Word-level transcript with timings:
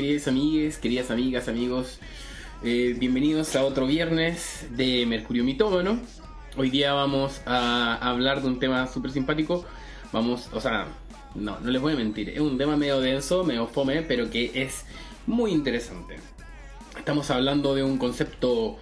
queridas 0.00 0.28
amigas, 0.28 0.78
queridas 0.78 1.10
amigas, 1.10 1.48
amigos? 1.48 1.98
Eh, 2.64 2.96
bienvenidos 2.98 3.54
a 3.54 3.62
otro 3.62 3.86
viernes 3.86 4.66
de 4.70 5.04
Mercurio 5.04 5.44
Mitómano. 5.44 6.00
Hoy 6.56 6.70
día 6.70 6.94
vamos 6.94 7.42
a 7.44 7.96
hablar 7.96 8.40
de 8.40 8.48
un 8.48 8.58
tema 8.58 8.86
súper 8.86 9.10
simpático. 9.10 9.62
Vamos, 10.10 10.48
o 10.54 10.60
sea, 10.62 10.86
no, 11.34 11.60
no 11.60 11.70
les 11.70 11.82
voy 11.82 11.92
a 11.92 11.96
mentir, 11.96 12.30
es 12.30 12.40
un 12.40 12.56
tema 12.56 12.78
medio 12.78 12.98
denso, 12.98 13.44
medio 13.44 13.66
fome, 13.66 14.00
pero 14.00 14.30
que 14.30 14.50
es 14.54 14.86
muy 15.26 15.52
interesante. 15.52 16.16
Estamos 16.96 17.30
hablando 17.30 17.74
de 17.74 17.82
un 17.82 17.98
concepto... 17.98 18.78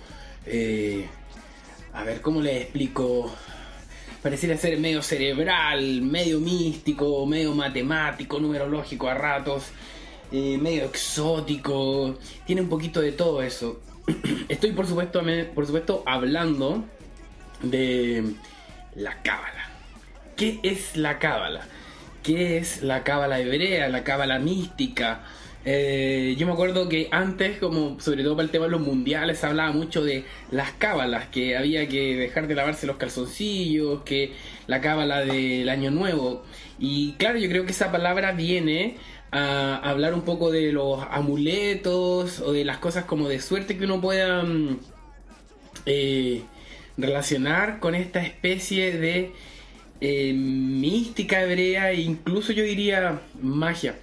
Eh, 0.46 1.08
a 1.94 2.04
ver, 2.04 2.20
¿cómo 2.20 2.40
les 2.40 2.62
explico? 2.62 3.28
pareciera 4.22 4.56
ser 4.56 4.78
medio 4.78 5.02
cerebral, 5.02 6.02
medio 6.02 6.40
místico, 6.40 7.24
medio 7.26 7.54
matemático, 7.54 8.40
numerológico 8.40 9.08
a 9.08 9.14
ratos, 9.14 9.64
eh, 10.32 10.58
medio 10.58 10.84
exótico, 10.84 12.18
tiene 12.46 12.62
un 12.62 12.68
poquito 12.68 13.00
de 13.00 13.12
todo 13.12 13.42
eso. 13.42 13.80
Estoy 14.48 14.72
por 14.72 14.86
supuesto, 14.86 15.22
por 15.54 15.66
supuesto 15.66 16.02
hablando 16.06 16.84
de 17.62 18.24
la 18.94 19.22
cábala. 19.22 19.70
¿Qué 20.36 20.60
es 20.62 20.96
la 20.96 21.18
cábala? 21.18 21.66
¿Qué 22.22 22.58
es 22.58 22.82
la 22.82 23.04
cábala 23.04 23.40
hebrea, 23.40 23.88
la 23.88 24.04
cábala 24.04 24.38
mística? 24.38 25.24
Eh, 25.64 26.34
yo 26.38 26.46
me 26.46 26.52
acuerdo 26.52 26.88
que 26.88 27.08
antes, 27.10 27.58
como 27.58 28.00
sobre 28.00 28.22
todo 28.22 28.36
para 28.36 28.44
el 28.44 28.50
tema 28.50 28.66
de 28.66 28.70
los 28.70 28.80
mundiales, 28.80 29.38
se 29.38 29.46
hablaba 29.46 29.72
mucho 29.72 30.02
de 30.02 30.24
las 30.50 30.72
cábalas, 30.72 31.26
que 31.28 31.56
había 31.56 31.88
que 31.88 32.16
dejar 32.16 32.46
de 32.46 32.54
lavarse 32.54 32.86
los 32.86 32.96
calzoncillos, 32.96 34.02
que 34.02 34.32
la 34.66 34.80
cábala 34.80 35.20
del 35.24 35.68
año 35.68 35.90
nuevo. 35.90 36.44
Y 36.78 37.14
claro, 37.14 37.38
yo 37.38 37.48
creo 37.48 37.64
que 37.66 37.72
esa 37.72 37.90
palabra 37.90 38.32
viene 38.32 38.96
a 39.30 39.76
hablar 39.76 40.14
un 40.14 40.22
poco 40.22 40.50
de 40.50 40.72
los 40.72 41.02
amuletos 41.10 42.40
o 42.40 42.52
de 42.52 42.64
las 42.64 42.78
cosas 42.78 43.04
como 43.04 43.28
de 43.28 43.40
suerte 43.40 43.76
que 43.76 43.84
uno 43.84 44.00
pueda 44.00 44.42
mm, 44.42 44.78
eh, 45.86 46.42
relacionar 46.96 47.78
con 47.78 47.94
esta 47.94 48.22
especie 48.22 48.92
de 48.98 49.32
eh, 50.00 50.32
mística 50.32 51.42
hebrea 51.42 51.90
e 51.92 52.00
incluso 52.00 52.52
yo 52.52 52.64
diría 52.64 53.20
magia. 53.40 53.96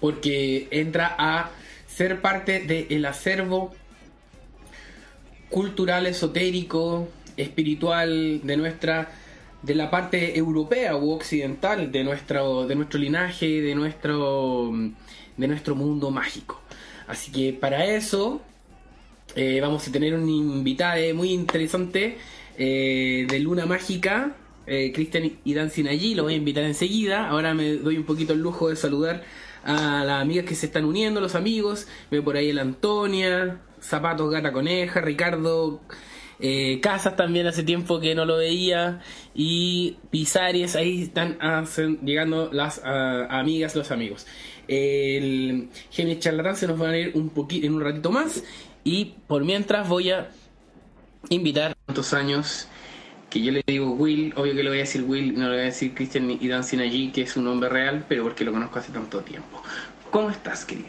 Porque 0.00 0.68
entra 0.70 1.14
a 1.18 1.50
ser 1.86 2.20
parte 2.20 2.60
del 2.60 3.04
acervo 3.04 3.74
cultural, 5.48 6.06
esotérico, 6.06 7.08
espiritual 7.36 8.40
de 8.42 8.56
nuestra 8.56 9.10
de 9.62 9.74
la 9.74 9.90
parte 9.90 10.36
europea 10.38 10.96
u 10.96 11.10
occidental 11.12 11.90
de 11.90 12.04
nuestro 12.04 12.66
de 12.66 12.74
nuestro 12.74 12.98
linaje, 12.98 13.60
de 13.60 13.74
nuestro 13.74 14.72
de 15.36 15.48
nuestro 15.48 15.74
mundo 15.74 16.10
mágico. 16.10 16.60
Así 17.06 17.30
que 17.30 17.52
para 17.52 17.84
eso 17.86 18.40
eh, 19.34 19.60
vamos 19.60 19.86
a 19.86 19.92
tener 19.92 20.14
un 20.14 20.28
invitado 20.28 21.14
muy 21.14 21.32
interesante 21.32 22.16
eh, 22.58 23.26
de 23.28 23.38
Luna 23.40 23.66
Mágica, 23.66 24.34
eh, 24.66 24.92
Cristian 24.94 25.38
y 25.44 25.54
Dancing 25.54 25.86
allí, 25.86 26.14
lo 26.14 26.24
voy 26.24 26.34
a 26.34 26.36
invitar 26.36 26.64
enseguida. 26.64 27.28
Ahora 27.28 27.54
me 27.54 27.74
doy 27.74 27.98
un 27.98 28.04
poquito 28.04 28.32
el 28.32 28.40
lujo 28.40 28.68
de 28.68 28.76
saludar 28.76 29.24
a 29.64 30.04
las 30.04 30.22
amigas 30.22 30.46
que 30.46 30.54
se 30.54 30.66
están 30.66 30.84
uniendo, 30.84 31.20
los 31.20 31.34
amigos. 31.34 31.86
Veo 32.10 32.24
por 32.24 32.36
ahí 32.36 32.50
el 32.50 32.58
Antonia, 32.58 33.60
Zapatos 33.80 34.30
Gata 34.30 34.52
Coneja, 34.52 35.00
Ricardo 35.00 35.80
eh, 36.38 36.80
Casas 36.80 37.16
también 37.16 37.46
hace 37.46 37.62
tiempo 37.62 38.00
que 38.00 38.14
no 38.14 38.24
lo 38.24 38.36
veía. 38.36 39.00
Y 39.34 39.96
Pizares, 40.10 40.76
ahí 40.76 41.02
están 41.02 41.38
llegando 42.02 42.50
las 42.52 42.80
amigas, 42.84 43.74
los 43.76 43.90
amigos. 43.90 44.26
El 44.68 45.68
Genio 45.90 46.16
Charlatán 46.18 46.56
se 46.56 46.66
nos 46.66 46.80
va 46.80 46.90
a 46.90 46.98
ir 46.98 47.12
un 47.14 47.30
poquito 47.30 47.66
en 47.66 47.74
un 47.74 47.82
ratito 47.82 48.10
más. 48.10 48.42
Y 48.84 49.16
por 49.26 49.44
mientras 49.44 49.88
voy 49.88 50.10
a 50.10 50.30
invitar 51.28 51.74
tantos 51.86 52.14
años 52.14 52.68
que 53.30 53.42
yo 53.42 53.52
le 53.52 53.62
digo 53.66 53.90
Will, 53.92 54.32
obvio 54.36 54.54
que 54.54 54.62
le 54.62 54.68
voy 54.68 54.78
a 54.78 54.82
decir 54.82 55.02
Will, 55.02 55.34
no 55.34 55.48
le 55.48 55.56
voy 55.56 55.58
a 55.58 55.64
decir 55.64 55.94
Christian 55.94 56.30
y 56.30 56.48
Dan 56.48 56.62
allí, 56.80 57.10
que 57.10 57.22
es 57.22 57.36
un 57.36 57.44
nombre 57.44 57.68
real, 57.68 58.04
pero 58.08 58.22
porque 58.22 58.44
lo 58.44 58.52
conozco 58.52 58.78
hace 58.78 58.92
tanto 58.92 59.20
tiempo. 59.20 59.62
¿Cómo 60.10 60.30
estás, 60.30 60.64
querido? 60.64 60.88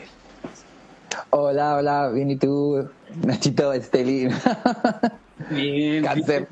Hola, 1.31 1.77
hola, 1.77 2.09
bien 2.09 2.31
y 2.31 2.35
tú, 2.35 2.88
Nachito 3.25 3.73
Estelín. 3.73 4.31
Bien, 5.51 6.03
Cáncer. 6.03 6.47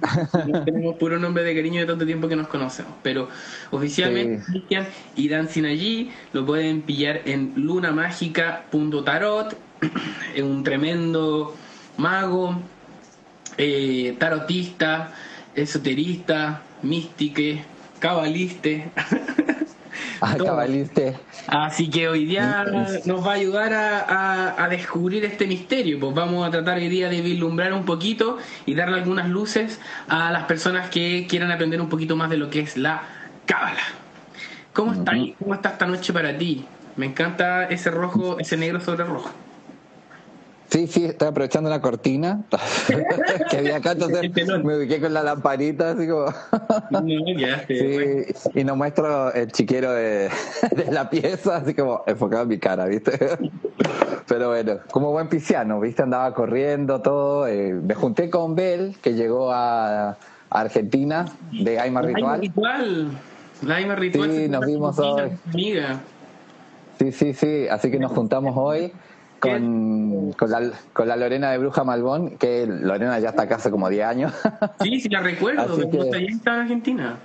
tenemos 0.65 0.95
puro 0.97 1.17
nombre 1.17 1.43
de 1.43 1.55
cariño 1.55 1.81
de 1.81 1.87
tanto 1.87 2.05
tiempo 2.05 2.27
que 2.27 2.35
nos 2.35 2.47
conocemos. 2.47 2.93
Pero 3.01 3.29
oficialmente, 3.71 4.43
Cristian 4.45 4.87
y 5.15 5.27
Dan 5.27 5.49
allí 5.65 6.11
lo 6.33 6.45
pueden 6.45 6.81
pillar 6.81 7.21
en 7.25 7.53
lunamágica.tarot. 7.55 9.57
Es 10.35 10.43
un 10.43 10.63
tremendo 10.63 11.55
mago, 11.97 12.59
eh, 13.57 14.15
tarotista 14.19 15.13
esoterista, 15.55 16.61
místique, 16.81 17.63
cabaliste. 17.99 18.89
Ah, 20.21 20.35
cabaliste. 20.37 21.15
Así 21.47 21.89
que 21.89 22.07
hoy 22.07 22.25
día 22.25 22.65
nos 23.05 23.25
va 23.25 23.31
a 23.31 23.35
ayudar 23.35 23.73
a, 23.73 24.67
descubrir 24.69 25.23
este 25.25 25.47
misterio. 25.47 25.99
Pues 25.99 26.13
vamos 26.13 26.47
a 26.47 26.51
tratar 26.51 26.77
hoy 26.77 26.89
día 26.89 27.09
de 27.09 27.21
vislumbrar 27.21 27.73
un 27.73 27.85
poquito 27.85 28.37
y 28.65 28.75
darle 28.75 28.97
algunas 28.97 29.29
luces 29.29 29.79
a 30.07 30.31
las 30.31 30.45
personas 30.45 30.89
que 30.89 31.27
quieran 31.29 31.51
aprender 31.51 31.79
un 31.81 31.89
poquito 31.89 32.15
más 32.15 32.29
de 32.29 32.37
lo 32.37 32.49
que 32.49 32.61
es 32.61 32.77
la 32.77 33.03
cábala. 33.45 33.81
¿Cómo 34.73 34.93
está, 34.93 35.13
¿Cómo 35.39 35.53
está 35.53 35.69
esta 35.69 35.85
noche 35.85 36.11
para 36.11 36.37
ti? 36.37 36.65
Me 36.95 37.05
encanta 37.05 37.65
ese 37.65 37.91
rojo, 37.91 38.39
ese 38.39 38.57
negro 38.57 38.81
sobre 38.81 39.05
rojo. 39.05 39.31
Sí, 40.69 40.87
sí, 40.87 41.05
estoy 41.05 41.27
aprovechando 41.27 41.69
la 41.69 41.79
cortina 41.79 42.41
que 43.49 43.57
había 43.57 43.77
acá, 43.77 43.91
entonces 43.91 44.31
me 44.63 44.77
ubiqué 44.77 44.99
con 44.99 45.13
la 45.13 45.21
lamparita, 45.21 45.91
así 45.91 46.07
como. 46.07 46.25
sí, 47.67 48.25
y 48.53 48.63
nos 48.63 48.75
muestro 48.75 49.31
el 49.33 49.51
chiquero 49.51 49.91
de, 49.93 50.29
la 50.91 51.09
pieza, 51.09 51.57
así 51.57 51.73
como 51.73 52.03
enfocado 52.07 52.43
en 52.43 52.49
mi 52.49 52.57
cara, 52.57 52.85
¿viste? 52.87 53.11
Pero 54.27 54.49
bueno, 54.49 54.79
como 54.89 55.11
buen 55.11 55.29
pisciano, 55.29 55.79
¿viste? 55.79 56.01
Andaba 56.01 56.33
corriendo 56.33 57.01
todo. 57.01 57.47
Eh, 57.47 57.73
me 57.73 57.93
junté 57.93 58.29
con 58.29 58.55
Bel, 58.55 58.95
que 59.01 59.13
llegó 59.13 59.51
a 59.51 60.17
Argentina, 60.49 61.25
de 61.51 61.79
Aima 61.79 62.01
Ritual. 62.01 62.41
Ritual. 62.41 63.11
La 63.61 63.75
Aima 63.75 63.95
Ritual. 63.95 64.31
Sí, 64.31 64.49
nos 64.49 64.65
vimos 64.65 64.97
hoy. 64.97 65.31
Sí, 66.97 67.11
sí, 67.11 67.33
sí, 67.33 67.67
así 67.67 67.91
que 67.91 67.99
nos 67.99 68.11
juntamos 68.13 68.55
hoy 68.57 68.91
con, 69.39 70.33
con, 70.33 70.49
la, 70.49 70.71
con 70.93 71.07
la 71.07 71.15
Lorena 71.15 71.51
de 71.51 71.57
Bruja 71.57 71.83
Malbón, 71.83 72.37
que 72.37 72.65
Lorena 72.67 73.19
ya 73.19 73.29
está 73.29 73.43
acá 73.43 73.55
hace 73.55 73.71
como 73.71 73.89
10 73.89 74.05
años. 74.05 74.33
Sí, 74.81 74.99
sí, 74.99 75.09
la 75.09 75.21
recuerdo, 75.21 75.77
está 75.81 76.53
en 76.53 76.61
Argentina. 76.61 77.17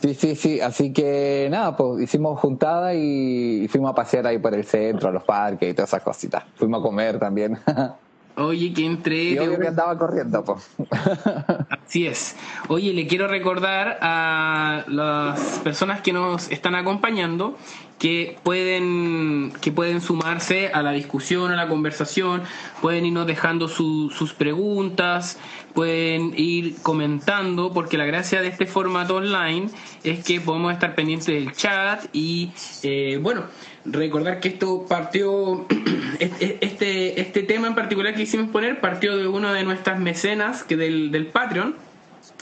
Sí, 0.00 0.14
sí, 0.14 0.36
sí, 0.36 0.60
así 0.60 0.92
que 0.92 1.48
nada, 1.50 1.76
pues 1.76 2.02
hicimos 2.02 2.38
juntada 2.38 2.94
y, 2.94 3.66
fuimos 3.68 3.90
a 3.90 3.94
pasear 3.94 4.26
ahí 4.26 4.38
por 4.38 4.54
el 4.54 4.64
centro, 4.64 5.08
a 5.08 5.12
los 5.12 5.24
parques 5.24 5.70
y 5.70 5.74
todas 5.74 5.90
esas 5.90 6.02
cositas. 6.02 6.44
Fuimos 6.54 6.80
a 6.80 6.82
comer 6.82 7.18
también. 7.18 7.58
Oye, 8.36 8.72
que 8.74 8.84
entré. 8.84 9.34
Yo 9.34 9.58
que 9.58 9.68
andaba 9.68 9.96
corriendo, 9.98 10.44
pues. 10.44 10.68
Así 11.86 12.06
es. 12.06 12.36
Oye, 12.68 12.92
le 12.92 13.06
quiero 13.06 13.28
recordar 13.28 13.98
a 14.02 14.84
las 14.88 15.40
personas 15.60 16.02
que 16.02 16.12
nos 16.12 16.50
están 16.50 16.74
acompañando 16.74 17.56
que 17.98 18.36
pueden, 18.42 19.52
que 19.60 19.72
pueden 19.72 20.00
sumarse 20.00 20.68
a 20.68 20.82
la 20.82 20.92
discusión, 20.92 21.50
a 21.50 21.56
la 21.56 21.66
conversación, 21.66 22.42
pueden 22.82 23.06
irnos 23.06 23.26
dejando 23.26 23.68
sus 23.68 24.34
preguntas, 24.34 25.38
pueden 25.72 26.34
ir 26.36 26.76
comentando, 26.82 27.72
porque 27.72 27.96
la 27.96 28.04
gracia 28.04 28.42
de 28.42 28.48
este 28.48 28.66
formato 28.66 29.16
online 29.16 29.70
es 30.04 30.24
que 30.24 30.40
podemos 30.40 30.74
estar 30.74 30.94
pendientes 30.94 31.26
del 31.26 31.52
chat 31.52 32.04
y, 32.12 32.52
eh, 32.82 33.18
bueno, 33.22 33.44
recordar 33.90 34.40
que 34.40 34.48
esto 34.48 34.86
partió, 34.88 35.66
este, 36.20 37.20
este 37.20 37.42
tema 37.42 37.68
en 37.68 37.74
particular 37.74 38.14
que 38.14 38.22
hicimos 38.22 38.50
poner 38.50 38.80
partió 38.80 39.16
de 39.16 39.28
uno 39.28 39.52
de 39.52 39.64
nuestras 39.64 39.98
mecenas, 39.98 40.64
que 40.64 40.76
del, 40.76 41.10
del 41.10 41.26
Patreon, 41.26 41.74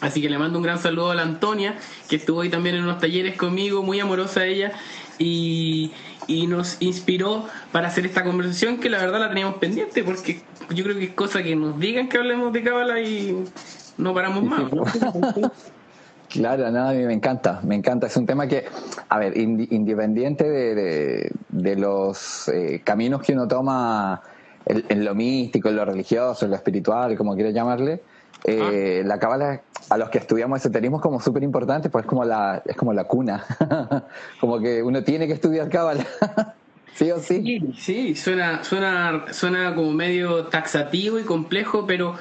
Así 0.00 0.20
que 0.20 0.28
le 0.28 0.38
mando 0.38 0.58
un 0.58 0.64
gran 0.64 0.78
saludo 0.78 1.12
a 1.12 1.14
la 1.14 1.22
Antonia, 1.22 1.76
que 2.08 2.16
estuvo 2.16 2.40
ahí 2.40 2.50
también 2.50 2.76
en 2.76 2.82
unos 2.82 2.98
talleres 2.98 3.36
conmigo, 3.36 3.82
muy 3.82 4.00
amorosa 4.00 4.44
ella, 4.44 4.72
y, 5.18 5.92
nos 6.48 6.76
inspiró 6.80 7.46
para 7.72 7.88
hacer 7.88 8.06
esta 8.06 8.24
conversación 8.24 8.78
que 8.78 8.90
la 8.90 8.98
verdad 8.98 9.20
la 9.20 9.28
teníamos 9.28 9.56
pendiente 9.56 10.02
porque 10.02 10.42
yo 10.70 10.84
creo 10.84 10.96
que 10.96 11.04
es 11.04 11.10
cosa 11.10 11.42
que 11.42 11.54
nos 11.54 11.78
digan 11.78 12.08
que 12.08 12.18
hablemos 12.18 12.52
de 12.52 12.62
cábala 12.62 13.00
y 13.00 13.44
no 13.96 14.14
paramos 14.14 14.42
más. 14.42 14.62
Claro, 16.34 16.68
nada, 16.68 16.90
a 16.90 16.94
mí 16.94 17.04
me 17.04 17.12
encanta, 17.12 17.60
me 17.62 17.76
encanta. 17.76 18.08
Es 18.08 18.16
un 18.16 18.26
tema 18.26 18.48
que, 18.48 18.64
a 19.08 19.18
ver, 19.20 19.38
independiente 19.38 20.42
de, 20.42 21.30
de, 21.48 21.76
los 21.76 22.48
eh, 22.48 22.82
caminos 22.82 23.22
que 23.22 23.34
uno 23.34 23.46
toma 23.46 24.20
en, 24.66 25.04
lo 25.04 25.14
místico, 25.14 25.68
en 25.68 25.76
lo 25.76 25.84
religioso, 25.84 26.44
en 26.44 26.50
lo 26.50 26.56
espiritual, 26.56 27.16
como 27.16 27.36
quiera 27.36 27.50
llamarle, 27.50 28.02
eh, 28.42 29.04
la 29.06 29.20
cábala 29.20 29.62
a 29.88 29.96
los 29.96 30.10
que 30.10 30.18
estudiamos 30.18 30.58
esoterismo 30.58 30.96
es 30.96 31.02
como 31.04 31.20
súper 31.20 31.44
importante, 31.44 31.88
pues 31.88 32.04
es 32.04 32.08
como 32.08 32.24
la, 32.24 32.62
es 32.66 32.76
como 32.76 32.92
la 32.92 33.04
cuna, 33.04 33.44
como 34.40 34.58
que 34.58 34.82
uno 34.82 35.04
tiene 35.04 35.28
que 35.28 35.34
estudiar 35.34 35.68
cábala. 35.68 36.04
sí 36.96 37.12
o 37.12 37.20
sí. 37.20 37.42
Sí, 37.44 37.74
sí, 37.78 38.14
suena, 38.16 38.64
suena, 38.64 39.26
suena 39.30 39.72
como 39.76 39.92
medio 39.92 40.46
taxativo 40.46 41.20
y 41.20 41.22
complejo, 41.22 41.86
pero 41.86 42.16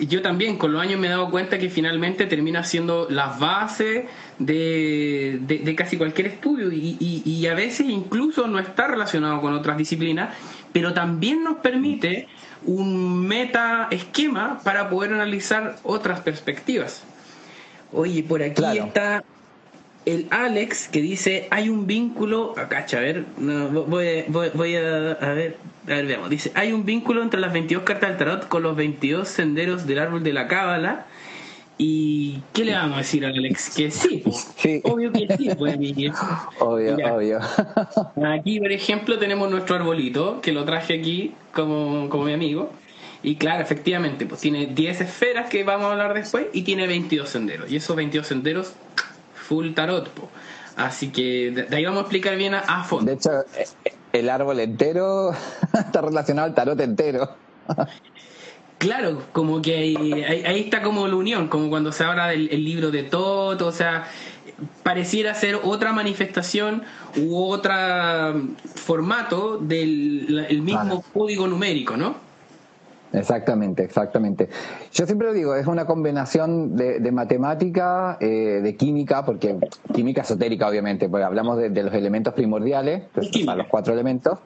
yo 0.00 0.22
también 0.22 0.56
con 0.56 0.72
los 0.72 0.82
años 0.82 0.98
me 0.98 1.06
he 1.06 1.10
dado 1.10 1.30
cuenta 1.30 1.58
que 1.58 1.70
finalmente 1.70 2.26
termina 2.26 2.64
siendo 2.64 3.06
las 3.08 3.38
bases 3.38 4.06
de, 4.38 5.38
de, 5.40 5.74
casi 5.76 5.96
cualquier 5.96 6.28
estudio 6.28 6.72
y, 6.72 7.22
y, 7.24 7.46
a 7.46 7.54
veces 7.54 7.86
incluso 7.88 8.46
no 8.48 8.58
está 8.58 8.88
relacionado 8.88 9.40
con 9.40 9.54
otras 9.54 9.76
disciplinas, 9.76 10.34
pero 10.72 10.92
también 10.92 11.44
nos 11.44 11.58
permite 11.58 12.26
un 12.64 13.26
meta 13.26 13.88
esquema 13.90 14.60
para 14.64 14.88
poder 14.88 15.12
analizar 15.12 15.76
otras 15.84 16.20
perspectivas. 16.20 17.04
Oye, 17.92 18.24
por 18.24 18.42
aquí 18.42 18.64
está 18.76 19.22
el 20.06 20.26
Alex 20.30 20.88
que 20.88 21.00
dice 21.00 21.48
hay 21.50 21.68
un 21.68 21.86
vínculo 21.86 22.54
acá 22.58 22.86
a 22.92 23.00
ver 23.00 23.24
voy, 23.36 24.24
voy, 24.28 24.76
a, 24.76 25.12
a, 25.12 25.32
ver 25.32 25.56
a 25.86 25.94
ver 25.94 26.06
veamos. 26.06 26.30
Dice 26.30 26.52
hay 26.54 26.72
un 26.72 26.84
vínculo 26.84 27.22
entre 27.22 27.40
las 27.40 27.52
22 27.52 27.84
cartas 27.84 28.10
del 28.10 28.18
tarot 28.18 28.48
con 28.48 28.62
los 28.62 28.76
22 28.76 29.28
senderos 29.28 29.86
del 29.86 29.98
árbol 29.98 30.22
de 30.22 30.32
la 30.32 30.46
cábala 30.48 31.06
y 31.76 32.40
qué 32.52 32.64
le 32.64 32.72
vamos 32.74 32.96
a 32.96 32.98
decir 32.98 33.26
a 33.26 33.30
Alex 33.30 33.74
que 33.74 33.90
sí, 33.90 34.22
sí. 34.56 34.80
obvio 34.84 35.10
que 35.10 35.26
sí 35.36 35.50
pues, 35.58 35.76
obvio 36.60 36.96
obvio. 37.14 37.40
Aquí 38.26 38.60
por 38.60 38.70
ejemplo 38.70 39.18
tenemos 39.18 39.50
nuestro 39.50 39.76
arbolito 39.76 40.40
que 40.40 40.52
lo 40.52 40.64
traje 40.64 40.94
aquí 40.94 41.34
como, 41.52 42.08
como 42.08 42.24
mi 42.24 42.32
amigo. 42.32 42.70
Y 43.24 43.36
claro, 43.36 43.62
efectivamente, 43.62 44.26
pues 44.26 44.42
tiene 44.42 44.66
10 44.66 45.00
esferas 45.00 45.48
que 45.48 45.64
vamos 45.64 45.86
a 45.86 45.92
hablar 45.92 46.12
después 46.12 46.46
y 46.52 46.60
tiene 46.60 46.86
22 46.86 47.26
senderos. 47.26 47.72
Y 47.72 47.76
esos 47.76 47.96
22 47.96 48.26
senderos 48.26 48.74
full 49.48 49.72
tarot. 49.74 50.08
Así 50.76 51.10
que 51.10 51.50
de, 51.50 51.76
ahí 51.76 51.84
vamos 51.84 51.98
a 51.98 52.02
explicar 52.02 52.36
bien 52.36 52.54
a, 52.54 52.84
fondo. 52.84 53.10
De 53.10 53.16
hecho, 53.16 53.30
el 54.12 54.28
árbol 54.28 54.60
entero 54.60 55.32
está 55.72 56.00
relacionado 56.00 56.48
al 56.48 56.54
tarot 56.54 56.80
entero. 56.80 57.30
Claro, 58.76 59.22
como 59.32 59.62
que 59.62 59.76
ahí, 59.76 60.60
está 60.60 60.82
como 60.82 61.08
la 61.08 61.16
unión, 61.16 61.48
como 61.48 61.70
cuando 61.70 61.90
se 61.90 62.04
habla 62.04 62.26
del 62.28 62.64
libro 62.64 62.90
de 62.90 63.04
todo, 63.04 63.68
o 63.68 63.72
sea, 63.72 64.04
pareciera 64.82 65.32
ser 65.34 65.58
otra 65.62 65.94
manifestación 65.94 66.82
u 67.16 67.38
otro 67.46 67.72
formato 68.74 69.56
del 69.56 70.60
mismo 70.60 71.02
código 71.14 71.46
numérico, 71.46 71.96
¿no? 71.96 72.16
Exactamente, 73.14 73.84
exactamente. 73.84 74.48
Yo 74.92 75.06
siempre 75.06 75.28
lo 75.28 75.32
digo, 75.32 75.54
es 75.54 75.66
una 75.66 75.86
combinación 75.86 76.74
de, 76.76 77.12
matemática, 77.12 78.16
eh, 78.20 78.60
de 78.62 78.76
química, 78.76 79.24
porque 79.24 79.56
química 79.92 80.22
esotérica 80.22 80.68
obviamente, 80.68 81.08
porque 81.08 81.24
hablamos 81.24 81.58
de, 81.58 81.82
los 81.82 81.94
elementos 81.94 82.34
primordiales, 82.34 83.04
los 83.14 83.66
cuatro 83.70 83.92
elementos, 83.92 84.40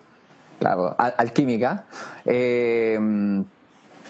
claro, 0.58 0.94
alquímica, 0.98 1.86
eh, 2.26 2.98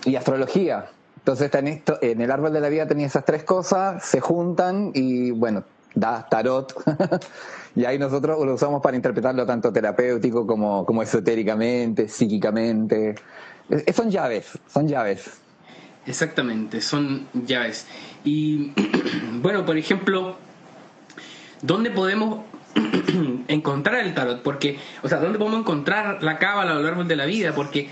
y 0.04 0.16
astrología. 0.16 0.86
Entonces 1.18 1.50
en 2.00 2.20
el 2.20 2.30
árbol 2.30 2.52
de 2.52 2.60
la 2.60 2.68
vida 2.68 2.86
tenía 2.86 3.06
esas 3.06 3.24
tres 3.24 3.44
cosas, 3.44 4.04
se 4.04 4.18
juntan 4.20 4.90
y 4.94 5.30
bueno, 5.30 5.62
da 5.94 6.26
tarot. 6.28 6.74
y 7.76 7.84
ahí 7.84 7.98
nosotros 7.98 8.44
lo 8.44 8.54
usamos 8.54 8.82
para 8.82 8.96
interpretarlo 8.96 9.46
tanto 9.46 9.72
terapéutico 9.72 10.46
como, 10.46 10.84
como 10.84 11.02
esotéricamente, 11.02 12.08
psíquicamente. 12.08 13.14
Son 13.94 14.10
llaves, 14.10 14.58
son 14.72 14.88
llaves. 14.88 15.40
Exactamente, 16.06 16.80
son 16.80 17.28
llaves. 17.34 17.86
Y 18.24 18.72
bueno, 19.42 19.66
por 19.66 19.76
ejemplo, 19.76 20.38
¿dónde 21.60 21.90
podemos 21.90 22.44
encontrar 23.48 24.06
el 24.06 24.14
tarot? 24.14 24.42
Porque, 24.42 24.78
o 25.02 25.08
sea, 25.08 25.18
¿dónde 25.18 25.38
podemos 25.38 25.60
encontrar 25.60 26.22
la 26.22 26.38
cábala 26.38 26.72
a 26.72 26.74
lo 26.76 26.82
largo 26.82 27.04
de 27.04 27.16
la 27.16 27.26
vida? 27.26 27.54
Porque 27.54 27.90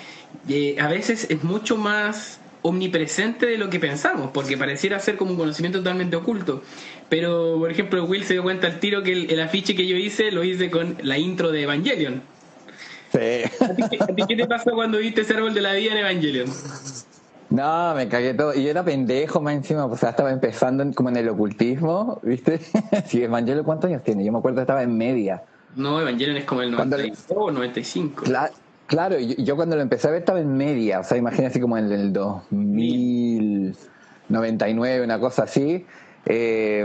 eh, 0.48 0.76
a 0.80 0.88
veces 0.88 1.26
es 1.28 1.44
mucho 1.44 1.76
más 1.76 2.40
omnipresente 2.62 3.46
de 3.46 3.58
lo 3.58 3.68
que 3.68 3.78
pensamos, 3.78 4.30
porque 4.32 4.56
pareciera 4.56 4.98
ser 4.98 5.16
como 5.16 5.32
un 5.32 5.36
conocimiento 5.36 5.78
totalmente 5.78 6.16
oculto. 6.16 6.62
Pero, 7.10 7.58
por 7.58 7.70
ejemplo, 7.70 8.02
Will 8.04 8.24
se 8.24 8.32
dio 8.32 8.42
cuenta 8.42 8.66
al 8.66 8.80
tiro 8.80 9.02
que 9.02 9.12
el 9.12 9.40
afiche 9.40 9.76
que 9.76 9.86
yo 9.86 9.96
hice 9.96 10.32
lo 10.32 10.42
hice 10.42 10.70
con 10.70 10.96
la 11.02 11.18
intro 11.18 11.52
de 11.52 11.62
Evangelion. 11.62 12.22
¿A 13.60 13.74
ti, 13.74 13.82
qué 14.28 14.36
te 14.36 14.46
pasó 14.46 14.72
cuando 14.72 14.98
viste 14.98 15.22
ese 15.22 15.34
árbol 15.34 15.54
de 15.54 15.62
la 15.62 15.72
vida 15.72 15.92
en 15.92 15.98
Evangelion? 15.98 16.48
No, 17.50 17.94
me 17.94 18.08
cagué 18.08 18.34
todo. 18.34 18.52
Y 18.54 18.64
yo 18.64 18.70
era 18.70 18.84
pendejo 18.84 19.40
más 19.40 19.54
encima, 19.54 19.86
pues 19.88 20.02
estaba 20.02 20.32
empezando 20.32 20.84
como 20.94 21.10
en 21.10 21.16
el 21.16 21.28
ocultismo, 21.28 22.18
¿viste? 22.22 22.58
sí, 23.06 23.22
Evangelion, 23.22 23.64
¿cuántos 23.64 23.88
años 23.88 24.02
tiene? 24.02 24.24
Yo 24.24 24.32
me 24.32 24.38
acuerdo 24.38 24.56
que 24.56 24.62
estaba 24.62 24.82
en 24.82 24.96
media. 24.96 25.44
No, 25.74 26.00
Evangelion 26.00 26.38
es 26.38 26.44
como 26.44 26.62
el 26.62 26.72
94 26.72 27.40
o 27.40 27.50
95. 27.50 28.24
Claro, 28.24 28.54
claro 28.86 29.18
yo, 29.18 29.34
yo, 29.38 29.56
cuando 29.56 29.76
lo 29.76 29.82
empecé 29.82 30.08
a 30.08 30.10
ver 30.10 30.20
estaba 30.20 30.40
en 30.40 30.56
media, 30.56 31.00
o 31.00 31.04
sea, 31.04 31.18
imagínate 31.18 31.60
como 31.60 31.76
en 31.78 31.92
el 31.92 32.12
2099, 32.12 35.04
una 35.04 35.20
cosa 35.20 35.44
así. 35.44 35.86
Eh, 36.24 36.84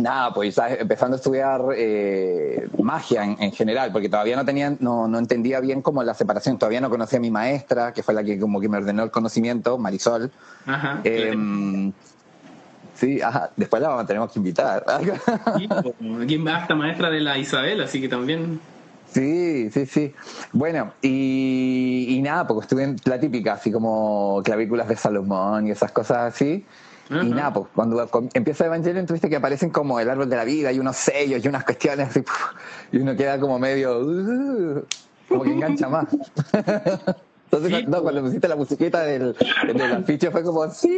nada, 0.00 0.32
pues 0.32 0.56
empezando 0.78 1.16
a 1.16 1.18
estudiar 1.18 1.62
eh, 1.76 2.68
magia 2.82 3.24
en, 3.24 3.52
general, 3.52 3.92
porque 3.92 4.08
todavía 4.08 4.36
no 4.36 4.44
tenía, 4.44 4.74
no, 4.80 5.06
no 5.08 5.18
entendía 5.18 5.60
bien 5.60 5.82
como 5.82 6.02
la 6.02 6.14
separación, 6.14 6.58
todavía 6.58 6.80
no 6.80 6.90
conocía 6.90 7.18
a 7.18 7.20
mi 7.20 7.30
maestra, 7.30 7.92
que 7.92 8.02
fue 8.02 8.14
la 8.14 8.24
que 8.24 8.38
como 8.38 8.60
que 8.60 8.68
me 8.68 8.78
ordenó 8.78 9.02
el 9.02 9.10
conocimiento, 9.10 9.78
Marisol. 9.78 10.30
Ajá. 10.66 11.00
Em, 11.04 11.92
sí, 12.94 13.20
ajá, 13.20 13.50
después 13.56 13.82
la 13.82 14.04
tenemos 14.06 14.32
que 14.32 14.38
invitar. 14.38 14.84
¿Quién 16.26 16.46
va 16.46 16.60
esta 16.60 16.74
maestra 16.74 17.10
de 17.10 17.20
la 17.20 17.38
Isabel? 17.38 17.80
Así 17.82 18.00
que 18.00 18.08
también... 18.08 18.60
Sí, 19.12 19.68
sí, 19.70 19.84
sí. 19.84 20.14
Bueno, 20.54 20.94
y, 21.02 22.06
y 22.08 22.22
nada, 22.22 22.46
porque 22.46 22.62
estuve 22.62 22.84
en 22.84 22.96
la 23.04 23.20
típica, 23.20 23.52
así 23.54 23.70
como 23.70 24.40
clavículas 24.42 24.88
de 24.88 24.96
Salomón 24.96 25.66
y 25.66 25.70
esas 25.70 25.92
cosas 25.92 26.32
así. 26.32 26.64
Y 27.20 27.30
nada, 27.30 27.52
pues 27.52 27.66
cuando 27.74 28.08
empieza 28.34 28.66
Evangelion, 28.66 29.06
tuviste 29.06 29.28
que 29.28 29.36
aparecen 29.36 29.70
como 29.70 30.00
el 30.00 30.08
árbol 30.08 30.28
de 30.28 30.36
la 30.36 30.44
vida 30.44 30.72
y 30.72 30.78
unos 30.78 30.96
sellos 30.96 31.44
y 31.44 31.48
unas 31.48 31.64
cuestiones 31.64 32.08
así, 32.08 32.22
y 32.92 32.98
uno 32.98 33.16
queda 33.16 33.38
como 33.38 33.58
medio, 33.58 34.00
uh, 34.00 34.84
como 35.28 35.42
que 35.42 35.52
engancha 35.52 35.88
más. 35.88 36.06
Entonces, 37.52 37.84
cuando 37.86 38.22
pusiste 38.22 38.48
la 38.48 38.56
musiquita 38.56 39.02
del, 39.02 39.36
del 39.66 39.92
afiche 39.92 40.30
fue 40.30 40.42
como, 40.42 40.70
sí. 40.70 40.88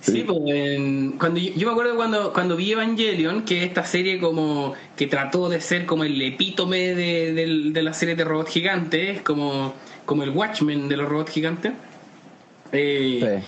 Sí, 0.00 0.24
pues, 0.26 0.40
cuando 1.18 1.40
yo, 1.40 1.66
me 1.66 1.72
acuerdo 1.72 1.96
cuando, 1.96 2.32
cuando 2.32 2.56
vi 2.56 2.72
Evangelion, 2.72 3.44
que 3.44 3.64
esta 3.64 3.84
serie 3.84 4.18
como 4.18 4.72
que 4.96 5.06
trató 5.08 5.50
de 5.50 5.60
ser 5.60 5.84
como 5.84 6.04
el 6.04 6.20
epítome 6.22 6.94
de, 6.94 7.34
de, 7.34 7.70
de 7.70 7.82
la 7.82 7.92
serie 7.92 8.16
de 8.16 8.24
robots 8.24 8.50
gigantes, 8.50 9.20
como 9.20 9.74
como 10.04 10.22
el 10.22 10.30
Watchmen 10.30 10.88
de 10.88 10.96
los 10.96 11.08
robots 11.08 11.30
gigantes. 11.30 11.72
Eh, 12.72 13.42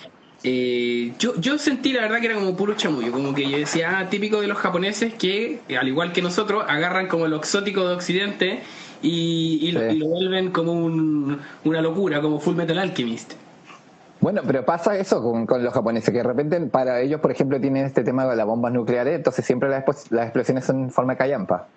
eh, 0.44 1.12
yo, 1.18 1.34
yo 1.40 1.58
sentí 1.58 1.92
la 1.92 2.02
verdad 2.02 2.20
que 2.20 2.26
era 2.26 2.34
como 2.36 2.56
puro 2.56 2.74
chamullo, 2.74 3.10
como 3.10 3.34
que 3.34 3.50
yo 3.50 3.58
decía, 3.58 3.98
ah, 3.98 4.08
típico 4.08 4.40
de 4.40 4.46
los 4.46 4.58
japoneses 4.58 5.14
que, 5.14 5.60
al 5.78 5.88
igual 5.88 6.12
que 6.12 6.22
nosotros, 6.22 6.64
agarran 6.68 7.08
como 7.08 7.26
lo 7.26 7.36
exótico 7.36 7.86
de 7.88 7.94
Occidente 7.94 8.60
y, 9.02 9.72
lo, 9.72 9.80
vuelven 10.06 10.50
como 10.52 10.72
una 11.64 11.80
locura, 11.80 12.20
como 12.20 12.38
Full 12.38 12.54
Metal 12.54 12.78
Alchemist. 12.78 13.32
Bueno, 14.20 14.42
pero 14.46 14.64
pasa 14.64 14.96
eso 14.96 15.22
con, 15.22 15.62
los 15.62 15.74
japoneses, 15.74 16.10
que 16.10 16.18
de 16.18 16.24
repente 16.24 16.60
para 16.60 17.00
ellos, 17.00 17.20
por 17.20 17.30
ejemplo, 17.30 17.60
tienen 17.60 17.84
este 17.84 18.02
tema 18.02 18.26
de 18.26 18.36
las 18.36 18.46
bombas 18.46 18.72
nucleares, 18.72 19.16
entonces 19.16 19.44
siempre 19.44 19.68
las, 19.68 19.84
las 20.10 20.26
explosiones 20.26 20.64
son 20.64 20.84
en 20.84 20.90
forma 20.90 21.14
de 21.14 21.18
callampa. 21.18 21.68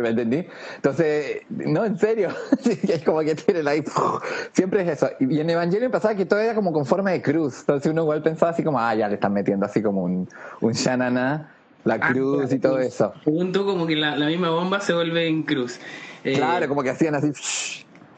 ¿Me 0.00 0.08
entendí? 0.08 0.46
Entonces, 0.76 1.42
no, 1.50 1.84
en 1.84 1.98
serio, 1.98 2.30
es 2.64 3.02
como 3.04 3.20
que 3.20 3.34
tienen 3.34 3.68
ahí, 3.68 3.82
siempre 4.52 4.82
es 4.82 4.88
eso. 5.02 5.10
Y 5.20 5.40
en 5.40 5.50
Evangelion 5.50 5.90
pasaba 5.90 6.14
que 6.14 6.26
todo 6.26 6.40
era 6.40 6.54
como 6.54 6.72
con 6.72 6.86
forma 6.86 7.10
de 7.10 7.22
cruz, 7.22 7.60
entonces 7.60 7.90
uno 7.90 8.02
igual 8.02 8.22
pensaba 8.22 8.52
así 8.52 8.62
como, 8.62 8.78
ah, 8.78 8.94
ya 8.94 9.08
le 9.08 9.14
están 9.14 9.32
metiendo 9.32 9.66
así 9.66 9.82
como 9.82 10.02
un, 10.04 10.28
un 10.60 10.72
shanana, 10.72 11.52
la 11.84 11.94
ah, 11.94 12.12
cruz 12.12 12.52
y 12.52 12.58
todo 12.58 12.78
eso. 12.78 13.12
Punto 13.24 13.64
como 13.64 13.86
que 13.86 13.96
la, 13.96 14.16
misma 14.26 14.50
bomba 14.50 14.80
se 14.80 14.94
vuelve 14.94 15.26
en 15.26 15.42
cruz. 15.42 15.78
Eh, 16.24 16.34
claro, 16.34 16.68
como 16.68 16.82
que 16.82 16.90
hacían 16.90 17.14
así. 17.14 17.32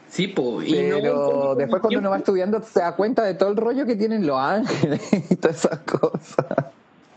Sí, 0.09 0.27
pues. 0.27 0.71
Pero 0.71 1.55
después 1.55 1.81
cuando 1.81 1.99
uno 1.99 2.09
va 2.09 2.17
estudiando 2.17 2.61
se 2.61 2.79
da 2.79 2.95
cuenta 2.95 3.23
de 3.23 3.33
todo 3.33 3.49
el 3.49 3.57
rollo 3.57 3.85
que 3.85 3.95
tienen 3.95 4.25
los 4.25 4.39
ángeles 4.39 5.01
y 5.29 5.35
todas 5.35 5.65
esas 5.65 5.79
cosas. 5.79 6.45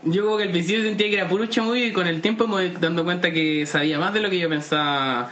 Yo 0.03 0.23
como 0.23 0.37
que 0.37 0.43
al 0.43 0.51
principio 0.51 0.83
sentía 0.83 1.09
que 1.09 1.15
era 1.15 1.27
puro 1.27 1.45
chamuyo 1.47 1.85
y 1.85 1.91
con 1.91 2.07
el 2.07 2.21
tiempo 2.21 2.47
me 2.47 2.53
voy 2.53 2.73
dando 2.79 3.03
cuenta 3.03 3.31
que 3.31 3.65
sabía 3.65 3.99
más 3.99 4.13
de 4.13 4.21
lo 4.21 4.29
que 4.29 4.39
yo 4.39 4.47
pensaba 4.47 5.31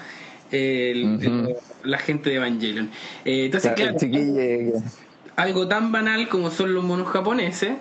la 1.83 1.97
gente 1.99 2.29
de 2.29 2.35
Evangelion. 2.35 2.89
Eh, 3.25 3.45
entonces, 3.45 3.73
claro, 3.73 3.97
algo 5.35 5.67
tan 5.67 5.91
banal 5.91 6.27
como 6.29 6.49
son 6.49 6.73
los 6.73 6.83
monos 6.83 7.07
japoneses, 7.09 7.73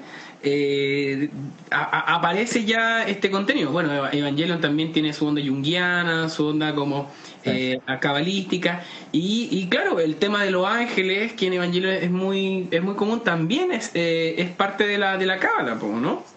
eh, 0.43 1.31
aparece 1.71 2.65
ya 2.65 3.05
este 3.05 3.31
contenido. 3.31 3.73
Bueno, 3.73 4.09
Evangelion 4.13 4.61
también 4.61 4.93
tiene 4.93 5.13
su 5.13 5.27
onda 5.27 5.41
junguiana, 5.41 6.29
su 6.29 6.47
onda 6.47 6.75
como 6.75 7.11
eh, 7.45 7.81
cabalística. 8.01 8.85
Y, 9.11 9.49
y, 9.51 9.69
claro, 9.69 9.99
el 9.99 10.17
tema 10.17 10.45
de 10.45 10.51
los 10.51 10.67
ángeles, 10.67 11.33
que 11.33 11.47
en 11.47 11.55
Evangelion 11.55 11.95
es 11.95 12.11
muy, 12.11 12.69
es 12.71 12.83
muy 12.83 12.95
común, 12.95 13.25
también 13.25 13.73
es, 13.73 13.91
es 13.95 14.51
parte 14.51 14.87
de 14.87 14.99
la, 14.99 15.17
de 15.17 15.27
la 15.27 15.39
cábala, 15.39 15.75
¿no? 15.75 16.36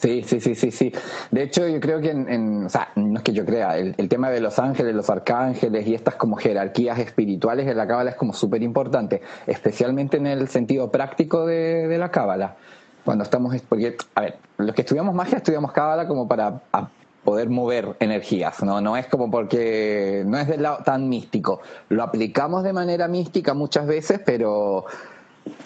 Sí, 0.00 0.22
sí, 0.26 0.40
sí, 0.40 0.54
sí, 0.54 0.70
sí. 0.70 0.92
De 1.30 1.42
hecho, 1.42 1.68
yo 1.68 1.78
creo 1.78 2.00
que 2.00 2.10
en, 2.10 2.64
o 2.64 2.68
sea, 2.70 2.88
no 2.96 3.18
es 3.18 3.22
que 3.22 3.34
yo 3.34 3.44
crea, 3.44 3.76
el, 3.76 4.08
tema 4.08 4.30
de 4.30 4.40
los 4.40 4.58
ángeles, 4.58 4.94
los 4.94 5.10
arcángeles 5.10 5.86
y 5.86 5.94
estas 5.94 6.14
como 6.14 6.36
jerarquías 6.36 6.98
espirituales 6.98 7.66
de 7.66 7.74
la 7.74 7.86
cábala 7.86 8.10
es 8.10 8.16
como 8.16 8.32
súper 8.32 8.62
importante, 8.62 9.20
especialmente 9.46 10.16
en 10.16 10.26
el 10.26 10.48
sentido 10.48 10.90
práctico 10.90 11.44
de, 11.44 11.98
la 11.98 12.10
cábala. 12.10 12.56
Cuando 13.04 13.24
estamos, 13.24 13.54
porque, 13.68 13.96
a 14.14 14.22
ver, 14.22 14.38
los 14.56 14.74
que 14.74 14.82
estudiamos 14.82 15.14
magia 15.14 15.36
estudiamos 15.36 15.72
cábala 15.72 16.08
como 16.08 16.26
para 16.26 16.62
poder 17.22 17.50
mover 17.50 17.96
energías, 18.00 18.62
¿no? 18.62 18.80
No 18.80 18.96
es 18.96 19.06
como 19.06 19.30
porque, 19.30 20.22
no 20.26 20.38
es 20.38 20.48
del 20.48 20.62
lado 20.62 20.78
tan 20.82 21.10
místico. 21.10 21.60
Lo 21.90 22.02
aplicamos 22.02 22.64
de 22.64 22.72
manera 22.72 23.06
mística 23.06 23.52
muchas 23.52 23.86
veces, 23.86 24.18
pero 24.24 24.86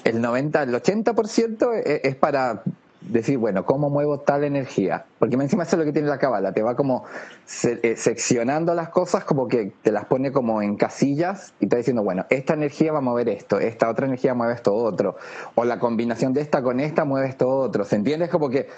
el 0.02 0.20
90, 0.20 0.64
el 0.64 0.74
80% 0.74 1.82
es 2.02 2.16
para 2.16 2.64
decir, 3.04 3.38
bueno, 3.38 3.64
¿cómo 3.64 3.90
muevo 3.90 4.20
tal 4.20 4.44
energía? 4.44 5.04
Porque 5.18 5.36
encima 5.36 5.64
eso 5.64 5.76
es 5.76 5.80
lo 5.80 5.84
que 5.84 5.92
tiene 5.92 6.08
la 6.08 6.18
cábala, 6.18 6.52
te 6.52 6.62
va 6.62 6.74
como 6.74 7.04
eh, 7.64 7.94
seccionando 7.96 8.74
las 8.74 8.88
cosas, 8.88 9.24
como 9.24 9.46
que 9.48 9.72
te 9.82 9.92
las 9.92 10.06
pone 10.06 10.32
como 10.32 10.62
en 10.62 10.76
casillas 10.76 11.52
y 11.60 11.66
va 11.66 11.78
diciendo, 11.78 12.02
bueno, 12.02 12.26
esta 12.30 12.54
energía 12.54 12.92
va 12.92 12.98
a 12.98 13.02
mover 13.02 13.28
esto, 13.28 13.60
esta 13.60 13.90
otra 13.90 14.06
energía 14.06 14.34
mueve 14.34 14.54
esto 14.54 14.74
otro, 14.74 15.16
o 15.54 15.64
la 15.64 15.78
combinación 15.78 16.32
de 16.32 16.40
esta 16.40 16.62
con 16.62 16.80
esta 16.80 17.04
mueve 17.04 17.28
esto 17.28 17.48
otro, 17.48 17.84
¿se 17.84 17.96
entiende? 17.96 18.26
Es 18.26 18.30
como 18.30 18.48
que 18.48 18.68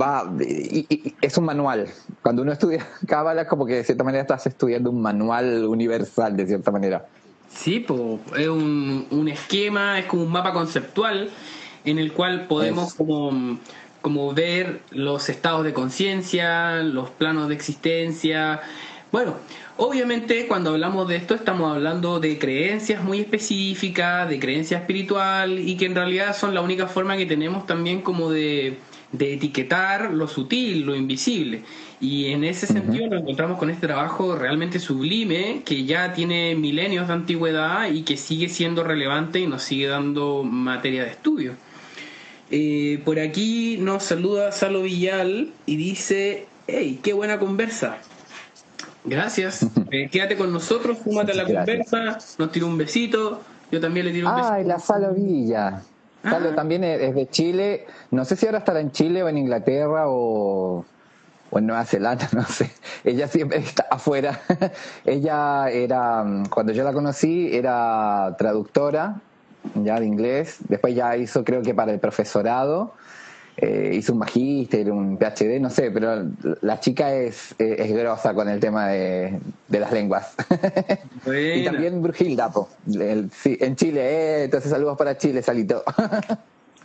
va, 0.00 0.24
y, 0.40 1.14
es 1.20 1.36
un 1.36 1.44
manual. 1.44 1.88
Cuando 2.22 2.42
uno 2.42 2.52
estudia 2.52 2.86
cábala 3.06 3.42
es 3.42 3.48
como 3.48 3.66
que 3.66 3.74
de 3.74 3.84
cierta 3.84 4.04
manera 4.04 4.22
estás 4.22 4.46
estudiando 4.46 4.90
un 4.90 5.02
manual 5.02 5.64
universal, 5.66 6.36
de 6.36 6.46
cierta 6.46 6.70
manera. 6.70 7.06
Sí, 7.48 7.80
pues 7.80 8.20
es 8.36 8.48
un, 8.48 9.06
un 9.10 9.28
esquema, 9.28 9.98
es 9.98 10.06
como 10.06 10.22
un 10.22 10.30
mapa 10.30 10.52
conceptual 10.52 11.30
en 11.86 11.98
el 11.98 12.12
cual 12.12 12.46
podemos 12.46 12.94
como, 12.94 13.58
como 14.02 14.34
ver 14.34 14.80
los 14.90 15.28
estados 15.28 15.64
de 15.64 15.72
conciencia, 15.72 16.82
los 16.82 17.10
planos 17.10 17.48
de 17.48 17.54
existencia. 17.54 18.60
Bueno, 19.12 19.36
obviamente 19.76 20.46
cuando 20.46 20.70
hablamos 20.70 21.08
de 21.08 21.16
esto 21.16 21.34
estamos 21.34 21.72
hablando 21.72 22.20
de 22.20 22.38
creencias 22.38 23.02
muy 23.02 23.20
específicas, 23.20 24.28
de 24.28 24.38
creencia 24.38 24.78
espiritual 24.78 25.58
y 25.58 25.76
que 25.76 25.86
en 25.86 25.94
realidad 25.94 26.36
son 26.36 26.54
la 26.54 26.60
única 26.60 26.86
forma 26.86 27.16
que 27.16 27.26
tenemos 27.26 27.66
también 27.66 28.02
como 28.02 28.30
de, 28.30 28.78
de 29.12 29.34
etiquetar 29.34 30.12
lo 30.12 30.28
sutil, 30.28 30.82
lo 30.82 30.94
invisible. 30.94 31.62
Y 32.00 32.26
en 32.26 32.44
ese 32.44 32.66
sentido 32.66 33.08
nos 33.08 33.22
encontramos 33.22 33.58
con 33.58 33.70
este 33.70 33.86
trabajo 33.86 34.36
realmente 34.36 34.78
sublime 34.78 35.62
que 35.64 35.84
ya 35.84 36.12
tiene 36.12 36.54
milenios 36.54 37.08
de 37.08 37.14
antigüedad 37.14 37.90
y 37.90 38.02
que 38.02 38.16
sigue 38.16 38.48
siendo 38.48 38.84
relevante 38.84 39.40
y 39.40 39.46
nos 39.46 39.62
sigue 39.62 39.86
dando 39.86 40.42
materia 40.42 41.04
de 41.04 41.10
estudio. 41.10 41.52
Eh, 42.50 43.02
por 43.04 43.18
aquí 43.18 43.76
nos 43.78 44.04
saluda 44.04 44.52
Salo 44.52 44.82
Villal 44.82 45.52
y 45.66 45.76
dice, 45.76 46.46
hey, 46.66 47.00
qué 47.02 47.12
buena 47.12 47.38
conversa. 47.38 47.98
Gracias. 49.04 49.66
Eh, 49.92 50.08
quédate 50.10 50.36
con 50.36 50.52
nosotros, 50.52 50.98
fúmate 50.98 51.32
la 51.32 51.44
conversa, 51.44 52.18
nos 52.38 52.50
tira 52.50 52.66
un 52.66 52.76
besito. 52.76 53.40
Yo 53.70 53.80
también 53.80 54.04
le 54.06 54.12
tiro 54.12 54.28
un 54.28 54.34
besito. 54.34 54.52
Ay, 54.52 54.64
la 54.64 54.80
Salo 54.80 55.14
Villa. 55.14 55.80
Ah. 56.24 56.30
Salo 56.30 56.56
también 56.56 56.82
es 56.82 57.14
de 57.14 57.28
Chile. 57.28 57.86
No 58.10 58.24
sé 58.24 58.34
si 58.34 58.46
ahora 58.46 58.58
estará 58.58 58.80
en 58.80 58.90
Chile 58.90 59.22
o 59.22 59.28
en 59.28 59.38
Inglaterra 59.38 60.08
o, 60.08 60.84
o 61.50 61.58
en 61.58 61.66
Nueva 61.66 61.84
Zelanda, 61.84 62.28
no 62.32 62.44
sé. 62.44 62.72
Ella 63.04 63.28
siempre 63.28 63.58
está 63.58 63.86
afuera. 63.88 64.40
Ella 65.04 65.70
era, 65.70 66.24
cuando 66.50 66.72
yo 66.72 66.82
la 66.82 66.92
conocí, 66.92 67.48
era 67.52 68.34
traductora 68.36 69.20
ya 69.74 70.00
de 70.00 70.06
inglés. 70.06 70.58
Después 70.68 70.94
ya 70.94 71.16
hizo, 71.16 71.44
creo 71.44 71.62
que 71.62 71.74
para 71.74 71.92
el 71.92 72.00
profesorado, 72.00 72.94
eh, 73.56 73.92
hizo 73.94 74.12
un 74.12 74.18
magíster, 74.18 74.90
un 74.92 75.16
PhD, 75.16 75.58
no 75.60 75.70
sé, 75.70 75.90
pero 75.90 76.26
la 76.60 76.78
chica 76.78 77.14
es, 77.14 77.54
es, 77.58 77.90
grosa 77.92 78.34
con 78.34 78.48
el 78.50 78.60
tema 78.60 78.88
de, 78.88 79.40
las 79.68 79.92
lenguas. 79.92 80.34
y 81.26 81.64
también 81.64 82.02
Brujilda, 82.02 82.50
sí, 83.32 83.56
en 83.60 83.76
Chile, 83.76 84.00
eh, 84.02 84.44
entonces 84.44 84.70
saludos 84.70 84.98
para 84.98 85.16
Chile, 85.16 85.42
Salito. 85.42 85.82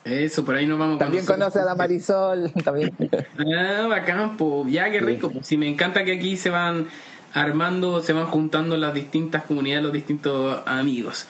Eso, 0.03 0.43
por 0.43 0.55
ahí 0.55 0.65
nos 0.65 0.79
vamos 0.79 0.97
También 0.97 1.25
conoce 1.25 1.59
a 1.59 1.65
la 1.65 1.75
Marisol. 1.75 2.51
También. 2.63 2.91
Ah, 3.37 3.87
bacán, 3.87 4.37
ya 4.67 4.89
qué 4.89 4.99
rico. 4.99 5.29
Pues 5.29 5.45
sí, 5.45 5.57
me 5.57 5.67
encanta 5.67 6.03
que 6.03 6.13
aquí 6.13 6.37
se 6.37 6.49
van 6.49 6.87
armando, 7.33 8.01
se 8.01 8.13
van 8.13 8.27
juntando 8.27 8.77
las 8.77 8.93
distintas 8.93 9.43
comunidades, 9.43 9.83
los 9.83 9.93
distintos 9.93 10.61
amigos. 10.65 11.27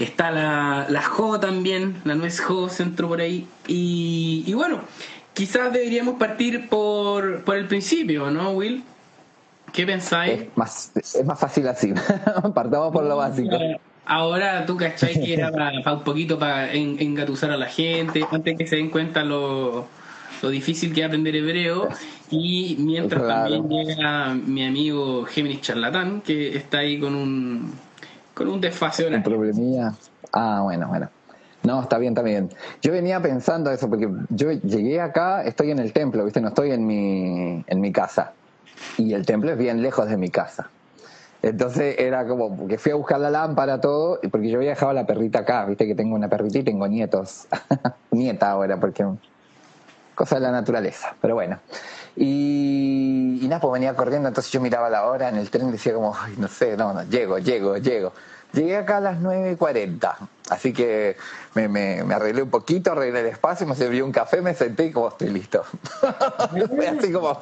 Está 0.00 0.30
la, 0.30 0.86
la 0.88 1.02
Jo 1.02 1.38
también, 1.38 2.00
la 2.04 2.14
nuez 2.14 2.40
Jo 2.40 2.70
se 2.70 2.82
entró 2.82 3.08
por 3.08 3.20
ahí. 3.20 3.46
Y, 3.66 4.50
bueno, 4.54 4.80
quizás 5.34 5.70
deberíamos 5.74 6.14
partir 6.14 6.70
por, 6.70 7.44
por 7.44 7.56
el 7.56 7.66
principio, 7.66 8.30
¿no, 8.30 8.52
Will? 8.52 8.82
¿Qué 9.74 9.84
pensáis? 9.84 10.40
Es 10.40 10.56
más, 10.56 10.92
es 10.96 11.24
más 11.24 11.38
fácil 11.38 11.68
así. 11.68 11.92
Partamos 12.54 12.92
por 12.92 13.04
lo 13.04 13.18
básico. 13.18 13.56
Ahora 14.06 14.64
tú 14.64 14.78
cachai 14.78 15.22
que 15.22 15.34
era 15.34 15.52
para, 15.52 15.92
un 15.92 16.02
poquito 16.02 16.38
para 16.38 16.72
engatusar 16.72 17.50
a 17.50 17.58
la 17.58 17.66
gente, 17.66 18.24
antes 18.32 18.56
que 18.56 18.66
se 18.66 18.76
den 18.76 18.88
cuenta 18.88 19.22
lo, 19.22 19.86
lo 20.40 20.48
difícil 20.48 20.94
que 20.94 21.02
es 21.02 21.06
aprender 21.06 21.36
hebreo. 21.36 21.88
Y 22.30 22.76
mientras 22.78 23.26
también 23.26 23.68
llega 23.68 24.34
mi 24.34 24.64
amigo 24.66 25.26
Géminis 25.26 25.60
Charlatán, 25.60 26.22
que 26.22 26.56
está 26.56 26.78
ahí 26.78 26.98
con 26.98 27.14
un 27.14 27.72
con 28.40 28.48
un 28.48 28.58
desfase 28.58 29.06
Un 29.06 29.22
problemilla. 29.22 29.92
Ah, 30.32 30.60
bueno, 30.62 30.88
bueno. 30.88 31.10
No, 31.62 31.82
está 31.82 31.98
bien, 31.98 32.14
está 32.14 32.22
bien. 32.22 32.48
Yo 32.80 32.90
venía 32.90 33.20
pensando 33.20 33.70
eso, 33.70 33.90
porque 33.90 34.08
yo 34.30 34.50
llegué 34.50 34.98
acá, 34.98 35.44
estoy 35.44 35.72
en 35.72 35.78
el 35.78 35.92
templo, 35.92 36.24
¿viste? 36.24 36.40
No 36.40 36.48
estoy 36.48 36.70
en 36.70 36.86
mi, 36.86 37.62
en 37.66 37.80
mi 37.82 37.92
casa. 37.92 38.32
Y 38.96 39.12
el 39.12 39.26
templo 39.26 39.50
es 39.50 39.58
bien 39.58 39.82
lejos 39.82 40.08
de 40.08 40.16
mi 40.16 40.30
casa. 40.30 40.70
Entonces 41.42 41.96
era 41.98 42.26
como 42.26 42.66
que 42.66 42.78
fui 42.78 42.92
a 42.92 42.94
buscar 42.94 43.20
la 43.20 43.28
lámpara, 43.28 43.78
todo, 43.78 44.18
porque 44.30 44.48
yo 44.48 44.56
había 44.56 44.70
dejado 44.70 44.94
la 44.94 45.04
perrita 45.04 45.40
acá, 45.40 45.66
viste 45.66 45.86
que 45.86 45.94
tengo 45.94 46.14
una 46.14 46.28
perrita 46.30 46.60
y 46.60 46.62
tengo 46.62 46.88
nietos. 46.88 47.46
Nieta 48.10 48.52
ahora, 48.52 48.80
porque 48.80 49.04
cosa 50.14 50.36
de 50.36 50.40
la 50.40 50.50
naturaleza, 50.50 51.14
pero 51.20 51.34
bueno. 51.34 51.58
Y, 52.16 53.38
y, 53.42 53.48
nada, 53.48 53.60
pues 53.60 53.74
venía 53.74 53.94
corriendo, 53.94 54.28
entonces 54.28 54.50
yo 54.50 54.62
miraba 54.62 54.88
la 54.88 55.04
hora 55.04 55.28
en 55.28 55.36
el 55.36 55.50
tren 55.50 55.68
y 55.68 55.72
decía 55.72 55.92
como, 55.92 56.16
no 56.38 56.48
sé, 56.48 56.74
no, 56.78 56.94
no, 56.94 57.04
llego, 57.04 57.38
llego, 57.38 57.76
llego. 57.76 58.14
Llegué 58.52 58.76
acá 58.76 58.96
a 58.96 59.00
las 59.00 59.18
9.40, 59.20 60.14
así 60.50 60.72
que 60.72 61.16
me, 61.54 61.68
me, 61.68 62.02
me, 62.02 62.14
arreglé 62.14 62.42
un 62.42 62.50
poquito, 62.50 62.92
arreglé 62.92 63.20
el 63.20 63.26
espacio, 63.26 63.66
me 63.66 63.76
serví 63.76 64.00
un 64.00 64.10
café, 64.10 64.42
me 64.42 64.54
senté 64.54 64.86
y 64.86 64.92
como 64.92 65.08
estoy 65.08 65.28
listo. 65.28 65.64
Así 66.98 67.12
como 67.12 67.38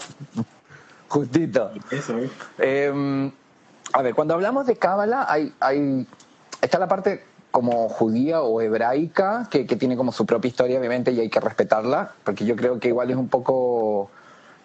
justito. 1.08 1.70
¿eh? 1.90 2.30
Em, 2.58 3.30
a 3.92 4.02
ver, 4.02 4.14
cuando 4.14 4.34
hablamos 4.34 4.66
de 4.66 4.76
Cábala, 4.76 5.26
hay, 5.28 5.54
hay, 5.60 6.06
está 6.60 6.78
la 6.78 6.88
parte 6.88 7.24
como 7.50 7.88
judía 7.88 8.42
o 8.42 8.60
hebraica, 8.60 9.48
que, 9.50 9.66
que, 9.66 9.76
tiene 9.76 9.96
como 9.96 10.12
su 10.12 10.26
propia 10.26 10.48
historia, 10.48 10.78
obviamente, 10.78 11.12
y 11.12 11.20
hay 11.20 11.30
que 11.30 11.40
respetarla, 11.40 12.12
porque 12.22 12.44
yo 12.44 12.54
creo 12.54 12.78
que 12.78 12.88
igual 12.88 13.10
es 13.10 13.16
un 13.16 13.28
poco 13.28 14.10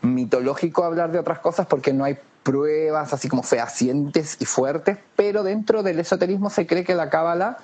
mitológico 0.03 0.83
hablar 0.83 1.11
de 1.11 1.19
otras 1.19 1.39
cosas 1.39 1.65
porque 1.65 1.93
no 1.93 2.03
hay 2.03 2.17
pruebas 2.43 3.13
así 3.13 3.29
como 3.29 3.41
fehacientes 3.41 4.37
y 4.39 4.45
fuertes, 4.45 4.97
pero 5.15 5.43
dentro 5.43 5.81
del 5.81 5.99
esoterismo 5.99 6.49
se 6.49 6.67
cree 6.67 6.83
que 6.83 6.93
la 6.93 7.09
cábala 7.09 7.57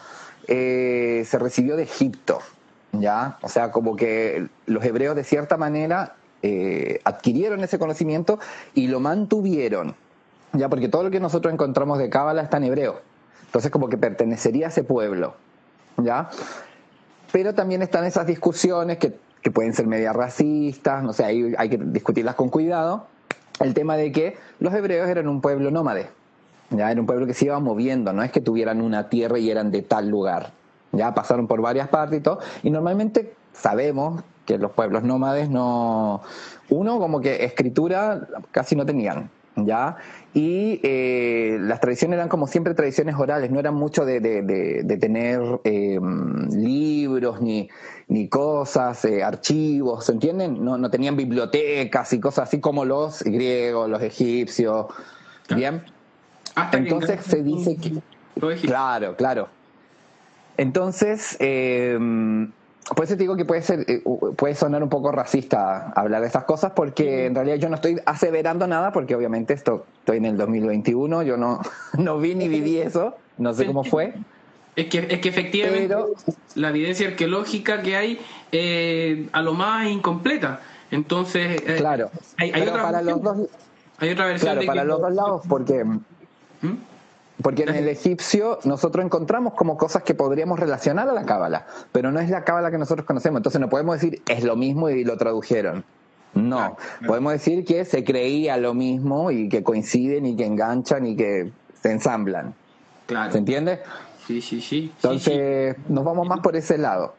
eh, 0.48 1.26
se 1.28 1.38
recibió 1.38 1.76
de 1.76 1.84
Egipto, 1.84 2.40
¿ya? 2.94 3.38
O 3.42 3.50
sea, 3.50 3.72
como 3.72 3.96
que 3.96 4.48
los 4.66 4.84
hebreos 4.86 5.16
de 5.16 5.26
cierta 5.26 5.58
manera 5.58 6.16
eh, 6.42 7.02
adquirieron 7.04 7.62
ese 7.64 7.78
conocimiento 7.78 8.40
y 8.74 8.88
lo 8.88 9.02
mantuvieron, 9.02 9.96
¿ya? 10.54 10.70
Porque 10.70 10.88
todo 10.88 11.04
lo 11.04 11.12
que 11.12 11.20
nosotros 11.20 11.54
encontramos 11.54 12.00
de 12.00 12.10
cábala 12.10 12.42
está 12.42 12.58
en 12.58 12.64
hebreo, 12.64 13.02
entonces 13.46 13.70
como 13.70 13.90
que 13.90 13.98
pertenecería 13.98 14.68
a 14.68 14.70
ese 14.70 14.84
pueblo, 14.84 15.36
¿ya? 15.98 16.30
Pero 17.34 17.54
también 17.54 17.82
están 17.82 18.06
esas 18.06 18.26
discusiones 18.26 18.98
que, 18.98 19.20
que 19.42 19.52
pueden 19.52 19.74
ser 19.74 19.88
medias 19.88 20.16
racistas, 20.16 21.04
no 21.04 21.14
sé, 21.14 21.26
hay, 21.26 21.54
hay 21.58 21.70
que 21.70 21.78
discutirlas 21.78 22.36
con 22.36 22.50
cuidado, 22.50 23.08
el 23.60 23.74
tema 23.74 23.98
de 23.98 24.12
que 24.12 24.38
los 24.60 24.74
hebreos 24.74 25.10
eran 25.10 25.28
un 25.28 25.42
pueblo 25.42 25.72
nómade, 25.72 26.10
ya 26.70 26.92
era 26.92 27.00
un 27.00 27.08
pueblo 27.08 27.26
que 27.26 27.34
se 27.34 27.46
iba 27.46 27.60
moviendo, 27.60 28.14
no 28.14 28.24
es 28.24 28.32
que 28.32 28.42
tuvieran 28.42 28.82
una 28.82 29.10
tierra 29.10 29.40
y 29.40 29.50
eran 29.50 29.72
de 29.72 29.82
tal 29.82 30.10
lugar, 30.10 30.52
ya 30.92 31.14
pasaron 31.14 31.48
por 31.48 31.62
varias 31.62 31.88
partes 31.88 32.20
y 32.20 32.22
todo, 32.22 32.40
y 32.64 32.70
normalmente 32.70 33.34
sabemos 33.54 34.24
que 34.46 34.58
los 34.58 34.72
pueblos 34.72 35.04
nómades 35.04 35.50
no, 35.50 36.22
uno 36.70 37.00
como 37.00 37.22
que 37.22 37.46
escritura 37.46 38.28
casi 38.52 38.76
no 38.76 38.86
tenían, 38.86 39.30
ya, 39.66 39.98
y 40.34 40.80
eh, 40.84 41.58
las 41.60 41.80
tradiciones 41.80 42.18
eran 42.18 42.30
como 42.30 42.48
siempre 42.48 42.74
tradiciones 42.74 43.16
orales, 43.18 43.50
no 43.52 43.60
eran 43.60 43.74
mucho 43.74 44.06
de, 44.06 44.20
de, 44.20 44.98
tener 44.98 45.42
eh, 45.64 46.00
libros 46.52 47.42
ni, 47.42 47.70
ni 48.08 48.28
cosas, 48.28 49.04
eh, 49.06 49.24
archivos, 49.24 50.06
¿se 50.06 50.12
entienden? 50.12 50.64
No, 50.64 50.78
no 50.78 50.90
tenían 50.90 51.16
bibliotecas 51.16 52.14
y 52.14 52.20
cosas 52.20 52.48
así 52.48 52.60
como 52.60 52.86
los 52.86 53.24
griegos, 53.24 53.90
los 53.90 54.02
egipcios, 54.02 54.88
¿bien? 55.56 55.84
Entonces 56.74 57.22
se 57.26 57.42
dice 57.42 57.78
que... 57.78 58.02
Claro, 58.62 59.16
claro. 59.16 59.50
Entonces, 60.58 61.38
por 62.96 63.06
eso 63.06 63.16
te 63.16 63.20
digo 63.20 63.36
que 63.36 63.46
puede 63.46 63.62
ser, 63.62 63.86
eh, 63.88 64.02
puede 64.36 64.56
sonar 64.56 64.82
un 64.82 64.90
poco 64.90 65.12
racista 65.12 65.92
hablar 65.96 66.22
de 66.22 66.28
estas 66.28 66.46
cosas, 66.46 66.72
porque 66.76 67.26
en 67.26 67.36
realidad 67.36 67.58
yo 67.58 67.70
no 67.70 67.76
estoy 67.76 68.00
aseverando 68.06 68.68
nada, 68.68 68.92
porque 68.92 69.16
obviamente 69.16 69.54
esto, 69.54 69.86
estoy 70.00 70.18
en 70.18 70.26
el 70.26 70.38
2021, 70.38 71.24
yo 71.24 71.38
no, 71.38 71.62
no 71.98 72.20
vi 72.20 72.36
ni 72.36 72.48
viví 72.48 72.80
eso, 72.80 73.16
no 73.38 73.54
sé 73.54 73.66
cómo 73.66 73.84
fue. 73.84 74.14
Es 74.76 74.88
que, 74.88 75.08
es 75.10 75.20
que 75.20 75.30
efectivamente 75.30 75.96
la 76.56 76.70
evidencia 76.70 77.10
arqueológica 77.10 77.82
que 77.82 77.96
hay 77.96 78.20
eh, 78.52 79.28
a 79.34 79.42
lo 79.42 79.54
más 79.54 79.88
incompleta. 79.88 80.62
Entonces, 80.92 81.62
eh, 81.68 81.76
claro, 81.78 82.10
hay, 82.38 82.52
otra 82.52 82.82
para 82.82 83.02
los 83.02 83.22
dos, 83.22 83.38
hay 83.98 84.10
otra 84.10 84.26
versión 84.26 84.54
claro, 84.54 84.66
para 84.66 84.84
los 84.84 85.02
dos 85.02 85.14
lados, 85.14 85.42
porque 85.48 85.84
¿Mm? 85.84 86.78
Porque 87.42 87.64
en 87.64 87.76
el 87.76 87.88
egipcio 87.88 88.60
nosotros 88.66 89.06
encontramos 89.06 89.54
como 89.54 89.78
cosas 89.78 90.04
que 90.04 90.14
podríamos 90.14 90.60
relacionar 90.60 91.08
a 91.08 91.14
la 91.14 91.26
cábala, 91.26 91.68
pero 91.92 92.12
no 92.12 92.20
es 92.20 92.30
la 92.30 92.44
cábala 92.44 92.70
que 92.70 92.78
nosotros 92.78 93.06
conocemos. 93.06 93.40
Entonces 93.40 93.62
no 93.62 93.70
podemos 93.70 93.96
decir 94.00 94.22
es 94.28 94.44
lo 94.44 94.56
mismo 94.56 94.90
y 94.90 95.06
lo 95.06 95.18
tradujeron. 95.18 95.86
No, 96.34 96.78
podemos 97.08 97.34
decir 97.34 97.66
que 97.66 97.86
se 97.86 98.04
creía 98.04 98.58
lo 98.58 98.74
mismo 98.74 99.32
y 99.32 99.50
que 99.50 99.64
coinciden 99.64 100.26
y 100.26 100.36
que 100.36 100.46
enganchan 100.46 101.06
y 101.08 101.16
que 101.16 101.50
se 101.82 101.92
ensamblan. 101.92 102.54
Claro. 103.08 103.32
¿Se 103.32 103.40
entiende? 103.40 103.80
Sí, 104.28 104.42
sí, 104.42 104.62
sí. 104.62 104.92
Entonces 104.96 105.76
nos 105.88 106.04
vamos 106.04 106.28
más 106.28 106.40
por 106.42 106.56
ese 106.56 106.78
lado. 106.78 107.16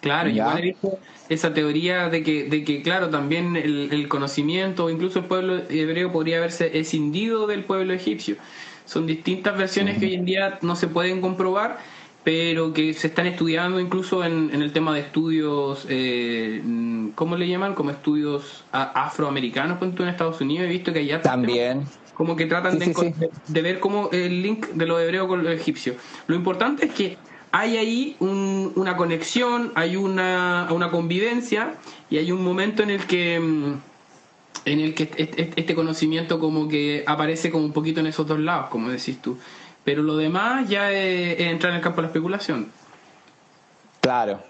Claro, 0.00 0.30
igual 0.30 0.58
he 0.58 0.62
visto 0.62 0.98
esa 1.28 1.52
teoría 1.52 2.08
de 2.08 2.22
que, 2.22 2.44
de 2.44 2.64
que 2.64 2.82
claro, 2.82 3.10
también 3.10 3.56
el, 3.56 3.92
el 3.92 4.08
conocimiento, 4.08 4.88
incluso 4.88 5.18
el 5.18 5.24
pueblo 5.24 5.62
hebreo 5.68 6.12
podría 6.12 6.38
haberse 6.38 6.78
escindido 6.78 7.46
del 7.46 7.64
pueblo 7.64 7.92
egipcio. 7.92 8.36
Son 8.86 9.06
distintas 9.06 9.56
versiones 9.58 9.98
que 9.98 10.06
hoy 10.06 10.14
en 10.14 10.24
día 10.24 10.58
no 10.62 10.76
se 10.76 10.88
pueden 10.88 11.20
comprobar, 11.20 11.78
pero 12.24 12.72
que 12.72 12.92
se 12.94 13.08
están 13.08 13.26
estudiando 13.26 13.78
incluso 13.78 14.24
en, 14.24 14.50
el 14.50 14.72
tema 14.72 14.94
de 14.94 15.00
estudios, 15.00 15.86
eh, 15.88 16.60
¿cómo 17.14 17.36
le 17.36 17.48
llaman? 17.48 17.74
Como 17.74 17.90
estudios 17.90 18.64
afroamericanos, 18.72 19.78
por 19.78 19.88
en 19.88 20.08
Estados 20.08 20.40
Unidos. 20.40 20.66
He 20.66 20.68
visto 20.70 20.92
que 20.92 21.00
allá 21.00 21.20
también. 21.22 21.84
Como 22.14 22.34
que 22.34 22.46
tratan 22.46 22.78
de, 22.78 23.62
ver 23.62 23.78
cómo 23.78 24.08
el 24.10 24.42
link 24.42 24.68
de 24.68 24.86
lo 24.86 24.98
hebreo 24.98 25.28
con 25.28 25.44
lo 25.44 25.50
egipcio. 25.50 25.94
Lo 26.26 26.34
importante 26.34 26.86
es 26.86 26.92
que 26.94 27.18
hay 27.52 27.76
ahí 27.76 28.16
una 28.20 28.96
conexión, 28.96 29.72
hay 29.74 29.96
una, 29.96 30.68
una 30.70 30.90
convivencia 30.90 31.74
y 32.10 32.18
hay 32.18 32.32
un 32.32 32.42
momento 32.42 32.82
en 32.82 32.90
el 32.90 33.06
que 33.06 33.38
mm, 33.38 33.74
en 34.64 34.80
el 34.80 34.94
que 34.94 35.10
este 35.56 35.74
conocimiento 35.74 36.40
como 36.40 36.68
que 36.68 37.04
aparece 37.06 37.50
como 37.50 37.64
un 37.64 37.72
poquito 37.72 38.00
en 38.00 38.06
esos 38.06 38.26
dos 38.26 38.38
lados, 38.38 38.68
como 38.70 38.90
decís 38.90 39.20
tú. 39.20 39.38
Pero 39.84 40.02
lo 40.02 40.16
demás 40.16 40.68
ya 40.68 40.90
es, 40.90 41.38
entrar 41.40 41.70
en 41.70 41.76
el 41.76 41.82
campo 41.82 41.96
de 41.96 42.02
la 42.02 42.08
especulación. 42.08 42.68
Claro, 44.00 44.40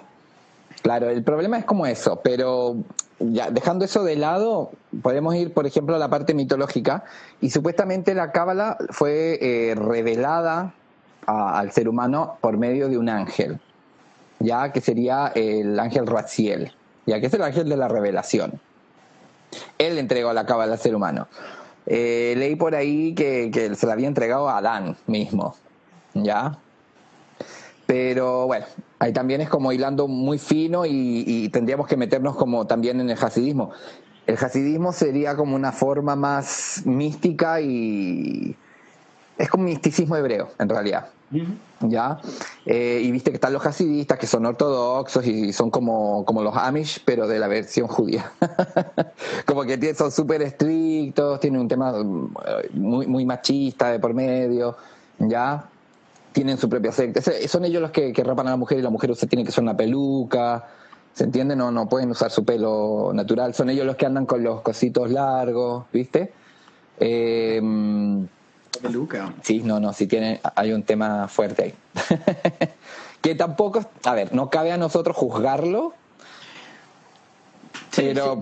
claro, 0.82 1.10
el 1.10 1.22
problema 1.22 1.58
es 1.58 1.64
como 1.64 1.86
eso, 1.86 2.20
pero 2.22 2.76
ya 3.18 3.50
dejando 3.50 3.84
eso 3.84 4.04
de 4.04 4.16
lado, 4.16 4.70
podemos 5.02 5.34
ir, 5.34 5.52
por 5.52 5.66
ejemplo, 5.66 5.96
a 5.96 5.98
la 5.98 6.08
parte 6.08 6.34
mitológica, 6.34 7.04
y 7.40 7.50
supuestamente 7.50 8.14
la 8.14 8.32
cábala 8.32 8.76
fue 8.90 9.38
eh, 9.40 9.74
revelada 9.74 10.74
al 11.26 11.72
ser 11.72 11.88
humano 11.88 12.38
por 12.40 12.56
medio 12.56 12.88
de 12.88 12.98
un 12.98 13.08
ángel, 13.08 13.58
ya 14.38 14.72
que 14.72 14.80
sería 14.80 15.32
el 15.34 15.78
ángel 15.80 16.06
Raziel, 16.06 16.72
ya 17.06 17.20
que 17.20 17.26
es 17.26 17.34
el 17.34 17.42
ángel 17.42 17.68
de 17.68 17.76
la 17.76 17.88
revelación. 17.88 18.60
Él 19.78 19.98
entregó 19.98 20.32
la 20.32 20.46
cábala 20.46 20.74
al 20.74 20.78
ser 20.78 20.94
humano. 20.94 21.28
Eh, 21.86 22.34
leí 22.36 22.56
por 22.56 22.74
ahí 22.74 23.14
que, 23.14 23.74
se 23.76 23.86
la 23.86 23.92
había 23.92 24.08
entregado 24.08 24.48
a 24.48 24.58
Adán 24.58 24.96
mismo, 25.06 25.54
¿ya? 26.14 26.58
Pero 27.86 28.46
bueno, 28.46 28.66
ahí 28.98 29.12
también 29.12 29.40
es 29.40 29.48
como 29.48 29.70
hilando 29.70 30.08
muy 30.08 30.38
fino 30.38 30.84
y, 30.84 31.48
tendríamos 31.52 31.86
que 31.86 31.96
meternos 31.96 32.36
como 32.36 32.66
también 32.66 33.00
en 33.00 33.08
el 33.08 33.18
hasidismo. 33.18 33.70
El 34.26 34.36
hasidismo 34.36 34.92
sería 34.92 35.36
como 35.36 35.54
una 35.54 35.70
forma 35.70 36.16
más 36.16 36.82
mística 36.84 37.60
y 37.60 38.56
es 39.38 39.48
como 39.48 39.64
misticismo 39.64 40.16
hebreo, 40.16 40.50
en 40.58 40.68
realidad. 40.68 41.10
¿Ya? 41.80 42.20
Eh, 42.64 43.00
y 43.02 43.10
viste 43.10 43.30
que 43.30 43.36
están 43.36 43.52
los 43.52 43.64
hasidistas 43.66 44.18
que 44.18 44.26
son 44.26 44.46
ortodoxos 44.46 45.26
y 45.26 45.52
son 45.52 45.70
como, 45.70 46.24
como 46.24 46.42
los 46.42 46.56
Amish, 46.56 47.02
pero 47.04 47.26
de 47.26 47.38
la 47.38 47.48
versión 47.48 47.88
judía. 47.88 48.32
como 49.46 49.64
que 49.64 49.94
son 49.94 50.12
súper 50.12 50.42
estrictos, 50.42 51.40
tienen 51.40 51.60
un 51.60 51.68
tema 51.68 51.92
eh, 51.98 52.70
muy, 52.72 53.06
muy 53.06 53.26
machista 53.26 53.90
de 53.90 53.98
por 53.98 54.14
medio, 54.14 54.76
¿ya? 55.18 55.64
Tienen 56.32 56.58
su 56.58 56.68
propia 56.68 56.92
secta. 56.92 57.20
Son 57.48 57.64
ellos 57.64 57.82
los 57.82 57.90
que, 57.90 58.12
que 58.12 58.22
rapan 58.22 58.46
a 58.48 58.50
la 58.50 58.56
mujer 58.56 58.78
y 58.78 58.82
la 58.82 58.90
mujer 58.90 59.14
se 59.16 59.26
tiene 59.26 59.42
que 59.42 59.50
usar 59.50 59.64
una 59.64 59.76
peluca. 59.76 60.68
¿Se 61.14 61.24
entiende? 61.24 61.56
No, 61.56 61.70
no 61.70 61.88
pueden 61.88 62.10
usar 62.10 62.30
su 62.30 62.44
pelo 62.44 63.10
natural. 63.14 63.54
Son 63.54 63.70
ellos 63.70 63.86
los 63.86 63.96
que 63.96 64.04
andan 64.04 64.26
con 64.26 64.42
los 64.42 64.60
cositos 64.60 65.10
largos, 65.10 65.86
¿viste? 65.92 66.30
Eh, 67.00 67.60
peluca. 68.76 69.34
Sí, 69.42 69.60
no, 69.64 69.80
no, 69.80 69.92
sí 69.92 70.06
tiene, 70.06 70.40
hay 70.54 70.72
un 70.72 70.82
tema 70.82 71.28
fuerte 71.28 71.62
ahí. 71.64 71.74
que 73.20 73.34
tampoco, 73.34 73.84
a 74.04 74.14
ver, 74.14 74.34
no 74.34 74.50
cabe 74.50 74.72
a 74.72 74.76
nosotros 74.76 75.16
juzgarlo, 75.16 75.94
pero, 77.96 78.40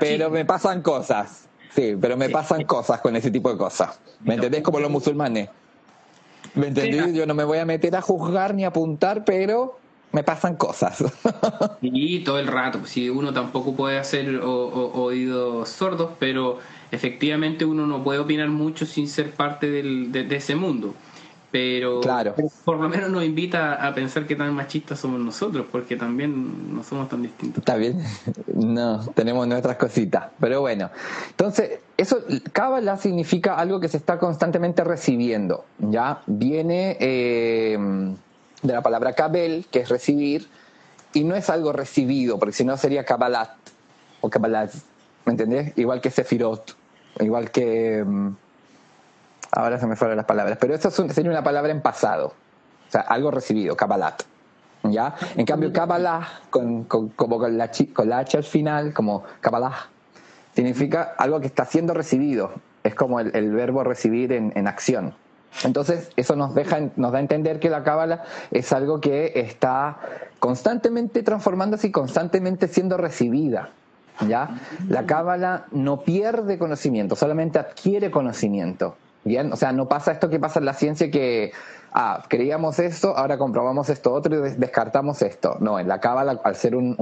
pero, 0.00 0.30
me 0.30 0.44
pasan 0.44 0.82
cosas. 0.82 1.48
Sí, 1.74 1.96
pero 2.00 2.16
me 2.16 2.28
pasan 2.28 2.64
cosas 2.64 3.00
con 3.00 3.16
ese 3.16 3.30
tipo 3.30 3.50
de 3.50 3.58
cosas. 3.58 3.98
¿Me 4.20 4.34
entendés? 4.34 4.62
Como 4.62 4.80
los 4.80 4.90
musulmanes. 4.90 5.48
¿Me 6.54 6.68
entendés? 6.68 7.12
Yo 7.12 7.26
no 7.26 7.34
me 7.34 7.44
voy 7.44 7.58
a 7.58 7.64
meter 7.64 7.94
a 7.96 8.00
juzgar 8.00 8.54
ni 8.54 8.64
a 8.64 8.68
apuntar, 8.68 9.24
pero 9.24 9.78
me 10.16 10.24
pasan 10.24 10.56
cosas. 10.56 11.04
y 11.82 12.20
todo 12.20 12.38
el 12.38 12.46
rato. 12.46 12.86
Si 12.86 13.10
uno 13.10 13.34
tampoco 13.34 13.76
puede 13.76 13.98
hacer 13.98 14.40
oídos 14.42 15.68
sordos, 15.68 16.12
pero 16.18 16.58
efectivamente 16.90 17.66
uno 17.66 17.86
no 17.86 18.02
puede 18.02 18.18
opinar 18.18 18.48
mucho 18.48 18.86
sin 18.86 19.08
ser 19.08 19.32
parte 19.32 19.70
del, 19.70 20.10
de, 20.12 20.34
ese 20.34 20.56
mundo. 20.56 20.94
Pero 21.50 22.00
claro. 22.00 22.34
por 22.64 22.78
lo 22.78 22.88
menos 22.88 23.10
nos 23.10 23.24
invita 23.24 23.74
a 23.74 23.94
pensar 23.94 24.26
que 24.26 24.36
tan 24.36 24.54
machistas 24.54 24.98
somos 24.98 25.20
nosotros, 25.20 25.66
porque 25.70 25.96
también 25.96 26.74
no 26.74 26.82
somos 26.82 27.10
tan 27.10 27.20
distintos. 27.20 27.58
Está 27.58 27.76
bien, 27.76 28.02
no, 28.54 29.00
tenemos 29.14 29.46
nuestras 29.46 29.76
cositas. 29.76 30.28
Pero 30.40 30.62
bueno, 30.62 30.90
entonces, 31.28 31.80
eso, 31.98 32.20
Cábala 32.54 32.96
significa 32.96 33.54
algo 33.56 33.80
que 33.80 33.88
se 33.88 33.98
está 33.98 34.18
constantemente 34.18 34.82
recibiendo, 34.82 35.66
¿ya? 35.78 36.22
Viene 36.26 36.96
eh, 37.00 38.16
de 38.66 38.74
la 38.74 38.82
palabra 38.82 39.14
Kabel, 39.14 39.66
que 39.70 39.80
es 39.80 39.88
recibir, 39.88 40.48
y 41.12 41.24
no 41.24 41.34
es 41.34 41.48
algo 41.50 41.72
recibido, 41.72 42.38
porque 42.38 42.52
si 42.52 42.64
no 42.64 42.76
sería 42.76 43.04
Kabbalat 43.04 43.50
o 44.20 44.30
Kabbalat 44.30 44.72
¿Me 45.26 45.32
entendés? 45.32 45.72
Igual 45.76 46.00
que 46.00 46.10
Sefirot, 46.10 46.76
igual 47.18 47.50
que... 47.50 48.04
Mm, 48.06 48.28
ahora 49.50 49.78
se 49.78 49.86
me 49.86 49.96
fueron 49.96 50.16
las 50.16 50.26
palabras, 50.26 50.56
pero 50.60 50.74
eso 50.74 50.90
sería 50.90 51.30
una 51.30 51.42
palabra 51.42 51.72
en 51.72 51.82
pasado, 51.82 52.28
o 52.88 52.90
sea, 52.90 53.00
algo 53.00 53.32
recibido, 53.32 53.76
Kabbalat. 53.76 54.22
¿Ya? 54.84 55.16
En 55.36 55.44
cambio, 55.44 55.72
Kabbalah, 55.72 56.28
con, 56.48 56.84
como 56.84 57.38
con 57.38 57.58
la, 57.58 57.70
con 57.92 58.08
la 58.08 58.18
H 58.18 58.36
al 58.36 58.44
final, 58.44 58.94
como 58.94 59.24
Kabbalah, 59.40 59.88
significa 60.54 61.14
algo 61.18 61.40
que 61.40 61.48
está 61.48 61.64
siendo 61.64 61.92
recibido. 61.92 62.52
Es 62.84 62.94
como 62.94 63.18
el, 63.18 63.52
verbo 63.52 63.82
recibir 63.82 64.32
en, 64.32 64.68
acción. 64.68 65.12
Entonces, 65.64 66.10
eso 66.16 66.36
nos, 66.36 66.54
deja, 66.54 66.80
nos 66.96 67.12
da 67.12 67.18
a 67.18 67.20
entender 67.20 67.60
que 67.60 67.70
la 67.70 67.82
Kabbalah 67.82 68.24
es 68.50 68.72
algo 68.72 69.00
que 69.00 69.32
está 69.34 69.98
constantemente 70.38 71.22
transformándose 71.22 71.88
y 71.88 71.90
constantemente 71.90 72.68
siendo 72.68 72.96
recibida. 72.96 73.70
¿ya? 74.28 74.60
La 74.88 75.06
cábala 75.06 75.66
no 75.72 76.00
pierde 76.00 76.58
conocimiento, 76.58 77.16
solamente 77.16 77.58
adquiere 77.58 78.10
conocimiento. 78.10 78.96
¿Bien? 79.24 79.52
O 79.52 79.56
sea, 79.56 79.72
no 79.72 79.88
pasa 79.88 80.12
esto 80.12 80.30
que 80.30 80.38
pasa 80.38 80.60
en 80.60 80.66
la 80.66 80.74
ciencia 80.74 81.10
que 81.10 81.50
ah, 81.92 82.22
creíamos 82.28 82.78
esto, 82.78 83.16
ahora 83.16 83.38
comprobamos 83.38 83.88
esto 83.88 84.12
otro 84.12 84.46
y 84.46 84.50
descartamos 84.52 85.20
esto. 85.20 85.56
No, 85.58 85.80
en 85.80 85.88
la 85.88 85.98
cábala, 85.98 86.40
al 86.44 86.54
ser 86.54 86.76
un, 86.76 86.94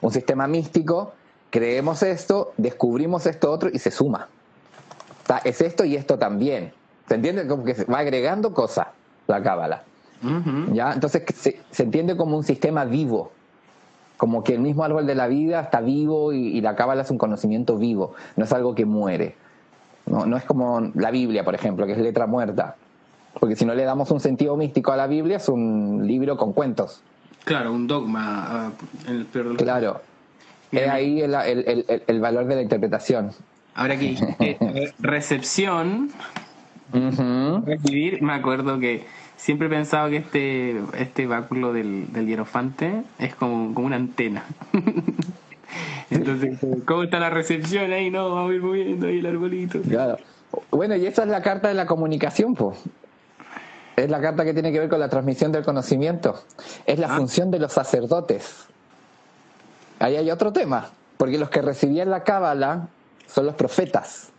un, 0.00 0.10
sistema 0.10 0.46
místico, 0.46 1.12
creemos 1.50 2.02
esto, 2.02 2.54
descubrimos 2.56 3.26
esto 3.26 3.52
otro 3.52 3.68
y 3.70 3.78
se 3.78 3.90
suma. 3.90 4.28
es 5.44 5.60
esto 5.60 5.84
y 5.84 5.96
esto 5.96 6.18
también. 6.18 6.72
¿Se 7.08 7.14
entiende? 7.14 7.46
Como 7.46 7.64
que 7.64 7.74
se 7.74 7.84
va 7.84 7.98
agregando 7.98 8.52
cosas 8.52 8.88
la 9.26 9.42
cábala. 9.42 9.82
¿Ya? 10.72 10.92
Entonces 10.92 11.22
se 11.70 11.82
entiende 11.82 12.16
como 12.16 12.36
un 12.36 12.44
sistema 12.44 12.84
vivo 12.84 13.30
como 14.18 14.42
que 14.42 14.52
el 14.54 14.60
mismo 14.60 14.84
árbol 14.84 15.06
de 15.06 15.14
la 15.14 15.28
vida 15.28 15.60
está 15.60 15.80
vivo 15.80 16.32
y, 16.32 16.60
la 16.60 16.74
cábala 16.74 17.02
es 17.02 17.10
un 17.10 17.18
conocimiento 17.18 17.78
vivo, 17.78 18.14
no 18.36 18.44
es 18.44 18.52
algo 18.52 18.74
que 18.74 18.84
muere. 18.84 19.36
No, 20.06 20.26
no 20.26 20.36
es 20.36 20.44
como 20.44 20.90
la 20.94 21.10
Biblia, 21.10 21.44
por 21.44 21.54
ejemplo, 21.54 21.86
que 21.86 21.92
es 21.92 21.98
letra 21.98 22.26
muerta. 22.26 22.74
Porque 23.38 23.54
si 23.54 23.64
no 23.64 23.74
le 23.74 23.84
damos 23.84 24.10
un 24.10 24.20
sentido 24.20 24.56
místico 24.56 24.90
a 24.90 24.96
la 24.96 25.06
Biblia, 25.06 25.36
es 25.36 25.48
un 25.48 26.04
libro 26.04 26.36
con 26.36 26.52
cuentos. 26.52 27.00
Claro, 27.44 27.72
un 27.72 27.86
dogma. 27.86 28.66
Ah, 28.66 28.70
en 29.06 29.14
el 29.16 29.56
claro. 29.56 30.00
Es 30.72 30.88
ahí 30.88 31.20
el, 31.20 31.34
el, 31.34 32.02
el, 32.06 32.20
valor 32.20 32.46
de 32.46 32.56
la 32.56 32.62
interpretación. 32.62 33.30
Ahora 33.74 33.94
aquí, 33.94 34.18
recibir, 36.92 38.22
me 38.22 38.32
acuerdo 38.32 38.78
que 38.78 39.04
siempre 39.36 39.68
he 39.68 39.70
pensado 39.70 40.10
que 40.10 40.16
este, 40.16 40.80
este 40.98 41.26
báculo 41.26 41.72
del, 41.72 42.12
del 42.12 42.26
hierofante 42.26 43.02
es 43.18 43.34
como, 43.34 43.74
como 43.74 43.86
una 43.86 43.96
antena. 43.96 44.44
Entonces, 46.10 46.58
¿cómo 46.86 47.02
está 47.02 47.20
la 47.20 47.30
recepción 47.30 47.92
ahí? 47.92 48.10
No, 48.10 48.34
vamos 48.34 48.50
a 48.50 48.54
ir 48.54 48.62
moviendo 48.62 49.06
ahí 49.06 49.18
el 49.18 49.26
arbolito. 49.26 49.80
Claro. 49.82 50.16
Bueno, 50.70 50.96
y 50.96 51.06
esa 51.06 51.22
es 51.22 51.28
la 51.28 51.42
carta 51.42 51.68
de 51.68 51.74
la 51.74 51.86
comunicación, 51.86 52.54
pues. 52.54 52.78
Es 53.96 54.08
la 54.08 54.20
carta 54.20 54.44
que 54.44 54.54
tiene 54.54 54.72
que 54.72 54.78
ver 54.78 54.88
con 54.88 55.00
la 55.00 55.08
transmisión 55.08 55.52
del 55.52 55.64
conocimiento. 55.64 56.42
Es 56.86 56.98
la 56.98 57.12
ah. 57.12 57.16
función 57.16 57.50
de 57.50 57.58
los 57.58 57.72
sacerdotes. 57.72 58.66
Ahí 59.98 60.16
hay 60.16 60.30
otro 60.30 60.52
tema, 60.52 60.90
porque 61.16 61.38
los 61.38 61.50
que 61.50 61.60
recibían 61.60 62.08
la 62.08 62.22
cábala 62.22 62.88
son 63.26 63.46
los 63.46 63.56
profetas, 63.56 64.30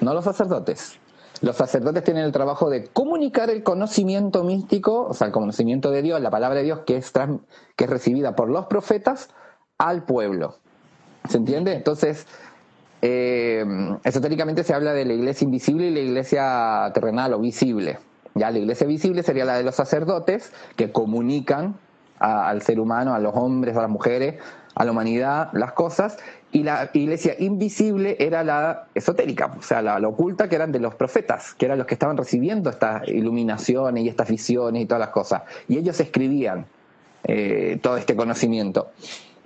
no 0.00 0.12
los 0.12 0.24
sacerdotes. 0.24 0.98
Los 1.44 1.56
sacerdotes 1.56 2.02
tienen 2.02 2.24
el 2.24 2.32
trabajo 2.32 2.70
de 2.70 2.86
comunicar 2.86 3.50
el 3.50 3.62
conocimiento 3.62 4.44
místico, 4.44 5.08
o 5.08 5.12
sea, 5.12 5.26
el 5.26 5.32
conocimiento 5.34 5.90
de 5.90 6.00
Dios, 6.00 6.18
la 6.22 6.30
palabra 6.30 6.60
de 6.60 6.64
Dios 6.64 6.80
que 6.86 6.96
es, 6.96 7.12
recibida 7.76 8.34
por 8.34 8.48
los 8.48 8.64
profetas 8.64 9.28
al 9.76 10.04
pueblo. 10.04 10.56
¿Se 11.28 11.36
entiende? 11.36 11.74
Entonces, 11.74 12.26
eh, 13.02 13.62
esotéricamente 14.04 14.64
se 14.64 14.72
habla 14.72 14.94
de 14.94 15.04
la 15.04 15.12
iglesia 15.12 15.44
invisible 15.44 15.88
y 15.88 15.90
la 15.90 16.00
iglesia 16.00 16.90
terrenal 16.94 17.34
o 17.34 17.38
visible. 17.40 17.98
Ya 18.34 18.50
la 18.50 18.60
iglesia 18.60 18.86
visible 18.86 19.22
sería 19.22 19.44
la 19.44 19.58
de 19.58 19.64
los 19.64 19.74
sacerdotes 19.74 20.50
que 20.76 20.92
comunican 20.92 21.76
al 22.20 22.62
ser 22.62 22.80
humano, 22.80 23.12
a 23.12 23.18
los 23.18 23.34
hombres, 23.34 23.76
a 23.76 23.82
las 23.82 23.90
mujeres, 23.90 24.36
a 24.74 24.84
la 24.86 24.92
humanidad, 24.92 25.50
las 25.52 25.72
cosas, 25.72 26.16
y 26.54 26.62
la 26.62 26.88
iglesia 26.92 27.34
invisible 27.40 28.16
era 28.20 28.44
la 28.44 28.86
esotérica, 28.94 29.56
o 29.58 29.60
sea, 29.60 29.82
la, 29.82 29.98
oculta 30.06 30.48
que 30.48 30.54
eran 30.54 30.70
de 30.70 30.78
los 30.78 30.94
profetas, 30.94 31.52
que 31.54 31.66
eran 31.66 31.78
los 31.78 31.86
que 31.88 31.94
estaban 31.94 32.16
recibiendo 32.16 32.70
estas 32.70 33.08
iluminaciones 33.08 34.04
y 34.04 34.08
estas 34.08 34.28
visiones 34.28 34.82
y 34.82 34.86
todas 34.86 35.00
las 35.00 35.08
cosas. 35.08 35.42
Y 35.66 35.78
ellos 35.78 35.98
escribían 35.98 36.64
eh, 37.24 37.80
todo 37.82 37.96
este 37.96 38.14
conocimiento. 38.14 38.92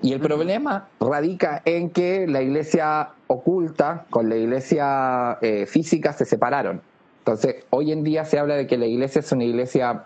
Y 0.02 0.12
el 0.12 0.20
problema 0.20 0.88
radica 1.00 1.62
en 1.64 1.88
que 1.88 2.26
la 2.26 2.42
iglesia 2.42 3.08
oculta 3.26 4.04
con 4.10 4.28
la 4.28 4.36
iglesia 4.36 5.38
eh, 5.40 5.64
física 5.64 6.12
se 6.12 6.26
separaron. 6.26 6.82
Entonces, 7.20 7.64
hoy 7.70 7.90
en 7.90 8.04
día 8.04 8.26
se 8.26 8.38
habla 8.38 8.54
de 8.54 8.66
que 8.66 8.76
la 8.76 8.86
iglesia 8.86 9.20
es 9.20 9.32
una 9.32 9.44
iglesia 9.44 10.04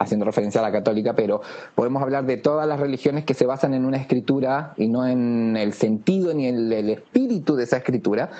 haciendo 0.00 0.24
referencia 0.24 0.60
a 0.60 0.64
la 0.64 0.72
católica, 0.72 1.12
pero 1.12 1.42
podemos 1.74 2.02
hablar 2.02 2.24
de 2.24 2.38
todas 2.38 2.66
las 2.66 2.80
religiones 2.80 3.24
que 3.26 3.34
se 3.34 3.44
basan 3.44 3.74
en 3.74 3.84
una 3.84 3.98
escritura 3.98 4.72
y 4.78 4.88
no 4.88 5.06
en 5.06 5.56
el 5.58 5.74
sentido 5.74 6.32
ni 6.32 6.46
en 6.46 6.72
el 6.72 6.88
espíritu 6.88 7.54
de 7.54 7.64
esa 7.64 7.76
escritura. 7.76 8.30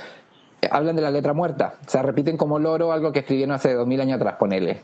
Hablan 0.71 0.97
de 0.97 1.03
la 1.03 1.11
letra 1.11 1.35
muerta, 1.35 1.75
o 1.87 1.91
sea, 1.91 2.03
repiten 2.03 2.39
como 2.39 2.59
loro 2.59 2.93
algo 2.93 3.13
que 3.13 3.21
escribieron 3.21 3.55
hace 3.55 3.75
dos 3.75 3.87
mil 3.87 4.01
años 4.01 4.17
atrás, 4.17 4.37
ponele. 4.39 4.83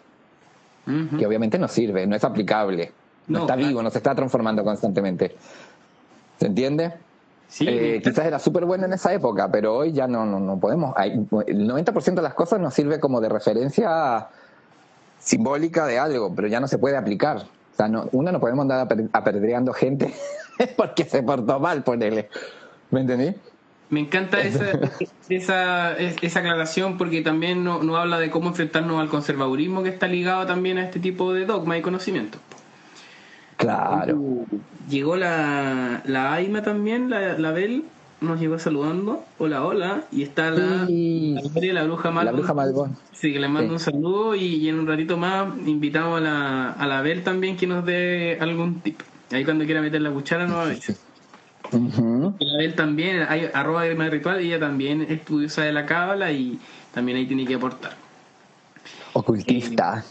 Que 1.18 1.26
obviamente 1.26 1.58
no 1.58 1.66
sirve, 1.66 2.06
no 2.06 2.14
es 2.14 2.22
aplicable, 2.22 2.92
no, 3.26 3.40
está 3.40 3.56
vivo, 3.56 3.82
no 3.82 3.90
se 3.90 3.98
está 3.98 4.14
transformando 4.14 4.62
constantemente. 4.62 5.34
¿Se 6.38 6.46
entiende? 6.46 6.92
Sí, 7.48 7.66
eh, 7.68 8.00
quizás 8.04 8.26
era 8.26 8.38
súper 8.38 8.66
bueno 8.66 8.84
en 8.84 8.92
esa 8.92 9.12
época, 9.12 9.50
pero 9.50 9.74
hoy 9.74 9.92
ya 9.92 10.06
no, 10.06 10.24
no, 10.24 10.38
no 10.38 10.60
podemos. 10.60 10.94
el 10.98 11.68
90% 11.68 12.14
de 12.14 12.22
las 12.22 12.34
cosas 12.34 12.60
nos 12.60 12.72
sirve 12.72 13.00
como 13.00 13.20
de 13.20 13.28
referencia 13.28 14.28
simbólica 15.26 15.86
de 15.86 15.98
algo, 15.98 16.32
pero 16.34 16.48
ya 16.48 16.60
no 16.60 16.68
se 16.68 16.78
puede 16.78 16.96
aplicar. 16.96 17.38
O 17.38 17.76
sea, 17.76 17.88
no, 17.88 18.08
uno 18.12 18.32
no 18.32 18.40
podemos 18.40 18.62
andar 18.62 18.88
apedreando 19.12 19.72
gente 19.72 20.14
porque 20.76 21.04
se 21.04 21.22
portó 21.22 21.60
mal, 21.60 21.82
ponele. 21.82 22.28
¿Me 22.90 23.00
entendí? 23.00 23.34
Me 23.90 24.00
encanta 24.00 24.40
esa, 24.40 24.78
esa, 25.28 25.96
esa 25.96 26.38
aclaración 26.38 26.96
porque 26.96 27.22
también 27.22 27.64
no, 27.64 27.82
no, 27.82 27.96
habla 27.96 28.18
de 28.18 28.30
cómo 28.30 28.48
enfrentarnos 28.48 29.00
al 29.00 29.08
conservadurismo 29.08 29.82
que 29.82 29.90
está 29.90 30.06
ligado 30.06 30.46
también 30.46 30.78
a 30.78 30.84
este 30.84 31.00
tipo 31.00 31.34
de 31.34 31.44
dogma 31.44 31.76
y 31.76 31.82
conocimiento. 31.82 32.38
Claro. 33.56 34.44
Llegó 34.88 35.16
la, 35.16 36.02
la 36.04 36.34
Aima 36.34 36.62
también, 36.62 37.10
la, 37.10 37.36
la 37.36 37.50
Bel, 37.50 37.84
nos 38.20 38.40
llegó 38.40 38.58
saludando. 38.58 39.24
Hola, 39.38 39.64
hola. 39.64 40.04
Y 40.10 40.22
está 40.22 40.50
la, 40.50 40.86
la, 40.88 41.84
bruja 41.84 42.10
Malbon. 42.10 42.24
La 42.24 42.32
bruja 42.32 42.54
Malbon. 42.54 42.96
Sí, 43.12 43.32
que 43.32 43.38
le 43.38 43.48
mando 43.48 43.74
un 43.74 43.80
saludo 43.80 44.34
y, 44.34 44.68
en 44.68 44.78
un 44.78 44.86
ratito 44.86 45.16
más 45.16 45.48
invitamos 45.66 46.18
a 46.18 46.20
la, 46.20 46.72
a 46.72 46.86
la 46.86 47.02
Bel 47.02 47.22
también 47.22 47.56
que 47.56 47.66
nos 47.66 47.84
dé 47.84 48.38
algún 48.40 48.80
tip. 48.80 49.00
Ahí 49.32 49.44
cuando 49.44 49.64
quiera 49.64 49.80
meter 49.80 50.00
la 50.00 50.10
cuchara 50.10 50.46
nos 50.46 50.66
avisa. 50.66 50.94
La 51.72 52.56
Bel 52.58 52.74
también, 52.74 53.26
hay 53.28 53.50
arroba 53.52 53.84
de 53.84 54.10
ritual, 54.10 54.40
ella 54.40 54.60
también 54.60 55.02
es 55.02 55.10
estudiosa 55.10 55.62
de 55.62 55.72
la 55.72 55.84
cábala 55.84 56.30
y 56.30 56.58
también 56.94 57.18
ahí 57.18 57.26
tiene 57.26 57.44
que 57.44 57.54
aportar. 57.54 57.96
Ocultista. 59.12 60.04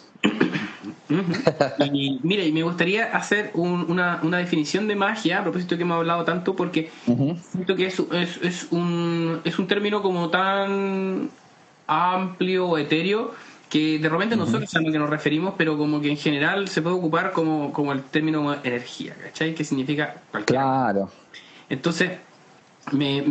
Y 1.93 2.19
mira, 2.23 2.43
y 2.43 2.51
me 2.51 2.63
gustaría 2.63 3.15
hacer 3.15 3.51
una, 3.53 4.19
una, 4.23 4.37
definición 4.37 4.87
de 4.87 4.95
magia, 4.95 5.39
a 5.39 5.43
propósito 5.43 5.77
que 5.77 5.83
hemos 5.83 5.97
hablado 5.97 6.23
tanto, 6.23 6.55
porque 6.55 6.91
siento 7.51 7.75
que 7.75 7.87
es, 7.87 7.99
es, 7.99 8.37
es, 8.41 8.67
un, 8.71 9.41
es 9.43 9.59
un 9.59 9.67
término 9.67 10.01
como 10.01 10.29
tan 10.29 11.29
amplio 11.87 12.67
o 12.67 12.77
etéreo 12.77 13.33
que 13.69 13.99
de 13.99 14.09
repente 14.09 14.35
nosotros 14.35 14.69
sabemos 14.69 14.89
a 14.89 14.93
que 14.93 14.99
nos 14.99 15.09
referimos, 15.09 15.53
pero 15.57 15.77
como 15.77 16.01
que 16.01 16.09
en 16.09 16.17
general 16.17 16.67
se 16.67 16.81
puede 16.81 16.95
ocupar 16.95 17.31
como, 17.31 17.71
como 17.73 17.91
el 17.93 18.03
término 18.03 18.55
energía, 18.63 19.15
¿cachai? 19.21 19.53
Que 19.53 19.63
significa 19.63 20.21
cualquier 20.31 20.59
Claro. 20.59 21.09
Entonces, 21.69 22.11
me, 22.91 23.23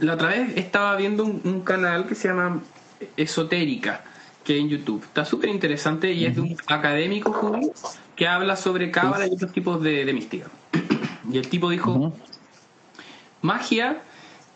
la 0.00 0.14
otra 0.14 0.28
vez 0.28 0.56
estaba 0.56 0.96
viendo 0.96 1.24
un 1.24 1.62
canal 1.62 2.06
que 2.06 2.14
se 2.14 2.28
llama 2.28 2.60
Esotérica 3.16 4.04
que 4.44 4.58
en 4.58 4.68
YouTube. 4.68 5.02
Está 5.04 5.24
súper 5.24 5.50
interesante 5.50 6.12
y 6.12 6.24
es 6.24 6.34
de 6.34 6.40
un 6.40 6.56
académico 6.66 7.60
que 8.16 8.26
habla 8.26 8.56
sobre 8.56 8.90
cábala 8.90 9.26
y 9.26 9.30
otros 9.32 9.52
tipos 9.52 9.82
de, 9.82 10.10
mística. 10.12 10.46
Y 11.30 11.38
el 11.38 11.48
tipo 11.48 11.70
dijo, 11.70 12.12
magia 13.42 14.02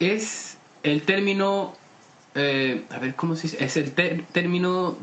es 0.01 0.57
el 0.83 1.03
término, 1.03 1.75
eh, 2.35 2.85
a 2.91 2.99
ver 2.99 3.15
cómo 3.15 3.37
se 3.37 3.43
dice, 3.43 3.65
es 3.65 3.77
el 3.77 3.93
término 3.93 4.97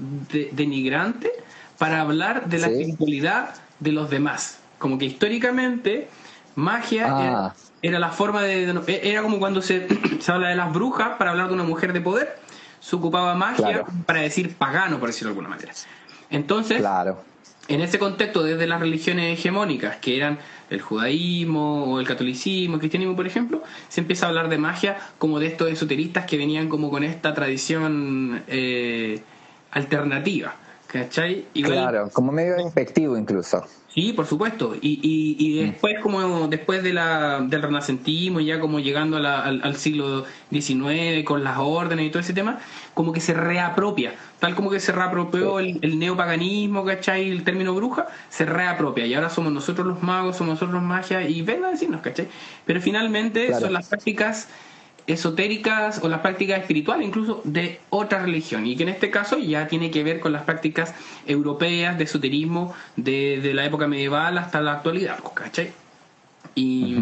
denigrante 0.52 1.32
para 1.78 2.02
hablar 2.02 2.48
de 2.48 2.60
la 2.60 2.68
espiritualidad 2.68 3.56
de 3.80 3.92
los 3.92 4.10
demás. 4.10 4.60
Como 4.78 4.98
que 4.98 5.06
históricamente 5.06 6.08
magia 6.56 7.08
ah. 7.10 7.56
era, 7.82 8.00
la 8.00 8.10
forma 8.10 8.42
de... 8.42 8.76
Era 9.04 9.22
como 9.22 9.40
cuando 9.40 9.62
se, 9.62 9.88
se 10.20 10.32
habla 10.32 10.50
de 10.50 10.56
las 10.56 10.74
brujas 10.74 11.18
para 11.18 11.32
hablar 11.32 11.48
de 11.48 11.54
una 11.54 11.64
mujer 11.64 11.94
de 11.94 12.02
poder 12.02 12.38
se 12.82 12.96
ocupaba 12.96 13.34
magia 13.36 13.86
para 14.06 14.22
decir 14.22 14.56
pagano, 14.56 15.00
por 15.00 15.08
decirlo 15.08 15.30
de 15.30 15.40
alguna 15.40 15.56
manera. 15.56 15.72
Entonces, 16.30 16.80
claro. 16.80 17.22
en 17.68 17.82
ese 17.82 18.00
contexto, 18.00 18.44
desde 18.44 18.68
las 18.68 18.82
religiones 18.82 19.38
hegemónicas, 19.38 19.98
que 19.98 20.18
eran 20.18 20.40
el 20.70 20.82
judaísmo 20.82 21.86
o 21.86 22.00
el 22.00 22.08
catolicismo, 22.08 22.76
el 22.76 22.80
cristianismo, 22.80 23.16
por 23.16 23.28
ejemplo, 23.28 23.62
se 23.88 24.02
empieza 24.02 24.26
a 24.26 24.30
hablar 24.30 24.50
de 24.50 24.58
magia 24.58 24.98
como 25.18 25.40
de 25.40 25.48
estos 25.48 25.70
esoteristas 25.70 26.26
que 26.26 26.38
venían 26.38 26.68
como 26.68 26.90
con 26.90 27.04
esta 27.04 27.34
tradición 27.34 28.44
eh, 28.48 29.22
alternativa. 29.72 30.56
¿Cachai? 30.88 31.46
claro, 31.54 32.10
como 32.12 32.34
medio 32.34 32.58
despectivo 32.58 33.18
incluso. 33.18 33.66
Sí, 33.94 34.14
por 34.14 34.26
supuesto. 34.26 34.74
Y, 34.82 35.00
y, 35.02 35.36
y 35.38 35.64
mm. 35.64 35.72
después, 35.72 36.00
como 36.02 36.48
después 36.48 36.82
de 36.82 36.94
la, 36.94 37.42
del 37.42 37.62
renacentismo, 37.62 38.40
ya 38.40 38.60
como 38.62 38.80
llegando 38.80 39.18
al, 39.18 39.76
siglo 39.76 40.26
XIX 40.50 41.26
con 41.26 41.44
las 41.44 41.58
órdenes 41.60 42.06
y 42.08 42.10
todo 42.10 42.22
ese 42.22 42.34
tema, 42.34 42.60
como 42.94 43.12
que 43.12 43.20
se 43.20 43.34
reapropia. 43.34 44.14
Tal 44.40 44.56
como 44.56 44.70
que 44.70 44.80
se 44.80 44.94
reapropió 44.94 45.60
el, 45.60 46.00
neopaganismo, 46.00 46.86
¿cachai? 46.86 47.30
El 47.30 47.44
término 47.44 47.74
bruja, 47.76 48.08
se 48.30 48.46
reapropia. 48.46 49.06
Y 49.06 49.14
ahora 49.14 49.30
somos 49.30 49.52
nosotros 49.52 49.86
los 49.86 50.02
magos, 50.02 50.38
somos 50.38 50.54
nosotros 50.54 50.74
los 50.76 50.84
magia, 50.84 51.28
y 51.28 51.42
venga 51.42 51.68
a 51.68 51.72
decirnos, 51.72 52.00
¿cachai? 52.02 52.30
Pero 52.66 52.80
finalmente 52.82 53.54
son 53.60 53.74
las 53.74 53.90
prácticas 53.90 54.48
esotéricas 55.14 56.00
o 56.04 56.08
las 56.08 56.22
prácticas 56.22 56.60
espirituales 56.60 57.08
incluso 57.08 57.42
de 57.44 57.80
otra 57.90 58.20
religión 58.20 58.66
y 58.66 58.76
que 58.76 58.84
en 58.84 58.90
este 58.90 59.10
caso 59.10 59.38
ya 59.38 59.68
tiene 59.68 59.92
que 59.92 60.04
ver 60.04 60.20
con 60.20 60.32
las 60.32 60.44
prácticas 60.44 60.94
europeas 61.26 61.98
de 61.98 62.04
esoterismo 62.04 62.74
de, 62.96 63.52
la 63.54 63.66
época 63.66 63.88
medieval 63.88 64.38
hasta 64.38 64.62
la 64.62 64.74
actualidad, 64.74 65.20
¿cachai? 65.34 65.72
Y 66.56 66.98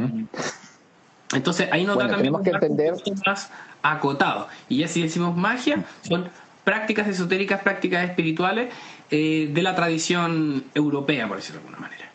entonces 1.33 1.69
ahí 1.71 1.85
nos 1.85 1.97
da 1.97 2.07
también 2.07 2.33
que 2.43 2.49
entender... 2.51 2.93
más 3.25 3.51
acotado. 3.81 4.47
Y 4.67 4.77
ya 4.79 4.87
si 4.87 5.01
decimos 5.01 5.35
magia, 5.37 5.85
son 6.01 6.29
prácticas 6.63 7.07
esotéricas, 7.07 7.61
prácticas 7.61 8.09
espirituales 8.09 8.73
eh, 9.09 9.49
de 9.51 9.61
la 9.61 9.75
tradición 9.75 10.65
europea, 10.75 11.27
por 11.27 11.37
decirlo 11.37 11.61
de 11.61 11.67
alguna 11.67 11.87
manera. 11.87 12.11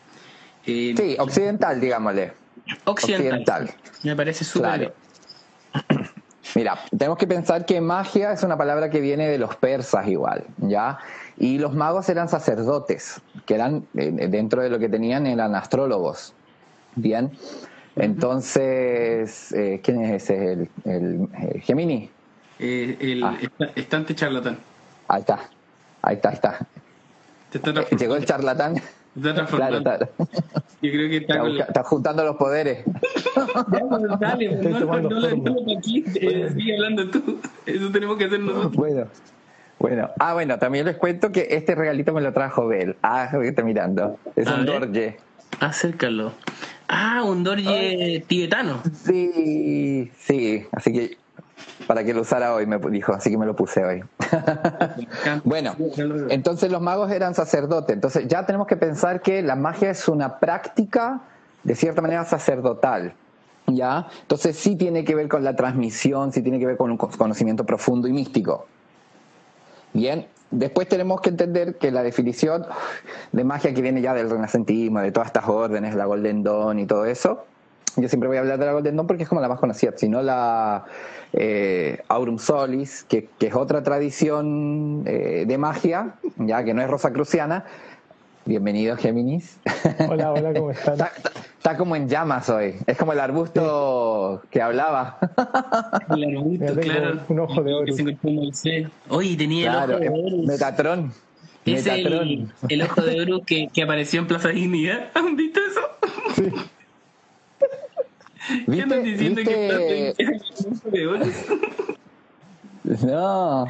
Eh, 0.66 0.94
sí, 0.96 1.16
occidental, 1.18 1.80
digámosle. 1.80 2.32
Occidental. 2.84 3.70
Me 4.02 4.16
parece 4.16 4.44
súper 4.44 4.94
Mira, 6.54 6.78
tenemos 6.96 7.18
que 7.18 7.26
pensar 7.26 7.66
que 7.66 7.80
magia 7.80 8.32
es 8.32 8.42
una 8.42 8.56
palabra 8.56 8.88
que 8.90 9.00
viene 9.00 9.28
de 9.28 9.38
los 9.38 9.56
persas 9.56 10.06
igual, 10.06 10.44
¿ya? 10.58 10.98
Y 11.36 11.58
los 11.58 11.74
magos 11.74 12.08
eran 12.08 12.28
sacerdotes, 12.28 13.20
que 13.44 13.54
eran, 13.54 13.86
eh, 13.96 14.28
dentro 14.28 14.62
de 14.62 14.70
lo 14.70 14.78
que 14.78 14.88
tenían, 14.88 15.26
eran 15.26 15.54
astrólogos, 15.56 16.32
¿bien? 16.94 17.32
Entonces, 17.96 19.52
eh, 19.52 19.80
¿quién 19.82 20.04
es 20.04 20.22
ese? 20.22 20.52
¿El, 20.52 20.68
el, 20.84 21.60
Gemini? 21.62 22.10
Eh, 22.58 22.96
el 23.00 23.24
ah. 23.24 23.38
estante 23.74 24.14
charlatán. 24.14 24.58
Ahí 25.08 25.20
está, 25.20 25.48
ahí 26.02 26.14
está, 26.16 26.28
ahí 26.28 26.34
está. 26.34 26.66
Eh, 27.54 27.96
llegó 27.96 28.16
el 28.16 28.24
charlatán. 28.24 28.80
Está 29.16 29.46
claro, 29.46 29.78
está. 29.78 29.98
Yo 30.82 30.90
creo 30.90 31.08
que 31.08 31.16
está, 31.18 31.46
está, 31.46 31.84
juntando 31.84 32.24
los 32.24 32.36
poderes. 32.36 32.84
ya, 33.72 34.16
dale, 34.18 34.56
no, 34.56 34.80
no, 34.80 35.00
no, 35.02 35.36
no, 35.36 35.78
aquí, 35.78 36.04
eh, 36.16 36.50
sigue 36.54 36.74
hablando 36.74 37.10
tú. 37.10 37.40
Eso 37.64 37.90
tenemos 37.90 38.16
que 38.16 38.24
hacer 38.24 38.40
nosotros. 38.40 38.74
Bueno. 38.74 39.06
Bueno, 39.78 40.08
ah, 40.18 40.34
bueno, 40.34 40.58
también 40.58 40.86
les 40.86 40.96
cuento 40.96 41.30
que 41.30 41.48
este 41.50 41.74
regalito 41.74 42.12
me 42.12 42.22
lo 42.22 42.32
trajo 42.32 42.66
Bel. 42.66 42.96
Ah, 43.02 43.28
que 43.30 43.48
está 43.48 43.62
mirando. 43.62 44.18
Es 44.34 44.48
un 44.48 44.64
Dorje. 44.64 45.18
Acércalo. 45.60 46.32
Ah, 46.88 47.22
un 47.24 47.44
Dorje 47.44 48.24
tibetano. 48.26 48.82
Sí, 48.94 50.10
sí. 50.18 50.64
Así 50.72 50.92
que 50.92 51.18
para 51.86 52.04
que 52.04 52.14
lo 52.14 52.22
usara 52.22 52.54
hoy, 52.54 52.66
me 52.66 52.78
dijo, 52.78 53.12
así 53.12 53.30
que 53.30 53.38
me 53.38 53.46
lo 53.46 53.54
puse 53.54 53.84
hoy. 53.84 54.04
bueno, 55.44 55.74
entonces 56.28 56.70
los 56.70 56.80
magos 56.80 57.10
eran 57.10 57.34
sacerdotes, 57.34 57.94
entonces 57.94 58.26
ya 58.28 58.46
tenemos 58.46 58.66
que 58.66 58.76
pensar 58.76 59.20
que 59.20 59.42
la 59.42 59.56
magia 59.56 59.90
es 59.90 60.08
una 60.08 60.38
práctica 60.38 61.20
de 61.62 61.74
cierta 61.74 62.02
manera 62.02 62.24
sacerdotal. 62.24 63.14
¿Ya? 63.66 64.08
Entonces 64.20 64.56
sí 64.56 64.76
tiene 64.76 65.04
que 65.04 65.14
ver 65.14 65.26
con 65.26 65.42
la 65.42 65.56
transmisión, 65.56 66.32
sí 66.32 66.42
tiene 66.42 66.58
que 66.58 66.66
ver 66.66 66.76
con 66.76 66.90
un 66.90 66.98
conocimiento 66.98 67.64
profundo 67.64 68.06
y 68.06 68.12
místico. 68.12 68.66
Bien, 69.94 70.26
después 70.50 70.86
tenemos 70.86 71.22
que 71.22 71.30
entender 71.30 71.76
que 71.78 71.90
la 71.90 72.02
definición 72.02 72.66
de 73.32 73.44
magia 73.44 73.72
que 73.72 73.80
viene 73.80 74.02
ya 74.02 74.12
del 74.12 74.28
renacentismo, 74.28 75.00
de 75.00 75.12
todas 75.12 75.28
estas 75.28 75.48
órdenes, 75.48 75.94
la 75.94 76.04
Golden 76.04 76.42
Dawn 76.42 76.78
y 76.78 76.86
todo 76.86 77.06
eso, 77.06 77.46
yo 77.96 78.08
siempre 78.08 78.28
voy 78.28 78.36
a 78.36 78.40
hablar 78.40 78.58
de 78.58 78.66
la 78.66 78.72
Golden 78.72 78.96
Dawn 78.96 79.06
porque 79.06 79.22
es 79.22 79.28
como 79.28 79.40
la 79.40 79.48
más 79.48 79.60
conocida, 79.60 79.92
sino 79.96 80.22
la 80.22 80.84
eh, 81.32 81.98
Aurum 82.08 82.38
Solis, 82.38 83.04
que, 83.08 83.28
es 83.40 83.54
otra 83.54 83.82
tradición 83.82 85.04
eh, 85.06 85.44
de 85.46 85.58
magia, 85.58 86.14
ya 86.36 86.64
que 86.64 86.74
no 86.74 86.82
es 86.82 86.88
rosacruciana. 86.88 87.64
Bienvenido, 88.46 88.96
Géminis. 88.96 89.58
Hola, 90.08 90.32
hola, 90.32 90.52
¿cómo 90.52 90.70
están? 90.72 90.98
Está, 91.56 91.78
como 91.78 91.96
en 91.96 92.08
llamas 92.08 92.50
hoy. 92.50 92.74
Es 92.86 92.98
como 92.98 93.12
el 93.14 93.20
arbusto 93.20 94.42
que 94.50 94.60
hablaba. 94.60 95.18
El 96.10 96.36
arbusto, 96.36 96.80
claro. 96.80 97.20
Un 97.28 97.40
ojo 97.40 97.62
de 97.62 97.72
oro. 97.72 97.94
Oye, 99.08 99.36
tenía 99.36 99.84
el 99.84 99.92
ojo 99.92 99.98
de 99.98 100.08
oro. 100.10 100.36
Metatron. 100.46 101.12
Es 101.64 101.86
El, 101.86 102.50
el, 102.68 102.82
ojo 102.82 103.00
de 103.00 103.22
oro 103.22 103.40
que, 103.46 103.68
que 103.72 103.82
apareció 103.82 104.20
en 104.20 104.26
Plaza 104.26 104.48
Dignidad. 104.50 105.08
¿Han 105.14 105.36
visto 105.36 105.60
eso? 105.60 105.80
Sí. 106.34 106.52
¿Qué 108.70 108.82
andan 108.82 109.02
diciendo 109.02 109.42
que 109.42 110.14
No. 113.06 113.66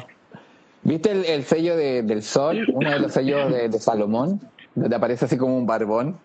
¿Viste 0.83 1.11
el, 1.11 1.25
el 1.25 1.43
sello 1.45 1.75
de, 1.75 2.03
del 2.03 2.21
sol? 2.21 2.65
Uno 2.71 2.91
de 2.91 2.99
los 2.99 3.13
sellos 3.13 3.51
de, 3.51 3.69
de, 3.69 3.79
Salomón, 3.79 4.39
donde 4.75 4.95
aparece 4.95 5.25
así 5.25 5.37
como 5.37 5.57
un 5.57 5.65
barbón, 5.65 6.17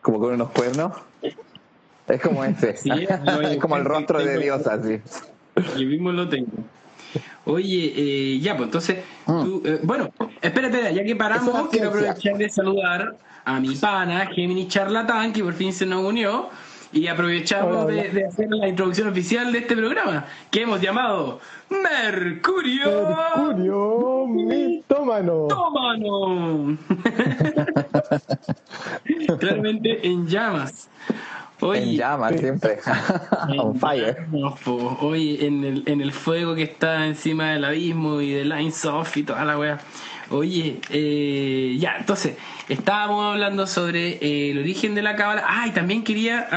como 0.00 0.18
con 0.18 0.32
unos 0.32 0.50
cuernos. 0.50 0.92
Es 2.06 2.22
como 2.22 2.42
ese. 2.44 2.70
es 3.50 3.58
como 3.58 3.76
el 3.76 3.84
rostro 3.84 4.24
de 4.24 4.38
Dios, 4.38 4.66
así. 4.66 5.00
Yo 5.76 5.86
mismo 5.86 6.10
lo 6.12 6.28
tengo. 6.28 6.48
Oye, 7.44 7.92
eh, 7.96 8.38
ya, 8.40 8.56
pues 8.56 8.66
entonces, 8.66 8.98
mm. 9.26 9.44
tú, 9.44 9.62
eh, 9.64 9.80
bueno, 9.82 10.10
espérate, 10.40 10.94
ya 10.94 11.04
que 11.04 11.16
paramos, 11.16 11.68
quiero 11.70 11.88
aprovechar 11.88 12.36
de 12.36 12.48
saludar 12.48 13.16
a 13.44 13.60
mi 13.60 13.74
pana, 13.74 14.26
Gemini 14.26 14.68
Charlatán, 14.68 15.32
que 15.32 15.42
por 15.42 15.54
fin 15.54 15.72
se 15.72 15.86
nos 15.86 16.04
unió. 16.04 16.50
Y 16.92 17.06
aprovechamos 17.06 17.86
de, 17.86 18.24
hacer 18.24 18.48
la 18.50 18.68
introducción 18.68 19.08
oficial 19.08 19.52
de 19.52 19.58
este 19.58 19.76
programa, 19.76 20.26
que 20.50 20.62
hemos 20.62 20.80
llamado 20.80 21.40
Mercurio. 21.68 23.14
Mercurio 23.46 24.26
mitómano. 24.26 25.42
Mitómano. 25.42 26.78
Claramente 29.38 30.06
en 30.06 30.26
llamas. 30.26 30.88
en 31.60 31.96
llamas 31.96 32.38
siempre. 32.38 32.78
On 33.58 33.78
fire. 33.78 34.26
Oye, 35.00 35.46
en 35.46 35.64
el, 35.64 35.82
en 35.86 36.00
el 36.00 36.12
fuego 36.12 36.54
que 36.54 36.62
está 36.62 37.06
encima 37.06 37.50
del 37.50 37.66
abismo 37.66 38.22
y 38.22 38.32
del 38.32 38.48
Line 38.48 38.72
Soft 38.72 39.16
y 39.18 39.24
toda 39.24 39.44
la 39.44 39.58
wea. 39.58 39.78
Oye, 40.30 40.78
eh, 40.90 41.76
ya, 41.78 41.96
entonces, 41.98 42.36
estábamos 42.68 43.32
hablando 43.32 43.66
sobre 43.66 44.18
eh, 44.20 44.50
el 44.50 44.58
origen 44.58 44.94
de 44.94 45.00
la 45.00 45.16
cábala. 45.16 45.44
Ah, 45.46 45.66
y 45.66 45.70
también 45.70 46.04
quería 46.04 46.48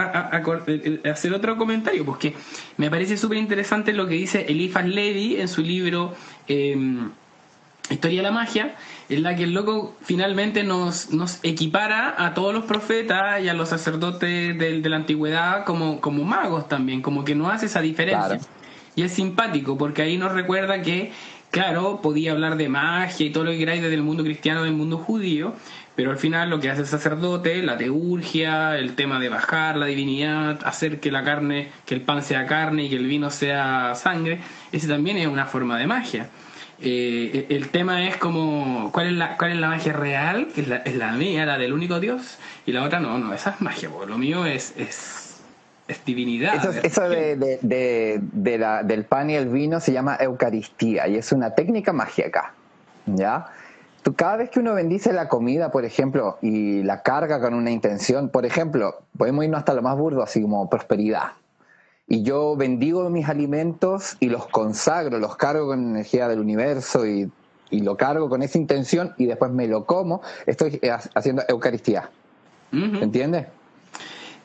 eh, 0.68 1.10
hacer 1.10 1.34
otro 1.34 1.58
comentario, 1.58 2.06
porque 2.06 2.34
me 2.78 2.90
parece 2.90 3.18
súper 3.18 3.38
interesante 3.38 3.94
lo 3.94 4.08
que 4.08 4.16
dice 4.16 4.46
Eliphas 4.50 4.86
Levy 4.86 5.40
en 5.40 5.48
su 5.48 5.62
libro 5.62 6.14
em, 6.48 7.12
Historia 7.90 8.20
de 8.20 8.24
la 8.24 8.32
Magia, 8.32 8.76
en 9.08 9.24
la 9.24 9.38
que 9.38 9.44
el 9.44 9.54
loco 9.54 9.96
finalmente 10.02 10.64
nos, 10.64 11.12
nos 11.12 11.40
equipara 11.44 12.16
a 12.18 12.34
todos 12.34 12.54
los 12.54 12.66
profetas 12.66 13.42
y 13.42 13.48
a 13.48 13.54
los 13.54 13.70
sacerdotes 13.70 14.58
de, 14.58 14.82
la 14.90 14.98
antigüedad 14.98 15.64
como, 15.64 16.02
como 16.02 16.26
magos 16.26 16.68
también, 16.68 17.02
como 17.02 17.24
que 17.24 17.36
no 17.36 17.50
hace 17.50 17.68
esa 17.68 17.80
diferencia. 17.82 18.40
Y 18.96 19.04
es 19.04 19.14
simpático, 19.14 19.78
porque 19.78 20.02
ahí 20.02 20.18
nos 20.18 20.34
recuerda 20.34 20.82
que 20.82 21.14
claro, 21.52 22.02
podía 22.02 22.32
hablar 22.32 22.56
de 22.56 22.70
magia 22.70 23.26
y 23.26 23.30
todo 23.30 23.44
lo 23.44 23.52
que 23.52 23.60
queráis 23.60 23.82
desde 23.82 23.96
el 23.96 24.02
mundo 24.02 24.24
cristiano, 24.24 24.64
del 24.64 24.74
mundo 24.74 24.98
judío, 24.98 25.54
pero 25.96 26.12
al 26.12 26.18
final 26.18 26.50
lo 26.50 26.60
que 26.60 26.70
hace 26.70 26.82
el 26.82 26.88
sacerdote, 26.88 27.62
la 27.62 27.78
teurgia, 27.78 28.78
el 28.78 28.96
tema 28.96 29.20
de 29.20 29.30
bajar 29.30 29.78
la 29.78 29.86
divinidad, 29.86 30.60
hacer 30.66 31.00
que 31.00 31.12
la 31.12 31.24
carne, 31.24 31.70
que 31.86 31.94
el 31.94 32.02
pan 32.02 32.24
sea 32.24 32.48
carne 32.48 32.86
y 32.86 32.90
que 32.90 32.96
el 32.96 33.06
vino 33.06 33.30
sea 33.30 33.94
sangre, 33.96 34.40
ese 34.72 34.88
también 34.88 35.18
es 35.18 35.28
una 35.28 35.46
forma 35.46 35.78
de 35.78 35.88
magia. 35.88 36.30
Eh, 36.84 37.46
el 37.50 37.70
tema 37.70 38.08
es 38.08 38.18
como, 38.18 38.92
¿cuál 38.92 39.08
es 39.08 39.14
la, 39.14 39.38
cuál 39.38 39.52
es 39.52 39.58
la 39.58 39.68
magia 39.68 39.94
real? 39.94 40.48
Es 40.56 40.68
la, 40.68 40.78
es 40.78 40.96
la 40.96 41.12
mía, 41.12 41.46
la 41.46 41.60
del 41.60 41.74
único 41.74 42.00
Dios, 42.00 42.40
y 42.66 42.72
la 42.72 42.84
otra 42.84 43.00
no, 43.00 43.20
no, 43.20 43.34
esa 43.34 43.52
es 43.52 43.62
magia, 43.62 43.90
lo 44.08 44.18
mío 44.18 44.46
es, 44.48 44.74
es 44.78 45.21
es 45.92 46.04
divinidad. 46.06 46.56
Eso, 46.84 47.10
de, 47.10 48.58
la, 48.60 48.84
del 48.84 49.06
pan 49.06 49.30
y 49.30 49.36
el 49.36 49.50
vino 49.50 49.80
se 49.80 49.92
llama 49.92 50.18
Eucaristía 50.20 51.08
y 51.08 51.18
es 51.18 51.32
una 51.32 51.54
técnica 51.54 51.94
mágica. 51.94 52.54
¿Ya? 53.06 53.48
Tú, 54.04 54.16
cada 54.16 54.38
vez 54.38 54.50
que 54.50 54.60
uno 54.60 54.74
bendice 54.74 55.14
la 55.14 55.28
comida, 55.28 55.72
por 55.72 55.86
ejemplo, 55.86 56.38
y 56.42 56.84
la 56.84 57.04
carga 57.04 57.40
con 57.40 57.54
una 57.54 57.72
intención, 57.72 58.30
por 58.30 58.46
ejemplo, 58.46 59.02
podemos 59.18 59.44
irnos 59.46 59.60
hasta 59.60 59.74
lo 59.74 59.82
más 59.82 59.98
burdo, 59.98 60.24
así 60.24 60.42
como 60.42 60.70
prosperidad. 60.70 61.34
Y 62.08 62.24
yo 62.24 62.56
bendigo 62.56 63.10
mis 63.10 63.30
alimentos 63.30 64.18
y 64.20 64.30
los 64.30 64.48
consagro, 64.48 65.20
los 65.20 65.36
cargo 65.38 65.68
con 65.68 65.80
energía 65.92 66.28
del 66.28 66.40
universo 66.40 67.06
y, 67.06 67.32
y 67.70 67.82
lo 67.82 67.96
cargo 67.96 68.30
con 68.30 68.44
esa 68.44 68.58
intención 68.58 69.14
y 69.18 69.26
después 69.26 69.52
me 69.52 69.68
lo 69.68 69.86
como, 69.86 70.22
estoy 70.46 70.80
haciendo 71.16 71.44
Eucaristía. 71.48 72.10
¿Entiendes? 72.72 73.48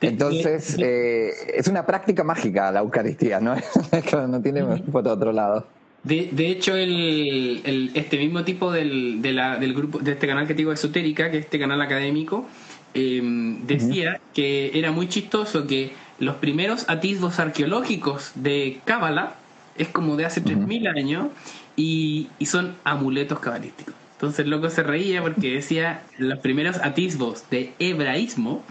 Entonces, 0.00 0.76
eh, 0.78 1.30
es 1.54 1.68
una 1.68 1.86
práctica 1.86 2.22
mágica 2.22 2.70
la 2.70 2.80
Eucaristía, 2.80 3.40
¿no? 3.40 3.54
no 4.28 4.40
tiene 4.42 4.62
por 4.64 5.06
otro 5.08 5.32
lado. 5.32 5.66
De, 6.02 6.28
de 6.30 6.48
hecho, 6.50 6.76
el, 6.76 7.90
este 7.94 8.18
mismo 8.18 8.44
tipo 8.44 8.70
del, 8.70 9.20
de 9.22 9.32
la, 9.32 9.56
del 9.56 9.74
grupo, 9.74 9.98
de 9.98 10.12
este 10.12 10.26
canal 10.26 10.46
que 10.46 10.54
digo 10.54 10.72
Esotérica, 10.72 11.30
que 11.30 11.38
es 11.38 11.44
este 11.46 11.58
canal 11.58 11.80
académico, 11.80 12.46
em, 12.94 13.66
decía 13.66 14.20
que 14.32 14.78
era 14.78 14.92
muy 14.92 15.08
chistoso 15.08 15.66
que 15.66 15.92
los 16.20 16.36
primeros 16.36 16.84
atisbos 16.88 17.40
arqueológicos 17.40 18.32
de 18.36 18.80
Cábala 18.84 19.34
es 19.76 19.88
como 19.88 20.16
de 20.16 20.26
hace 20.26 20.42
3.000 20.42 20.96
años 20.96 21.26
y, 21.74 22.28
y 22.38 22.46
son 22.46 22.76
amuletos 22.84 23.40
cabalísticos. 23.40 23.94
Entonces 24.12 24.44
el 24.44 24.50
loco 24.50 24.70
se 24.70 24.82
reía 24.82 25.20
porque 25.20 25.50
decía 25.50 26.02
los 26.16 26.38
primeros 26.38 26.76
atisbos 26.78 27.50
de 27.50 27.74
hebraísmo 27.78 28.62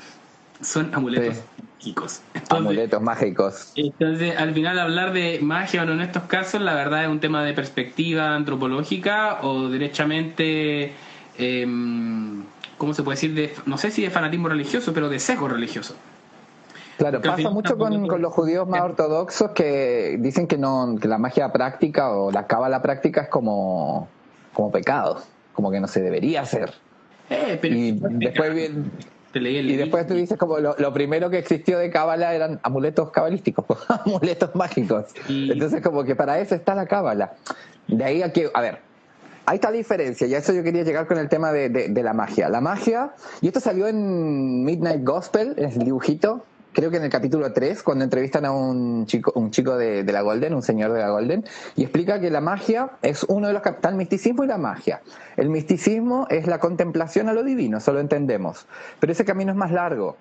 son 0.62 0.94
amuletos 0.94 1.44
mágicos. 1.78 2.22
amuletos 2.50 3.02
mágicos. 3.02 3.72
Entonces, 3.76 4.38
al 4.38 4.54
final 4.54 4.80
hablar 4.80 5.14
de 5.14 5.40
magia 5.42 5.84
o 5.84 5.86
no 5.86 5.94
en 5.94 6.02
estos 6.02 6.24
casos, 6.24 6.62
la 6.62 6.74
verdad 6.74 7.04
es 7.04 7.10
un 7.10 7.20
tema 7.20 7.44
de 7.44 7.54
perspectiva 7.54 8.36
antropológica 8.36 9.40
o 9.44 9.70
derechamente, 9.70 10.94
eh, 11.38 11.68
¿cómo 12.78 12.94
se 12.94 13.04
puede 13.04 13.16
decir? 13.16 13.34
De, 13.34 13.54
no 13.66 13.78
sé 13.78 13.92
si 13.92 14.02
de 14.02 14.10
fanatismo 14.10 14.50
religioso, 14.50 14.94
pero 14.94 15.10
de 15.10 15.20
sesgo 15.20 15.48
religioso. 15.48 15.96
Claro, 16.98 17.22
pasa 17.22 17.50
mucho 17.50 17.78
con, 17.78 18.08
con, 18.08 18.22
los 18.22 18.34
judíos 18.34 18.68
más 18.70 18.82
ortodoxos 18.82 19.52
que 19.52 20.16
dicen 20.20 20.48
que 20.48 20.58
no 20.58 20.96
que 21.00 21.10
la 21.10 21.18
magia 21.18 21.52
práctica 21.52 22.10
o 22.12 22.32
la 22.32 22.48
cábala 22.48 22.82
práctica 22.82 23.24
es 23.24 23.28
como, 23.28 24.08
como 24.54 24.72
pecado, 24.72 25.22
como 25.52 25.72
que 25.72 25.82
no 25.82 25.90
se 25.90 26.02
debería 26.02 26.42
hacer. 26.42 26.74
Eh, 27.30 27.58
pero 27.62 27.76
y 27.76 28.00
después 28.00 28.54
bien, 28.54 28.92
y 29.36 29.76
después 29.76 30.08
tú 30.08 30.14
dices 30.14 30.38
como 30.38 30.60
lo, 30.60 30.94
primero 30.94 31.30
que 31.30 31.38
existió 31.38 31.78
de 31.78 31.90
cábala 31.90 32.34
eran 32.34 32.60
amuletos 32.64 33.12
cabalísticos, 33.12 33.66
amuletos 34.06 34.56
mágicos. 34.56 35.08
Entonces 35.28 35.82
como 35.82 36.04
que 36.06 36.16
para 36.16 36.40
eso 36.40 36.56
está 36.56 36.74
la 36.74 36.86
cábala. 36.86 37.34
De 37.88 38.04
ahí 38.04 38.22
a 38.22 38.32
que, 38.32 38.50
a 38.54 38.62
ver, 38.62 38.80
hay 39.46 39.56
esta 39.56 39.72
diferencia, 39.72 40.26
y 40.26 40.34
a 40.34 40.38
eso 40.38 40.54
yo 40.54 40.64
quería 40.64 40.84
llegar 40.84 41.06
con 41.06 41.18
el 41.18 41.28
tema 41.28 41.52
de, 41.52 42.02
la 42.04 42.14
magia. 42.14 42.50
La 42.50 42.62
magia, 42.62 43.12
y 43.42 43.48
esto 43.48 43.60
salió 43.60 43.88
en 43.88 44.64
Midnight 44.64 45.04
Gospel, 45.04 45.54
en 45.58 45.66
el 45.66 45.80
dibujito, 45.80 46.46
creo 46.76 46.92
que 46.92 46.98
en 46.98 47.04
el 47.04 47.10
capítulo 47.10 47.52
3, 47.52 47.82
cuando 47.82 48.04
entrevistan 48.04 48.46
a 48.46 48.52
un 48.52 49.08
chico, 49.08 49.32
un 49.36 49.50
chico 49.50 49.78
de, 49.78 50.04
la 50.04 50.22
Golden, 50.22 50.54
un 50.54 50.62
señor 50.62 50.92
de 50.92 51.00
la 51.00 51.10
Golden, 51.10 51.46
y 51.76 51.84
explica 51.84 52.20
que 52.20 52.30
la 52.30 52.42
magia 52.42 52.92
es 53.02 53.24
uno 53.24 53.48
de 53.48 53.54
los 53.54 53.66
está 53.66 53.90
el 53.90 53.96
misticismo 53.96 54.44
y 54.44 54.48
la 54.48 54.58
magia. 54.58 55.02
El 55.38 55.50
misticismo 55.50 56.28
es 56.30 56.46
la 56.46 56.60
contemplación 56.60 57.30
a 57.30 57.34
lo 57.34 57.44
divino, 57.44 57.80
eso 57.80 57.94
lo 57.94 58.02
entendemos. 58.02 58.68
Pero 59.00 59.14
ese 59.14 59.26
camino 59.26 59.52
es 59.52 59.58
más 59.58 59.72
largo. 59.72 60.18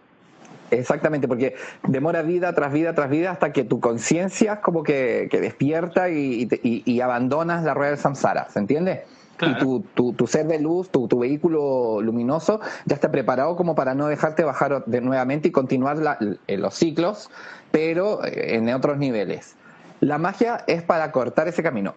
Exactamente, 0.70 1.28
porque 1.28 1.56
demora 1.86 2.22
vida 2.22 2.54
tras 2.54 2.72
vida 2.72 2.94
tras 2.94 3.10
vida 3.10 3.30
hasta 3.32 3.52
que 3.52 3.64
tu 3.64 3.80
conciencia 3.80 4.60
como 4.60 4.82
que, 4.82 5.28
despierta 5.30 6.08
y, 6.08 7.00
abandonas 7.00 7.64
la 7.64 7.74
rueda 7.74 7.90
del 7.90 7.98
samsara, 7.98 8.48
¿se 8.48 8.60
entiende? 8.60 9.04
Y 9.40 9.54
tu, 9.58 9.80
tu, 10.12 10.26
ser 10.26 10.46
de 10.46 10.58
luz, 10.58 10.90
tu, 10.90 11.08
tu, 11.08 11.18
vehículo 11.18 12.00
luminoso 12.00 12.60
ya 12.86 12.94
está 12.94 13.10
preparado 13.10 13.56
como 13.56 13.74
para 13.74 13.94
no 13.94 14.06
dejarte 14.06 14.44
bajar 14.44 14.84
de 14.86 15.00
nuevamente 15.00 15.48
y 15.48 15.50
continuar 15.50 15.98
los 16.46 16.74
ciclos, 16.74 17.30
pero 17.70 18.24
eh, 18.24 18.54
en 18.54 18.72
otros 18.72 18.96
niveles. 18.98 19.56
La 20.00 20.18
magia 20.18 20.64
es 20.66 20.82
para 20.82 21.10
cortar 21.12 21.48
ese 21.48 21.62
camino. 21.62 21.94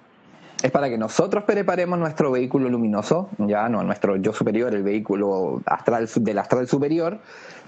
Es 0.63 0.71
para 0.71 0.89
que 0.89 0.97
nosotros 0.97 1.43
preparemos 1.43 2.00
nuestro 2.00 2.32
vehículo 2.32 2.67
luminoso, 2.69 3.30
ya 3.38 3.69
no 3.69 3.84
nuestro 3.84 4.15
yo 4.15 4.34
superior, 4.34 4.73
el 4.73 4.82
vehículo 4.82 5.62
astral 5.65 6.10
del 6.15 6.39
astral 6.39 6.67
superior, 6.67 7.19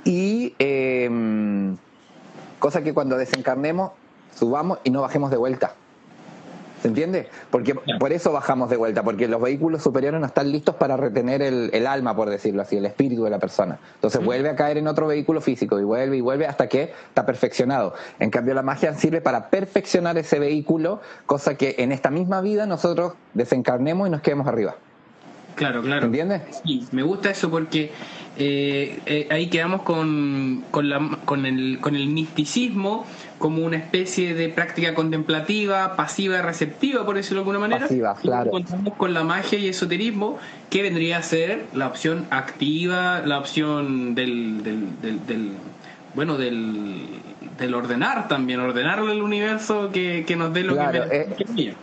y 0.04 0.56
em, 0.58 1.78
cosa 2.58 2.82
que 2.82 2.94
cuando 2.94 3.16
desencarnemos 3.16 3.92
subamos 4.34 4.80
y 4.84 4.90
no 4.90 5.02
bajemos 5.02 5.30
de 5.30 5.38
vuelta. 5.38 5.76
¿Se 6.82 6.88
entiende? 6.88 7.28
Porque 7.52 7.76
por 8.00 8.14
eso 8.14 8.32
bajamos 8.32 8.70
de 8.70 8.78
vuelta, 8.78 9.04
porque 9.04 9.28
los 9.28 9.42
vehículos 9.42 9.84
superiores 9.84 10.20
no 10.20 10.28
están 10.28 10.52
listos 10.52 10.76
para 10.76 10.96
retener 10.96 11.42
el, 11.42 11.88
alma, 11.88 12.16
por 12.16 12.30
decirlo 12.30 12.62
así, 12.62 12.78
el 12.78 12.86
espíritu 12.86 13.24
de 13.24 13.30
la 13.30 13.40
persona. 13.40 13.80
Entonces 13.96 14.24
vuelve 14.24 14.50
a 14.50 14.56
caer 14.56 14.78
en 14.78 14.88
otro 14.88 15.08
vehículo 15.08 15.42
físico 15.42 15.80
y 15.80 15.84
vuelve 15.84 16.18
y 16.18 16.22
vuelve 16.22 16.48
hasta 16.48 16.68
que 16.68 16.94
está 17.08 17.26
perfeccionado. 17.26 17.94
En 18.20 18.30
cambio, 18.30 18.54
la 18.54 18.62
magia 18.62 18.94
sirve 18.94 19.22
para 19.22 19.50
perfeccionar 19.50 20.18
ese 20.18 20.40
vehículo, 20.40 21.02
cosa 21.26 21.56
que 21.56 21.76
en 21.80 21.92
esta 21.92 22.10
misma 22.10 22.42
vida 22.42 22.66
nosotros 22.66 23.14
desencarnemos 23.34 24.08
y 24.08 24.12
nos 24.12 24.22
quedemos 24.22 24.48
arriba. 24.48 24.76
Claro, 25.56 25.82
claro. 25.82 26.06
¿Entiendes? 26.06 26.42
Sí, 26.66 26.86
me 26.92 27.04
gusta 27.04 27.32
eso 27.32 27.50
porque 27.50 27.92
eh, 28.38 29.00
eh, 29.06 29.28
ahí 29.30 29.48
quedamos 29.48 29.82
con, 29.82 30.64
con, 30.72 30.90
la, 30.90 31.18
con, 31.26 31.46
el, 31.46 31.80
con 31.82 31.96
el 31.96 32.08
misticismo 32.08 33.06
como 33.38 33.66
una 33.66 33.78
especie 33.78 34.34
de 34.34 34.50
práctica 34.50 34.94
contemplativa, 34.94 35.96
pasiva, 35.96 36.42
receptiva, 36.42 37.06
por 37.06 37.16
decirlo 37.16 37.40
de 37.40 37.42
alguna 37.42 37.60
manera. 37.60 37.88
Pasiva, 37.88 38.16
claro. 38.16 38.52
Y 38.58 38.92
con 38.92 39.14
la 39.14 39.24
magia 39.24 39.60
y 39.60 39.68
esoterismo, 39.68 40.38
que 40.70 40.82
vendría 40.82 41.18
a 41.18 41.24
ser 41.24 41.66
la 41.74 41.88
opción 41.88 42.26
activa, 42.30 43.22
la 43.26 43.40
opción 43.40 44.16
del, 44.16 44.64
del, 44.64 45.02
del, 45.02 45.52
bueno, 46.16 46.38
del, 46.38 47.08
del 47.58 47.74
ordenar 47.74 48.28
también, 48.28 48.60
ordenarle 48.60 49.12
el 49.14 49.22
universo 49.22 49.90
que, 49.92 50.24
que 50.26 50.36
nos 50.36 50.54
dé 50.54 50.64
lo 50.64 50.76
que, 50.76 50.98
eh, 51.58 51.76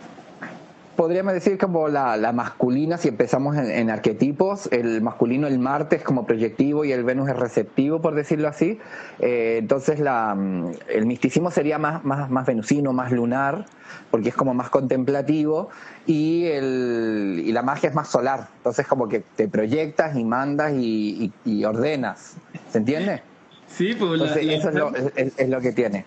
podríamos 0.97 1.33
decir 1.33 1.57
como 1.57 1.87
la, 1.87 2.17
la 2.17 2.33
masculina, 2.33 2.97
si 2.97 3.07
empezamos 3.07 3.55
en, 3.55 3.89
arquetipos, 3.89 4.67
el 4.73 5.01
masculino 5.01 5.47
el 5.47 5.59
Marte 5.59 5.95
es 5.95 6.03
como 6.03 6.25
proyectivo 6.25 6.83
y 6.83 6.91
el 6.91 7.05
Venus 7.05 7.29
es 7.29 7.37
receptivo, 7.37 8.01
por 8.01 8.15
decirlo 8.15 8.49
así. 8.49 8.79
Eh, 9.19 9.57
entonces 9.59 10.01
la, 10.01 10.35
mm, 10.35 10.71
el 10.89 11.05
misticismo 11.05 11.51
sería 11.51 11.77
más, 11.77 12.03
más, 12.03 12.29
más 12.29 12.45
venusino, 12.45 12.91
más 12.91 13.11
lunar, 13.13 13.65
porque 14.11 14.29
es 14.29 14.35
como 14.35 14.53
más 14.53 14.69
contemplativo, 14.69 15.69
y, 16.05 16.45
el, 16.47 17.41
y 17.45 17.51
la 17.53 17.61
magia 17.61 17.89
es 17.89 17.95
más 17.95 18.09
solar, 18.09 18.47
entonces 18.57 18.85
como 18.87 19.07
que 19.07 19.23
te 19.35 19.47
proyectas 19.47 20.17
y 20.17 20.23
mandas 20.25 20.73
y, 20.75 21.31
ordenas, 21.63 22.35
¿se 22.71 22.79
entiende? 22.79 23.21
Sí, 23.67 23.95
pues 23.97 24.21
eso 24.21 24.69
es 24.69 24.75
lo, 24.75 24.91
es 25.15 25.49
lo 25.49 25.61
que 25.61 25.71
tiene. 25.71 26.05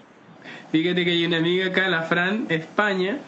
Fíjate 0.72 1.04
que 1.04 1.10
hay 1.10 1.26
una 1.26 1.38
amiga 1.38 1.66
acá, 1.66 1.88
la 1.88 2.02
Fran, 2.02 2.46
España, 2.48 3.18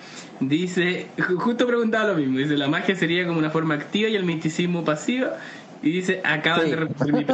dice, 0.40 1.06
justo 1.38 1.66
preguntaba 1.66 2.08
lo 2.08 2.14
mismo, 2.14 2.38
dice, 2.38 2.56
la 2.56 2.68
magia 2.68 2.96
sería 2.96 3.26
como 3.26 3.38
una 3.38 3.50
forma 3.50 3.74
activa 3.74 4.08
y 4.08 4.16
el 4.16 4.24
misticismo 4.24 4.84
pasiva, 4.84 5.36
y 5.82 5.90
dice, 5.90 6.20
acaban 6.24 6.70
de 6.70 6.76
repetir 6.76 7.12
mi. 7.12 7.26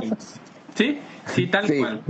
¿Sí? 0.75 0.99
Sí, 1.35 1.47
tal 1.47 1.67
cual. 1.67 2.01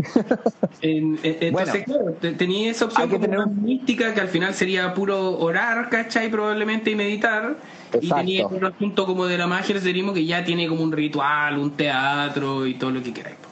entonces, 0.83 1.85
claro, 1.85 2.13
tenía 2.37 2.71
esa 2.71 2.85
opción 2.85 3.09
como 3.09 3.21
tener... 3.21 3.47
mística 3.49 4.15
que 4.15 4.21
al 4.21 4.29
final 4.29 4.55
sería 4.55 4.95
puro 4.95 5.39
orar, 5.39 5.89
¿cachai? 5.89 6.31
Probablemente 6.31 6.91
y 6.91 6.95
meditar. 6.95 7.57
Y 8.01 8.11
tenía 8.11 8.47
un 8.47 8.65
asunto 8.65 9.07
como 9.07 9.27
de 9.27 9.39
la 9.39 9.47
magia, 9.47 9.75
el 9.75 10.13
que 10.15 10.25
ya 10.25 10.45
tiene 10.45 10.69
como 10.69 10.83
un 10.83 10.93
ritual, 10.93 11.59
un 11.59 11.73
teatro 11.73 12.67
y 12.67 12.75
todo 12.75 12.91
lo 12.91 13.03
que 13.03 13.13
queráis. 13.13 13.48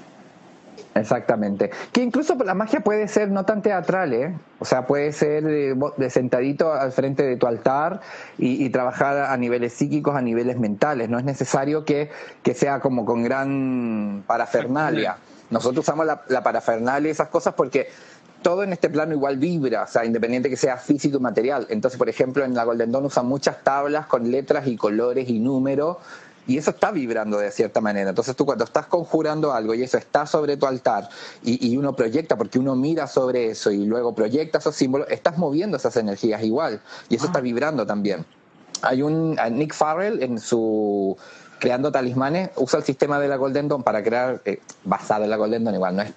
Exactamente. 0.97 1.71
Que 1.93 2.03
incluso 2.03 2.35
la 2.37 2.55
magia 2.55 2.81
puede 2.81 3.07
ser 3.09 3.31
no 3.31 3.45
tan 3.45 3.63
teatral, 3.63 4.13
¿eh? 4.13 4.35
O 4.59 4.65
sea, 4.65 4.87
puede 4.87 5.13
ser 5.13 5.45
de, 5.45 6.11
sentadito 6.11 6.73
al 6.73 6.93
frente 6.93 7.23
de 7.23 7.37
tu 7.37 7.47
altar 7.47 8.01
y, 8.39 8.69
trabajar 8.71 9.31
a 9.31 9.37
niveles 9.37 9.75
psíquicos, 9.75 10.17
a 10.17 10.23
niveles 10.23 10.59
mentales. 10.59 11.09
No 11.09 11.19
es 11.19 11.25
necesario 11.25 11.85
que, 11.85 12.11
que 12.43 12.55
sea 12.55 12.81
como 12.81 13.05
con 13.05 13.23
gran 13.23 14.25
parafernalia. 14.27 15.19
Nosotros 15.51 15.85
usamos 15.85 16.07
la, 16.07 16.23
la 16.29 16.43
parafernalia 16.43 17.09
y 17.09 17.13
esas 17.13 17.29
cosas 17.29 17.55
porque 17.55 17.89
todo 18.43 18.63
en 18.63 18.73
este 18.73 18.89
plano 18.89 19.13
igual 19.13 19.37
vibra, 19.39 19.85
o 19.85 19.87
sea, 19.87 20.05
independiente 20.05 20.49
que 20.49 20.57
sea 20.57 20.77
físico 20.77 21.19
y 21.19 21.21
material. 21.21 21.67
Entonces, 21.69 21.99
por 21.99 22.09
ejemplo, 22.09 22.45
en 22.45 22.55
la 22.55 22.65
Golden 22.65 22.93
Dawn 22.93 23.05
usan 23.07 23.27
muchas 23.27 23.63
tablas 23.63 24.07
con 24.07 24.31
letras 24.31 24.67
y 24.67 24.77
colores 24.77 25.29
y 25.29 25.41
números 25.41 25.99
y 26.47 26.59
eso 26.59 26.71
está 26.71 26.91
vibrando 26.91 27.39
de 27.39 27.51
cierta 27.51 27.81
manera. 27.81 28.11
Entonces 28.11 28.37
tú 28.37 28.47
cuando 28.47 28.65
estás 28.65 28.87
conjurando 28.87 29.53
algo 29.53 29.75
y 29.75 29.83
eso 29.83 29.99
está 29.99 30.27
sobre 30.27 30.57
tu 30.57 30.67
altar 30.67 31.09
y, 31.43 31.77
uno 31.77 31.95
proyecta, 31.95 32.37
porque 32.37 32.59
uno 32.59 32.75
mira 32.75 33.07
sobre 33.07 33.51
eso 33.51 33.71
y 33.71 33.85
luego 33.85 34.15
proyecta 34.15 34.59
esos 34.59 34.75
símbolos, 34.75 35.09
estás 35.11 35.39
moviendo 35.39 35.77
esas 35.77 35.97
energías 35.97 36.43
igual 36.43 36.81
y 37.09 37.17
eso 37.17 37.27
está 37.27 37.39
ah. 37.39 37.43
vibrando 37.43 37.87
también. 37.87 38.25
Hay 38.83 39.03
un 39.03 39.39
Nick 39.53 39.75
Farrell 39.75 40.23
en 40.23 40.39
su 40.39 41.17
creando 41.59 41.91
talismanes 41.91 42.51
usa 42.57 42.79
el 42.79 42.85
sistema 42.85 43.19
de 43.19 43.29
la 43.29 43.37
Golden 43.37 43.69
Dawn 43.69 43.83
para 43.83 44.03
crear 44.03 44.43
eh, 44.45 44.61
basado 44.85 45.25
en 45.25 45.31
la 45.31 45.37
Golden 45.37 45.65
Dawn 45.65 45.75
igual 45.75 45.97
no 45.97 46.03
es 46.03 46.13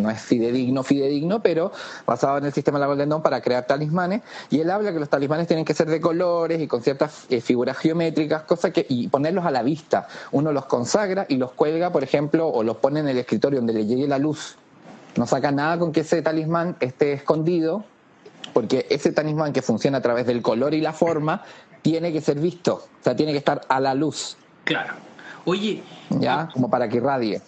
no 0.00 0.10
es 0.10 0.20
fidedigno, 0.20 0.82
fidedigno, 0.82 1.40
pero 1.40 1.72
basado 2.06 2.38
en 2.38 2.46
el 2.46 2.52
sistema 2.52 2.78
de 2.78 2.80
la 2.82 2.86
Golden 2.86 3.08
Dawn 3.08 3.22
para 3.22 3.40
crear 3.40 3.66
talismanes. 3.66 4.22
Y 4.50 4.60
él 4.60 4.70
habla 4.70 4.92
que 4.92 4.98
los 4.98 5.08
talismanes 5.08 5.46
tienen 5.46 5.64
que 5.64 5.74
ser 5.74 5.88
de 5.88 6.00
colores 6.00 6.60
y 6.60 6.66
con 6.66 6.82
ciertas 6.82 7.26
eh, 7.28 7.40
figuras 7.40 7.76
geométricas, 7.78 8.42
cosas 8.42 8.72
que, 8.72 8.86
y 8.88 9.08
ponerlos 9.08 9.44
a 9.44 9.50
la 9.50 9.62
vista. 9.62 10.08
Uno 10.32 10.52
los 10.52 10.66
consagra 10.66 11.26
y 11.28 11.36
los 11.36 11.52
cuelga, 11.52 11.90
por 11.90 12.02
ejemplo, 12.02 12.48
o 12.48 12.62
los 12.62 12.76
pone 12.78 13.00
en 13.00 13.08
el 13.08 13.18
escritorio 13.18 13.58
donde 13.58 13.74
le 13.74 13.86
llegue 13.86 14.08
la 14.08 14.18
luz. 14.18 14.56
No 15.16 15.26
saca 15.26 15.52
nada 15.52 15.78
con 15.78 15.92
que 15.92 16.00
ese 16.00 16.22
talismán 16.22 16.76
esté 16.80 17.12
escondido, 17.12 17.84
porque 18.52 18.86
ese 18.90 19.12
talismán 19.12 19.52
que 19.52 19.62
funciona 19.62 19.98
a 19.98 20.02
través 20.02 20.26
del 20.26 20.42
color 20.42 20.74
y 20.74 20.80
la 20.80 20.92
forma 20.92 21.42
tiene 21.82 22.12
que 22.12 22.20
ser 22.20 22.40
visto, 22.40 22.74
o 22.74 23.04
sea, 23.04 23.14
tiene 23.14 23.32
que 23.32 23.38
estar 23.38 23.60
a 23.68 23.78
la 23.78 23.94
luz. 23.94 24.36
Claro. 24.64 24.94
Oye, 25.44 25.82
ya, 26.08 26.48
como 26.52 26.70
para 26.70 26.88
que 26.88 26.96
irradie 26.96 27.42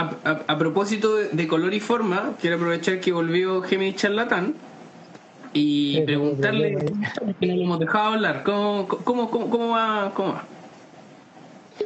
a, 0.00 0.58
propósito 0.58 1.16
de, 1.16 1.48
color 1.48 1.74
y 1.74 1.80
forma, 1.80 2.34
quiero 2.40 2.56
aprovechar 2.56 3.00
que 3.00 3.12
volvió 3.12 3.62
Gemini 3.62 3.94
Charlatán 3.94 4.54
y 5.52 6.00
preguntarle, 6.02 6.76
que 7.40 7.46
no 7.46 7.56
lo 7.56 7.62
hemos 7.62 7.78
dejado 7.80 8.14
hablar, 8.14 8.42
¿cómo, 8.44 8.86
cómo, 8.86 9.30
cómo, 9.30 9.68
va, 9.70 10.12
¿cómo 10.14 10.34
va? 10.34 10.44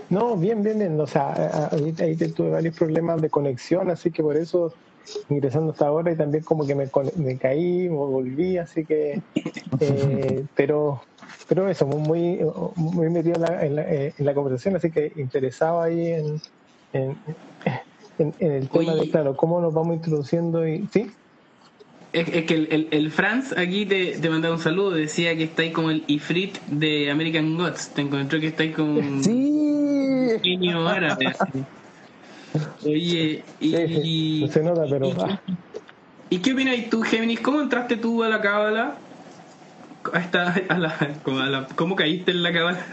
No, 0.08 0.36
bien, 0.36 0.62
bien, 0.62 0.78
bien. 0.78 1.00
O 1.00 1.06
sea, 1.06 1.68
ahí, 1.72 1.94
ahí 2.00 2.16
tuve 2.16 2.50
varios 2.50 2.76
problemas 2.76 3.20
de 3.22 3.30
conexión, 3.30 3.90
así 3.90 4.10
que 4.10 4.22
por 4.22 4.36
eso 4.36 4.74
ingresando 5.28 5.72
hasta 5.72 5.86
ahora 5.86 6.12
y 6.12 6.16
también 6.16 6.44
como 6.44 6.66
que 6.66 6.74
me, 6.74 6.88
me 7.16 7.36
caí, 7.38 7.88
me 7.88 7.96
volví, 7.96 8.58
así 8.58 8.84
que, 8.84 9.20
eh, 9.80 10.44
pero 10.54 11.02
pero 11.48 11.68
eso, 11.68 11.86
muy, 11.86 12.40
muy 12.76 13.10
metido 13.10 13.36
en 13.36 13.42
la, 13.42 13.66
en, 13.66 13.76
la, 13.76 13.92
en 13.92 14.12
la 14.18 14.34
conversación, 14.34 14.76
así 14.76 14.90
que 14.90 15.12
interesado 15.16 15.82
ahí 15.82 16.12
en, 16.12 16.40
en, 16.92 17.16
en, 18.18 18.34
el 18.38 18.68
tema 18.68 18.94
de, 18.94 19.10
claro, 19.10 19.36
cómo 19.36 19.60
nos 19.60 19.72
vamos 19.74 19.96
introduciendo 19.96 20.66
y... 20.66 20.88
¿Sí? 20.92 21.10
Es, 22.12 22.28
que 22.44 22.54
el, 22.54 22.88
el, 22.90 23.10
Franz 23.10 23.56
aquí 23.56 23.86
te, 23.86 24.18
te 24.18 24.28
mandaba 24.28 24.56
un 24.56 24.60
saludo, 24.60 24.90
decía 24.90 25.34
que 25.34 25.44
está 25.44 25.62
ahí 25.62 25.72
como 25.72 25.90
el 25.90 26.04
Ifrit 26.08 26.58
de 26.66 27.10
American 27.10 27.56
Gods, 27.56 27.88
te 27.88 28.02
encontró 28.02 28.38
que 28.38 28.48
está 28.48 28.64
ahí 28.64 28.72
como 28.72 28.98
un 28.98 29.22
genio 30.42 30.86
árabe. 30.86 31.32
Oye, 32.84 33.42
y, 33.60 34.46
se 34.50 34.62
nota, 34.62 34.84
pero... 34.90 35.10
Y, 36.28 36.38
qué 36.38 36.52
opinas 36.52 36.76
tú, 36.90 37.02
Géminis? 37.02 37.40
¿Cómo 37.40 37.62
entraste 37.62 37.96
tú 37.96 38.22
a 38.22 38.28
la 38.28 38.42
cábala? 38.42 38.96
A 40.68 40.78
la, 40.78 41.68
¿Cómo 41.74 41.96
caíste 41.96 42.32
en 42.32 42.42
la 42.42 42.52
cábala? 42.52 42.84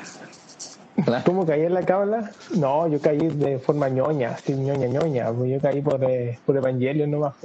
¿Cómo 1.26 1.46
caí 1.46 1.64
en 1.64 1.74
la 1.74 1.84
cábala? 1.84 2.32
No, 2.56 2.88
yo 2.88 3.00
caí 3.00 3.20
de 3.20 3.60
forma 3.60 3.90
ñoña, 3.90 4.32
así 4.32 4.54
ñoña 4.54 4.88
ñoña. 4.88 5.32
Yo 5.32 5.60
caí 5.62 5.82
por, 5.82 6.04
eh, 6.04 6.40
por 6.46 6.58
Evangelio 6.58 7.08
nomás. 7.08 7.36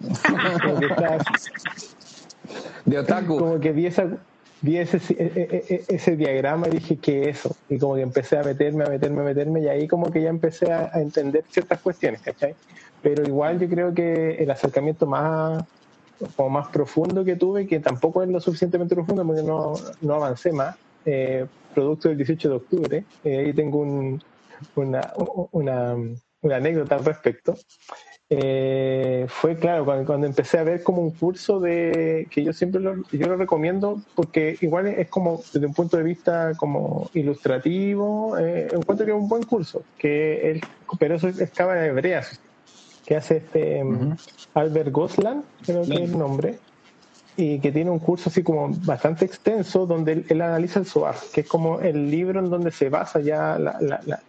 de 2.84 2.98
otaku. 2.98 3.38
Como 3.38 3.60
que 3.60 3.72
vi, 3.72 3.86
esa, 3.86 4.06
vi 4.60 4.78
ese, 4.78 4.98
e, 5.14 5.32
e, 5.34 5.74
e, 5.74 5.84
ese, 5.88 6.16
diagrama 6.16 6.68
y 6.68 6.72
dije, 6.72 6.96
¿qué 6.96 7.30
es 7.30 7.38
eso? 7.38 7.56
Y 7.68 7.78
como 7.78 7.94
que 7.94 8.02
empecé 8.02 8.38
a 8.38 8.42
meterme, 8.42 8.84
a 8.84 8.88
meterme, 8.88 9.20
a 9.20 9.24
meterme, 9.24 9.60
y 9.60 9.68
ahí 9.68 9.86
como 9.86 10.10
que 10.10 10.22
ya 10.22 10.30
empecé 10.30 10.72
a, 10.72 10.90
entender 10.94 11.44
ciertas 11.50 11.80
cuestiones, 11.80 12.20
¿cachai? 12.22 12.54
pero 13.02 13.24
igual 13.24 13.58
yo 13.58 13.68
creo 13.68 13.92
que 13.92 14.36
el 14.36 14.50
acercamiento 14.50 15.06
más 15.06 15.64
como 16.36 16.50
más 16.50 16.68
profundo 16.68 17.24
que 17.24 17.34
tuve, 17.34 17.66
que 17.66 17.80
tampoco 17.80 18.22
es 18.22 18.28
lo 18.28 18.40
suficientemente 18.40 18.94
profundo 18.94 19.26
porque 19.26 19.42
no, 19.42 19.74
no 20.00 20.14
avancé 20.14 20.52
más, 20.52 20.76
eh, 21.04 21.46
producto 21.74 22.08
del 22.08 22.18
18 22.18 22.48
de 22.48 22.54
octubre, 22.54 23.04
eh, 23.24 23.38
ahí 23.38 23.52
tengo 23.52 23.78
un, 23.78 24.22
una, 24.76 25.12
una, 25.52 25.96
una, 26.42 26.56
anécdota 26.56 26.96
al 26.96 27.04
respecto. 27.04 27.56
Eh, 28.28 29.26
fue 29.28 29.56
claro, 29.56 29.84
cuando, 29.84 30.06
cuando, 30.06 30.26
empecé 30.26 30.58
a 30.58 30.64
ver 30.64 30.82
como 30.82 31.02
un 31.02 31.10
curso 31.10 31.60
de 31.60 32.26
que 32.30 32.42
yo 32.42 32.52
siempre 32.52 32.80
lo, 32.80 32.96
yo 33.10 33.26
lo 33.26 33.36
recomiendo 33.36 34.00
porque 34.14 34.56
igual 34.62 34.86
es 34.86 35.08
como 35.08 35.42
desde 35.52 35.66
un 35.66 35.74
punto 35.74 35.98
de 35.98 36.02
vista 36.02 36.52
como 36.56 37.10
ilustrativo, 37.12 38.38
encuentro 38.38 39.04
que 39.04 39.12
es 39.12 39.18
un 39.18 39.28
buen 39.28 39.42
curso, 39.42 39.82
que 39.98 40.50
el, 40.50 40.60
pero 40.98 41.16
eso 41.16 41.28
es 41.28 41.50
cámara 41.50 41.84
hebreas 41.86 42.40
que 43.04 43.16
hace 43.16 43.38
este 43.38 43.82
Albert 44.54 44.90
Goslan, 44.90 45.44
creo 45.64 45.82
que 45.82 45.94
es 45.94 46.00
el 46.00 46.18
nombre, 46.18 46.58
y 47.36 47.58
que 47.60 47.72
tiene 47.72 47.90
un 47.90 47.98
curso 47.98 48.28
así 48.28 48.42
como 48.42 48.68
bastante 48.84 49.24
extenso 49.24 49.86
donde 49.86 50.24
él, 50.28 50.42
analiza 50.42 50.80
el 50.80 50.86
Zohar, 50.86 51.14
que 51.32 51.42
es 51.42 51.48
como 51.48 51.80
el 51.80 52.10
libro 52.10 52.40
en 52.40 52.50
donde 52.50 52.70
se 52.70 52.90
basa 52.90 53.20
ya 53.20 53.58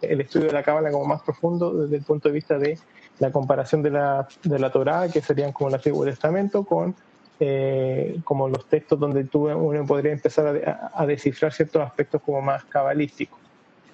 el 0.00 0.20
estudio 0.20 0.46
de 0.46 0.52
la 0.52 0.62
Cábala 0.62 0.90
como 0.90 1.04
más 1.04 1.22
profundo 1.22 1.74
desde 1.74 1.96
el 1.96 2.02
punto 2.02 2.28
de 2.28 2.34
vista 2.34 2.58
de 2.58 2.78
la 3.18 3.30
comparación 3.30 3.82
de 3.82 3.90
la, 3.90 4.26
de 4.42 4.58
la 4.58 4.70
Torah, 4.70 5.08
que 5.08 5.20
serían 5.20 5.52
como 5.52 5.68
el 5.68 5.74
Antiguo 5.74 6.04
Testamento, 6.04 6.64
con 6.64 6.94
eh, 7.40 8.20
como 8.24 8.48
los 8.48 8.66
textos 8.68 8.98
donde 8.98 9.24
tú, 9.24 9.48
uno 9.48 9.86
podría 9.86 10.12
empezar 10.12 10.62
a, 10.66 10.90
a 10.94 11.06
descifrar 11.06 11.52
ciertos 11.52 11.82
aspectos 11.82 12.22
como 12.22 12.40
más 12.40 12.64
cabalísticos. 12.64 13.38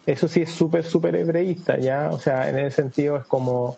Eso 0.06 0.28
sí 0.28 0.42
es 0.42 0.50
súper, 0.50 0.84
súper 0.84 1.16
hebreísta, 1.16 1.78
¿ya? 1.78 2.10
O 2.10 2.18
sea, 2.18 2.48
en 2.48 2.58
ese 2.58 2.82
sentido 2.82 3.16
es 3.16 3.26
como 3.26 3.76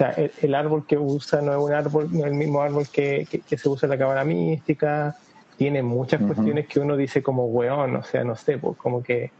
sea, 0.00 0.14
el, 0.40 0.54
árbol 0.54 0.86
que 0.86 0.96
usa 0.96 1.42
no 1.42 1.52
es 1.52 1.58
un 1.58 1.72
árbol, 1.72 2.08
no 2.10 2.20
es 2.20 2.26
el 2.26 2.34
mismo 2.34 2.62
árbol 2.62 2.88
que, 2.88 3.26
que, 3.46 3.58
se 3.58 3.68
usa 3.68 3.86
en 3.86 3.90
la 3.90 3.98
cámara 3.98 4.24
mística, 4.24 5.16
tiene 5.56 5.82
muchas 5.82 6.22
cuestiones 6.22 6.66
que 6.66 6.80
uno 6.80 6.96
dice 6.96 7.22
como 7.22 7.44
weón, 7.46 7.96
o 7.96 8.02
sea, 8.02 8.24
no 8.24 8.34
sé, 8.34 8.56
pues, 8.56 8.78
como 8.78 9.02
que, 9.02 9.30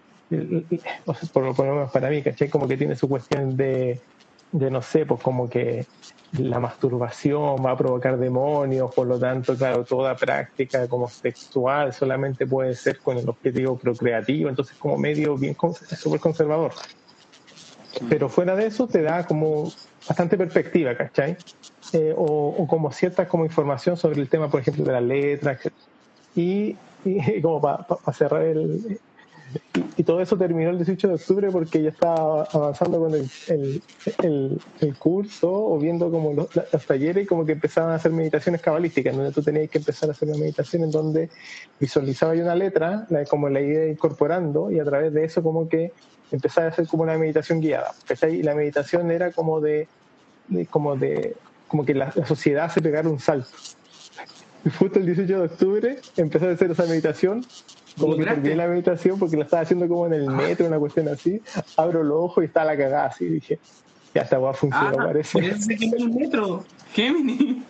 por, 1.32 1.44
lo 1.44 1.54
menos 1.54 1.90
para 1.90 2.11
mí, 2.11 2.22
¿cachai? 2.22 2.48
Como 2.50 2.68
que 2.68 2.76
tiene 2.76 2.94
su 2.94 3.08
cuestión 3.08 3.56
de, 3.56 4.00
de, 4.52 4.70
no 4.70 4.82
sé, 4.82 5.06
pues 5.06 5.20
como 5.22 5.48
que 5.48 5.86
la 6.38 6.61
masturbación 6.61 7.56
va 7.64 7.72
a 7.72 7.76
provocar 7.76 8.18
demonios, 8.18 8.94
por 8.94 9.06
lo 9.06 9.18
tanto, 9.18 9.56
claro, 9.56 9.84
toda 9.84 10.14
práctica 10.14 10.86
como 10.88 11.08
sexual 11.08 11.92
solamente 11.92 12.46
puede 12.46 12.74
ser 12.74 12.98
con 12.98 13.16
el 13.16 13.28
objetivo 13.28 13.78
procreativo, 13.78 14.48
entonces 14.48 14.76
como 14.78 14.96
medio 14.96 15.36
bien, 15.36 15.56
súper 15.98 16.20
conservador. 16.20 16.72
Pero 18.09 18.28
fuera 18.28 18.55
de 18.57 18.66
eso 18.66 18.86
te 18.86 19.03
da 19.03 19.26
como 19.26 19.70
bastante 20.07 20.36
perspectiva, 20.36 20.97
¿cachai? 20.97 21.36
Eh, 21.93 22.14
o, 22.16 22.66
como 22.68 22.93
cierta 22.93 23.26
como 23.26 23.45
información 23.45 23.97
sobre 23.97 24.20
el 24.20 24.28
tema, 24.28 24.51
por 24.51 24.61
ejemplo, 24.61 24.84
de 24.84 24.93
las 24.93 25.03
letras, 25.03 25.61
y, 26.34 26.76
y, 27.05 27.43
como 27.43 27.61
para 27.61 27.86
cerrar 28.12 28.43
el... 28.43 29.01
Y, 29.97 30.03
todo 30.05 30.20
eso 30.20 30.36
terminó 30.36 30.70
el 30.70 30.76
18 30.76 31.09
de 31.09 31.14
octubre 31.14 31.51
porque 31.51 31.82
ya 31.82 31.91
estaba 31.91 32.45
avanzando 32.53 32.99
con 33.01 33.14
el, 33.14 33.30
el, 33.49 34.61
el, 34.80 34.97
curso 34.97 35.51
o 35.51 35.78
viendo 35.78 36.11
como 36.11 36.32
los, 36.32 36.49
talleres 36.86 37.24
y 37.24 37.26
como 37.26 37.45
que 37.45 37.53
empezaban 37.53 37.93
a 37.93 37.95
hacer 37.97 38.12
meditaciones 38.12 38.61
cabalísticas, 38.61 39.16
donde 39.16 39.32
tú 39.32 39.43
tenías 39.43 39.70
que 39.70 39.78
empezar 39.78 40.09
a 40.09 40.12
hacer 40.12 40.28
una 40.28 40.38
meditación 40.38 40.84
en 40.84 40.91
donde 40.91 41.30
visualizaba 41.78 42.32
una 42.32 42.55
letra, 42.55 43.07
como 43.28 43.49
la 43.49 43.61
idea 43.61 43.88
incorporando 43.88 44.70
y 44.70 44.78
a 44.78 44.84
través 44.84 45.12
de 45.12 45.24
eso 45.24 45.43
como 45.43 45.68
que 45.68 45.93
empezaba 46.32 46.68
a 46.68 46.70
hacer 46.70 46.86
como 46.86 47.03
una 47.03 47.16
meditación 47.18 47.61
guiada. 47.61 47.93
Y 48.30 48.43
la 48.43 48.55
meditación 48.55 49.11
era 49.11 49.32
como 49.32 49.61
de, 49.61 49.88
como 50.70 50.97
de, 50.97 51.36
como 51.68 51.84
que 51.84 51.95
la, 51.95 52.12
sociedad 52.26 52.70
se 52.70 52.82
pegara 52.82 53.09
un 53.09 53.20
salto. 53.20 53.51
Y 54.64 54.70
justo 54.70 54.99
el 54.99 55.07
18 55.07 55.38
de 55.38 55.45
octubre 55.45 55.99
empezó 56.16 56.47
a 56.47 56.53
hacer 56.53 56.70
esa 56.70 56.84
meditación, 56.84 57.45
como 57.99 58.16
que 58.16 58.24
terminé 58.24 58.57
la 58.57 58.66
meditación 58.66 59.18
porque 59.18 59.36
la 59.36 59.45
estaba 59.45 59.62
haciendo 59.62 59.88
como 59.88 60.07
en 60.07 60.14
el 60.14 60.26
metro, 60.28 60.66
una 60.66 60.78
cuestión 60.78 61.09
así. 61.09 61.41
Abro 61.76 62.03
los 62.03 62.18
ojos 62.24 62.45
y 62.45 62.47
está 62.47 62.64
la 62.64 62.76
cagada 62.76 63.07
así. 63.07 63.26
Dije, 63.26 63.59
ya 64.14 64.22
está, 64.22 64.38
va 64.38 64.51
a 64.51 64.55
funcionar, 64.55 64.95
ah, 64.99 65.05
parece. 65.05 65.41
Parece 65.41 65.76
que 65.76 65.84
en 65.84 65.95
el 65.95 66.11
metro, 66.11 66.64
Gemini. 66.93 67.62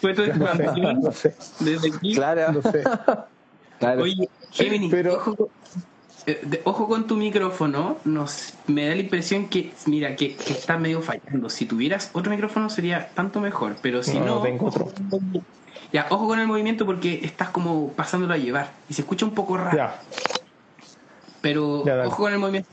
Fue 0.00 0.14
tu 0.14 0.22
expansión. 0.22 1.00
No, 1.02 1.12
sé. 1.12 1.34
Desde 1.60 1.88
aquí. 1.94 2.14
Claro. 2.14 2.52
No 2.52 2.62
sé. 2.62 2.84
Claro. 3.78 4.02
Oye, 4.02 4.28
Gemini, 4.50 4.88
pero, 4.88 5.36
eh, 6.26 6.60
ojo 6.64 6.88
con 6.88 7.06
tu 7.06 7.16
micrófono, 7.16 7.98
nos, 8.04 8.54
me 8.66 8.86
da 8.86 8.94
la 8.94 9.00
impresión 9.00 9.48
que, 9.48 9.72
mira, 9.86 10.14
que, 10.16 10.36
está 10.48 10.76
medio 10.78 11.00
fallando. 11.00 11.48
Si 11.48 11.64
tuvieras 11.64 12.10
otro 12.12 12.30
micrófono 12.30 12.68
sería 12.70 13.08
tanto 13.14 13.40
mejor, 13.40 13.76
pero 13.80 14.02
si 14.02 14.18
no... 14.18 14.42
tengo 14.42 14.66
otro. 14.66 14.92
Ya, 15.92 16.06
ojo 16.10 16.28
con 16.28 16.38
el 16.38 16.46
movimiento 16.46 16.84
porque 16.84 17.20
estás 17.22 17.48
como 17.50 17.92
pasándolo 17.92 18.34
a 18.34 18.36
llevar 18.36 18.72
y 18.88 18.94
se 18.94 19.02
escucha 19.02 19.24
un 19.24 19.34
poco 19.34 19.56
raro. 19.56 19.90
Pero 21.40 21.84
ojo 22.04 22.22
con 22.24 22.32
el 22.32 22.38
movimiento. 22.38 22.68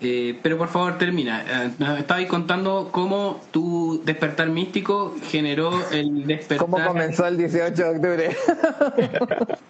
Eh, 0.00 0.38
pero 0.42 0.56
por 0.56 0.68
favor, 0.68 0.96
termina. 0.96 1.42
Eh, 1.42 1.70
nos 1.78 1.98
estabais 1.98 2.28
contando 2.28 2.90
cómo 2.92 3.40
tu 3.50 4.00
despertar 4.04 4.48
místico 4.48 5.16
generó 5.24 5.72
el 5.90 6.26
despertar. 6.26 6.58
¿Cómo 6.58 6.84
comenzó 6.84 7.26
el 7.26 7.36
18 7.36 7.74
de 7.74 7.90
octubre? 7.90 8.36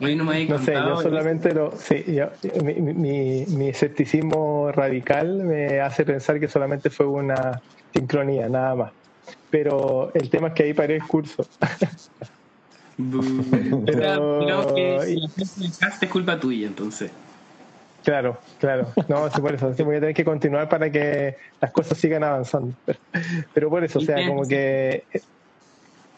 no, 0.00 0.58
sé, 0.58 0.74
yo 0.74 1.02
solamente 1.02 1.52
lo. 1.52 1.72
Sí, 1.76 2.04
mi, 2.62 3.44
mi, 3.46 3.68
escepticismo 3.68 4.72
radical 4.72 5.44
me 5.44 5.80
hace 5.80 6.04
pensar 6.04 6.40
que 6.40 6.48
solamente 6.48 6.88
fue 6.88 7.06
una 7.06 7.60
sincronía, 7.92 8.48
nada 8.48 8.74
más. 8.74 8.92
Pero 9.50 10.10
el 10.14 10.28
tema 10.28 10.48
es 10.48 10.54
que 10.54 10.62
ahí 10.64 10.74
paré 10.74 10.96
el 10.96 11.02
curso. 11.04 11.46
Pero, 13.86 14.74
que 14.74 15.28
si 15.46 15.66
es 15.66 16.10
culpa 16.10 16.38
tuya, 16.38 16.66
entonces. 16.66 17.10
Claro, 18.04 18.38
claro. 18.58 18.92
No, 19.08 19.30
sí, 19.30 19.40
por 19.40 19.54
eso. 19.54 19.74
Sí, 19.74 19.82
voy 19.82 19.96
a 19.96 20.00
tener 20.00 20.14
que 20.14 20.24
continuar 20.24 20.68
para 20.68 20.90
que 20.90 21.36
las 21.60 21.70
cosas 21.72 21.98
sigan 21.98 22.24
avanzando. 22.24 22.74
Pero 23.54 23.70
por 23.70 23.84
eso, 23.84 23.98
o 23.98 24.02
sea, 24.02 24.26
como 24.26 24.46
que. 24.46 25.04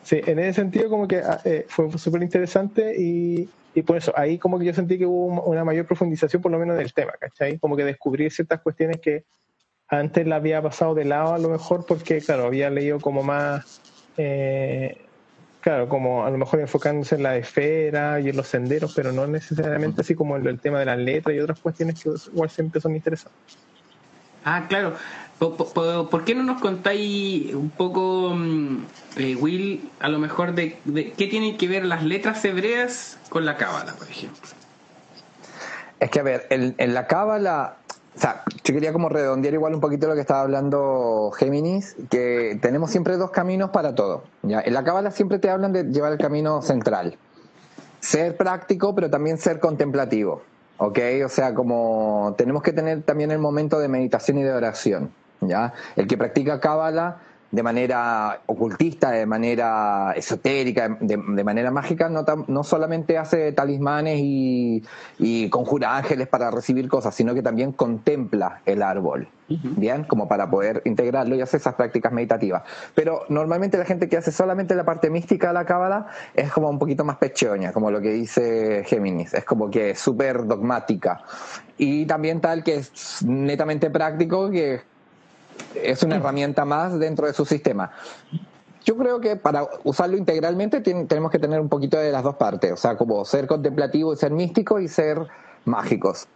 Sí, 0.03 0.21
en 0.25 0.39
ese 0.39 0.55
sentido, 0.55 0.89
como 0.89 1.07
que 1.07 1.19
ah, 1.19 1.41
eh, 1.45 1.67
fue 1.69 1.91
súper 1.99 2.23
interesante 2.23 2.95
y, 2.99 3.49
y 3.75 3.83
por 3.83 3.99
eso, 3.99 4.13
ahí 4.17 4.39
como 4.39 4.59
que 4.59 4.65
yo 4.65 4.73
sentí 4.73 4.99
que 4.99 5.07
hubo 5.07 5.43
una 5.45 5.63
mayor 5.63 5.87
profundización 5.87 6.41
por 6.41 6.51
lo 6.51 6.59
menos 6.59 6.79
del 6.79 6.93
tema, 6.93 7.13
¿cachai? 7.21 7.59
Como 7.59 7.77
que 7.77 7.85
descubrí 7.85 8.31
ciertas 8.31 8.61
cuestiones 8.61 8.99
que 9.01 9.25
antes 9.91 10.27
la 10.27 10.37
había 10.37 10.63
pasado 10.63 10.95
de 10.95 11.05
lado 11.05 11.35
a 11.35 11.39
lo 11.39 11.49
mejor 11.49 11.85
porque, 11.85 12.21
claro, 12.21 12.47
había 12.47 12.71
leído 12.71 13.01
como 13.01 13.23
más, 13.23 13.81
eh, 14.17 14.97
claro, 15.61 15.89
como 15.89 16.25
a 16.25 16.31
lo 16.31 16.39
mejor 16.39 16.61
enfocándose 16.61 17.17
en 17.17 17.25
la 17.25 17.37
esfera 17.37 18.21
y 18.21 18.29
en 18.29 18.37
los 18.37 18.47
senderos, 18.47 18.95
pero 18.95 19.13
no 19.13 19.27
necesariamente 19.27 20.03
así 20.03 20.15
como 20.15 20.37
en 20.37 20.47
el 20.47 20.61
tema 20.61 20.79
de 20.79 20.87
las 20.87 20.99
letras 20.99 21.35
y 21.35 21.41
otras 21.41 21.59
cuestiones 21.59 22.03
que 22.03 22.11
igual 22.33 22.49
siempre 22.49 22.81
son 22.81 22.95
interesantes. 22.95 23.59
Ah, 24.45 24.67
claro. 24.69 24.95
¿Por, 25.39 26.25
qué 26.25 26.35
no 26.35 26.43
nos 26.43 26.61
contáis 26.61 27.55
un 27.55 27.71
poco, 27.71 28.35
mm, 28.35 28.85
eh, 29.17 29.37
Will, 29.37 29.91
a 29.99 30.09
lo 30.09 30.19
mejor 30.19 30.55
de, 30.55 30.79
qué 31.17 31.27
tienen 31.27 31.57
que 31.57 31.67
ver 31.67 31.87
las 31.87 32.05
letras 32.05 32.45
hebreas 32.45 33.19
con 33.31 33.47
la 33.47 33.57
cábala, 33.57 33.95
por 33.95 34.09
ejemplo? 34.09 34.49
Es 35.99 36.11
que, 36.11 36.21
a 36.21 36.23
ver, 36.23 36.47
en, 36.51 36.95
la 36.95 37.07
cábala, 37.07 37.77
o 38.21 38.23
sea, 38.23 38.43
yo 38.65 38.75
quería 38.75 38.93
como 38.93 39.09
redondear 39.09 39.55
igual 39.55 39.75
un 39.75 39.81
poquito 39.81 40.07
lo 40.07 40.13
que 40.15 40.21
estaba 40.21 40.43
hablando 40.43 41.31
Géminis, 41.39 41.97
que 42.11 42.59
tenemos 42.61 42.91
siempre 42.91 43.17
dos 43.17 43.31
caminos 43.31 43.71
para 43.71 43.95
todo. 43.95 44.25
¿ya? 44.43 44.61
En 44.61 44.75
la 44.75 44.85
cábala 44.85 45.11
siempre 45.11 45.39
te 45.39 45.49
hablan 45.49 45.73
de 45.73 45.85
llevar 45.85 46.13
el 46.13 46.19
camino 46.19 46.61
central. 46.61 47.17
Ser 48.01 48.37
práctico, 48.37 48.95
pero 48.95 49.09
también 49.09 49.39
ser 49.39 49.59
contemplativo. 49.59 50.43
¿ok? 50.77 50.99
O 51.25 51.31
sea, 51.31 51.55
como 51.55 52.35
tenemos 52.37 52.63
que 52.63 52.75
tener 52.75 53.05
también 53.05 53.31
el 53.31 53.39
momento 53.39 53.79
de 53.79 53.89
meditación 53.89 54.37
y 54.37 54.43
de 54.43 54.53
oración. 54.53 55.11
¿ya? 55.41 55.73
El 55.97 56.07
que 56.07 56.19
practica 56.19 56.61
Cábala 56.61 57.21
de 57.51 57.63
manera 57.63 58.43
ocultista, 58.47 59.11
de 59.11 59.27
manera 59.27 60.13
esotérica, 60.17 60.97
de, 61.01 61.17
manera 61.17 61.71
mágica, 61.71 62.09
no, 62.09 62.25
no, 62.47 62.63
solamente 62.63 63.19
hace 63.19 63.53
talismanes 63.53 64.21
y, 64.23 64.83
conjura 65.51 65.97
ángeles 65.97 66.29
para 66.29 66.51
recibir 66.51 66.89
cosas, 66.89 67.15
sino 67.15 67.35
que 67.35 67.43
también 67.43 67.73
contempla 67.73 68.61
el 68.67 68.83
árbol, 68.83 69.29
¿bien? 69.49 70.05
Como 70.05 70.29
para 70.29 70.49
poder 70.49 70.83
integrarlo 70.85 71.35
y 71.35 71.41
hacer 71.41 71.61
esas 71.61 71.75
prácticas 71.75 72.13
meditativas. 72.13 72.63
Pero 72.95 73.23
normalmente 73.29 73.79
la 73.79 73.85
gente 73.85 74.09
que 74.09 74.17
hace 74.17 74.31
solamente 74.31 74.75
la 74.75 74.85
parte 74.85 75.11
mística 75.11 75.49
de 75.49 75.55
la 75.55 75.65
cábala 75.65 76.07
es 76.35 76.53
como 76.53 76.71
un 76.71 76.79
poquito 76.79 77.05
más 77.05 77.17
pechoña, 77.17 77.73
como 77.73 77.91
lo 77.91 78.01
que 78.01 78.13
dice 78.13 78.85
Géminis, 78.87 79.35
es 79.35 79.45
como 79.45 79.71
que 79.71 79.91
es 79.91 79.99
súper 79.99 80.47
dogmática. 80.47 81.23
Y 81.77 82.07
también 82.07 82.41
tal 82.41 82.63
que 82.63 82.77
es 82.77 83.25
netamente 83.25 83.91
práctico, 83.91 84.51
que 84.51 84.83
es 85.75 86.03
una 86.03 86.17
herramienta 86.17 86.65
más 86.65 86.99
dentro 86.99 87.27
de 87.27 87.33
su 87.33 87.45
sistema. 87.45 87.91
Yo 88.85 88.97
creo 88.97 89.21
que 89.21 89.37
para 89.37 89.67
usarlo 89.85 90.17
integralmente 90.17 90.81
tenemos 90.81 91.31
que 91.31 91.39
tener 91.39 91.61
un 91.61 91.69
poquito 91.69 91.99
de 91.99 92.11
las 92.11 92.23
dos 92.23 92.37
partes, 92.37 92.73
o 92.73 92.77
sea, 92.77 92.97
como 92.97 93.25
ser 93.25 93.47
contemplativo 93.47 94.13
y 94.13 94.17
ser 94.17 94.33
místico 94.33 94.81
y 94.81 94.89
ser 94.89 95.27
mágicos. 95.65 96.27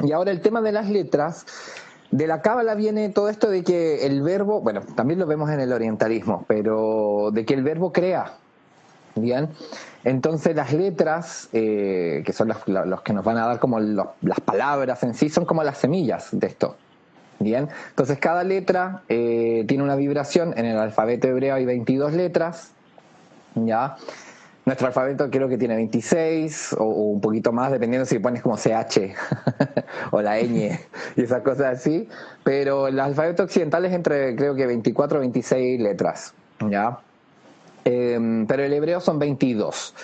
Y 0.00 0.12
ahora 0.12 0.30
el 0.30 0.42
tema 0.42 0.60
de 0.60 0.72
las 0.72 0.90
letras, 0.90 1.46
de 2.10 2.26
la 2.26 2.42
cábala 2.42 2.74
viene 2.74 3.08
todo 3.08 3.30
esto 3.30 3.50
de 3.50 3.64
que 3.64 4.06
el 4.06 4.22
verbo, 4.22 4.60
bueno, 4.60 4.82
también 4.94 5.18
lo 5.18 5.26
vemos 5.26 5.50
en 5.50 5.60
el 5.60 5.72
orientalismo, 5.72 6.44
pero 6.46 7.30
de 7.32 7.44
que 7.46 7.54
el 7.54 7.62
verbo 7.62 7.92
crea. 7.92 8.34
Bien, 9.14 9.48
entonces 10.04 10.54
las 10.54 10.74
letras, 10.74 11.48
eh, 11.54 12.22
que 12.26 12.32
son 12.34 12.48
los, 12.48 13.02
que 13.02 13.14
nos 13.14 13.24
van 13.24 13.38
a 13.38 13.46
dar 13.46 13.58
como 13.58 13.80
las 13.80 14.40
palabras 14.44 15.02
en 15.02 15.14
sí, 15.14 15.30
son 15.30 15.46
como 15.46 15.64
las 15.64 15.78
semillas 15.78 16.28
de 16.32 16.46
esto. 16.46 16.76
Bien, 17.38 17.68
entonces 17.90 18.18
cada 18.18 18.44
letra 18.44 19.02
eh, 19.08 19.64
tiene 19.68 19.84
una 19.84 19.96
vibración. 19.96 20.54
En 20.56 20.66
el 20.66 20.78
alfabeto 20.78 21.28
hebreo 21.28 21.54
hay 21.54 21.66
22 21.66 22.14
letras. 22.14 22.72
Ya, 23.54 23.96
nuestro 24.66 24.88
alfabeto 24.88 25.30
creo 25.30 25.48
que 25.48 25.56
tiene 25.56 25.76
26 25.76 26.74
o, 26.78 26.84
un 26.84 27.20
poquito 27.20 27.52
más, 27.52 27.70
dependiendo 27.70 28.04
si 28.04 28.18
pones 28.18 28.42
como 28.42 28.56
CH 28.56 29.14
o 30.10 30.20
la 30.20 30.40
ñ 30.40 30.76
y 31.16 31.22
esas 31.22 31.42
cosas 31.42 31.78
así. 31.78 32.08
Pero 32.42 32.88
el 32.88 32.98
alfabeto 32.98 33.44
occidental 33.44 33.84
es 33.84 33.92
entre 33.92 34.34
creo 34.34 34.54
que 34.54 34.66
24 34.66 35.18
o 35.18 35.20
26 35.20 35.80
letras. 35.80 36.34
¿ya? 36.68 36.98
Em, 37.84 38.46
pero 38.46 38.64
el 38.64 38.72
hebreo 38.72 39.00
son 39.00 39.18
22. 39.18 39.94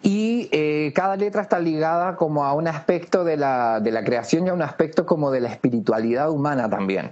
Y 0.00 0.48
eh, 0.52 0.92
cada 0.94 1.16
letra 1.16 1.42
está 1.42 1.58
ligada 1.58 2.16
como 2.16 2.44
a 2.44 2.54
un 2.54 2.66
aspecto 2.66 3.24
de 3.24 3.36
la, 3.36 3.80
de 3.80 3.90
la 3.90 4.02
creación 4.02 4.46
y 4.46 4.50
a 4.50 4.54
un 4.54 4.62
aspecto 4.62 5.04
como 5.04 5.30
de 5.30 5.40
la 5.40 5.50
espiritualidad 5.50 6.30
humana 6.30 6.68
también. 6.70 7.10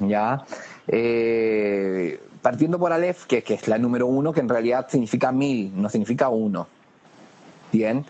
¿ya? 0.00 0.42
Eh, 0.88 2.20
partiendo 2.42 2.78
por 2.78 2.92
Aleph, 2.92 3.24
que, 3.26 3.44
es 3.46 3.68
la 3.68 3.78
número 3.78 4.06
uno, 4.06 4.32
que 4.32 4.40
en 4.40 4.48
realidad 4.48 4.86
significa 4.88 5.30
mil, 5.30 5.72
no 5.80 5.88
significa 5.88 6.28
uno. 6.28 6.66
Bien. 7.72 8.04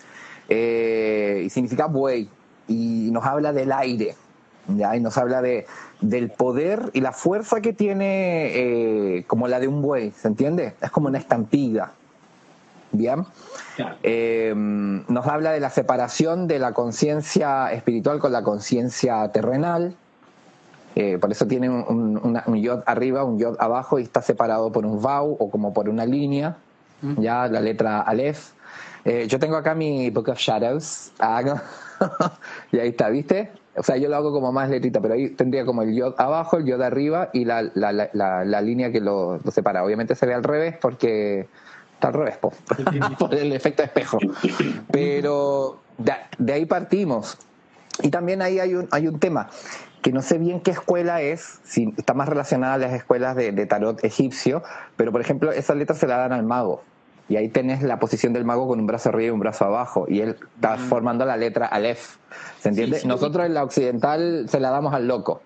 Eh, 0.48 1.42
y 1.44 1.50
significa 1.50 1.86
buey. 1.86 2.28
Y 2.66 3.10
nos 3.12 3.24
habla 3.24 3.52
del 3.52 3.72
aire. 3.72 4.14
¿ya? 4.68 4.96
Y 4.96 5.00
nos 5.00 5.18
habla 5.18 5.42
de, 5.42 5.66
del 6.00 6.30
poder 6.30 6.90
y 6.94 7.02
la 7.02 7.12
fuerza 7.12 7.60
que 7.60 7.72
tiene 7.72 9.24
como 9.26 9.48
la 9.48 9.60
de 9.60 9.68
un 9.68 9.82
buey. 9.82 10.12
¿Se 10.12 10.28
entiende? 10.28 10.74
Es 10.80 10.90
como 10.90 11.08
una 11.08 11.18
estampida. 11.18 11.92
Bien. 12.92 13.24
Eh, 14.02 14.52
nos 14.56 15.26
habla 15.26 15.52
de 15.52 15.60
la 15.60 15.70
separación 15.70 16.46
de 16.48 16.58
la 16.58 16.72
conciencia 16.72 17.72
espiritual 17.72 18.18
con 18.18 18.32
la 18.32 18.42
conciencia 18.42 19.30
terrenal 19.30 19.94
eh, 21.00 21.16
por 21.16 21.30
eso 21.30 21.46
tiene 21.46 21.70
un, 21.70 22.40
un, 22.44 22.56
yod 22.56 22.82
arriba, 22.84 23.22
un 23.22 23.38
yod 23.38 23.54
abajo 23.60 24.00
y 24.00 24.02
está 24.02 24.20
separado 24.20 24.72
por 24.72 24.84
un 24.84 25.00
vau 25.00 25.36
o 25.38 25.48
como 25.48 25.72
por 25.72 25.88
una 25.88 26.04
línea, 26.04 26.56
mm. 27.02 27.20
ya 27.20 27.46
la 27.46 27.60
letra 27.60 28.00
Aleph. 28.00 28.50
Eh, 29.04 29.28
yo 29.28 29.38
tengo 29.38 29.54
acá 29.54 29.76
mi 29.76 30.10
Book 30.10 30.28
of 30.30 30.38
Shadows. 30.38 31.12
Ah, 31.20 31.62
y 32.72 32.80
ahí 32.80 32.88
está, 32.88 33.10
¿viste? 33.10 33.52
O 33.76 33.82
sea, 33.84 33.96
yo 33.96 34.08
lo 34.08 34.16
hago 34.16 34.32
como 34.32 34.50
más 34.50 34.70
letrita, 34.70 35.00
pero 35.00 35.14
ahí 35.14 35.30
tendría 35.30 35.64
como 35.64 35.82
el 35.82 35.94
yod 35.94 36.14
abajo, 36.18 36.56
el 36.56 36.64
yod 36.64 36.82
arriba 36.82 37.30
y 37.32 37.44
la, 37.44 37.62
la, 37.74 37.92
la, 37.92 38.44
la 38.44 38.60
línea 38.60 38.90
que 38.90 39.00
lo, 39.00 39.38
separa. 39.52 39.84
Obviamente 39.84 40.16
se 40.16 40.26
ve 40.26 40.34
al 40.34 40.42
revés 40.42 40.74
porque 40.80 41.46
está 41.98 42.08
al 42.08 42.14
revés, 42.14 42.38
por 43.18 43.34
el 43.34 43.52
efecto 43.52 43.82
espejo. 43.82 44.18
Pero 44.90 45.80
de, 45.98 46.12
de, 46.38 46.52
ahí 46.52 46.64
partimos. 46.64 47.36
Y 48.00 48.10
también 48.10 48.40
ahí 48.40 48.60
hay 48.60 48.74
un, 48.74 48.88
hay 48.92 49.08
un 49.08 49.18
tema 49.18 49.48
que 50.02 50.12
no 50.12 50.22
sé 50.22 50.38
bien 50.38 50.60
qué 50.60 50.70
escuela 50.70 51.20
es, 51.20 51.60
si 51.64 51.92
está 51.96 52.14
más 52.14 52.28
relacionada 52.28 52.74
a 52.74 52.78
las 52.78 52.92
escuelas 52.92 53.34
de, 53.34 53.66
tarot 53.66 54.02
egipcio, 54.04 54.62
pero 54.96 55.10
por 55.10 55.20
ejemplo, 55.20 55.50
esas 55.50 55.76
letras 55.76 55.98
se 55.98 56.06
la 56.06 56.16
dan 56.18 56.32
al 56.32 56.44
mago. 56.44 56.82
Y 57.28 57.36
ahí 57.36 57.48
tenés 57.48 57.82
la 57.82 57.98
posición 57.98 58.32
del 58.32 58.44
mago 58.44 58.66
con 58.68 58.80
un 58.80 58.86
brazo 58.86 59.10
arriba 59.10 59.28
y 59.28 59.30
un 59.30 59.40
brazo 59.40 59.66
abajo. 59.66 60.06
Y 60.08 60.20
él 60.20 60.36
está 60.54 60.76
mm. 60.76 60.88
formando 60.88 61.26
la 61.26 61.36
letra 61.36 61.66
Aleph. 61.66 62.16
¿Se 62.60 62.70
entiende? 62.70 63.02
Nosotros 63.04 63.44
en 63.44 63.52
la 63.52 63.64
occidental 63.64 64.46
se 64.48 64.60
la 64.60 64.70
damos 64.70 64.94
al 64.94 65.06
loco. 65.06 65.42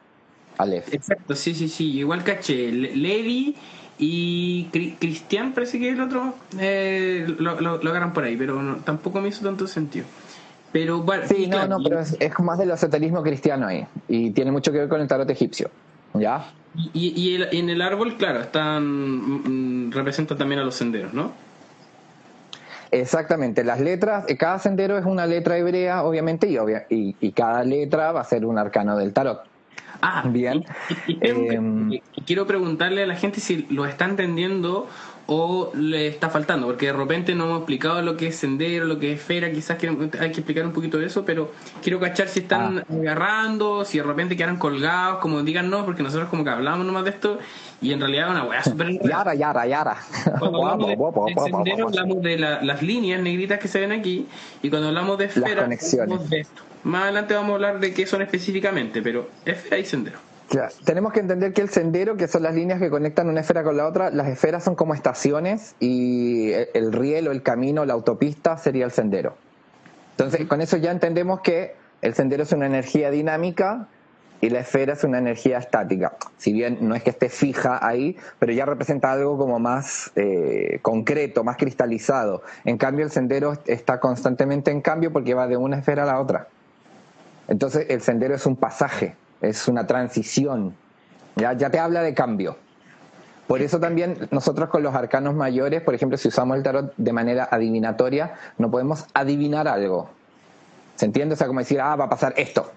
Aleph. 0.59 0.94
Exacto, 0.94 1.34
sí, 1.34 1.55
sí, 1.55 1.68
sí. 1.68 1.98
Igual 1.98 2.22
caché. 2.22 2.70
Levi 2.70 3.57
y 4.05 4.64
Cristian, 4.98 5.53
parece 5.53 5.78
que 5.78 5.90
el 5.90 6.00
otro, 6.00 6.34
eh, 6.59 7.24
lo, 7.38 7.61
lo, 7.61 7.88
agarran 7.88 8.12
por 8.12 8.24
ahí, 8.24 8.36
pero 8.36 8.78
tampoco 8.84 9.20
me 9.20 9.28
hizo 9.28 9.44
tanto 9.44 9.68
sentido. 9.68 10.07
Pero 10.72 11.03
bueno, 11.03 11.22
sí, 11.28 11.46
no, 11.46 11.68
no, 11.68 11.78
pero 11.80 12.00
es, 12.00 12.18
más 12.40 12.59
del 12.59 12.72
esoterismo 12.72 13.22
cristiano 13.22 13.68
ahí. 13.68 13.86
Y 14.09 14.32
tiene 14.32 14.50
mucho 14.50 14.72
que 14.72 14.78
ver 14.78 14.88
con 14.88 15.00
el 15.00 15.07
tarot 15.07 15.30
egipcio. 15.30 15.70
¿Ya? 16.14 16.50
Y, 16.92 17.12
y 17.16 17.57
en 17.57 17.70
el 17.70 17.80
árbol, 17.80 18.16
claro, 18.16 18.40
están 18.40 18.84
mm, 18.84 19.86
mm, 19.86 19.92
representan 19.92 20.36
también 20.36 20.61
a 20.62 20.64
los 20.64 20.74
senderos, 20.74 21.14
¿no? 21.14 21.30
Exactamente, 22.90 23.62
las 23.62 23.80
letras, 23.80 24.24
eh, 24.26 24.36
cada 24.36 24.59
sendero 24.59 24.98
es 24.98 25.05
una 25.05 25.26
letra 25.26 25.57
hebrea, 25.57 26.03
obviamente, 26.03 26.48
y, 26.48 26.57
y, 26.90 27.14
y 27.20 27.30
cada 27.30 27.62
letra 27.62 28.11
va 28.11 28.22
a 28.22 28.24
ser 28.24 28.44
un 28.44 28.59
arcano 28.59 28.96
del 28.96 29.12
tarot. 29.12 29.51
Ah, 30.03 30.24
bien. 30.28 30.64
Em, 31.20 32.00
quiero 32.26 32.46
preguntarle 32.46 33.05
a 33.05 33.07
la 33.07 33.14
gente 33.14 33.40
si 33.40 33.66
lo 33.68 33.86
está 33.86 34.05
entendiendo 34.05 34.88
o 35.34 35.72
le 35.74 36.08
está 36.08 36.28
faltando, 36.28 36.66
porque 36.66 36.86
de 36.86 36.92
repente 36.92 37.34
no 37.34 37.44
hemos 37.44 37.58
explicado 37.60 38.02
lo 38.02 38.18
que 38.18 38.26
es 38.26 38.36
sendero, 38.36 38.84
lo 38.84 38.98
que 38.98 39.14
es 39.14 39.20
esfera, 39.20 39.50
quizás 39.50 39.78
que 39.78 39.88
hay 39.88 40.30
que 40.30 40.40
explicar 40.40 40.66
un 40.66 40.72
poquito 40.72 40.98
de 40.98 41.06
eso, 41.06 41.24
pero 41.24 41.52
quiero 41.82 41.98
cachar 41.98 42.28
si 42.28 42.40
están 42.40 42.80
ah. 42.80 42.84
agarrando, 42.92 43.86
si 43.86 43.96
de 43.96 44.04
repente 44.04 44.36
quedan 44.36 44.58
colgados, 44.58 45.20
como 45.20 45.42
digan 45.42 45.70
no, 45.70 45.86
porque 45.86 46.02
nosotros 46.02 46.28
como 46.28 46.44
que 46.44 46.50
hablamos 46.50 46.84
nomás 46.84 47.04
de 47.04 47.10
esto 47.10 47.38
y 47.80 47.92
en 47.92 48.00
realidad 48.00 48.30
una 48.30 48.44
weá 48.44 48.62
súper... 48.62 48.98
Yara, 49.08 49.34
yara, 49.34 49.66
yara. 49.66 49.96
Cuando 50.38 50.66
hablamos 50.66 50.88
de, 51.26 51.34
sendero 51.50 51.88
hablamos 51.88 52.22
de 52.22 52.38
las 52.38 52.82
líneas 52.82 53.22
negritas 53.22 53.58
que 53.58 53.68
se 53.68 53.80
ven 53.80 53.92
aquí 53.92 54.26
y 54.62 54.68
cuando 54.68 54.88
hablamos 54.88 55.16
de 55.16 55.24
esfera 55.26 55.64
hablamos 55.64 56.28
de 56.28 56.40
esto. 56.40 56.62
Más 56.84 57.04
adelante 57.04 57.32
vamos 57.32 57.52
a 57.52 57.54
hablar 57.54 57.80
de 57.80 57.94
qué 57.94 58.06
son 58.06 58.20
específicamente, 58.20 59.00
pero 59.00 59.30
esfera 59.46 59.78
y 59.78 59.86
sendero. 59.86 60.18
Tenemos 60.84 61.12
que 61.12 61.20
entender 61.20 61.53
que 61.53 61.62
el 61.62 61.70
sendero, 61.70 62.16
que 62.16 62.28
son 62.28 62.42
las 62.42 62.55
líneas 62.55 62.78
que 62.78 62.90
conectan 62.90 63.28
una 63.28 63.40
esfera 63.40 63.62
con 63.62 63.76
la 63.76 63.86
otra, 63.86 64.11
las 64.11 64.28
esferas 64.28 64.62
son 64.62 64.74
como 64.74 64.94
estaciones 64.94 65.74
y 65.80 66.53
el 66.74 66.92
riel 66.92 67.28
o 67.28 67.32
el 67.32 67.42
camino, 67.42 67.84
la 67.86 67.94
autopista 67.94 68.59
sería 68.59 68.84
el 68.84 68.90
sendero. 68.90 69.36
Entonces, 70.12 70.46
con 70.46 70.61
eso 70.61 70.76
ya 70.76 70.90
entendemos 70.90 71.40
que 71.40 71.74
el 72.03 72.14
sendero 72.14 72.42
es 72.42 72.53
una 72.53 72.66
energía 72.66 73.11
dinámica 73.11 73.88
y 74.42 74.50
la 74.50 74.61
esfera 74.61 74.92
es 74.92 75.05
una 75.05 75.18
energía 75.18 75.59
estática. 75.59 76.16
Si 76.36 76.53
bien 76.53 76.78
no 76.82 76.94
es 76.94 77.03
que 77.03 77.11
esté 77.11 77.28
fija 77.30 77.78
ahí, 77.86 78.18
pero 78.38 78.53
ya 78.53 78.66
representa 78.66 79.12
algo 79.12 79.38
como 79.38 79.59
más 79.59 80.11
eh, 80.16 80.80
concreto, 80.82 81.44
más 81.44 81.57
cristalizado. 81.57 82.42
En 82.64 82.76
cambio, 82.76 83.07
el 83.07 83.11
sendero 83.11 83.57
está 83.66 84.00
constantemente 84.00 84.70
en 84.70 84.82
cambio 84.82 85.12
porque 85.12 85.32
va 85.32 85.46
de 85.46 85.57
una 85.57 85.78
esfera 85.78 86.03
a 86.03 86.07
la 86.07 86.20
otra. 86.20 86.48
Entonces, 87.48 87.86
el 87.88 88.03
sendero 88.03 88.34
es 88.34 88.44
un 88.44 88.57
pasaje 88.57 89.14
es 89.43 89.68
una 89.68 89.86
transición, 89.86 90.74
ya, 91.36 91.53
ya 91.53 91.70
te 91.70 91.78
habla 91.78 92.03
de 92.03 92.14
cambio. 92.14 92.57
Por 93.47 93.61
eso 93.61 93.80
también 93.80 94.28
nosotros 94.30 94.68
con 94.70 94.82
los 94.82 94.95
arcanos 94.95 95.34
mayores, 95.34 95.82
por 95.82 95.95
ejemplo, 95.95 96.16
si 96.16 96.28
usamos 96.28 96.57
el 96.57 96.62
tarot 96.62 96.95
de 96.97 97.12
manera 97.12 97.49
adivinatoria, 97.51 98.34
no 98.57 98.70
podemos 98.70 99.05
adivinar 99.12 99.68
algo. 99.68 100.09
¿Se 100.95 101.05
entiende? 101.05 101.34
O 101.34 101.36
sea, 101.36 101.49
como 101.49 101.59
decir, 101.59 101.80
ah, 101.80 101.97
va 101.97 102.05
a 102.05 102.09
pasar 102.09 102.34
esto. 102.36 102.70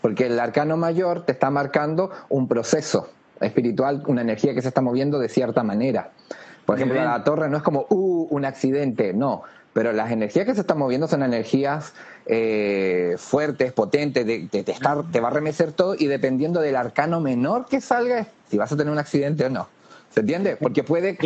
Porque 0.00 0.26
el 0.26 0.40
arcano 0.40 0.76
mayor 0.76 1.24
te 1.24 1.32
está 1.32 1.50
marcando 1.50 2.10
un 2.28 2.48
proceso 2.48 3.10
espiritual, 3.40 4.02
una 4.06 4.22
energía 4.22 4.54
que 4.54 4.62
se 4.62 4.68
está 4.68 4.80
moviendo 4.80 5.18
de 5.18 5.28
cierta 5.28 5.62
manera. 5.62 6.10
Por 6.64 6.76
ejemplo, 6.76 7.04
la 7.04 7.22
torre 7.22 7.48
no 7.48 7.58
es 7.58 7.62
como, 7.62 7.86
uh, 7.90 8.26
un 8.30 8.44
accidente, 8.44 9.12
no 9.12 9.42
pero 9.76 9.92
las 9.92 10.10
energías 10.10 10.46
que 10.46 10.54
se 10.54 10.62
están 10.62 10.78
moviendo 10.78 11.06
son 11.06 11.22
energías 11.22 11.92
eh, 12.24 13.16
fuertes, 13.18 13.74
potentes, 13.74 14.24
de, 14.24 14.48
estar, 14.50 15.04
te 15.12 15.20
va 15.20 15.28
a 15.28 15.30
remecer 15.30 15.70
todo 15.72 15.94
y 15.98 16.06
dependiendo 16.06 16.62
del 16.62 16.76
arcano 16.76 17.20
menor 17.20 17.66
que 17.66 17.82
salga, 17.82 18.26
si 18.50 18.56
vas 18.56 18.72
a 18.72 18.76
tener 18.78 18.90
un 18.90 18.98
accidente 18.98 19.44
o 19.44 19.50
no. 19.50 19.68
¿Se 20.08 20.20
entiende? 20.20 20.56
Porque 20.56 20.82
puede, 20.82 21.18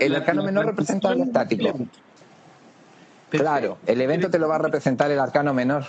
el 0.00 0.16
arcano 0.16 0.42
menor 0.42 0.64
representa 0.64 1.12
el 1.12 1.20
estático. 1.20 1.78
Claro, 3.28 3.76
el 3.86 4.00
evento 4.00 4.30
te 4.30 4.38
lo 4.38 4.48
va 4.48 4.54
a 4.54 4.60
representar 4.60 5.10
el 5.10 5.18
arcano 5.18 5.52
menor. 5.52 5.84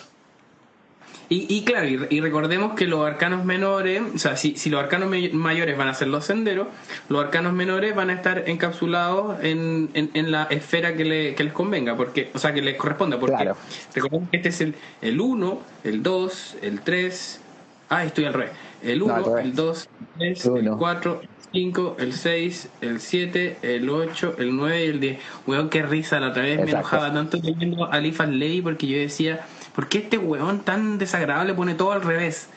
Y, 1.32 1.64
claro, 1.64 1.88
y, 1.88 2.22
recordemos 2.22 2.74
que 2.74 2.88
los 2.88 3.06
arcanos 3.06 3.46
menores, 3.46 4.02
o 4.16 4.18
sea, 4.18 4.36
si, 4.36 4.56
si 4.56 4.72
los 4.72 4.82
arcanos 4.82 5.14
mayores 5.32 5.78
van 5.78 5.88
a 5.88 5.94
ser 5.94 6.08
los 6.08 6.26
senderos, 6.26 6.70
los 7.08 7.24
arcanos 7.24 7.54
menores 7.54 7.94
van 7.94 8.10
a 8.10 8.14
estar 8.14 8.50
encapsulados 8.50 9.38
en, 9.44 9.92
en, 9.94 10.32
la 10.32 10.46
esfera 10.46 10.96
que, 10.96 11.06
le, 11.06 11.36
que, 11.36 11.44
les 11.44 11.54
convenga, 11.54 11.96
porque, 11.96 12.32
o 12.34 12.40
sea, 12.40 12.52
que 12.52 12.64
les 12.64 12.78
corresponda, 12.78 13.20
porque 13.20 13.52
recordemos 13.94 14.28
que 14.32 14.38
este 14.38 14.50
es 14.50 14.62
el, 14.62 14.76
el 15.04 15.22
1, 15.22 15.62
el 15.84 16.02
2, 16.02 16.58
el 16.64 16.82
3, 16.82 17.42
ah, 17.90 18.06
estoy 18.06 18.26
al 18.26 18.34
revés, 18.34 18.52
el 18.82 19.04
1, 19.04 19.38
el 19.38 19.54
2, 19.54 19.90
el 20.18 20.34
3, 20.34 20.46
el 20.46 20.72
4, 20.72 21.22
el 21.22 21.30
5, 21.54 21.98
el 22.00 22.14
6, 22.14 22.70
el 22.82 23.00
7, 23.00 23.58
el 23.62 23.88
8, 23.88 24.36
el 24.40 24.56
9 24.56 24.84
y 24.84 24.88
el 24.88 25.00
10. 25.00 25.20
Weón, 25.46 25.70
qué 25.70 25.84
risa, 25.84 26.20
la 26.20 26.30
otra 26.30 26.42
vez 26.42 26.60
me 26.60 26.72
enojaba 26.72 27.14
tanto 27.14 27.38
leyendo 27.38 27.86
Alifas 27.92 28.30
Ley 28.30 28.64
porque 28.64 28.88
yo 28.88 28.98
decía 28.98 29.46
¿Por 29.80 29.88
qué 29.88 30.00
este 30.00 30.18
weón 30.18 30.60
tan 30.60 30.98
desagradable 30.98 31.54
pone 31.54 31.74
todo 31.74 31.94
al 31.94 32.02
revés? 32.02 32.50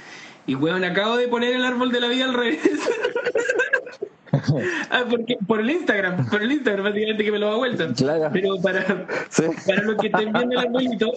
Y 0.44 0.56
weón, 0.56 0.82
acabo 0.82 1.16
de 1.16 1.28
poner 1.28 1.54
el 1.54 1.64
árbol 1.64 1.92
de 1.92 2.00
la 2.00 2.08
vida 2.08 2.24
al 2.24 2.34
revés. 2.34 2.58
ah, 4.90 5.04
porque, 5.08 5.38
por 5.46 5.60
el 5.60 5.70
Instagram, 5.70 6.28
por 6.28 6.42
el 6.42 6.50
Instagram, 6.50 6.86
básicamente 6.86 7.22
que 7.22 7.30
me 7.30 7.38
lo 7.38 7.46
da 7.46 7.54
vuelta. 7.54 7.92
Claro. 7.94 8.28
Pero 8.32 8.60
para, 8.60 9.06
para 9.64 9.82
los 9.84 9.98
que 9.98 10.08
estén 10.08 10.32
viendo 10.32 10.50
el 10.50 10.66
arbolito, 10.66 11.12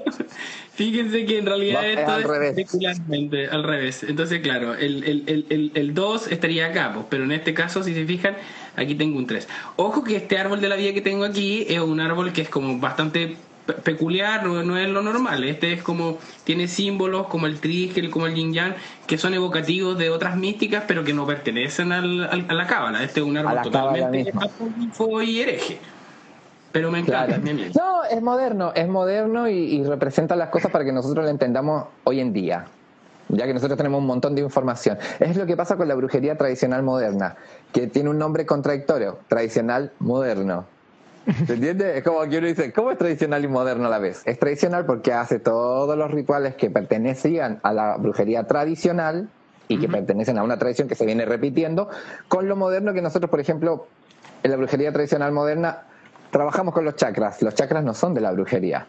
fíjense 0.75 1.25
que 1.25 1.39
en 1.39 1.47
realidad 1.47 1.89
esto 1.89 2.01
es, 2.01 2.07
al 2.07 2.23
revés. 2.23 3.51
al 3.51 3.63
revés. 3.63 4.03
Entonces, 4.03 4.41
claro, 4.41 4.75
el 4.75 5.01
2 5.01 5.07
el, 5.07 5.45
el, 5.49 5.71
el, 5.73 5.93
estaría 6.29 6.67
acá, 6.67 6.91
pues, 6.93 7.07
pero 7.09 7.23
en 7.23 7.31
este 7.31 7.55
caso, 7.55 7.81
si 7.81 7.95
se 7.95 8.05
fijan, 8.05 8.35
aquí 8.75 8.93
tengo 8.93 9.17
un 9.17 9.25
3. 9.25 9.47
Ojo 9.77 10.03
que 10.03 10.17
este 10.17 10.37
árbol 10.37 10.61
de 10.61 10.69
la 10.69 10.75
vida 10.75 10.93
que 10.93 11.01
tengo 11.01 11.25
aquí 11.25 11.65
es 11.67 11.79
un 11.79 11.99
árbol 11.99 12.31
que 12.31 12.43
es 12.43 12.49
como 12.49 12.77
bastante 12.77 13.37
peculiar, 13.65 14.45
no, 14.45 14.77
es 14.77 14.89
lo 14.89 15.01
normal. 15.01 15.43
Este 15.43 15.73
es 15.73 15.83
como, 15.83 16.17
tiene 16.43 16.67
símbolos 16.67 17.27
como 17.27 17.47
el 17.47 17.59
trígel, 17.59 18.09
como 18.09 18.27
el 18.27 18.35
yin 18.35 18.53
yang, 18.53 18.75
que 19.07 19.17
son 19.17 19.33
evocativos 19.33 19.97
de 19.97 20.09
otras 20.09 20.37
místicas, 20.37 20.83
pero 20.87 21.03
que 21.03 21.13
no 21.13 21.25
pertenecen 21.25 21.91
al, 21.91 22.23
a 22.23 22.53
la 22.53 22.67
cábala. 22.67 23.03
Este 23.03 23.19
es 23.21 23.25
un 23.25 23.37
árbol 23.37 23.61
totalmente 23.63 24.31
y 25.25 25.39
hereje. 25.39 25.79
Pero 26.71 26.91
me 26.91 26.99
encanta. 26.99 27.37
No, 27.37 28.03
es 28.03 28.21
moderno, 28.21 28.73
es 28.75 28.87
moderno 28.87 29.47
y, 29.47 29.83
representa 29.83 30.35
las 30.35 30.49
cosas 30.49 30.71
para 30.71 30.83
que 30.83 30.91
nosotros 30.91 31.23
lo 31.23 31.31
entendamos 31.31 31.85
hoy 32.03 32.19
en 32.19 32.33
día 32.33 32.65
ya 33.27 33.47
que 33.47 33.55
nosotros 33.55 33.75
tenemos 33.75 34.01
un 34.01 34.05
montón 34.05 34.35
de 34.35 34.41
información. 34.41 34.99
Es 35.19 35.35
lo 35.35 35.47
que 35.47 35.57
pasa 35.57 35.77
con 35.77 35.87
la 35.87 35.95
brujería 35.95 36.37
tradicional 36.37 36.83
moderna, 36.83 37.35
que 37.73 37.87
tiene 37.87 38.11
un 38.11 38.19
nombre 38.19 38.45
contradictorio, 38.45 39.17
tradicional 39.27 39.91
moderno. 39.97 40.67
¿Se 41.47 41.53
entiende? 41.53 41.97
Es 41.97 42.03
como 42.03 42.21
que 42.29 42.37
uno 42.37 42.47
dice, 42.47 42.71
¿cómo 42.71 42.91
es 42.91 42.97
tradicional 42.97 43.43
y 43.43 43.47
moderno 43.47 43.87
a 43.87 43.89
la 43.89 43.99
vez? 43.99 44.21
Es 44.25 44.37
tradicional 44.37 44.85
porque 44.85 45.11
hace 45.11 45.39
todos 45.39 45.97
los 45.97 46.11
rituales 46.11 46.55
que 46.55 46.69
pertenecían 46.69 47.59
a 47.63 47.73
la 47.73 47.97
brujería 47.97 48.45
tradicional 48.45 49.29
y 49.67 49.79
que 49.79 49.87
pertenecen 49.87 50.37
a 50.37 50.43
una 50.43 50.57
tradición 50.57 50.87
que 50.87 50.95
se 50.95 51.05
viene 51.05 51.25
repitiendo, 51.25 51.89
con 52.27 52.47
lo 52.47 52.55
moderno 52.55 52.93
que 52.93 53.01
nosotros, 53.01 53.31
por 53.31 53.39
ejemplo, 53.39 53.87
en 54.43 54.51
la 54.51 54.57
brujería 54.57 54.91
tradicional 54.93 55.31
moderna, 55.31 55.83
trabajamos 56.29 56.73
con 56.73 56.85
los 56.85 56.95
chakras. 56.95 57.41
Los 57.41 57.55
chakras 57.55 57.83
no 57.83 57.95
son 57.95 58.13
de 58.13 58.21
la 58.21 58.31
brujería. 58.31 58.87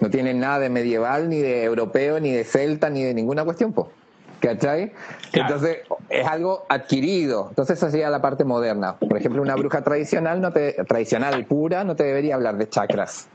No 0.00 0.08
tienen 0.08 0.40
nada 0.40 0.60
de 0.60 0.70
medieval, 0.70 1.28
ni 1.28 1.40
de 1.40 1.64
europeo, 1.64 2.18
ni 2.20 2.32
de 2.32 2.44
celta, 2.44 2.88
ni 2.88 3.04
de 3.04 3.12
ninguna 3.12 3.44
cuestión, 3.44 3.72
pues. 3.72 3.88
¿Cachai? 4.44 4.92
Entonces, 5.32 5.78
es 6.08 6.26
algo 6.26 6.66
adquirido. 6.68 7.46
Entonces, 7.48 7.78
esa 7.78 7.90
sería 7.90 8.10
la 8.10 8.20
parte 8.20 8.44
moderna. 8.44 8.96
Por 8.96 9.16
ejemplo, 9.16 9.40
una 9.40 9.56
bruja 9.56 9.82
tradicional, 9.82 10.40
no 10.40 10.52
te, 10.52 10.72
tradicional 10.84 11.44
pura, 11.46 11.84
no 11.84 11.96
te 11.96 12.04
debería 12.04 12.34
hablar 12.34 12.58
de 12.58 12.68
chakras. 12.68 13.28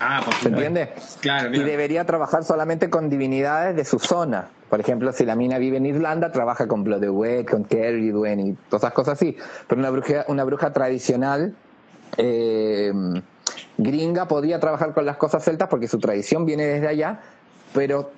Ah, 0.00 0.22
¿Se 0.40 0.48
entiende? 0.48 0.92
Claro, 1.20 1.54
Y 1.54 1.62
debería 1.62 2.04
trabajar 2.04 2.44
solamente 2.44 2.90
con 2.90 3.08
divinidades 3.08 3.76
de 3.76 3.84
su 3.84 3.98
zona. 3.98 4.50
Por 4.68 4.80
ejemplo, 4.80 5.12
si 5.12 5.24
la 5.24 5.36
mina 5.36 5.58
vive 5.58 5.78
en 5.78 5.86
Irlanda, 5.86 6.32
trabaja 6.32 6.66
con 6.66 6.84
Bloodwet, 6.84 7.48
con 7.48 7.64
Kerridwen 7.64 8.40
y 8.40 8.52
todas 8.68 8.82
esas 8.82 8.92
cosas 8.92 9.14
así. 9.14 9.36
Pero 9.68 9.78
una 9.78 9.90
bruja, 9.90 10.24
una 10.28 10.44
bruja 10.44 10.72
tradicional 10.72 11.54
eh, 12.18 12.92
gringa 13.78 14.26
podía 14.28 14.60
trabajar 14.60 14.92
con 14.92 15.06
las 15.06 15.16
cosas 15.16 15.44
celtas 15.44 15.68
porque 15.68 15.88
su 15.88 15.98
tradición 15.98 16.44
viene 16.44 16.66
desde 16.66 16.88
allá, 16.88 17.20
pero 17.72 18.10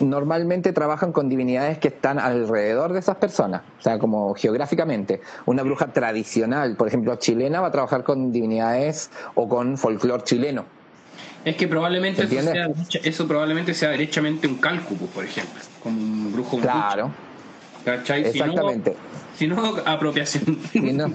normalmente 0.00 0.72
trabajan 0.72 1.12
con 1.12 1.28
divinidades 1.28 1.78
que 1.78 1.88
están 1.88 2.18
alrededor 2.18 2.92
de 2.92 2.98
esas 2.98 3.16
personas, 3.16 3.62
o 3.78 3.82
sea, 3.82 3.98
como 3.98 4.34
geográficamente. 4.34 5.20
Una 5.46 5.62
bruja 5.62 5.92
tradicional, 5.92 6.76
por 6.76 6.88
ejemplo, 6.88 7.14
chilena, 7.16 7.60
va 7.60 7.68
a 7.68 7.72
trabajar 7.72 8.02
con 8.02 8.32
divinidades 8.32 9.10
o 9.34 9.48
con 9.48 9.78
folclore 9.78 10.24
chileno. 10.24 10.64
Es 11.44 11.56
que 11.56 11.68
probablemente 11.68 12.22
eso, 12.22 12.52
sea, 12.52 12.68
eso, 13.02 13.28
probablemente 13.28 13.74
sea 13.74 13.90
derechamente 13.90 14.46
un 14.46 14.56
cálculo, 14.56 15.06
por 15.06 15.24
ejemplo, 15.24 15.60
como 15.82 16.00
un 16.00 16.32
brujo. 16.32 16.58
Claro. 16.58 17.10
Exactamente. 17.86 18.96
Si 19.36 19.46
no, 19.46 19.76
apropiación. 19.84 20.58
Si 20.72 20.80
no. 20.80 21.12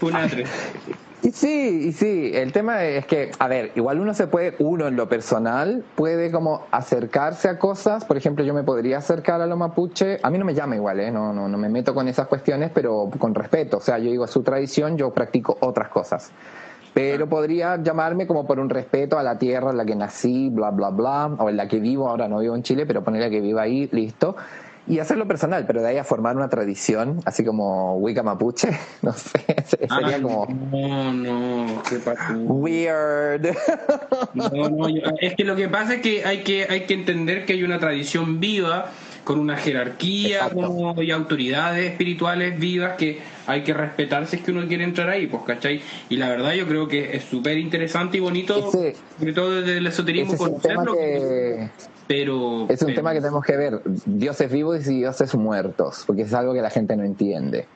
Y 1.20 1.32
sí, 1.32 1.88
y 1.88 1.92
sí, 1.92 2.30
el 2.32 2.52
tema 2.52 2.84
es 2.84 3.04
que, 3.06 3.32
a 3.40 3.48
ver, 3.48 3.72
igual 3.74 3.98
uno 3.98 4.14
se 4.14 4.28
puede, 4.28 4.54
uno 4.60 4.86
en 4.86 4.94
lo 4.94 5.08
personal, 5.08 5.84
puede 5.96 6.30
como 6.30 6.66
acercarse 6.70 7.48
a 7.48 7.58
cosas, 7.58 8.04
por 8.04 8.16
ejemplo, 8.16 8.44
yo 8.44 8.54
me 8.54 8.62
podría 8.62 8.98
acercar 8.98 9.40
a 9.40 9.46
lo 9.46 9.56
mapuche, 9.56 10.20
a 10.22 10.30
mí 10.30 10.38
no 10.38 10.44
me 10.44 10.54
llama 10.54 10.76
igual, 10.76 11.00
¿eh? 11.00 11.10
no, 11.10 11.32
no, 11.32 11.48
no 11.48 11.58
me 11.58 11.68
meto 11.68 11.92
con 11.92 12.06
esas 12.06 12.28
cuestiones, 12.28 12.70
pero 12.72 13.10
con 13.18 13.34
respeto, 13.34 13.78
o 13.78 13.80
sea, 13.80 13.98
yo 13.98 14.10
digo, 14.10 14.22
a 14.22 14.28
su 14.28 14.44
tradición, 14.44 14.96
yo 14.96 15.10
practico 15.10 15.58
otras 15.60 15.88
cosas. 15.88 16.30
Pero 16.94 17.28
podría 17.28 17.76
llamarme 17.76 18.26
como 18.26 18.46
por 18.46 18.58
un 18.58 18.70
respeto 18.70 19.18
a 19.18 19.22
la 19.22 19.38
tierra 19.38 19.70
en 19.70 19.76
la 19.76 19.84
que 19.84 19.94
nací, 19.94 20.50
bla, 20.50 20.70
bla, 20.70 20.90
bla, 20.90 21.26
o 21.38 21.48
en 21.48 21.56
la 21.56 21.68
que 21.68 21.78
vivo, 21.80 22.08
ahora 22.08 22.28
no 22.28 22.38
vivo 22.38 22.54
en 22.56 22.62
Chile, 22.62 22.86
pero 22.86 23.04
ponerle 23.04 23.30
que 23.30 23.40
vivo 23.40 23.58
ahí, 23.58 23.88
listo 23.92 24.36
y 24.88 24.98
hacerlo 24.98 25.28
personal, 25.28 25.64
pero 25.66 25.82
de 25.82 25.88
ahí 25.88 25.96
a 25.98 26.04
formar 26.04 26.36
una 26.36 26.48
tradición, 26.48 27.20
así 27.24 27.44
como 27.44 27.96
Wicca 27.96 28.22
Mapuche, 28.22 28.70
no 29.02 29.12
sé, 29.12 29.44
sería 29.66 30.20
como. 30.22 30.46
No, 30.46 31.12
no, 31.12 31.82
qué 31.88 32.00
Weird. 32.34 33.54
No, 34.34 34.48
no, 34.48 34.88
es 35.20 35.34
que 35.34 35.44
lo 35.44 35.54
que 35.56 35.68
pasa 35.68 35.94
es 35.94 36.00
que 36.00 36.24
hay 36.24 36.42
que, 36.42 36.66
hay 36.68 36.86
que 36.86 36.94
entender 36.94 37.44
que 37.44 37.52
hay 37.52 37.62
una 37.62 37.78
tradición 37.78 38.40
viva, 38.40 38.90
con 39.28 39.38
una 39.38 39.58
jerarquía 39.58 40.48
como, 40.48 41.02
y 41.02 41.10
autoridades 41.10 41.90
espirituales 41.90 42.58
vivas 42.58 42.96
que 42.96 43.18
hay 43.46 43.62
que 43.62 43.74
respetar 43.74 44.26
si 44.26 44.36
es 44.36 44.42
que 44.42 44.52
uno 44.52 44.66
quiere 44.66 44.84
entrar 44.84 45.10
ahí, 45.10 45.26
pues, 45.26 45.42
¿cachai? 45.42 45.82
Y 46.08 46.16
la 46.16 46.30
verdad 46.30 46.54
yo 46.54 46.66
creo 46.66 46.88
que 46.88 47.14
es 47.14 47.24
súper 47.24 47.58
interesante 47.58 48.16
y 48.16 48.20
bonito, 48.20 48.72
sobre 48.72 49.32
todo 49.34 49.60
desde 49.60 49.76
el 49.76 49.86
esoterismo, 49.86 50.34
conocerlo. 50.34 50.96
Pero, 52.08 52.66
es 52.70 52.80
un 52.80 52.94
tema 52.94 53.12
que 53.12 53.20
tenemos 53.20 53.44
que 53.44 53.56
ver, 53.56 53.82
dioses 54.06 54.50
vivos 54.50 54.86
y 54.88 54.96
dioses 55.00 55.34
muertos, 55.34 56.04
porque 56.06 56.22
es 56.22 56.32
algo 56.32 56.54
que 56.54 56.62
la 56.62 56.70
gente 56.70 56.96
no 56.96 57.04
entiende. 57.04 57.66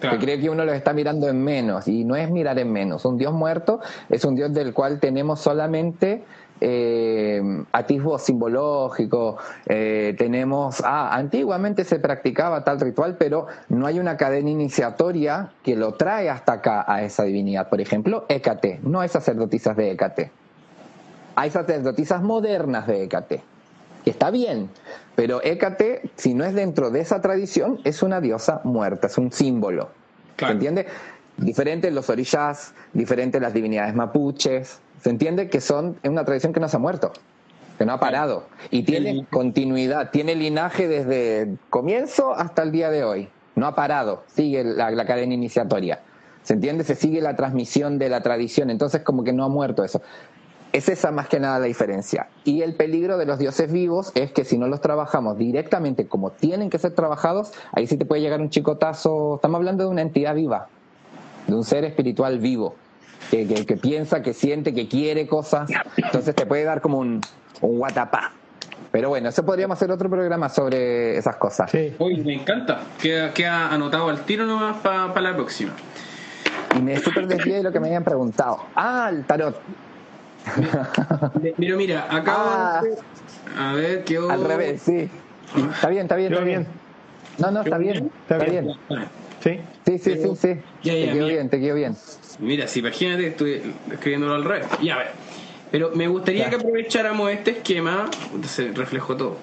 Que 0.00 0.16
cree 0.16 0.40
que 0.40 0.48
uno 0.48 0.64
los 0.64 0.76
está 0.76 0.92
mirando 0.92 1.28
en 1.28 1.42
menos, 1.42 1.88
y 1.88 2.04
no 2.04 2.14
es 2.14 2.30
mirar 2.30 2.56
en 2.60 2.72
menos. 2.72 3.04
Un 3.04 3.18
dios 3.18 3.32
muerto 3.32 3.80
es 4.08 4.24
un 4.24 4.36
dios 4.36 4.54
del 4.54 4.72
cual 4.72 5.00
tenemos 5.00 5.40
solamente 5.40 6.22
eh, 6.60 7.42
atisbos 7.72 8.22
simbológicos, 8.22 9.42
eh, 9.66 10.14
tenemos, 10.16 10.80
ah, 10.84 11.16
antiguamente 11.16 11.82
se 11.82 11.98
practicaba 11.98 12.62
tal 12.62 12.78
ritual, 12.78 13.16
pero 13.18 13.48
no 13.68 13.86
hay 13.86 13.98
una 13.98 14.16
cadena 14.16 14.50
iniciatoria 14.50 15.50
que 15.64 15.74
lo 15.74 15.94
trae 15.94 16.30
hasta 16.30 16.52
acá 16.54 16.84
a 16.86 17.02
esa 17.02 17.24
divinidad. 17.24 17.68
Por 17.68 17.80
ejemplo, 17.80 18.24
Hécate, 18.28 18.78
no 18.84 19.00
hay 19.00 19.08
sacerdotisas 19.08 19.76
de 19.76 19.90
Hécate 19.90 20.30
hay 21.38 21.50
sacerdotisas 21.50 22.20
modernas 22.20 22.88
de 22.88 23.04
Hécate, 23.04 23.42
que 24.02 24.10
está 24.10 24.32
bien, 24.32 24.68
pero 25.14 25.40
Hécate, 25.40 26.10
si 26.16 26.34
no 26.34 26.44
es 26.44 26.52
dentro 26.52 26.90
de 26.90 26.98
esa 26.98 27.20
tradición, 27.20 27.78
es 27.84 28.02
una 28.02 28.20
diosa 28.20 28.60
muerta, 28.64 29.06
es 29.06 29.18
un 29.18 29.30
símbolo. 29.30 29.88
¿Se 30.36 30.46
entiende? 30.46 30.86
Diferente 31.36 31.92
los 31.92 32.10
orillas, 32.10 32.74
diferente 32.92 33.38
las 33.38 33.54
divinidades 33.54 33.94
mapuches, 33.94 34.80
¿se 35.00 35.10
entiende? 35.10 35.48
Que 35.48 35.60
son 35.60 35.96
en 36.02 36.10
una 36.10 36.24
tradición 36.24 36.52
que 36.52 36.58
no 36.58 36.68
se 36.68 36.74
ha 36.74 36.80
muerto, 36.80 37.12
que 37.78 37.86
no 37.86 37.92
ha 37.92 38.00
parado 38.00 38.46
y 38.72 38.82
tiene 38.82 39.24
continuidad, 39.30 40.10
tiene 40.10 40.34
linaje 40.34 40.88
desde 40.88 41.42
el 41.42 41.58
comienzo 41.70 42.34
hasta 42.34 42.64
el 42.64 42.72
día 42.72 42.90
de 42.90 43.04
hoy. 43.04 43.28
No 43.54 43.68
ha 43.68 43.76
parado, 43.76 44.24
sigue 44.34 44.64
la, 44.64 44.90
la 44.90 45.06
cadena 45.06 45.34
iniciatoria. 45.34 46.00
¿Se 46.42 46.54
entiende? 46.54 46.82
Se 46.82 46.96
sigue 46.96 47.20
la 47.20 47.36
transmisión 47.36 47.98
de 47.98 48.08
la 48.08 48.22
tradición, 48.22 48.70
entonces 48.70 49.02
como 49.02 49.22
que 49.22 49.32
no 49.32 49.44
ha 49.44 49.48
muerto 49.48 49.84
eso. 49.84 50.02
Es 50.72 50.88
esa 50.88 51.10
más 51.10 51.28
que 51.28 51.40
nada 51.40 51.58
la 51.58 51.66
diferencia. 51.66 52.28
Y 52.44 52.62
el 52.62 52.74
peligro 52.74 53.16
de 53.16 53.24
los 53.24 53.38
dioses 53.38 53.72
vivos 53.72 54.12
es 54.14 54.32
que 54.32 54.44
si 54.44 54.58
no 54.58 54.66
los 54.68 54.80
trabajamos 54.80 55.38
directamente 55.38 56.06
como 56.06 56.30
tienen 56.30 56.68
que 56.68 56.78
ser 56.78 56.92
trabajados, 56.92 57.52
ahí 57.72 57.86
sí 57.86 57.96
te 57.96 58.04
puede 58.04 58.20
llegar 58.20 58.40
un 58.40 58.50
chicotazo. 58.50 59.36
Estamos 59.36 59.56
hablando 59.56 59.84
de 59.84 59.90
una 59.90 60.02
entidad 60.02 60.34
viva, 60.34 60.68
de 61.46 61.54
un 61.54 61.64
ser 61.64 61.84
espiritual 61.84 62.38
vivo, 62.38 62.74
que, 63.30 63.78
piensa, 63.80 64.22
que 64.22 64.34
siente, 64.34 64.74
que 64.74 64.88
quiere 64.88 65.26
cosas. 65.26 65.70
Entonces 65.96 66.34
te 66.34 66.44
puede 66.44 66.64
dar 66.64 66.82
como 66.82 66.98
un, 66.98 67.20
un 67.62 67.78
guatapá. 67.78 68.32
Pero 68.90 69.10
bueno, 69.10 69.28
eso 69.28 69.44
podríamos 69.44 69.76
hacer 69.76 69.90
otro 69.90 70.08
programa 70.08 70.48
sobre 70.48 71.16
esas 71.18 71.36
cosas. 71.36 71.70
Sí. 71.70 71.94
Uy, 71.98 72.16
me 72.18 72.34
encanta. 72.34 72.80
Queda, 73.00 73.68
anotado 73.72 74.08
al 74.08 74.24
tiro 74.24 74.46
nomás 74.46 74.78
para 74.78 75.20
la 75.20 75.34
próxima. 75.34 75.72
Y 76.76 76.82
me 76.82 76.98
súper 76.98 77.26
desvié 77.26 77.56
de 77.56 77.62
lo 77.64 77.72
que 77.72 77.80
me 77.80 77.88
habían 77.88 78.04
preguntado. 78.04 78.60
Ah, 78.74 79.08
el 79.10 79.24
tarot. 79.24 79.56
Mira, 81.56 81.76
mira, 81.76 82.06
acá. 82.10 82.34
Ah. 82.36 82.82
a 83.58 83.72
ver, 83.74 84.04
qué 84.04 84.18
Al 84.18 84.44
revés, 84.44 84.82
sí. 84.82 85.08
Está 85.72 85.88
bien, 85.88 86.02
está 86.02 86.16
bien, 86.16 86.32
está 86.32 86.44
bien. 86.44 86.66
No, 87.38 87.50
no, 87.50 87.62
está 87.62 87.78
bien. 87.78 88.10
Está 88.28 88.38
bien. 88.38 88.74
Sí, 89.40 89.60
sí, 89.86 89.98
sí, 89.98 90.16
sí. 90.16 90.28
sí. 90.36 90.60
te 90.82 91.12
quedó 91.12 91.26
bien, 91.26 91.48
te 91.48 91.60
quedó 91.60 91.74
bien. 91.74 91.96
Mira, 92.40 92.66
si 92.66 92.80
imagínate, 92.80 93.28
estoy 93.28 93.74
escribiéndolo 93.90 94.34
al 94.34 94.44
revés. 94.44 94.66
Ya, 94.82 94.94
a 94.94 94.98
ver. 94.98 95.08
Pero 95.70 95.90
me 95.94 96.08
gustaría 96.08 96.48
que 96.48 96.56
aprovecháramos 96.56 97.30
este 97.30 97.50
esquema, 97.52 98.08
se 98.46 98.72
reflejó 98.72 99.16
todo, 99.16 99.36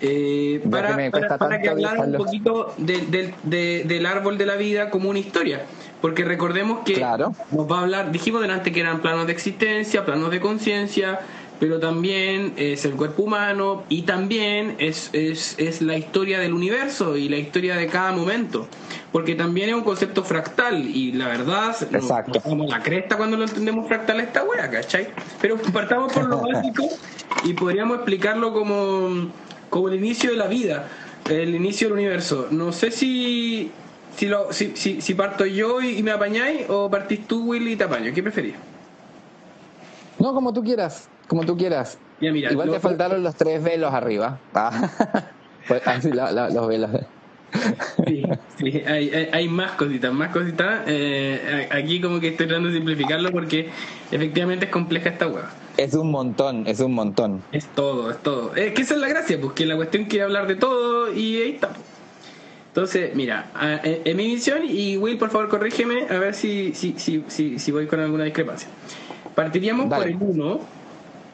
eh, 0.00 0.62
para, 0.70 0.96
para, 1.38 1.60
que 1.60 1.68
hablara 1.68 2.00
un 2.00 2.14
poquito 2.14 2.74
del 2.78 4.06
árbol 4.06 4.38
de 4.38 4.46
la 4.46 4.56
vida 4.56 4.90
como 4.90 5.10
una 5.10 5.18
historia. 5.18 5.62
Porque 6.00 6.24
recordemos 6.24 6.80
que 6.84 6.98
nos 6.98 7.70
va 7.70 7.78
a 7.78 7.82
hablar, 7.82 8.12
dijimos 8.12 8.40
delante 8.40 8.72
que 8.72 8.80
eran 8.80 9.00
planos 9.00 9.26
de 9.26 9.32
existencia, 9.32 10.04
planos 10.04 10.30
de 10.30 10.40
conciencia, 10.40 11.20
pero 11.60 11.78
también 11.78 12.54
es 12.56 12.86
el 12.86 12.92
cuerpo 12.92 13.24
humano 13.24 13.84
y 13.90 14.02
también 14.02 14.76
es, 14.78 15.10
es, 15.12 15.54
es 15.58 15.82
la 15.82 15.98
historia 15.98 16.40
del 16.40 16.54
universo 16.54 17.18
y 17.18 17.28
la 17.28 17.36
historia 17.36 17.76
de 17.76 17.86
cada 17.86 18.12
momento. 18.12 18.66
Porque 19.12 19.34
también 19.34 19.68
es 19.68 19.74
un 19.74 19.82
concepto 19.82 20.24
fractal 20.24 20.86
y 20.86 21.12
la 21.12 21.28
verdad, 21.28 21.76
Exacto. 21.92 22.40
como 22.40 22.64
la 22.64 22.80
cresta 22.80 23.16
cuando 23.16 23.36
lo 23.36 23.44
entendemos 23.44 23.86
fractal 23.88 24.20
esta 24.20 24.44
wea, 24.44 24.70
¿cachai? 24.70 25.08
Pero 25.40 25.58
partamos 25.58 26.12
por 26.12 26.26
lo 26.26 26.40
básico 26.48 26.88
y 27.44 27.52
podríamos 27.52 27.96
explicarlo 27.98 28.54
como, 28.54 29.30
como 29.68 29.88
el 29.88 29.96
inicio 29.96 30.30
de 30.30 30.36
la 30.36 30.46
vida, 30.46 30.88
el 31.28 31.54
inicio 31.54 31.88
del 31.88 31.98
universo. 31.98 32.48
No 32.50 32.72
sé 32.72 32.90
si 32.90 33.70
si, 34.20 34.26
lo, 34.26 34.52
si, 34.52 34.76
si, 34.76 35.00
si 35.00 35.14
parto 35.14 35.46
yo 35.46 35.80
y, 35.80 36.02
me 36.02 36.10
apañáis 36.10 36.68
o 36.68 36.90
partís 36.90 37.26
tú, 37.26 37.42
Willy, 37.46 37.72
y 37.72 37.76
te 37.76 37.84
apaño. 37.84 38.12
¿Qué 38.14 38.22
preferís? 38.22 38.54
No, 40.18 40.34
como 40.34 40.52
tú 40.52 40.62
quieras, 40.62 41.08
como 41.26 41.46
tú 41.46 41.56
quieras. 41.56 41.96
Igual 42.20 42.70
te 42.70 42.80
faltaron 42.80 43.22
los 43.22 43.34
tres 43.34 43.62
velos 43.62 43.94
arriba. 43.94 44.38
Ah. 44.54 44.90
Pues, 45.68 45.86
así 45.86 46.10
los 46.10 46.66
velos. 46.66 46.90
Sí, 48.06 48.24
sí 48.58 48.82
hay, 48.84 49.28
hay, 49.30 49.48
más 49.48 49.72
cositas, 49.72 50.12
más 50.12 50.30
cositas. 50.32 50.80
Eh, 50.86 51.68
aquí 51.70 52.00
como 52.00 52.18
que 52.18 52.28
estoy 52.28 52.46
tratando 52.46 52.70
de 52.70 52.76
simplificarlo 52.76 53.30
porque 53.30 53.68
efectivamente 54.10 54.64
es 54.64 54.72
compleja 54.72 55.10
esta 55.10 55.28
hueá. 55.28 55.48
Es 55.76 55.94
un 55.94 56.10
montón, 56.10 56.66
es 56.66 56.80
un 56.80 56.94
montón. 56.94 57.42
Es 57.52 57.66
todo, 57.68 58.10
es 58.10 58.18
todo. 58.18 58.56
Es 58.56 58.72
que 58.72 58.82
esa 58.82 58.94
es 58.94 59.00
la 59.00 59.08
gracia, 59.08 59.38
porque 59.40 59.64
la 59.64 59.76
cuestión 59.76 60.06
quiere 60.06 60.24
hablar 60.24 60.48
de 60.48 60.56
todo 60.56 61.12
y 61.12 61.36
ahí 61.36 61.50
está. 61.52 61.70
Entonces, 62.70 63.16
mira, 63.16 63.50
en, 63.82 64.16
mi 64.16 64.26
visión, 64.26 64.60
y 64.64 64.96
Will, 64.96 65.18
por 65.18 65.30
favor, 65.30 65.48
corrígeme 65.48 66.06
a 66.08 66.18
ver 66.18 66.34
si, 66.34 66.72
si, 66.72 66.94
si, 66.96 67.58
si, 67.58 67.72
voy 67.72 67.88
con 67.88 67.98
alguna 67.98 68.22
discrepancia. 68.22 68.68
Partiríamos 69.34 69.92
por 69.92 70.06
el 70.06 70.16
1, 70.16 70.60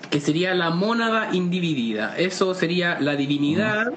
que 0.09 0.21
sería 0.21 0.55
la 0.55 0.71
mónada 0.71 1.29
individida. 1.35 2.17
Eso 2.17 2.55
sería 2.55 2.99
la 3.01 3.17
divinidad 3.17 3.93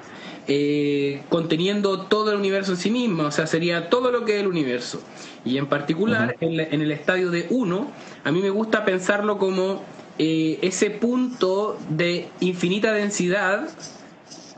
eh, 0.51 1.21
conteniendo 1.29 2.01
todo 2.07 2.31
el 2.31 2.37
universo 2.37 2.71
en 2.71 2.77
sí 2.77 2.89
misma, 2.89 3.27
o 3.27 3.31
sea, 3.31 3.47
sería 3.47 3.89
todo 3.89 4.11
lo 4.11 4.25
que 4.25 4.35
es 4.35 4.41
el 4.41 4.47
universo. 4.47 5.01
Y 5.45 5.57
en 5.57 5.67
particular, 5.67 6.35
en, 6.41 6.81
el 6.81 6.91
estadio 6.91 7.31
de 7.31 7.47
1, 7.49 7.91
a 8.25 8.31
mí 8.31 8.41
me 8.41 8.49
gusta 8.49 8.83
pensarlo 8.83 9.37
como 9.37 9.83
eh, 10.17 10.59
ese 10.61 10.89
punto 10.89 11.77
de 11.89 12.27
infinita 12.41 12.91
densidad 12.91 13.69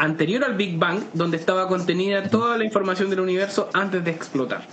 anterior 0.01 0.43
al 0.43 0.55
Big 0.55 0.79
Bang, 0.79 1.03
donde 1.13 1.37
estaba 1.37 1.67
contenida 1.67 2.23
toda 2.23 2.57
la 2.57 2.63
información 2.63 3.09
del 3.11 3.19
universo 3.19 3.69
antes 3.73 4.03
de 4.03 4.09
explotar. 4.09 4.63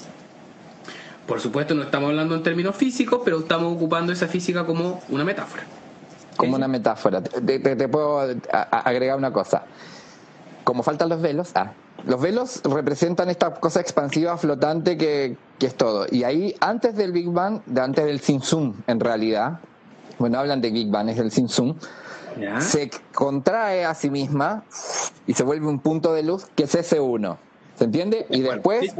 Por 1.26 1.38
supuesto, 1.40 1.74
no 1.74 1.82
estamos 1.82 2.08
hablando 2.08 2.34
en 2.34 2.42
términos 2.42 2.74
físicos, 2.74 3.20
pero 3.22 3.40
estamos 3.40 3.74
ocupando 3.74 4.10
esa 4.10 4.26
física 4.26 4.64
como 4.64 5.02
una 5.10 5.24
metáfora. 5.24 5.64
Como 6.38 6.56
una 6.56 6.66
metáfora. 6.66 7.22
Te, 7.22 7.88
puedo 7.88 8.20
agregar 8.50 9.18
una 9.18 9.30
cosa. 9.30 9.64
Como 10.64 10.82
faltan 10.82 11.10
los 11.10 11.20
velos, 11.20 11.50
ah, 11.54 11.72
los 12.06 12.20
velos 12.20 12.62
representan 12.64 13.28
esta 13.28 13.52
cosa 13.54 13.80
expansiva 13.80 14.38
flotante 14.38 14.96
que, 14.96 15.36
que, 15.58 15.66
es 15.66 15.74
todo. 15.74 16.06
Y 16.10 16.24
ahí, 16.24 16.54
antes 16.60 16.96
del 16.96 17.12
Big 17.12 17.28
Bang, 17.28 17.60
antes 17.78 18.06
del 18.06 18.20
Sin 18.20 18.40
en 18.86 19.00
realidad, 19.00 19.60
bueno, 20.18 20.38
hablan 20.38 20.62
de 20.62 20.70
Big 20.70 20.90
Bang, 20.90 21.10
es 21.10 21.18
el 21.18 21.30
Sin 21.30 21.48
se 22.60 22.90
contrae 23.14 23.84
a 23.84 23.94
sí 23.94 24.10
misma 24.10 24.64
y 25.26 25.34
se 25.34 25.44
vuelve 25.44 25.66
un 25.66 25.80
punto 25.80 26.12
de 26.12 26.22
luz 26.22 26.46
que 26.54 26.64
es 26.64 26.74
ese 26.74 27.00
uno. 27.00 27.38
¿Se 27.76 27.84
entiende? 27.84 28.26
Y 28.30 28.40
después 28.40 28.92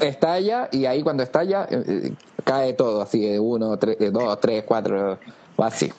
estalla 0.00 0.68
y 0.72 0.86
ahí 0.86 1.02
cuando 1.02 1.22
estalla 1.22 1.66
eh, 1.70 1.84
eh, 1.86 2.12
cae 2.42 2.72
todo 2.72 3.02
así 3.02 3.20
de 3.20 3.38
uno, 3.38 3.76
tres, 3.76 3.98
de 3.98 4.10
dos, 4.10 4.40
tres, 4.40 4.64
cuatro, 4.66 5.18
o 5.56 5.64
así. 5.64 5.92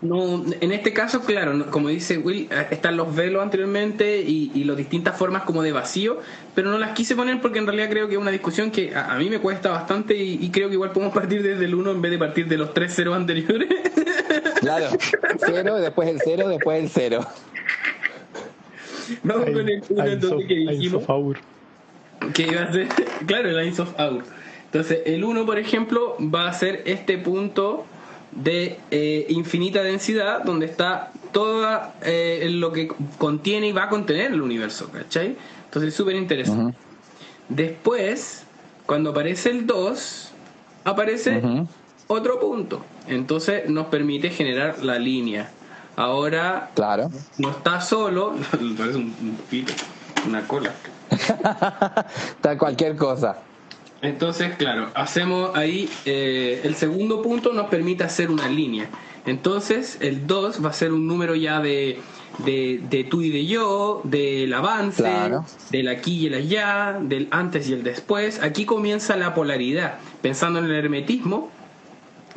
No, 0.00 0.44
en 0.60 0.72
este 0.72 0.92
caso, 0.92 1.20
claro, 1.20 1.70
como 1.70 1.88
dice 1.88 2.18
Will, 2.18 2.48
eh, 2.50 2.66
están 2.70 2.96
los 2.96 3.14
velos 3.14 3.42
anteriormente 3.42 4.20
y, 4.20 4.50
y 4.54 4.64
las 4.64 4.76
distintas 4.76 5.16
formas 5.16 5.42
como 5.42 5.62
de 5.62 5.72
vacío, 5.72 6.18
pero 6.54 6.70
no 6.70 6.78
las 6.78 6.92
quise 6.92 7.14
poner 7.14 7.40
porque 7.40 7.58
en 7.58 7.66
realidad 7.66 7.88
creo 7.90 8.08
que 8.08 8.14
es 8.14 8.20
una 8.20 8.30
discusión 8.30 8.70
que 8.70 8.94
a, 8.94 9.16
mí 9.16 9.30
me 9.30 9.38
cuesta 9.40 9.70
bastante 9.70 10.16
y, 10.16 10.50
creo 10.50 10.68
que 10.68 10.74
igual 10.74 10.90
podemos 10.90 11.14
partir 11.14 11.42
desde 11.42 11.64
el 11.64 11.74
uno 11.74 11.92
en 11.92 12.02
vez 12.02 12.10
de 12.10 12.18
partir 12.18 12.48
de 12.48 12.56
los 12.56 12.74
tres 12.74 12.94
ceros 12.94 13.16
anteriores. 13.16 13.68
Claro, 14.62 14.86
cero, 15.44 15.76
después 15.80 16.08
el 16.08 16.20
cero, 16.24 16.48
después 16.48 16.80
el 16.80 16.88
cero. 16.88 17.26
Vamos 19.24 19.46
con 19.46 19.68
el 19.68 19.82
uno 19.88 20.04
entonces 20.04 20.48
que 20.48 20.54
dijimos. 20.54 21.04
Que 22.32 22.42
iba 22.42 22.62
a 22.62 22.72
ser, 22.72 22.86
claro, 23.26 23.48
el 23.48 23.56
Lines 23.56 23.80
of 23.80 23.98
Aur. 23.98 24.22
Entonces, 24.66 25.00
el 25.04 25.24
1, 25.24 25.44
por 25.44 25.58
ejemplo, 25.58 26.16
va 26.20 26.48
a 26.48 26.52
ser 26.52 26.82
este 26.86 27.18
punto 27.18 27.84
de 28.30 28.78
eh, 28.92 29.26
infinita 29.28 29.82
densidad 29.82 30.44
donde 30.44 30.66
está 30.66 31.10
todo 31.32 31.68
eh, 32.02 32.46
lo 32.48 32.72
que 32.72 32.88
contiene 33.18 33.66
y 33.66 33.72
va 33.72 33.84
a 33.84 33.88
contener 33.88 34.32
el 34.32 34.40
universo, 34.40 34.88
¿cachai? 34.90 35.36
Entonces 35.64 35.88
es 35.88 35.94
súper 35.94 36.14
interesante. 36.14 36.76
Después, 37.48 38.44
cuando 38.86 39.10
aparece 39.10 39.50
el 39.50 39.66
2, 39.66 40.32
aparece 40.84 41.42
otro 42.06 42.38
punto. 42.38 42.84
Entonces 43.06 43.68
nos 43.68 43.86
permite 43.86 44.30
generar 44.30 44.82
la 44.82 44.98
línea. 44.98 45.50
Ahora 45.96 46.70
claro. 46.74 47.10
no 47.38 47.50
está 47.50 47.80
solo, 47.80 48.34
parece 48.78 48.98
un, 48.98 49.38
pito, 49.50 49.72
una 50.26 50.46
cola. 50.46 50.72
está 51.10 52.56
cualquier 52.56 52.96
cosa. 52.96 53.38
Entonces, 54.00 54.56
claro, 54.56 54.90
hacemos 54.94 55.54
ahí 55.54 55.88
eh, 56.06 56.60
el 56.64 56.74
segundo 56.74 57.22
punto 57.22 57.52
nos 57.52 57.68
permite 57.68 58.02
hacer 58.02 58.30
una 58.30 58.48
línea. 58.48 58.88
Entonces, 59.26 59.98
el 60.00 60.26
2 60.26 60.64
va 60.64 60.70
a 60.70 60.72
ser 60.72 60.92
un 60.92 61.06
número 61.06 61.36
ya 61.36 61.60
de, 61.60 62.00
de, 62.38 63.06
tú 63.08 63.22
y 63.22 63.30
de 63.30 63.46
yo, 63.46 64.00
del 64.02 64.52
avance, 64.52 65.08
del 65.70 65.88
aquí 65.88 66.18
y 66.18 66.26
el 66.26 66.34
allá, 66.34 66.98
del 67.00 67.28
antes 67.30 67.68
y 67.68 67.74
el 67.74 67.84
después. 67.84 68.42
Aquí 68.42 68.64
comienza 68.64 69.16
la 69.16 69.34
polaridad. 69.34 69.98
Pensando 70.20 70.58
en 70.58 70.64
el 70.64 70.74
hermetismo, 70.74 71.50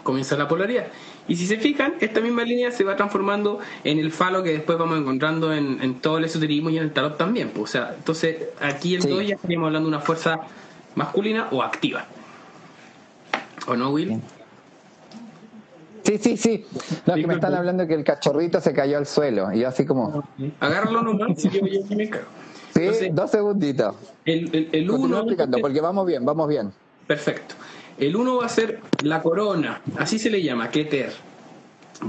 comienza 0.05 0.37
la 0.37 0.47
polaridad. 0.47 0.85
Y 1.27 1.35
si 1.35 1.47
se 1.47 1.57
fijan, 1.57 1.95
esta 1.99 2.21
misma 2.21 2.43
línea 2.43 2.71
se 2.71 2.83
va 2.83 2.95
transformando 2.95 3.59
en 3.83 3.97
el 3.97 4.11
falo 4.11 4.43
que 4.43 4.51
después 4.51 4.77
vamos 4.77 4.99
encontrando 4.99 5.51
en, 5.51 5.99
todo 5.99 6.19
el 6.19 6.25
esoterismo 6.25 6.69
y 6.69 6.77
en 6.77 6.83
el 6.83 6.93
tarot 6.93 7.17
también. 7.17 7.49
Pues, 7.49 7.63
o 7.63 7.67
sea, 7.67 7.95
entonces 7.97 8.49
aquí 8.61 8.95
el 8.95 9.01
2 9.01 9.27
ya 9.27 9.35
estaríamos 9.35 9.65
hablando 9.67 9.89
de 9.89 9.95
una 9.95 10.05
fuerza 10.05 10.41
masculina 10.93 11.47
o 11.51 11.63
activa. 11.63 12.05
¿O 13.67 13.75
no, 13.75 13.89
Will? 13.89 14.21
Sí, 16.03 16.19
sí, 16.19 16.37
sí. 16.37 16.65
No, 17.07 17.15
que 17.15 17.25
me 17.25 17.33
están 17.33 17.55
hablando 17.55 17.87
que 17.87 17.95
el 17.95 18.03
cachorrito 18.03 18.61
se 18.61 18.73
cayó 18.73 18.99
al 18.99 19.07
suelo. 19.07 19.51
Y 19.51 19.61
yo 19.61 19.67
así 19.67 19.87
como. 19.87 20.23
Agárralo 20.59 21.01
nomás, 21.01 21.41
si 21.41 21.49
yo, 21.49 21.63
me 21.63 22.11
Sí, 22.75 23.09
dos 23.11 23.31
segunditos. 23.31 23.95
El, 24.23 24.69
el, 24.71 24.91
uno. 24.91 25.17
explicando, 25.17 25.57
porque 25.57 25.81
vamos 25.81 26.05
bien, 26.05 26.23
vamos 26.23 26.47
bien. 26.47 26.71
Perfecto. 27.07 27.55
El 27.97 28.15
uno 28.15 28.37
va 28.37 28.45
a 28.45 28.49
ser 28.49 28.81
la 29.03 29.21
corona, 29.21 29.81
así 29.97 30.19
se 30.19 30.29
le 30.29 30.41
llama, 30.41 30.69
Keter. 30.69 31.13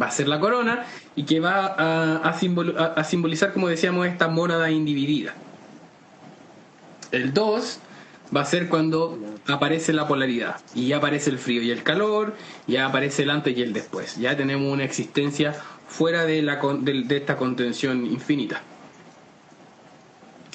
Va 0.00 0.06
a 0.06 0.10
ser 0.10 0.26
la 0.26 0.40
corona 0.40 0.84
y 1.14 1.24
que 1.24 1.38
va 1.38 1.66
a, 1.66 3.04
simbolizar, 3.04 3.52
como 3.52 3.68
decíamos, 3.68 4.06
esta 4.06 4.26
mónada 4.26 4.70
individida. 4.70 5.34
El 7.12 7.32
2 7.32 7.78
va 8.34 8.40
a 8.40 8.44
ser 8.44 8.68
cuando 8.68 9.18
aparece 9.46 9.92
la 9.92 10.08
polaridad 10.08 10.56
y 10.74 10.88
ya 10.88 10.96
aparece 10.96 11.30
el 11.30 11.38
frío 11.38 11.62
y 11.62 11.70
el 11.70 11.84
calor, 11.84 12.34
ya 12.66 12.86
aparece 12.86 13.22
el 13.22 13.30
antes 13.30 13.56
y 13.56 13.62
el 13.62 13.72
después. 13.72 14.16
Ya 14.16 14.36
tenemos 14.36 14.72
una 14.72 14.82
existencia 14.82 15.54
fuera 15.88 16.24
de, 16.24 16.44
esta 17.10 17.36
contención 17.36 18.06
infinita. 18.06 18.62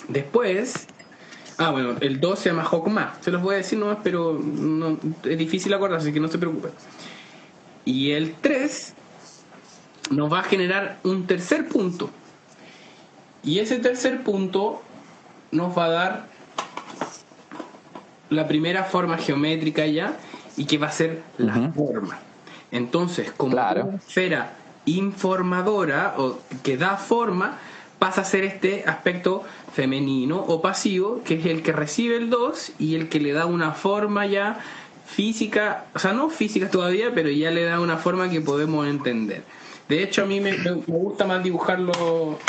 Después, 0.08 0.88
ah 1.62 1.70
bueno, 1.70 1.95
el 2.01 2.20
2 2.20 2.39
se 2.39 2.49
llama 2.49 2.68
Hokma, 2.70 3.14
se 3.22 3.32
los 3.32 3.41
voy 3.41 3.55
a 3.55 3.57
decir 3.57 3.78
nomás, 3.78 3.99
pero 4.03 4.34
no, 4.34 4.97
es 5.24 5.38
difícil 5.38 5.74
acordarse, 5.74 6.07
así 6.07 6.14
que 6.14 6.20
no 6.20 6.28
se 6.28 6.39
preocupen. 6.39 6.72
Y 7.86 8.12
el 8.12 8.34
3 8.36 8.93
nos 10.09 10.32
va 10.32 10.39
a 10.39 10.43
generar 10.43 10.99
un 11.03 11.28
tercer 11.28 11.68
punto. 11.68 12.09
Y 13.43 13.59
ese 13.59 13.78
tercer 13.78 14.24
punto 14.24 14.82
nos 15.51 15.78
va 15.78 15.86
a 15.86 15.89
dar 15.89 16.26
la 18.30 18.47
primera 18.47 18.84
forma 18.84 19.18
geométrica 19.18 19.86
ya 19.86 20.18
y 20.57 20.66
que 20.66 20.78
va 20.78 20.88
a 20.88 20.91
ser 20.91 21.22
la 21.38 21.72
forma. 21.76 22.20
Entonces, 22.72 23.32
como 23.32 23.53
una 23.53 23.97
esfera 23.97 24.53
informadora 24.86 26.16
o 26.18 26.39
que 26.64 26.78
da 26.78 26.97
forma, 26.97 27.59
pasa 28.02 28.22
a 28.22 28.26
ser 28.26 28.43
este 28.45 28.84
aspecto 28.88 29.43
femenino 29.74 30.39
o 30.39 30.60
pasivo, 30.60 31.22
que 31.24 31.36
es 31.36 31.45
el 31.45 31.62
que 31.62 31.72
recibe 31.72 32.16
el 32.16 32.32
2 32.32 32.72
y 32.80 32.95
el 32.95 33.10
que 33.10 33.20
le 33.20 33.32
da 33.32 33.45
una 33.45 33.74
forma 33.74 34.26
ya 34.26 34.60
física, 35.06 35.86
o 35.93 35.99
sea, 35.99 36.12
no 36.12 36.32
física 36.32 36.68
todavía, 36.68 37.12
pero 37.14 37.30
ya 37.30 37.52
le 37.52 37.64
da 37.64 37.80
una 37.80 37.97
forma 37.97 38.28
que 38.28 38.41
podemos 38.41 38.88
entender. 38.88 39.43
De 39.88 40.02
hecho, 40.02 40.24
a 40.24 40.26
mí 40.26 40.39
me, 40.39 40.58
me 40.58 40.72
gusta 40.72 41.28
más 41.28 41.43
dibujarlo, 41.43 42.39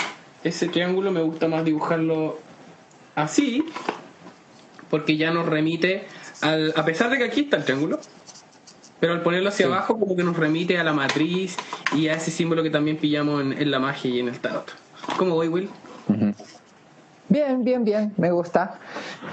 ese 0.42 0.68
triángulo 0.68 1.12
me 1.12 1.20
gusta 1.20 1.48
más 1.48 1.66
dibujarlo 1.66 2.38
así, 3.14 3.66
porque 4.88 5.18
ya 5.18 5.32
nos 5.32 5.44
remite 5.44 6.06
al, 6.40 6.72
a 6.74 6.84
pesar 6.86 7.10
de 7.10 7.18
que 7.18 7.24
aquí 7.24 7.40
está 7.40 7.58
el 7.58 7.64
triángulo, 7.64 8.00
pero 9.00 9.12
al 9.12 9.20
ponerlo 9.20 9.50
hacia 9.50 9.66
abajo 9.66 9.98
como 9.98 10.16
que 10.16 10.24
nos 10.24 10.34
remite 10.34 10.78
a 10.78 10.82
la 10.84 10.94
matriz 10.94 11.58
y 11.94 12.08
a 12.08 12.14
ese 12.14 12.30
símbolo 12.30 12.62
que 12.62 12.70
también 12.70 12.96
pillamos 12.96 13.42
en, 13.42 13.70
la 13.70 13.78
magia 13.78 14.10
y 14.10 14.20
en 14.20 14.28
el 14.28 14.38
tarot. 14.38 14.72
¿Cómo 15.18 15.34
voy, 15.34 15.48
Will? 15.48 15.70
Bien, 17.28 17.64
bien, 17.64 17.82
bien, 17.82 18.12
me 18.18 18.30
gusta. 18.30 18.78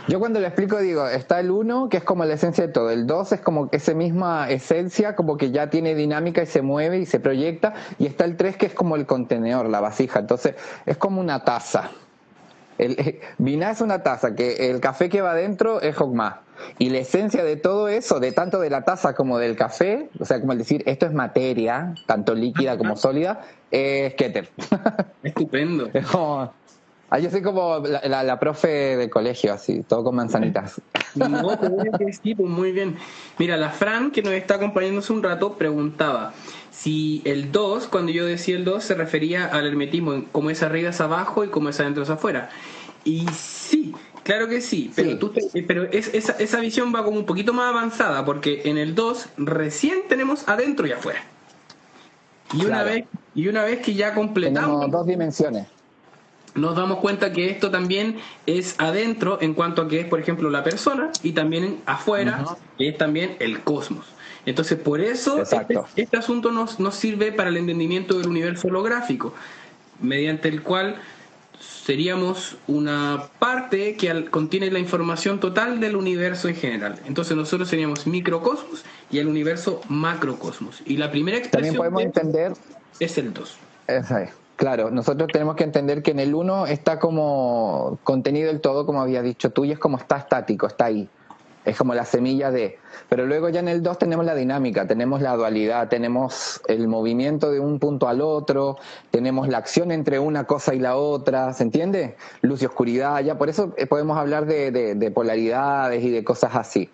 Yo 0.07 0.19
cuando 0.19 0.39
lo 0.39 0.47
explico 0.47 0.77
digo, 0.77 1.05
está 1.07 1.41
el 1.41 1.51
1, 1.51 1.89
que 1.89 1.97
es 1.97 2.03
como 2.03 2.23
la 2.23 2.35
esencia 2.35 2.65
de 2.65 2.71
todo, 2.71 2.91
el 2.91 3.05
2 3.05 3.33
es 3.33 3.41
como 3.41 3.67
esa 3.73 3.93
misma 3.93 4.49
esencia, 4.49 5.17
como 5.17 5.35
que 5.35 5.51
ya 5.51 5.69
tiene 5.69 5.95
dinámica 5.95 6.41
y 6.41 6.45
se 6.45 6.61
mueve 6.61 6.99
y 6.99 7.05
se 7.05 7.19
proyecta, 7.19 7.73
y 7.97 8.05
está 8.05 8.23
el 8.23 8.37
3 8.37 8.55
que 8.55 8.67
es 8.67 8.73
como 8.73 8.95
el 8.95 9.05
contenedor, 9.05 9.67
la 9.67 9.81
vasija, 9.81 10.19
entonces 10.19 10.55
es 10.85 10.95
como 10.95 11.19
una 11.19 11.43
taza. 11.43 11.91
El, 12.77 12.91
eh, 12.99 13.19
es 13.37 13.81
una 13.81 14.01
taza, 14.01 14.33
que 14.33 14.69
el 14.69 14.79
café 14.79 15.09
que 15.09 15.21
va 15.21 15.31
adentro 15.31 15.81
es 15.81 15.99
Hogma. 15.99 16.43
Y 16.77 16.89
la 16.89 16.99
esencia 16.99 17.43
de 17.43 17.55
todo 17.55 17.87
eso, 17.87 18.19
de 18.19 18.31
tanto 18.31 18.59
de 18.59 18.69
la 18.69 18.83
taza 18.83 19.13
como 19.15 19.37
del 19.37 19.55
café, 19.55 20.09
o 20.19 20.25
sea, 20.25 20.39
como 20.39 20.53
el 20.53 20.59
decir, 20.59 20.83
esto 20.85 21.05
es 21.05 21.13
materia, 21.13 21.93
tanto 22.05 22.35
líquida 22.35 22.77
como 22.77 22.95
sólida, 22.95 23.41
es 23.71 24.13
Keter. 24.15 24.49
Estupendo. 25.23 25.89
Es 25.93 26.05
como, 26.05 26.53
Ah, 27.11 27.17
yo 27.17 27.31
soy 27.31 27.41
como 27.41 27.79
la, 27.79 28.39
profe 28.39 28.67
de 28.67 29.09
colegio, 29.09 29.51
así, 29.51 29.81
todo 29.81 30.03
con 30.03 30.15
manzanitas. 30.15 30.79
No, 31.15 31.57
sí, 32.21 32.35
pues 32.35 32.49
muy 32.49 32.71
bien. 32.71 32.97
Mira, 33.39 33.57
la 33.57 33.71
Fran, 33.71 34.11
que 34.11 34.21
nos 34.21 34.33
está 34.33 34.55
acompañando 34.55 34.99
hace 34.99 35.11
un 35.11 35.23
rato, 35.23 35.57
preguntaba 35.57 36.33
si 36.69 37.23
el 37.25 37.51
2, 37.51 37.87
cuando 37.87 38.11
yo 38.11 38.25
decía 38.25 38.55
el 38.55 38.63
2, 38.63 38.83
se 38.83 38.93
refería 38.93 39.47
al 39.47 39.65
hermetismo, 39.65 40.23
como 40.31 40.51
es 40.51 40.61
arriba 40.61 40.91
es 40.91 41.01
abajo 41.01 41.43
y 41.43 41.47
como 41.47 41.69
es 41.69 41.79
adentro 41.79 42.03
es 42.03 42.11
afuera. 42.11 42.51
Y 43.03 43.25
sí, 43.33 43.95
claro 44.29 44.47
que 44.47 44.61
sí, 44.61 44.91
pero, 44.95 45.17
Tú 45.17 45.33
pero 45.67 45.85
esa, 45.91 46.33
esa 46.33 46.59
visión 46.59 46.93
va 46.93 47.03
como 47.03 47.17
un 47.17 47.25
poquito 47.25 47.51
más 47.51 47.69
avanzada, 47.69 48.23
porque 48.25 48.61
en 48.65 48.77
el 48.77 48.93
2 48.93 49.29
recién 49.37 50.01
tenemos 50.07 50.47
adentro 50.47 50.85
y 50.85 50.91
afuera. 50.91 51.23
Y 52.53 52.63
una, 52.63 52.83
vez, 52.83 53.05
y 53.33 53.47
una 53.47 53.63
vez 53.63 53.79
que 53.79 53.95
ya 53.95 54.13
completamos... 54.13 54.81
Tenemos 54.81 54.91
dos 54.91 55.07
dimensiones. 55.07 55.67
nos 56.53 56.75
damos 56.75 56.99
cuenta 56.99 57.31
que 57.31 57.49
esto 57.49 57.71
también 57.71 58.17
es 58.45 58.75
adentro 58.77 59.39
en 59.41 59.55
cuanto 59.55 59.81
a 59.81 59.87
que 59.87 60.01
es, 60.01 60.07
por 60.07 60.19
ejemplo, 60.19 60.51
la 60.51 60.63
persona 60.63 61.11
y 61.23 61.31
también 61.31 61.81
afuera, 61.87 62.55
que 62.77 62.89
es 62.89 62.97
también 62.99 63.35
el 63.39 63.61
cosmos. 63.61 64.05
Entonces, 64.45 64.77
por 64.77 65.01
eso 65.01 65.41
este, 65.41 65.79
este, 65.95 66.17
asunto 66.17 66.51
nos, 66.51 66.79
nos 66.79 66.93
sirve 66.93 67.31
para 67.31 67.49
el 67.49 67.57
entendimiento 67.57 68.19
del 68.19 68.27
universo 68.27 68.67
holográfico, 68.67 69.33
mediante 69.99 70.49
el 70.49 70.61
cual 70.61 71.01
seríamos 71.83 72.57
una 72.67 73.29
parte 73.39 73.95
que 73.95 74.25
contiene 74.25 74.69
la 74.71 74.79
información 74.79 75.39
total 75.39 75.79
del 75.79 75.95
universo 75.95 76.47
en 76.47 76.55
general. 76.55 76.99
Entonces 77.05 77.35
nosotros 77.35 77.69
seríamos 77.69 78.05
microcosmos 78.07 78.83
y 79.09 79.19
el 79.19 79.27
universo 79.27 79.81
macrocosmos. 79.87 80.81
Y 80.85 80.97
la 80.97 81.09
primera 81.11 81.37
expresión 81.37 81.75
También 81.75 81.93
podemos 81.93 82.03
entender 82.03 82.53
es 82.99 83.17
el 83.17 83.33
2. 83.33 83.57
Claro, 84.55 84.91
nosotros 84.91 85.29
tenemos 85.31 85.55
que 85.55 85.63
entender 85.63 86.03
que 86.03 86.11
en 86.11 86.19
el 86.19 86.35
uno 86.35 86.67
está 86.67 86.99
como 86.99 87.97
contenido 88.03 88.51
el 88.51 88.59
todo, 88.59 88.85
como 88.85 89.01
había 89.01 89.21
dicho 89.21 89.51
tú, 89.51 89.63
y 89.63 89.71
es 89.71 89.79
como 89.79 89.97
está 89.97 90.17
estático, 90.17 90.67
está 90.67 90.85
ahí. 90.85 91.07
Es 91.69 91.77
como 91.77 91.93
la 91.93 92.03
semilla 92.03 92.49
de. 92.49 92.79
Pero 93.09 93.27
luego 93.27 93.47
ya 93.49 93.59
en 93.59 93.67
el 93.67 93.83
2 93.83 93.99
tenemos 93.99 94.25
la 94.25 94.33
dinámica, 94.33 94.87
tenemos 94.87 95.21
la 95.21 95.35
dualidad, 95.35 95.87
tenemos 95.87 96.61
el 96.67 96.87
movimiento 96.87 97.51
de 97.51 97.59
un 97.59 97.77
punto 97.77 98.07
al 98.07 98.21
otro, 98.21 98.77
tenemos 99.11 99.47
la 99.47 99.59
acción 99.59 99.91
entre 99.91 100.17
una 100.17 100.45
cosa 100.45 100.73
y 100.73 100.79
la 100.79 100.95
otra, 100.95 101.53
¿se 101.53 101.61
entiende? 101.61 102.15
Luz 102.41 102.63
y 102.63 102.65
oscuridad, 102.65 103.19
ya 103.19 103.37
por 103.37 103.49
eso 103.49 103.71
eh, 103.77 103.85
podemos 103.85 104.17
hablar 104.17 104.47
de, 104.47 104.71
de 104.71 105.11
polaridades 105.11 106.03
y 106.03 106.09
de 106.09 106.23
cosas 106.23 106.55
así. 106.55 106.89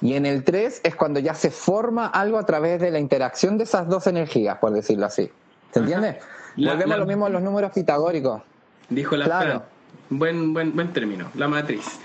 Y 0.00 0.14
en 0.14 0.26
el 0.26 0.42
3 0.42 0.80
es 0.82 0.96
cuando 0.96 1.20
ya 1.20 1.34
se 1.34 1.52
forma 1.52 2.08
algo 2.08 2.38
a 2.38 2.46
través 2.46 2.80
de 2.80 2.90
la 2.90 2.98
interacción 2.98 3.58
de 3.58 3.64
esas 3.64 3.88
dos 3.88 4.08
energías, 4.08 4.58
por 4.58 4.72
decirlo 4.72 5.06
así. 5.06 5.30
¿Se 5.72 5.78
entiende? 5.78 6.18
Volvemos 6.56 6.96
a 6.96 6.98
lo 6.98 7.06
mismo 7.06 7.26
a 7.26 7.28
los 7.28 7.42
números 7.42 7.70
pitagóricos. 7.70 8.42
Dijo 8.88 9.16
la 9.16 9.24
claro. 9.24 9.62
Buen, 10.08 10.54
buen, 10.54 10.74
buen 10.74 10.92
término, 10.92 11.30
la 11.34 11.48
matriz. 11.48 11.98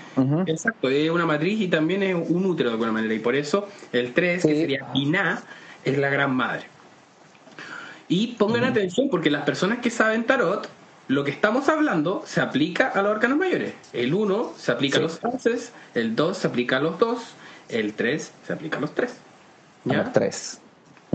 Exacto, 0.46 0.88
es 0.88 1.10
una 1.10 1.24
matriz 1.24 1.60
y 1.60 1.68
también 1.68 2.02
es 2.02 2.14
un 2.14 2.44
útero 2.46 2.70
de 2.70 2.74
alguna 2.74 2.92
manera. 2.92 3.14
Y 3.14 3.20
por 3.20 3.36
eso 3.36 3.68
el 3.92 4.12
3, 4.12 4.42
que 4.42 4.54
sería 4.54 4.88
Iná, 4.94 5.42
es 5.84 5.98
la 5.98 6.10
gran 6.10 6.34
madre. 6.34 6.64
Y 8.08 8.34
pongan 8.38 8.64
atención, 8.64 9.08
porque 9.08 9.30
las 9.30 9.42
personas 9.44 9.78
que 9.78 9.88
saben 9.90 10.24
tarot, 10.24 10.68
lo 11.08 11.24
que 11.24 11.30
estamos 11.30 11.68
hablando 11.68 12.22
se 12.26 12.40
aplica 12.40 12.88
a 12.88 13.02
los 13.02 13.12
arcanos 13.12 13.38
mayores. 13.38 13.74
El 13.92 14.14
1 14.14 14.52
se 14.56 14.72
aplica 14.72 14.98
a 14.98 15.02
los 15.02 15.20
11, 15.22 15.70
el 15.94 16.16
2 16.16 16.36
se 16.36 16.46
aplica 16.46 16.76
a 16.78 16.80
los 16.80 16.98
2, 16.98 17.22
el 17.68 17.94
3 17.94 18.32
se 18.46 18.52
aplica 18.52 18.78
a 18.78 18.80
los 18.80 18.94
3. 18.94 19.14
¿Ya? 19.84 20.00
A 20.00 20.02
los 20.04 20.12
3. 20.12 20.60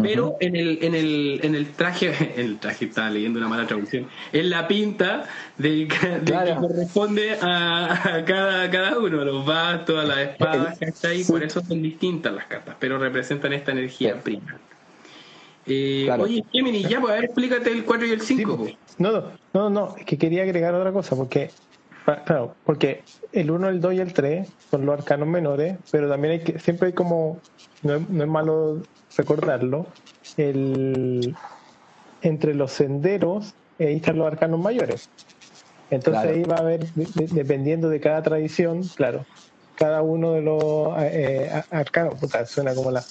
Pero 0.02 0.38
en 0.40 0.56
el, 0.56 0.78
en 0.84 0.94
el, 0.94 1.40
en 1.42 1.56
el 1.56 1.72
traje, 1.72 2.14
en 2.36 2.40
el 2.46 2.60
traje 2.60 2.86
estaba 2.86 3.10
leyendo 3.10 3.40
una 3.40 3.48
mala 3.48 3.66
traducción, 3.66 4.08
en 4.32 4.50
la 4.50 4.68
pinta 4.68 5.26
de, 5.58 5.88
que 5.88 6.56
corresponde 6.60 7.38
a, 7.42 8.24
cada, 8.28 8.70
cada 8.70 9.00
uno, 9.00 9.22
a 9.22 9.26
los 9.26 9.46
bastos, 9.46 10.00
a 10.00 10.08
las 10.08 10.20
espadas, 10.20 10.78
¿cachai? 10.78 11.24
Por 11.24 11.44
eso 11.44 11.62
son 11.62 11.82
distintas 11.82 12.34
las 12.34 12.46
cartas, 12.46 12.76
pero 12.80 13.00
representan 13.00 13.54
esta 13.54 13.72
energía 13.72 14.20
prima. 14.20 14.60
Eh, 15.66 16.08
Oye, 16.20 16.46
Gemini, 16.52 16.84
ya, 16.84 17.02
pues 17.02 17.12
a 17.12 17.16
ver, 17.16 17.26
explícate 17.26 17.72
el 17.72 17.84
4 17.84 18.08
y 18.08 18.12
el 18.12 18.22
5. 18.22 18.58
Pues. 18.58 18.76
no, 19.00 19.12
no, 19.12 19.32
no, 19.54 19.70
no, 19.70 19.96
es 19.98 20.06
que 20.06 20.18
quería 20.18 20.44
agregar 20.44 20.74
otra 20.76 20.92
cosa, 20.92 21.16
porque 21.16 21.50
Claro, 22.26 22.56
porque 22.64 23.04
el 23.34 23.52
1, 23.52 23.68
el 23.68 23.82
2 23.82 23.94
y 23.96 24.00
el 24.00 24.14
3 24.14 24.48
son 24.72 24.86
los 24.86 24.98
arcanos 24.98 25.28
menores, 25.28 25.78
pero 25.92 26.08
también 26.08 26.36
hay 26.36 26.40
que, 26.40 26.58
siempre 26.58 26.88
hay 26.88 26.94
como, 26.94 27.42
no 27.84 27.96
es, 27.96 28.10
no 28.10 28.24
es 28.24 28.30
malo 28.30 28.82
recordarlo, 29.18 29.88
el, 30.38 31.36
entre 32.22 32.54
los 32.54 32.72
senderos, 32.72 33.54
ahí 33.80 33.96
están 33.96 34.18
los 34.18 34.28
arcanos 34.28 34.60
mayores. 34.60 35.10
Entonces 35.90 36.24
ahí 36.24 36.44
va 36.44 36.56
a 36.56 36.60
haber, 36.60 36.86
dependiendo 36.94 37.90
de 37.90 38.00
cada 38.00 38.22
tradición, 38.22 38.84
claro, 38.96 39.26
cada 39.76 40.02
uno 40.02 40.34
de 40.34 40.42
los 40.42 40.94
eh, 41.00 41.64
arcanos, 41.72 42.16
puta, 42.16 42.46
suena 42.46 42.74
como 42.76 42.92
la... 42.92 43.04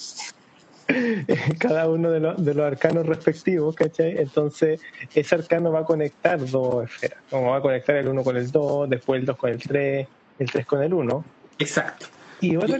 cada 1.59 1.89
uno 1.89 2.11
de 2.11 2.19
los, 2.21 2.43
de 2.43 2.53
los 2.53 2.65
arcanos 2.65 3.05
respectivos, 3.05 3.75
¿cachai? 3.75 4.17
Entonces, 4.19 4.79
ese 5.13 5.35
arcano 5.35 5.71
va 5.71 5.79
a 5.79 5.85
conectar 5.85 6.39
dos 6.49 6.85
esferas, 6.85 7.19
como 7.29 7.51
va 7.51 7.57
a 7.57 7.61
conectar 7.61 7.97
el 7.97 8.07
1 8.07 8.23
con 8.23 8.37
el 8.37 8.49
2, 8.49 8.89
después 8.89 9.19
el 9.19 9.25
2 9.25 9.37
con 9.37 9.49
el 9.49 9.57
3, 9.57 10.07
el 10.39 10.51
3 10.51 10.65
con 10.65 10.83
el 10.83 10.93
1. 10.93 11.25
Exacto. 11.59 12.05
Y 12.39 12.55
otra, 12.55 12.79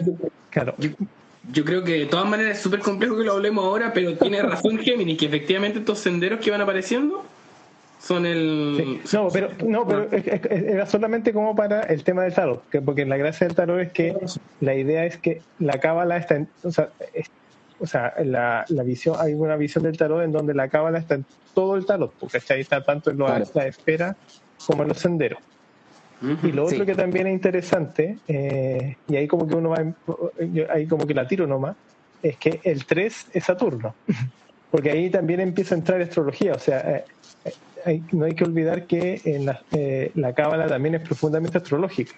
claro, 0.51 0.75
yo 1.51 1.63
creo 1.63 1.83
que 1.83 1.93
de 1.93 2.05
todas 2.05 2.27
maneras 2.27 2.57
es 2.57 2.63
súper 2.63 2.79
complejo 2.79 3.17
que 3.17 3.23
lo 3.23 3.33
hablemos 3.33 3.63
ahora, 3.63 3.93
pero 3.93 4.17
tiene 4.17 4.41
razón 4.41 4.77
Géminis, 4.79 5.17
que 5.17 5.27
efectivamente 5.27 5.79
estos 5.79 5.99
senderos 5.99 6.39
que 6.39 6.51
van 6.51 6.61
apareciendo 6.61 7.23
son 7.99 8.25
el... 8.25 9.01
No, 9.11 9.29
pero, 9.29 9.49
no, 9.65 9.87
pero 9.87 10.09
era 10.11 10.85
solamente 10.85 11.33
como 11.33 11.55
para 11.55 11.81
el 11.83 12.03
tema 12.03 12.23
del 12.23 12.33
tarot, 12.33 12.63
porque 12.83 13.05
la 13.05 13.17
gracia 13.17 13.47
del 13.47 13.55
tarot 13.55 13.79
es 13.79 13.91
que 13.91 14.15
la 14.61 14.75
idea 14.75 15.05
es 15.05 15.17
que 15.17 15.41
la 15.59 15.79
cábala 15.79 16.17
está 16.17 16.35
en... 16.35 16.47
O 16.63 16.71
sea, 16.71 16.89
o 17.79 17.87
sea 17.87 18.13
la, 18.23 18.65
la, 18.69 18.83
visión, 18.83 19.15
hay 19.19 19.33
una 19.33 19.55
visión 19.55 19.83
del 19.83 19.97
tarot 19.97 20.23
en 20.23 20.31
donde 20.31 20.53
la 20.53 20.67
cábala 20.67 20.99
está 20.99 21.15
en 21.15 21.25
todo 21.53 21.75
el 21.75 21.85
tarot, 21.85 22.13
porque 22.19 22.39
ahí 22.49 22.61
está 22.61 22.83
tanto 22.83 23.11
en 23.11 23.19
la 23.19 23.67
esfera 23.67 24.15
como 24.65 24.83
en 24.83 24.89
los 24.89 24.99
senderos 24.99 25.39
y 26.21 26.51
lo 26.51 26.65
otro 26.65 26.85
que 26.85 26.95
también 26.95 27.27
es 27.27 27.33
interesante, 27.33 28.17
eh, 28.27 28.95
y 29.07 29.15
ahí 29.15 29.27
como 29.27 29.47
que 29.47 29.55
uno 29.55 29.69
va, 29.69 29.83
ahí 30.73 30.87
como 30.87 31.05
que 31.05 31.13
la 31.13 31.27
tiro 31.27 31.45
nomás, 31.45 31.75
es 32.23 32.37
que 32.37 32.59
el 32.63 32.85
3 32.85 33.27
es 33.33 33.43
Saturno, 33.43 33.93
porque 34.71 34.91
ahí 34.91 35.09
también 35.09 35.39
empieza 35.41 35.75
a 35.75 35.77
entrar 35.77 36.01
astrología, 36.01 36.53
o 36.53 36.59
sea, 36.59 37.03
eh, 37.85 38.01
no 38.11 38.25
hay 38.25 38.33
que 38.33 38.43
olvidar 38.43 38.87
que 38.87 39.21
en 39.25 39.45
la, 39.45 39.61
eh, 39.71 40.11
la 40.15 40.33
cábala 40.33 40.67
también 40.67 40.95
es 40.95 41.01
profundamente 41.01 41.57
astrológica. 41.57 42.13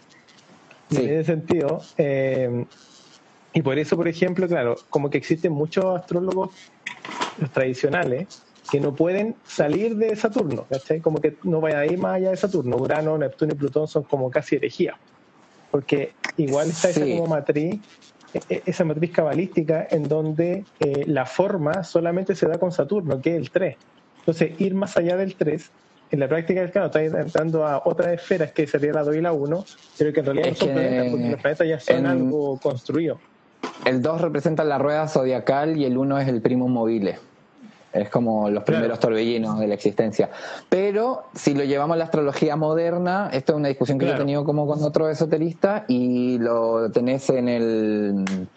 En 0.91 1.08
ese 1.08 1.24
sentido, 1.26 1.84
y 3.54 3.62
por 3.62 3.78
eso, 3.78 3.95
por 3.95 4.08
ejemplo, 4.08 4.47
claro, 4.47 4.76
como 4.89 5.12
que 5.12 5.20
existen 5.20 5.52
muchos 5.52 5.86
astrólogos 5.86 6.50
tradicionales 7.54 8.43
que 8.72 8.80
no 8.80 8.94
pueden 8.94 9.36
salir 9.46 9.96
de 9.96 10.16
Saturno, 10.16 10.66
¿cachai? 10.70 11.00
Como 11.00 11.20
que 11.20 11.36
no 11.44 11.62
vayan 11.62 11.80
a 11.80 11.86
ir 11.86 11.98
más 11.98 12.16
allá 12.16 12.30
de 12.32 12.38
Saturno. 12.38 12.78
Urano, 12.78 13.18
Neptuno 13.18 13.54
y 13.54 13.56
Plutón 13.56 13.88
son 13.88 14.04
como 14.04 14.30
casi 14.30 14.56
herejía, 14.56 14.98
porque 15.72 16.14
igual 16.38 16.70
está 16.70 16.90
esa 16.90 17.02
como 17.02 17.28
matriz, 17.28 17.80
e, 18.34 18.42
e, 18.50 18.64
esa 18.66 18.86
matriz 18.86 19.12
cabalística 19.12 19.88
en 19.90 20.08
donde 20.08 20.64
eh, 20.80 21.04
la 21.08 21.26
forma 21.26 21.84
solamente 21.84 22.36
se 22.36 22.48
da 22.48 22.58
con 22.58 22.72
Saturno, 22.72 23.22
que 23.22 23.36
es 23.36 23.42
el 23.42 23.50
3. 23.50 23.78
Entonces, 24.20 24.62
ir 24.62 24.76
más 24.76 24.96
allá 24.98 25.18
del 25.18 25.36
3 25.36 25.72
en 26.12 26.20
la 26.20 26.28
práctica 26.28 26.62
del 26.62 26.70
está 26.70 27.04
entrando 27.04 27.66
a 27.66 27.84
otras 27.86 28.14
esferas 28.14 28.52
que 28.52 28.66
sería 28.66 28.94
la 28.94 29.04
2 29.04 29.16
y 29.16 29.22
la 29.22 29.32
1, 29.32 29.66
pero 29.98 30.14
que 30.14 30.20
en 30.22 30.26
realidad 30.26 30.50
no 30.50 30.56
son 30.56 30.70
planetas, 30.70 31.08
porque 31.12 31.30
los 31.30 31.42
planetas 31.42 31.68
ya 31.68 31.80
son 31.80 32.06
algo 32.06 32.60
construido. 32.60 33.20
El 33.86 34.02
2 34.02 34.22
representa 34.22 34.64
la 34.64 34.78
rueda 34.78 35.08
zodiacal 35.08 35.78
y 35.78 35.86
el 35.86 35.98
1 35.98 36.20
es 36.20 36.28
el 36.28 36.42
primo 36.42 36.68
mobile. 36.68 37.20
Es 37.92 38.10
como 38.10 38.50
los 38.50 38.64
primeros 38.64 39.00
torbellinos 39.00 39.60
de 39.60 39.68
la 39.68 39.74
existencia. 39.74 40.30
Pero 40.70 41.24
si 41.34 41.54
lo 41.54 41.64
llevamos 41.64 41.96
a 41.96 41.98
la 41.98 42.04
astrología 42.06 42.56
moderna, 42.56 43.30
esto 43.34 43.54
es 43.54 43.58
una 43.58 43.68
discusión 43.68 43.98
que 43.98 44.06
yo 44.06 44.14
he 44.14 44.18
tenido 44.18 44.44
como 44.44 44.68
con 44.68 44.84
otro 44.84 45.10
esoterista 45.10 45.86
y 45.88 46.38
lo 46.38 46.92
tenés 46.92 47.30
en 47.30 47.50
el 47.50 48.48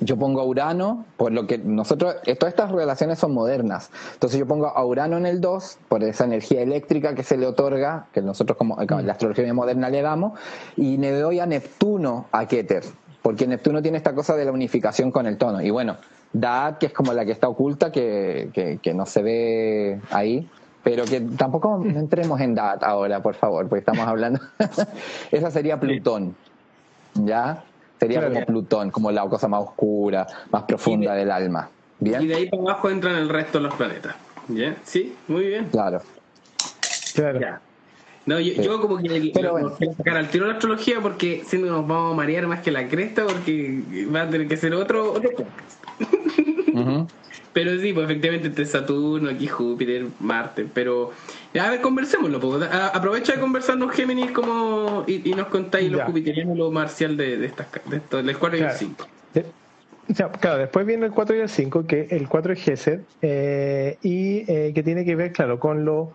yo 0.00 0.16
pongo 0.16 0.40
a 0.40 0.44
Urano, 0.44 1.04
por 1.16 1.32
lo 1.32 1.46
que 1.46 1.58
nosotros, 1.58 2.16
todas 2.38 2.52
estas 2.52 2.70
relaciones 2.70 3.18
son 3.18 3.32
modernas. 3.32 3.90
Entonces 4.14 4.38
yo 4.38 4.46
pongo 4.46 4.66
a 4.66 4.84
Urano 4.84 5.16
en 5.16 5.26
el 5.26 5.40
2, 5.40 5.78
por 5.88 6.02
esa 6.04 6.24
energía 6.24 6.62
eléctrica 6.62 7.14
que 7.14 7.22
se 7.22 7.36
le 7.36 7.46
otorga, 7.46 8.06
que 8.12 8.20
nosotros 8.22 8.58
como 8.58 8.76
la 8.78 9.12
astrología 9.12 9.52
moderna 9.54 9.88
le 9.88 10.02
damos, 10.02 10.38
y 10.76 10.96
le 10.96 11.12
doy 11.12 11.40
a 11.40 11.46
Neptuno 11.46 12.26
a 12.32 12.46
Keter, 12.46 12.84
porque 13.22 13.46
Neptuno 13.46 13.82
tiene 13.82 13.98
esta 13.98 14.14
cosa 14.14 14.36
de 14.36 14.44
la 14.44 14.52
unificación 14.52 15.10
con 15.10 15.26
el 15.26 15.38
tono. 15.38 15.62
Y 15.62 15.70
bueno, 15.70 15.96
Daat, 16.32 16.78
que 16.78 16.86
es 16.86 16.92
como 16.92 17.12
la 17.12 17.24
que 17.24 17.32
está 17.32 17.48
oculta, 17.48 17.90
que, 17.90 18.78
que, 18.82 18.94
no 18.94 19.06
se 19.06 19.22
ve 19.22 20.00
ahí, 20.10 20.48
pero 20.82 21.04
que 21.04 21.20
tampoco 21.20 21.82
entremos 21.84 22.40
en 22.40 22.54
Daat 22.54 22.82
ahora, 22.82 23.22
por 23.22 23.34
favor, 23.34 23.68
porque 23.68 23.80
estamos 23.80 24.06
hablando. 24.06 24.40
esa 25.30 25.50
sería 25.50 25.80
Plutón, 25.80 26.36
¿ya? 27.14 27.64
Sería 27.98 28.28
como 28.28 28.44
Plutón, 28.44 28.90
como 28.90 29.10
la 29.10 29.26
cosa 29.28 29.48
más 29.48 29.62
oscura, 29.62 30.26
más 30.50 30.64
profunda 30.64 31.14
del 31.14 31.30
alma. 31.30 31.70
¿Bien? 31.98 32.20
Y 32.22 32.26
de 32.26 32.34
ahí 32.34 32.50
para 32.50 32.62
abajo 32.62 32.90
entran 32.90 33.16
el 33.16 33.28
resto 33.28 33.58
de 33.58 33.64
los 33.64 33.74
planetas. 33.74 34.14
¿Bien? 34.48 34.76
¿Sí? 34.84 35.16
Muy 35.28 35.46
bien. 35.46 35.68
Claro. 35.70 36.02
Claro. 37.14 37.60
No, 38.26 38.40
yo, 38.40 38.80
como 38.80 38.98
que 38.98 39.30
pero 39.32 39.52
bueno. 39.52 39.76
sacar 39.96 40.16
al 40.16 40.28
tiro 40.28 40.46
la 40.46 40.54
astrología 40.54 41.00
porque 41.00 41.42
si 41.46 41.58
no 41.58 41.66
nos 41.66 41.86
vamos 41.86 42.12
a 42.12 42.16
marear 42.16 42.48
más 42.48 42.60
que 42.60 42.72
la 42.72 42.88
cresta 42.88 43.24
porque 43.24 43.82
va 44.12 44.22
a 44.22 44.28
tener 44.28 44.48
que 44.48 44.56
ser 44.56 44.74
otro, 44.74 45.12
otro 45.12 45.30
Pero 47.52 47.80
sí, 47.80 47.94
pues 47.94 48.04
efectivamente 48.04 48.48
entre 48.48 48.66
Saturno, 48.66 49.30
aquí 49.30 49.46
Júpiter, 49.46 50.04
Marte, 50.20 50.66
pero 50.74 51.12
a 51.58 51.70
ver, 51.70 51.80
conversémoslo. 51.80 52.60
Aprovecha 52.92 53.32
de 53.32 53.40
conversarnos 53.40 53.94
Géminis 53.94 54.30
como 54.32 55.04
y, 55.06 55.32
nos 55.34 55.46
contáis 55.46 55.90
lo 55.90 56.04
jupiteriano 56.04 56.54
y 56.54 56.58
lo 56.58 56.70
marcial 56.70 57.16
de, 57.16 57.38
de 57.38 57.46
estas 57.46 57.68
de 57.86 57.96
esto, 57.96 58.22
del 58.22 58.36
4 58.36 58.58
y 58.58 58.60
el 58.60 58.70
5. 58.72 59.06
claro, 60.38 60.58
después 60.58 60.84
viene 60.84 61.06
el 61.06 61.12
4 61.12 61.34
y 61.34 61.40
el 61.40 61.48
5, 61.48 61.86
que 61.86 62.08
el 62.10 62.28
4 62.28 62.52
es 62.52 62.62
Gesed, 62.62 63.00
eh, 63.22 63.96
y 64.02 64.44
eh, 64.52 64.72
que 64.74 64.82
tiene 64.82 65.06
que 65.06 65.16
ver, 65.16 65.32
claro, 65.32 65.58
con 65.58 65.84
lo... 65.84 66.12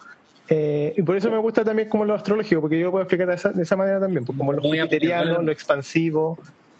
Eh, 0.53 0.93
y 0.97 1.01
por 1.01 1.15
eso 1.15 1.31
me 1.31 1.37
gusta 1.37 1.63
también 1.63 1.87
como 1.87 2.03
lo 2.03 2.13
astrológico, 2.13 2.59
porque 2.59 2.77
yo 2.77 2.87
lo 2.87 2.91
puedo 2.91 3.03
explicar 3.03 3.27
de 3.27 3.35
esa, 3.35 3.53
de 3.53 3.63
esa 3.63 3.77
manera 3.77 4.01
también, 4.01 4.25
pues 4.25 4.37
como 4.37 4.51
lo 4.51 4.61
jupiteriano, 4.61 5.41
lo 5.41 5.51
expansivo, 5.51 6.37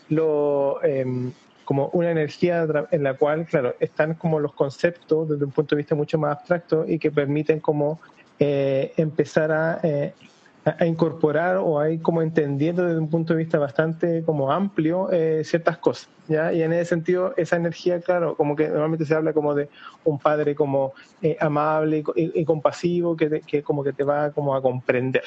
lo... 0.10 0.84
Em, 0.84 1.32
como 1.64 1.88
una 1.94 2.12
energía 2.12 2.68
en 2.92 3.04
la 3.04 3.14
cual, 3.14 3.46
claro, 3.46 3.76
están 3.80 4.16
como 4.16 4.42
los 4.42 4.52
conceptos 4.52 5.30
desde 5.30 5.46
un 5.46 5.52
punto 5.52 5.74
de 5.74 5.84
vista 5.84 5.96
mucho 5.96 6.18
más 6.18 6.40
abstracto 6.40 6.84
y 6.86 7.00
que 7.00 7.12
permiten 7.12 7.62
como 7.62 8.02
eh, 8.40 8.92
empezar 8.98 9.80
eh, 9.84 10.12
a, 10.14 10.31
a, 10.66 10.86
incorporar 10.86 11.57
o 11.57 11.80
a 11.80 11.89
ir 11.89 12.01
como 12.01 12.22
entendiendo 12.22 12.84
desde 12.84 12.99
un 12.99 13.09
punto 13.09 13.34
de 13.34 13.39
vista 13.39 13.57
bastante 13.57 14.24
como 14.24 14.51
amplio 14.51 15.12
eh, 15.12 15.43
ciertas 15.43 15.78
cosas. 15.78 16.09
¿ya? 16.28 16.53
Y 16.53 16.62
en 16.62 16.74
ese 16.74 16.86
sentido, 16.86 17.34
esa 17.38 17.55
energía, 17.55 17.99
claro, 18.01 18.36
como 18.36 18.55
que 18.55 18.68
normalmente 18.68 19.05
se 19.05 19.16
habla 19.16 19.34
como 19.34 19.55
de 19.55 19.70
un 20.03 20.20
padre 20.20 20.55
como 20.55 20.93
amable 21.39 22.03
y, 22.16 22.45
compasivo 22.45 23.16
que, 23.16 23.41
que, 23.41 23.64
como 23.64 23.84
que 23.84 23.93
te 23.93 24.03
va 24.03 24.32
como 24.32 24.55
a 24.55 24.62
comprender. 24.62 25.24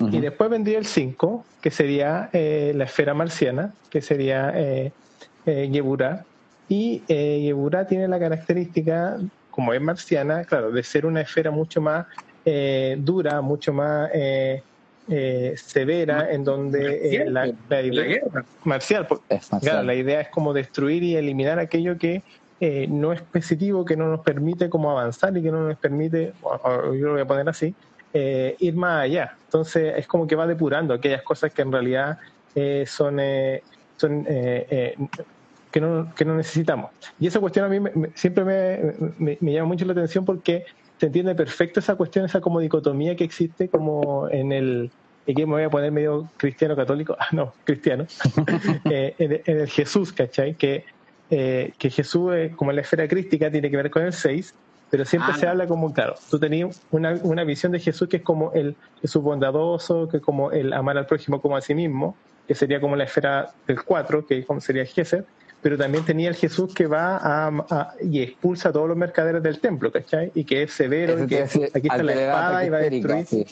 Y 0.00 0.20
después 0.20 0.48
vendría 0.48 0.78
el 0.78 0.86
5, 0.86 1.44
que 1.60 1.72
sería 1.72 2.30
la 2.32 2.84
esfera 2.84 3.14
marciana, 3.14 3.74
que 3.90 4.00
sería 4.00 4.52
eh, 5.48 5.68
Yeburá. 5.70 6.24
Y 6.68 7.02
eh, 7.08 7.40
Yeburá 7.42 7.86
tiene 7.86 8.06
la 8.06 8.18
característica 8.18 9.18
como 9.50 9.72
es 9.72 9.80
marciana, 9.80 10.44
claro, 10.44 10.70
de 10.70 10.82
ser 10.82 11.06
una 11.06 11.22
esfera 11.22 11.50
mucho 11.50 11.80
más 11.80 12.06
eh, 12.50 12.96
dura, 12.98 13.42
mucho 13.42 13.74
más 13.74 14.10
eh, 14.14 14.62
eh, 15.06 15.52
severa, 15.56 16.32
en 16.32 16.44
donde 16.44 17.26
la, 17.28 17.52
la, 17.68 17.82
idea 17.82 18.22
marcial, 18.64 19.06
Claro, 19.60 19.82
la 19.82 19.94
idea 19.94 20.22
es 20.22 20.28
como 20.30 20.54
destruir 20.54 21.02
y 21.02 21.14
eliminar 21.14 21.58
aquello 21.58 21.98
que 21.98 22.22
no 22.88 23.12
es 23.12 23.20
positivo, 23.20 23.84
que 23.84 23.98
no 23.98 24.08
nos 24.08 24.20
permite 24.20 24.70
como 24.70 24.90
avanzar 24.90 25.36
y 25.36 25.42
que 25.42 25.50
no 25.50 25.68
nos 25.68 25.76
permite, 25.76 26.32
yo 26.42 26.92
lo 26.94 27.12
voy 27.12 27.20
a 27.20 27.26
poner 27.26 27.46
así, 27.50 27.74
ir 28.14 28.74
más 28.74 29.02
allá. 29.02 29.36
Entonces 29.44 29.92
es 29.98 30.06
como 30.06 30.26
que 30.26 30.34
va 30.34 30.46
depurando 30.46 30.94
aquellas 30.94 31.22
cosas 31.22 31.52
que 31.52 31.60
en 31.60 31.70
realidad 31.70 32.18
son, 32.86 33.20
son 33.98 34.24
que 34.24 35.80
no, 35.82 36.14
que 36.14 36.24
no 36.24 36.34
necesitamos. 36.34 36.92
Y 37.20 37.26
esa 37.26 37.40
cuestión 37.40 37.66
a 37.66 37.68
mí 37.68 37.90
siempre 38.14 38.42
me, 39.18 39.36
me, 39.38 39.52
llama 39.52 39.68
mucho 39.68 39.84
la 39.84 39.92
atención 39.92 40.24
porque 40.24 40.64
se 40.98 41.06
entiende 41.06 41.34
perfecto 41.34 41.80
esa 41.80 41.96
cuestión, 41.96 42.24
esa 42.24 42.40
como 42.40 42.60
dicotomía 42.60 43.16
que 43.16 43.24
existe 43.24 43.68
como 43.68 44.28
en 44.30 44.52
el, 44.52 44.90
y 45.26 45.34
que 45.34 45.46
me 45.46 45.52
voy 45.52 45.62
a 45.62 45.70
poner 45.70 45.92
medio 45.92 46.28
cristiano 46.36 46.74
católico, 46.74 47.16
ah, 47.20 47.28
no, 47.32 47.52
cristiano, 47.64 48.06
eh, 48.90 49.14
en, 49.18 49.58
el 49.60 49.68
Jesús, 49.68 50.12
¿cachai? 50.12 50.54
Que, 50.54 50.84
eh, 51.30 51.72
que 51.78 51.90
Jesús, 51.90 52.32
como 52.56 52.70
en 52.70 52.76
la 52.76 52.82
esfera 52.82 53.06
crística, 53.06 53.50
tiene 53.50 53.70
que 53.70 53.76
ver 53.76 53.90
con 53.90 54.02
el 54.02 54.12
6, 54.12 54.54
pero 54.90 55.04
siempre 55.04 55.34
se 55.34 55.46
ah. 55.46 55.50
habla 55.50 55.66
como, 55.66 55.92
claro, 55.92 56.14
tú 56.30 56.38
tenías 56.38 56.80
una, 56.90 57.18
una 57.22 57.44
visión 57.44 57.72
de 57.72 57.78
Jesús 57.78 58.08
que 58.08 58.18
es 58.18 58.22
como 58.22 58.52
el 58.52 58.74
Jesús 59.00 59.22
bondadoso, 59.22 60.08
que 60.08 60.16
es 60.16 60.22
como 60.22 60.50
el 60.50 60.72
amar 60.72 60.96
al 60.98 61.06
prójimo 61.06 61.40
como 61.40 61.56
a 61.56 61.60
sí 61.60 61.74
mismo, 61.74 62.16
que 62.46 62.54
sería 62.54 62.80
como 62.80 62.96
la 62.96 63.04
esfera 63.04 63.50
del 63.66 63.82
4, 63.84 64.26
que 64.26 64.46
sería 64.60 64.86
Jesús 64.86 65.20
pero 65.62 65.76
también 65.76 66.04
tenía 66.04 66.28
el 66.28 66.36
Jesús 66.36 66.72
que 66.72 66.86
va 66.86 67.18
a, 67.20 67.94
y 68.00 68.22
expulsa 68.22 68.68
a 68.68 68.72
todos 68.72 68.88
los 68.88 68.96
mercaderes 68.96 69.42
del 69.42 69.58
templo, 69.58 69.90
¿cachai? 69.90 70.30
Y 70.34 70.44
que 70.44 70.62
es 70.62 70.72
severo, 70.72 71.22
y 71.22 71.26
que 71.26 71.42
aquí 71.42 71.88
está 71.88 72.02
la 72.02 72.12
espada 72.12 72.64
y 72.64 72.68
va 72.68 72.76
a 72.78 72.80
destruir. 72.80 73.46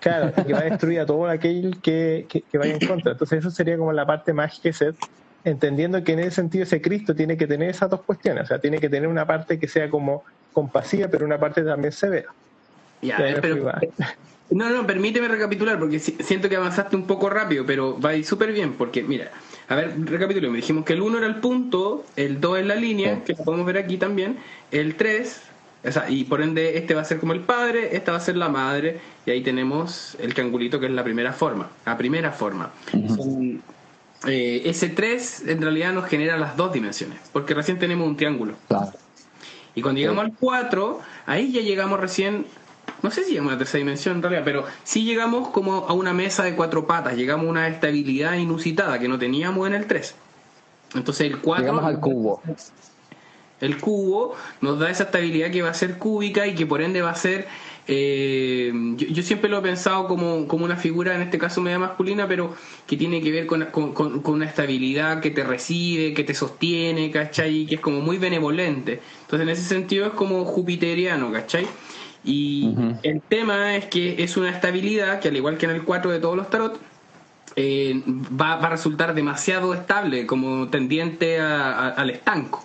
Claro, 0.00 0.32
y 0.36 0.44
que 0.44 0.52
va 0.52 0.60
a 0.60 0.64
destruir 0.64 1.00
a 1.00 1.06
todo 1.06 1.26
aquel 1.26 1.78
que, 1.82 2.26
que, 2.28 2.58
vaya 2.58 2.74
en 2.74 2.86
contra. 2.86 3.12
Entonces, 3.12 3.38
eso 3.40 3.50
sería 3.50 3.76
como 3.76 3.92
la 3.92 4.06
parte 4.06 4.32
más 4.32 4.60
Gesed, 4.60 4.94
entendiendo 5.44 6.02
que 6.02 6.12
en 6.12 6.20
ese 6.20 6.32
sentido 6.32 6.64
ese 6.64 6.80
Cristo 6.80 7.14
tiene 7.14 7.36
que 7.36 7.46
tener 7.46 7.70
esas 7.70 7.90
dos 7.90 8.02
cuestiones, 8.02 8.44
o 8.44 8.46
sea, 8.46 8.58
tiene 8.58 8.78
que 8.78 8.88
tener 8.88 9.08
una 9.08 9.26
parte 9.26 9.58
que 9.58 9.68
sea 9.68 9.90
como 9.90 10.24
compasiva, 10.52 11.08
pero 11.08 11.26
una 11.26 11.38
parte 11.38 11.62
también 11.62 11.92
severa. 11.92 12.28
Ya, 13.02 13.18
pero, 13.40 13.70
no, 14.50 14.70
no, 14.70 14.86
permíteme 14.86 15.28
recapitular, 15.28 15.78
porque 15.78 15.98
siento 15.98 16.48
que 16.48 16.56
avanzaste 16.56 16.96
un 16.96 17.06
poco 17.06 17.28
rápido, 17.28 17.64
pero 17.66 18.00
va 18.00 18.10
a 18.10 18.14
ir 18.14 18.24
súper 18.24 18.52
bien, 18.52 18.74
porque 18.74 19.02
mira, 19.02 19.30
a 19.68 19.74
ver, 19.74 19.94
recapitulemos. 20.04 20.56
Dijimos 20.56 20.84
que 20.84 20.92
el 20.92 21.02
1 21.02 21.18
era 21.18 21.26
el 21.26 21.36
punto, 21.36 22.04
el 22.16 22.40
2 22.40 22.58
es 22.58 22.66
la 22.66 22.74
línea, 22.74 23.24
que 23.24 23.34
lo 23.34 23.44
podemos 23.44 23.66
ver 23.66 23.78
aquí 23.78 23.96
también, 23.96 24.38
el 24.70 24.96
3, 24.96 25.42
o 25.86 25.92
sea, 25.92 26.08
y 26.08 26.24
por 26.24 26.42
ende 26.42 26.78
este 26.78 26.94
va 26.94 27.02
a 27.02 27.04
ser 27.04 27.18
como 27.18 27.32
el 27.32 27.40
padre, 27.40 27.96
esta 27.96 28.12
va 28.12 28.18
a 28.18 28.20
ser 28.20 28.36
la 28.36 28.48
madre, 28.48 29.00
y 29.26 29.30
ahí 29.30 29.42
tenemos 29.42 30.16
el 30.20 30.34
triangulito 30.34 30.80
que 30.80 30.86
es 30.86 30.92
la 30.92 31.04
primera 31.04 31.32
forma, 31.32 31.70
la 31.86 31.96
primera 31.96 32.30
forma. 32.32 32.72
Eh, 34.26 34.62
ese 34.64 34.88
3 34.88 35.44
en 35.48 35.60
realidad 35.60 35.92
nos 35.92 36.06
genera 36.06 36.36
las 36.36 36.56
dos 36.56 36.72
dimensiones, 36.72 37.18
porque 37.32 37.54
recién 37.54 37.78
tenemos 37.78 38.06
un 38.06 38.16
triángulo. 38.16 38.54
Y 39.74 39.82
cuando 39.82 40.00
llegamos 40.00 40.24
al 40.24 40.32
4, 40.38 41.00
ahí 41.26 41.52
ya 41.52 41.60
llegamos 41.60 42.00
recién 42.00 42.46
no 43.02 43.10
sé 43.10 43.24
si 43.24 43.36
a 43.36 43.42
una 43.42 43.58
tercera 43.58 43.78
dimensión 43.78 44.16
en 44.16 44.22
realidad, 44.22 44.42
pero 44.44 44.64
sí 44.82 45.04
llegamos 45.04 45.48
como 45.48 45.86
a 45.86 45.92
una 45.92 46.12
mesa 46.12 46.44
de 46.44 46.54
cuatro 46.54 46.86
patas, 46.86 47.16
llegamos 47.16 47.46
a 47.46 47.50
una 47.50 47.68
estabilidad 47.68 48.34
inusitada 48.34 48.98
que 48.98 49.08
no 49.08 49.18
teníamos 49.18 49.66
en 49.66 49.74
el 49.74 49.86
3. 49.86 50.14
Entonces 50.94 51.26
el 51.26 51.38
4... 51.38 51.62
Llegamos 51.62 51.84
al 51.84 52.00
cubo. 52.00 52.40
El 53.60 53.78
cubo 53.78 54.36
nos 54.60 54.78
da 54.78 54.90
esa 54.90 55.04
estabilidad 55.04 55.50
que 55.50 55.62
va 55.62 55.70
a 55.70 55.74
ser 55.74 55.98
cúbica 55.98 56.46
y 56.46 56.54
que 56.54 56.66
por 56.66 56.82
ende 56.82 57.02
va 57.02 57.10
a 57.10 57.14
ser... 57.14 57.46
Eh, 57.86 58.72
yo, 58.96 59.22
siempre 59.22 59.50
lo 59.50 59.58
he 59.58 59.62
pensado 59.62 60.08
como, 60.08 60.48
como, 60.48 60.64
una 60.64 60.76
figura, 60.76 61.14
en 61.14 61.20
este 61.20 61.36
caso 61.36 61.60
media 61.60 61.78
masculina, 61.78 62.26
pero 62.26 62.54
que 62.86 62.96
tiene 62.96 63.20
que 63.20 63.30
ver 63.30 63.46
con, 63.46 63.66
con, 63.66 63.92
con, 63.92 64.34
una 64.34 64.46
estabilidad 64.46 65.20
que 65.20 65.30
te 65.30 65.44
recibe, 65.44 66.14
que 66.14 66.24
te 66.24 66.32
sostiene, 66.32 67.10
¿cachai? 67.10 67.66
Que 67.66 67.74
es 67.74 67.80
como 67.82 68.00
muy 68.00 68.16
benevolente. 68.16 69.02
Entonces 69.22 69.46
en 69.46 69.48
ese 69.50 69.62
sentido 69.62 70.06
es 70.06 70.12
como 70.14 70.46
jupiteriano, 70.46 71.30
¿cachai? 71.30 71.66
Y 72.24 72.74
el 73.02 73.20
tema 73.20 73.76
es 73.76 73.84
que 73.86 74.22
es 74.22 74.36
una 74.36 74.50
estabilidad 74.50 75.20
que 75.20 75.28
al 75.28 75.36
igual 75.36 75.58
que 75.58 75.66
en 75.66 75.72
el 75.72 75.82
4 75.84 76.10
de 76.10 76.20
todos 76.20 76.36
los 76.36 76.48
tarot, 76.48 76.80
eh, 77.56 78.02
va, 78.40 78.54
a 78.54 78.68
resultar 78.68 79.14
demasiado 79.14 79.74
estable, 79.74 80.26
como 80.26 80.68
tendiente 80.68 81.38
al 81.38 82.10
estanco. 82.10 82.64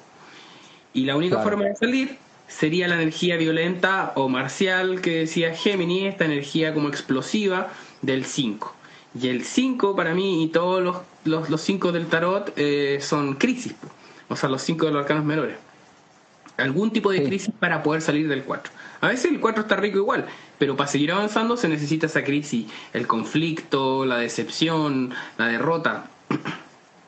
Y 0.94 1.06
la 1.06 1.16
única 1.16 1.40
forma 1.40 1.66
de 1.66 1.76
salir 1.76 2.18
sería 2.48 2.88
la 2.88 2.96
energía 2.96 3.38
violenta 3.38 4.14
o 4.16 4.28
marcial 4.28 5.02
que 5.02 5.20
decía 5.20 5.54
Gemini, 5.54 6.08
esta 6.08 6.26
energía 6.26 6.74
como 6.74 6.88
explosiva 6.88 7.68
del 8.02 8.26
5. 8.26 8.76
Y 9.22 9.28
el 9.28 9.44
5 9.44 9.96
para 9.96 10.16
mí 10.16 10.44
y 10.44 10.48
todos 10.48 10.82
los, 10.82 10.98
los, 11.26 11.50
los 11.50 11.62
5 11.62 11.92
del 11.92 12.08
tarot 12.08 12.54
eh, 12.56 13.00
son 13.02 13.36
crisis, 13.36 13.76
o 14.28 14.36
sea, 14.36 14.50
los 14.50 14.62
5 14.64 14.88
de 14.88 14.92
los 14.92 15.02
arcanos 15.02 15.26
menores. 15.26 15.58
Algún 16.58 16.92
tipo 16.92 17.12
de 17.12 17.24
crisis 17.24 17.54
para 17.58 17.84
poder 17.84 18.02
salir 18.02 18.28
del 18.28 18.44
4. 18.44 18.72
A 19.02 19.08
veces 19.08 19.32
el 19.32 19.40
4 19.40 19.62
está 19.62 19.76
rico 19.76 19.98
igual, 19.98 20.26
pero 20.58 20.76
para 20.76 20.90
seguir 20.90 21.12
avanzando 21.12 21.56
se 21.56 21.68
necesita 21.70 22.08
esa 22.08 22.24
crisis, 22.24 22.68
el 22.94 23.08
conflicto, 23.08 24.06
la 24.06 24.18
decepción, 24.18 25.12
la 25.38 25.48
derrota. 25.48 26.06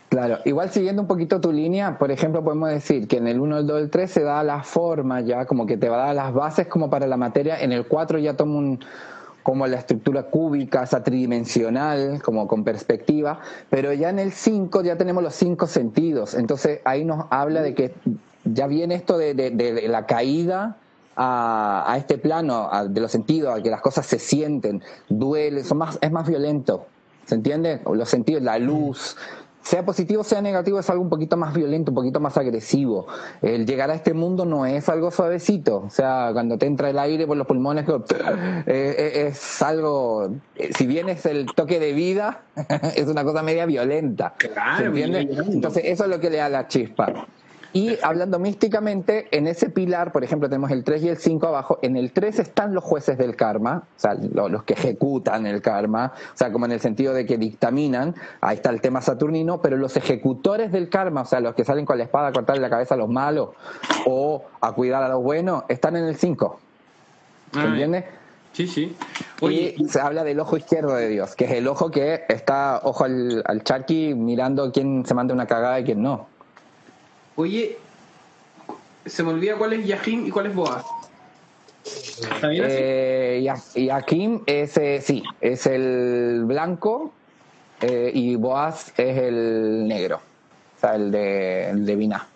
Claro, 0.09 0.39
igual 0.45 0.71
siguiendo 0.71 1.01
un 1.01 1.07
poquito 1.07 1.39
tu 1.39 1.51
línea, 1.51 1.97
por 1.97 2.11
ejemplo, 2.11 2.43
podemos 2.43 2.69
decir 2.69 3.07
que 3.07 3.17
en 3.17 3.27
el 3.27 3.39
1, 3.39 3.59
el 3.59 3.67
2, 3.67 3.81
el 3.81 3.89
3 3.89 4.11
se 4.11 4.23
da 4.23 4.43
la 4.43 4.63
forma 4.63 5.21
ya, 5.21 5.45
como 5.45 5.65
que 5.65 5.77
te 5.77 5.87
va 5.89 6.03
a 6.03 6.05
dar 6.07 6.15
las 6.15 6.33
bases 6.33 6.67
como 6.67 6.89
para 6.89 7.07
la 7.07 7.17
materia, 7.17 7.59
en 7.61 7.71
el 7.71 7.85
4 7.85 8.19
ya 8.19 8.35
toma 8.35 8.57
un, 8.57 8.79
como 9.43 9.67
la 9.67 9.77
estructura 9.77 10.23
cúbica, 10.23 10.83
esa 10.83 11.03
tridimensional, 11.03 12.21
como 12.21 12.47
con 12.47 12.63
perspectiva, 12.63 13.39
pero 13.69 13.93
ya 13.93 14.09
en 14.09 14.19
el 14.19 14.31
5 14.31 14.83
ya 14.83 14.97
tenemos 14.97 15.23
los 15.23 15.33
cinco 15.33 15.67
sentidos, 15.67 16.33
entonces 16.35 16.81
ahí 16.83 17.05
nos 17.05 17.25
habla 17.29 17.61
de 17.61 17.73
que 17.73 17.93
ya 18.43 18.67
viene 18.67 18.95
esto 18.95 19.17
de, 19.17 19.87
la 19.87 20.05
caída 20.05 20.77
a, 21.15 21.95
este 21.97 22.17
plano 22.17 22.69
de 22.89 23.01
los 23.01 23.11
sentidos, 23.11 23.59
a 23.59 23.61
que 23.61 23.69
las 23.69 23.81
cosas 23.81 24.05
se 24.05 24.19
sienten, 24.19 24.81
duele, 25.09 25.63
son 25.63 25.79
más, 25.79 25.97
es 26.01 26.11
más 26.11 26.27
violento, 26.27 26.87
¿se 27.25 27.35
entiende? 27.35 27.81
Los 27.85 28.09
sentidos, 28.09 28.41
la 28.41 28.57
luz, 28.57 29.15
sea 29.61 29.85
positivo, 29.85 30.23
sea 30.23 30.41
negativo, 30.41 30.79
es 30.79 30.89
algo 30.89 31.03
un 31.03 31.09
poquito 31.09 31.37
más 31.37 31.53
violento, 31.53 31.91
un 31.91 31.95
poquito 31.95 32.19
más 32.19 32.37
agresivo. 32.37 33.07
El 33.41 33.65
llegar 33.65 33.91
a 33.91 33.95
este 33.95 34.13
mundo 34.13 34.45
no 34.45 34.65
es 34.65 34.89
algo 34.89 35.11
suavecito. 35.11 35.83
O 35.85 35.89
sea, 35.89 36.31
cuando 36.33 36.57
te 36.57 36.65
entra 36.65 36.89
el 36.89 36.97
aire 36.97 37.27
por 37.27 37.37
los 37.37 37.45
pulmones, 37.45 37.87
eh, 37.89 38.63
eh, 38.65 39.27
es 39.27 39.61
algo, 39.61 40.31
eh, 40.55 40.71
si 40.75 40.87
bien 40.87 41.09
es 41.09 41.25
el 41.25 41.45
toque 41.55 41.79
de 41.79 41.93
vida, 41.93 42.41
es 42.95 43.07
una 43.07 43.23
cosa 43.23 43.43
media 43.43 43.65
violenta. 43.65 44.33
¿Se 44.77 44.85
entiende? 44.85 45.21
Entonces, 45.21 45.83
eso 45.85 46.05
es 46.05 46.09
lo 46.09 46.19
que 46.19 46.29
le 46.29 46.37
da 46.37 46.49
la 46.49 46.67
chispa. 46.67 47.27
Y 47.73 47.97
hablando 48.03 48.37
místicamente, 48.37 49.27
en 49.31 49.47
ese 49.47 49.69
pilar, 49.69 50.11
por 50.11 50.23
ejemplo, 50.23 50.49
tenemos 50.49 50.71
el 50.71 50.83
3 50.83 51.03
y 51.03 51.09
el 51.09 51.17
5 51.17 51.47
abajo. 51.47 51.79
En 51.81 51.95
el 51.95 52.11
3 52.11 52.39
están 52.39 52.73
los 52.73 52.83
jueces 52.83 53.17
del 53.17 53.35
karma, 53.35 53.83
o 53.95 53.99
sea, 53.99 54.13
los 54.15 54.63
que 54.63 54.73
ejecutan 54.73 55.45
el 55.45 55.61
karma, 55.61 56.13
o 56.33 56.37
sea, 56.37 56.51
como 56.51 56.65
en 56.65 56.73
el 56.73 56.81
sentido 56.81 57.13
de 57.13 57.25
que 57.25 57.37
dictaminan, 57.37 58.15
ahí 58.41 58.57
está 58.57 58.71
el 58.71 58.81
tema 58.81 59.01
saturnino, 59.01 59.61
pero 59.61 59.77
los 59.77 59.95
ejecutores 59.95 60.71
del 60.71 60.89
karma, 60.89 61.21
o 61.21 61.25
sea, 61.25 61.39
los 61.39 61.55
que 61.55 61.63
salen 61.63 61.85
con 61.85 61.97
la 61.97 62.03
espada 62.03 62.27
a 62.27 62.33
cortarle 62.33 62.61
la 62.61 62.69
cabeza 62.69 62.95
a 62.95 62.97
los 62.97 63.09
malos 63.09 63.49
o 64.05 64.43
a 64.59 64.73
cuidar 64.73 65.03
a 65.03 65.09
los 65.09 65.23
buenos, 65.23 65.63
están 65.69 65.95
en 65.95 66.05
el 66.05 66.17
5. 66.17 66.59
¿Se 67.53 67.59
entiende? 67.59 68.05
Sí, 68.53 68.67
sí. 68.67 68.97
Oye, 69.39 69.75
y 69.77 69.87
se 69.87 70.01
habla 70.01 70.25
del 70.25 70.39
ojo 70.41 70.57
izquierdo 70.57 70.93
de 70.95 71.07
Dios, 71.07 71.35
que 71.35 71.45
es 71.45 71.51
el 71.51 71.67
ojo 71.69 71.89
que 71.89 72.25
está, 72.27 72.81
ojo 72.83 73.05
al, 73.05 73.41
al 73.45 73.63
charqui, 73.63 74.13
mirando 74.13 74.71
quién 74.73 75.05
se 75.05 75.13
manda 75.13 75.33
una 75.33 75.47
cagada 75.47 75.79
y 75.79 75.85
quién 75.85 76.01
no. 76.01 76.27
Oye, 77.41 77.75
se 79.03 79.23
me 79.23 79.31
olvida 79.31 79.55
cuál 79.55 79.73
es 79.73 79.87
Yahim 79.87 80.27
y 80.27 80.29
cuál 80.29 80.45
es 80.45 80.53
Boaz. 80.53 80.85
¿Está 81.83 82.49
bien 82.49 82.65
así? 82.65 82.75
Eh, 82.77 83.55
Yahim 83.75 84.43
es, 84.45 84.77
eh, 84.77 85.01
sí, 85.01 85.23
es 85.41 85.65
el 85.65 86.43
blanco 86.45 87.11
eh, 87.81 88.11
y 88.13 88.35
Boaz 88.35 88.93
es 88.95 89.17
el 89.17 89.87
negro, 89.87 90.17
o 90.17 90.79
sea, 90.79 90.93
el 90.93 91.09
de, 91.09 91.71
el 91.71 91.83
de 91.83 91.95
Vina. 91.95 92.27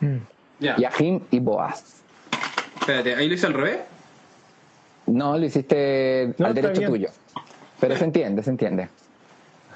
Mm. 0.00 0.16
Yahim 0.60 1.20
y 1.30 1.38
Boaz. 1.38 2.02
Espérate, 2.78 3.14
¿ahí 3.14 3.26
lo 3.26 3.34
hice 3.36 3.46
al 3.46 3.54
revés? 3.54 3.78
No, 5.06 5.38
lo 5.38 5.46
hiciste 5.46 6.34
al 6.38 6.52
derecho 6.52 6.82
tuyo. 6.82 7.08
Pero 7.80 7.96
se 7.96 8.04
entiende, 8.04 8.42
se 8.42 8.50
entiende. 8.50 8.90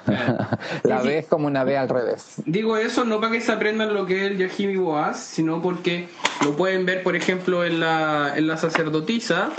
la 0.83 1.01
B 1.01 1.19
es 1.19 1.27
como 1.27 1.47
una 1.47 1.63
B 1.63 1.77
al 1.77 1.89
revés. 1.89 2.35
Digo 2.45 2.77
eso 2.77 3.03
no 3.05 3.19
para 3.19 3.33
que 3.33 3.41
se 3.41 3.51
aprendan 3.51 3.93
lo 3.93 4.05
que 4.05 4.25
es 4.25 4.31
el 4.31 4.37
Yahimi 4.37 4.77
Boaz, 4.77 5.19
sino 5.19 5.61
porque 5.61 6.09
lo 6.43 6.55
pueden 6.55 6.85
ver, 6.85 7.03
por 7.03 7.15
ejemplo, 7.15 7.63
en 7.63 7.79
la, 7.79 8.33
en 8.35 8.47
la 8.47 8.57
sacerdotisa, 8.57 9.49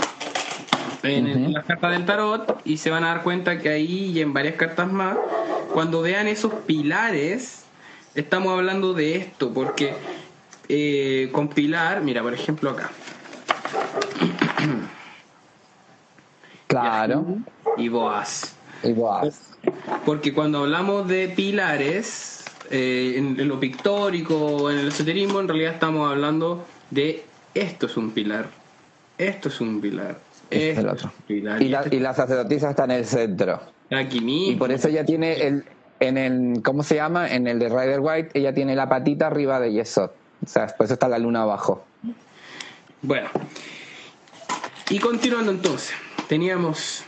en, 1.03 1.53
las 1.53 1.65
cartas 1.65 1.91
del 1.91 2.05
tarot, 2.05 2.61
y 2.65 2.77
se 2.77 2.89
van 2.89 3.03
a 3.03 3.07
dar 3.07 3.23
cuenta 3.23 3.59
que 3.59 3.69
ahí 3.69 4.11
y 4.11 4.21
en 4.21 4.33
varias 4.33 4.55
cartas 4.55 4.91
más, 4.91 5.17
cuando 5.73 6.01
vean 6.01 6.27
esos 6.27 6.53
pilares, 6.65 7.63
estamos 8.15 8.57
hablando 8.57 8.93
de 8.93 9.15
esto, 9.15 9.53
porque 9.53 9.93
eh, 10.69 11.29
con 11.31 11.49
pilar, 11.49 12.01
mira, 12.01 12.21
por 12.21 12.33
ejemplo 12.33 12.69
acá. 12.69 12.91
Claro. 16.67 17.25
Y 17.77 17.87
Boaz. 17.89 18.55
Y 18.83 18.93
Boaz. 18.93 19.52
Porque 20.05 20.33
cuando 20.33 20.59
hablamos 20.59 21.07
de 21.07 21.29
pilares, 21.29 22.45
eh, 22.69 23.15
en, 23.17 23.47
lo 23.47 23.59
pictórico, 23.59 24.71
en 24.71 24.79
el 24.79 24.87
esoterismo, 24.89 25.39
en 25.39 25.47
realidad 25.47 25.73
estamos 25.73 26.09
hablando 26.09 26.65
de 26.89 27.23
esto 27.53 27.85
es 27.85 27.97
un 27.97 28.11
pilar, 28.11 28.47
esto 29.17 29.49
es 29.49 29.61
un 29.61 29.79
pilar, 29.79 30.19
este 30.49 30.71
es 30.71 30.77
el 30.77 30.89
otro. 30.89 31.11
pilar. 31.27 31.61
Y, 31.61 31.69
la, 31.69 31.85
y 31.89 31.99
la 31.99 32.13
sacerdotisa 32.13 32.71
está 32.71 32.85
en 32.85 32.91
el 32.91 33.05
centro. 33.05 33.61
Aquí 33.91 34.21
mismo. 34.21 34.53
Y 34.53 34.55
por 34.55 34.71
eso 34.71 34.87
ella 34.87 35.05
tiene 35.05 35.33
el, 35.45 35.63
en 35.99 36.17
el, 36.17 36.63
¿cómo 36.63 36.83
se 36.83 36.95
llama? 36.95 37.31
En 37.31 37.47
el 37.47 37.59
de 37.59 37.69
Rider 37.69 37.99
White, 37.99 38.29
ella 38.33 38.53
tiene 38.53 38.75
la 38.75 38.89
patita 38.89 39.27
arriba 39.27 39.59
de 39.59 39.71
Yesod. 39.71 40.11
O 40.43 40.47
sea, 40.47 40.63
después 40.63 40.91
está 40.91 41.07
la 41.07 41.19
luna 41.19 41.43
abajo. 41.43 41.85
Bueno. 43.01 43.29
Y 44.89 44.99
continuando 44.99 45.51
entonces, 45.51 45.93
teníamos 46.27 47.03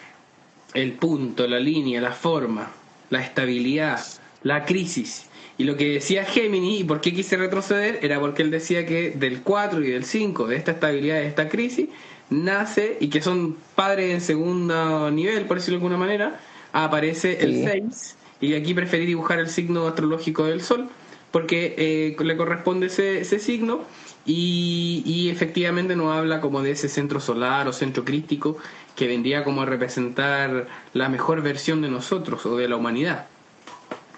el 0.75 0.93
punto, 0.93 1.47
la 1.47 1.59
línea, 1.59 1.99
la 2.01 2.11
forma, 2.11 2.71
la 3.09 3.21
estabilidad, 3.21 3.99
la 4.43 4.65
crisis. 4.65 5.25
Y 5.57 5.63
lo 5.63 5.77
que 5.77 5.93
decía 5.93 6.25
Gemini, 6.25 6.79
y 6.79 6.83
por 6.83 7.01
qué 7.01 7.13
quise 7.13 7.37
retroceder, 7.37 7.99
era 8.01 8.19
porque 8.19 8.43
él 8.43 8.51
decía 8.51 8.85
que 8.85 9.11
del 9.11 9.41
4 9.41 9.83
y 9.83 9.89
del 9.89 10.03
5, 10.03 10.47
de 10.47 10.55
esta 10.57 10.71
estabilidad, 10.71 11.15
de 11.15 11.27
esta 11.27 11.47
crisis, 11.49 11.87
nace, 12.29 12.97
y 12.99 13.07
que 13.07 13.21
son 13.21 13.55
padres 13.73 14.13
en 14.13 14.21
segundo 14.21 15.09
nivel, 15.11 15.45
por 15.45 15.57
decirlo 15.57 15.79
de 15.79 15.85
alguna 15.85 15.97
manera, 15.97 16.39
aparece 16.73 17.41
el 17.41 17.63
6, 17.63 18.17
y 18.41 18.53
aquí 18.53 18.73
preferí 18.73 19.05
dibujar 19.05 19.39
el 19.39 19.47
signo 19.47 19.87
astrológico 19.87 20.43
del 20.45 20.61
Sol, 20.61 20.89
porque 21.31 21.75
eh, 21.77 22.23
le 22.23 22.37
corresponde 22.37 22.87
ese, 22.87 23.21
ese 23.21 23.39
signo, 23.39 23.83
y, 24.27 25.03
y, 25.05 25.29
efectivamente 25.29 25.95
nos 25.95 26.11
habla 26.11 26.41
como 26.41 26.63
de 26.63 26.71
ese 26.71 26.89
centro 26.89 27.19
solar 27.19 27.67
o 27.67 27.73
centro 27.73 28.03
crístico 28.03 28.57
que 28.95 29.07
vendría 29.07 29.43
como 29.43 29.61
a 29.61 29.65
representar 29.65 30.67
la 30.93 31.09
mejor 31.09 31.41
versión 31.41 31.81
de 31.81 31.89
nosotros 31.89 32.45
o 32.45 32.57
de 32.57 32.67
la 32.67 32.77
humanidad. 32.77 33.25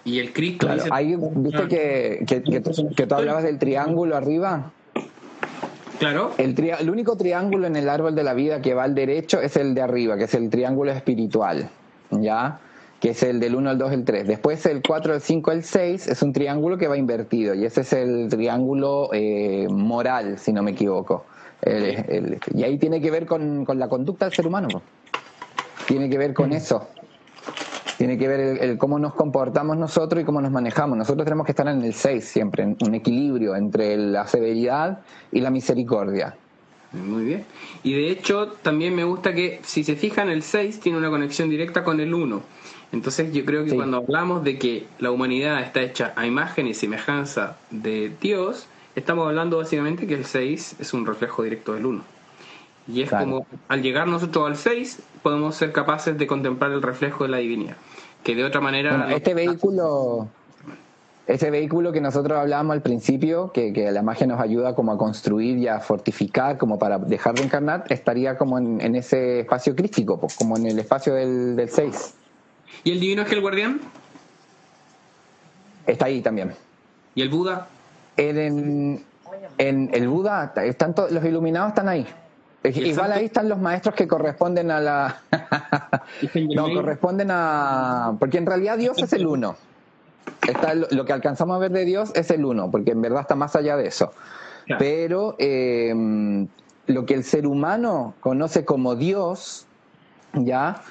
Y 0.05 0.19
el 0.19 0.31
Cristo 0.31 0.67
claro, 0.67 0.83
Ahí, 0.91 1.15
¿Viste 1.17 1.67
que, 1.67 2.25
que, 2.95 3.05
tú 3.05 3.15
hablabas 3.15 3.43
del 3.43 3.59
triángulo 3.59 4.15
arriba? 4.15 4.71
Claro. 5.99 6.31
El, 6.37 6.57
el 6.57 6.89
único 6.89 7.17
triángulo 7.17 7.67
en 7.67 7.75
el 7.75 7.89
árbol 7.89 8.15
de 8.15 8.23
la 8.23 8.33
vida 8.33 8.61
que 8.61 8.73
va 8.73 8.83
al 8.83 8.95
derecho 8.95 9.41
es 9.41 9.57
el 9.57 9.73
de 9.73 9.81
arriba, 9.81 10.15
que 10.17 10.25
es 10.25 10.33
el 10.33 10.49
triángulo 10.49 10.91
espiritual. 10.91 11.69
¿Ya? 12.11 12.59
que 12.99 13.11
es 13.11 13.21
el 13.21 13.39
del 13.39 13.53
1, 13.53 13.71
el 13.71 13.77
2, 13.77 13.91
el 13.91 14.05
3. 14.05 14.27
Después 14.27 14.65
el 14.65 14.81
4, 14.81 15.13
el 15.13 15.21
5, 15.21 15.51
el 15.51 15.63
6 15.63 16.07
es 16.07 16.21
un 16.23 16.33
triángulo 16.33 16.79
que 16.79 16.87
va 16.87 16.97
invertido 16.97 17.53
y 17.53 17.63
ese 17.63 17.81
es 17.81 17.93
el 17.93 18.27
triángulo 18.27 19.09
eh, 19.13 19.67
moral, 19.69 20.39
si 20.39 20.51
no 20.51 20.63
me 20.63 20.71
equivoco 20.71 21.23
y 21.65 22.63
ahí 22.63 22.77
tiene 22.77 23.01
que 23.01 23.11
ver 23.11 23.25
con, 23.25 23.65
la 23.75 23.87
conducta 23.87 24.25
del 24.25 24.33
ser 24.33 24.47
humano. 24.47 24.67
Tiene 25.87 26.09
que 26.09 26.17
ver 26.17 26.33
con 26.33 26.49
mm. 26.49 26.53
eso. 26.53 26.87
Tiene 27.97 28.17
que 28.17 28.27
ver 28.27 28.39
el, 28.61 28.77
cómo 28.77 28.99
nos 28.99 29.15
comportamos 29.15 29.75
nosotros 29.75 30.21
y 30.21 30.25
cómo 30.25 30.39
nos 30.39 30.51
manejamos. 30.51 30.97
Nosotros 30.97 31.25
tenemos 31.25 31.45
que 31.45 31.53
estar 31.53 31.67
en 31.67 31.81
el 31.81 31.93
6 31.93 32.23
siempre, 32.23 32.63
en 32.63 32.77
un 32.85 32.93
equilibrio 32.93 33.55
entre 33.55 33.97
la 33.97 34.27
severidad 34.27 34.99
y 35.31 35.41
la 35.41 35.49
misericordia. 35.49 36.35
Muy 36.91 37.25
bien. 37.25 37.45
Y 37.83 37.93
de 37.93 38.11
hecho, 38.11 38.47
también 38.61 38.95
me 38.95 39.03
gusta 39.03 39.33
que, 39.33 39.59
si 39.63 39.83
se 39.83 39.95
fijan, 39.95 40.29
el 40.29 40.43
6 40.43 40.79
tiene 40.79 40.97
una 40.97 41.09
conexión 41.09 41.49
directa 41.49 41.83
con 41.83 41.99
el 41.99 42.13
1. 42.13 42.41
Entonces, 42.91 43.33
yo 43.33 43.43
creo 43.43 43.65
que 43.65 43.75
cuando 43.75 43.97
hablamos 43.97 44.43
de 44.43 44.57
que 44.57 44.85
la 44.99 45.11
humanidad 45.11 45.61
está 45.61 45.81
hecha 45.81 46.13
a 46.15 46.25
imagen 46.25 46.67
y 46.67 46.73
semejanza 46.73 47.57
de 47.69 48.13
Dios, 48.21 48.67
estamos 48.97 49.27
hablando 49.27 49.57
básicamente 49.57 50.07
que 50.07 50.15
el 50.15 50.25
6 50.25 50.77
es 50.79 50.93
un 50.93 51.05
reflejo 51.05 51.43
directo 51.43 51.73
del 51.73 51.85
1. 51.85 52.03
Y 52.87 53.01
es 53.03 53.09
como, 53.11 53.45
al 53.67 53.81
llegar 53.81 54.07
nosotros 54.07 54.47
al 54.47 54.55
6, 54.55 55.01
podemos 55.21 55.55
ser 55.55 55.71
capaces 55.71 56.17
de 56.17 56.25
contemplar 56.25 56.71
el 56.71 56.81
reflejo 56.81 57.25
de 57.25 57.29
la 57.29 57.37
divinidad. 57.37 57.77
Que 58.23 58.33
de 58.33 58.43
otra 58.43 58.59
manera... 58.59 59.07
este 59.13 59.33
vehículo... 59.33 60.27
Este 61.27 61.51
vehículo 61.51 61.91
que 61.91 61.99
nosotros 61.99 62.39
hablábamos 62.39 62.73
al 62.73 62.81
principio, 62.81 63.51
que, 63.51 63.73
la 63.91 64.01
magia 64.01 64.25
nos 64.25 64.39
ayuda 64.39 64.73
como 64.73 64.93
a 64.93 64.97
construir 64.97 65.57
y 65.57 65.67
a 65.67 65.81
fortificar, 65.81 66.57
como 66.57 66.79
para 66.79 66.97
dejar 66.99 67.35
de 67.35 67.43
encarnar, 67.43 67.83
estaría 67.89 68.37
como 68.37 68.57
en, 68.57 68.95
ese 68.95 69.41
espacio 69.41 69.75
crístico, 69.75 70.21
pues, 70.21 70.37
como 70.37 70.55
en 70.55 70.67
el 70.67 70.79
espacio 70.79 71.13
del, 71.13 71.57
del 71.57 71.67
6. 71.67 72.13
¿Y 72.85 72.91
el 72.93 73.01
divino 73.01 73.23
es 73.23 73.27
que 73.27 73.35
el 73.35 73.41
guardián? 73.41 73.81
Está 75.85 76.05
ahí 76.05 76.21
también. 76.21 76.53
¿Y 77.13 77.21
el 77.21 77.27
Buda? 77.27 77.67
En, 78.17 79.05
en 79.57 79.89
el 79.93 80.07
Buda, 80.07 80.53
están 80.63 80.93
los 81.09 81.23
iluminados 81.23 81.69
están 81.69 81.89
ahí. 81.89 82.05
Igual 82.63 83.11
ahí 83.13 83.25
están 83.25 83.47
los 83.47 83.59
maestros 83.59 83.95
que 83.95 84.07
corresponden 84.07 84.71
a 84.71 84.81
la... 84.81 85.21
no, 86.55 86.73
corresponden 86.73 87.29
a... 87.31 88.15
Porque 88.19 88.37
en 88.37 88.45
realidad 88.45 88.77
Dios 88.77 88.97
es 89.01 89.13
el 89.13 89.25
uno. 89.25 89.55
Está 90.47 90.73
lo 90.73 91.05
que 91.05 91.13
alcanzamos 91.13 91.55
a 91.55 91.59
ver 91.59 91.71
de 91.71 91.85
Dios 91.85 92.11
es 92.15 92.29
el 92.31 92.43
uno, 92.43 92.69
porque 92.69 92.91
en 92.91 93.01
verdad 93.01 93.21
está 93.21 93.35
más 93.35 93.55
allá 93.55 93.77
de 93.77 93.87
eso. 93.87 94.11
Pero 94.79 95.35
em, 95.39 96.47
lo 96.87 97.05
que 97.05 97.13
el 97.13 97.23
ser 97.23 97.47
humano 97.47 98.15
conoce 98.19 98.65
como 98.65 98.95
Dios, 98.95 99.65
ya, 100.33 100.81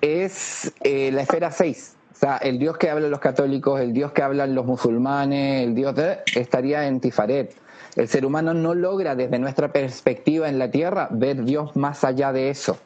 es 0.00 0.72
eh, 0.82 1.10
la 1.12 1.22
esfera 1.22 1.50
6 1.50 1.97
O 2.18 2.20
sea, 2.20 2.36
el 2.38 2.58
Dios 2.58 2.76
que 2.78 2.90
hablan 2.90 3.12
los 3.12 3.20
católicos, 3.20 3.80
el 3.80 3.92
Dios 3.92 4.10
que 4.10 4.22
hablan 4.24 4.52
los 4.52 4.66
musulmanes, 4.66 5.62
el 5.64 5.76
Dios 5.76 5.94
de, 5.94 6.18
estaría 6.34 6.88
en 6.88 6.98
Tifaret. 6.98 7.54
El 7.94 8.08
ser 8.08 8.26
humano 8.26 8.52
no 8.54 8.74
logra 8.74 9.14
desde 9.14 9.38
nuestra 9.38 9.68
perspectiva 9.68 10.48
en 10.48 10.58
la 10.58 10.68
tierra 10.68 11.06
ver 11.12 11.44
Dios 11.44 11.76
más 11.76 12.02
allá 12.02 12.32
de 12.32 12.50
eso. 12.50 12.76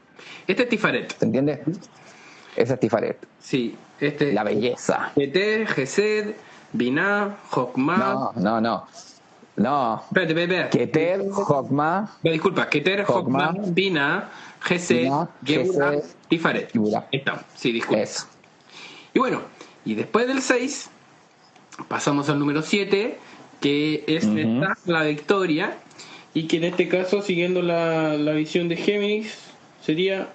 Este 0.46 0.64
es 0.64 0.68
Tifaret. 0.68 1.16
¿Se 1.16 1.24
entiende? 1.24 1.62
Ese 2.56 2.74
es 2.74 2.80
Tifaret. 2.80 3.26
Sí, 3.40 3.74
este. 4.00 4.34
La 4.34 4.44
belleza. 4.44 5.12
Keter, 5.14 5.66
Gesed, 5.66 6.34
Binah, 6.74 7.34
Jokma. 7.48 7.96
No, 7.96 8.32
no, 8.36 8.60
no. 8.60 8.86
No. 9.56 10.02
Espérate, 10.09 10.42
espérate. 10.42 10.78
Keter, 10.78 11.30
Jokma. 11.30 12.18
Disculpa, 12.22 12.68
Keter, 12.68 13.04
Jokma, 13.04 13.54
Binah, 13.68 14.28
Gesed, 14.60 15.10
Gebura, 15.42 15.94
Tifaret. 16.28 16.70
Está. 17.10 17.42
Sí, 17.54 17.72
disculpa. 17.72 18.02
Eso. 18.02 18.31
Y 19.14 19.18
bueno, 19.18 19.43
y 19.84 19.94
después 19.94 20.26
del 20.26 20.40
6, 20.40 20.90
pasamos 21.89 22.28
al 22.28 22.39
número 22.39 22.62
7, 22.62 23.18
que 23.60 24.05
es 24.06 24.26
la 24.86 25.05
victoria, 25.05 25.76
y 26.34 26.47
que 26.47 26.56
en 26.59 26.64
este 26.64 26.89
caso, 26.89 27.22
siguiendo 27.22 27.62
la, 27.62 28.14
la 28.14 28.32
visión 28.32 28.68
de 28.68 28.76
Géminis, 28.76 29.34
sería 29.82 30.28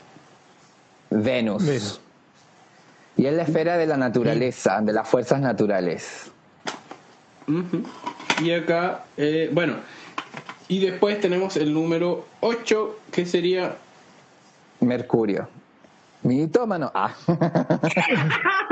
Venus. 1.10 1.99
Y 3.16 3.26
es 3.26 3.34
la 3.34 3.44
esfera 3.44 3.78
de 3.78 3.88
la 3.88 3.98
naturaleza, 3.98 4.80
de 4.82 4.94
las 4.94 5.08
fuerzas 5.08 5.41
naturales. 5.41 6.32
Y 8.44 8.52
acá, 8.52 9.06
eh, 9.18 9.49
bueno, 9.52 9.76
y 10.68 10.80
después 10.86 11.20
tenemos 11.20 11.58
el 11.58 11.74
número 11.74 12.28
8, 12.41 12.99
que 13.12 13.26
sería... 13.26 13.78
Mercurio. 14.82 15.48
Mitómano. 16.23 16.91
Ah. 16.94 17.14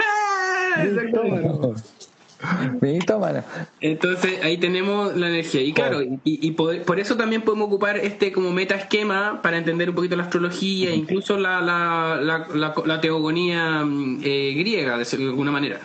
Entonces 3.82 4.44
ahí 4.44 4.58
tenemos 4.58 5.16
la 5.16 5.30
energía. 5.30 5.62
Y 5.62 5.74
claro, 5.74 6.00
y, 6.24 6.52
por, 6.52 7.00
eso 7.00 7.16
también 7.16 7.42
podemos 7.42 7.68
ocupar 7.68 7.98
este 7.98 8.32
como 8.32 8.52
meta 8.52 8.76
esquema 8.76 9.42
para 9.42 9.58
entender 9.58 9.90
un 9.90 9.96
poquito 9.96 10.16
la 10.16 10.24
astrología, 10.24 10.94
incluso 10.94 11.38
la, 11.38 11.62
la, 11.62 12.48
la, 12.86 13.02
teogonía 13.02 13.84
mm, 13.84 14.22
eh, 14.24 14.54
griega, 14.58 14.98
de 14.98 15.06
alguna 15.24 15.52
manera. 15.52 15.80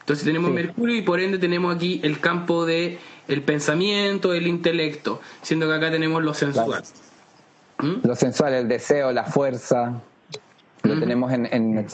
Entonces 0.00 0.24
tenemos 0.24 0.50
Mercurio 0.50 0.96
y 0.96 1.02
por 1.02 1.20
ende 1.20 1.38
tenemos 1.38 1.74
aquí 1.74 2.00
el 2.02 2.20
campo 2.20 2.66
de 2.66 2.98
el 3.26 3.42
pensamiento, 3.42 4.34
el 4.34 4.46
intelecto, 4.46 5.20
siendo 5.42 5.66
que 5.66 5.74
acá 5.74 5.90
tenemos 5.90 6.22
lo 6.22 6.34
sensual. 6.34 6.82
¿Mm? 7.78 8.06
Lo 8.06 8.14
sensual, 8.14 8.52
el 8.54 8.68
deseo, 8.68 9.12
la 9.12 9.24
fuerza. 9.24 10.02
Lo 10.84 11.00
tenemos 11.00 11.32
en, 11.32 11.46
en 11.46 11.86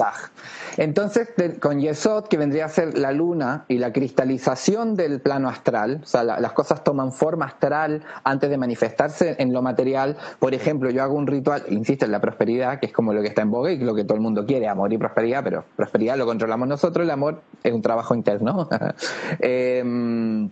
Entonces, 0.77 1.29
con 1.61 1.81
Yesod, 1.81 2.27
que 2.27 2.37
vendría 2.37 2.65
a 2.65 2.69
ser 2.69 2.99
la 2.99 3.13
luna 3.13 3.65
y 3.69 3.79
la 3.79 3.93
cristalización 3.93 4.97
del 4.97 5.21
plano 5.21 5.49
astral, 5.49 6.01
o 6.03 6.07
sea, 6.07 6.25
las 6.25 6.53
cosas 6.53 6.83
toman 6.83 7.13
forma 7.13 7.47
astral 7.47 8.03
antes 8.25 8.51
de 8.51 8.59
manifestarse 8.59 9.37
en 9.39 9.53
lo 9.53 9.63
material. 9.63 10.17
Por 10.41 10.55
ejemplo, 10.55 10.91
yo 10.91 11.05
hago 11.05 11.15
un 11.15 11.29
ritual, 11.29 11.63
insisto, 11.69 12.05
en 12.05 12.11
la 12.11 12.21
prosperidad, 12.21 12.81
que 12.81 12.87
es 12.87 12.93
como 12.93 13.13
lo 13.13 13.23
que 13.23 13.29
está 13.29 13.43
en 13.43 13.53
boga 13.53 13.71
y 13.71 13.79
lo 13.79 13.95
que 13.95 14.03
todo 14.03 14.17
el 14.17 14.23
mundo 14.23 14.45
quiere, 14.45 14.67
amor 14.67 14.93
y 14.93 14.99
prosperidad, 14.99 15.45
pero 15.45 15.65
prosperidad 15.77 16.17
lo 16.17 16.27
controlamos 16.27 16.67
nosotros, 16.67 17.05
el 17.05 17.11
amor 17.11 17.43
es 17.63 17.73
un 17.73 17.83
trabajo 17.83 18.15
interno. 18.15 18.69
Em, 19.39 20.51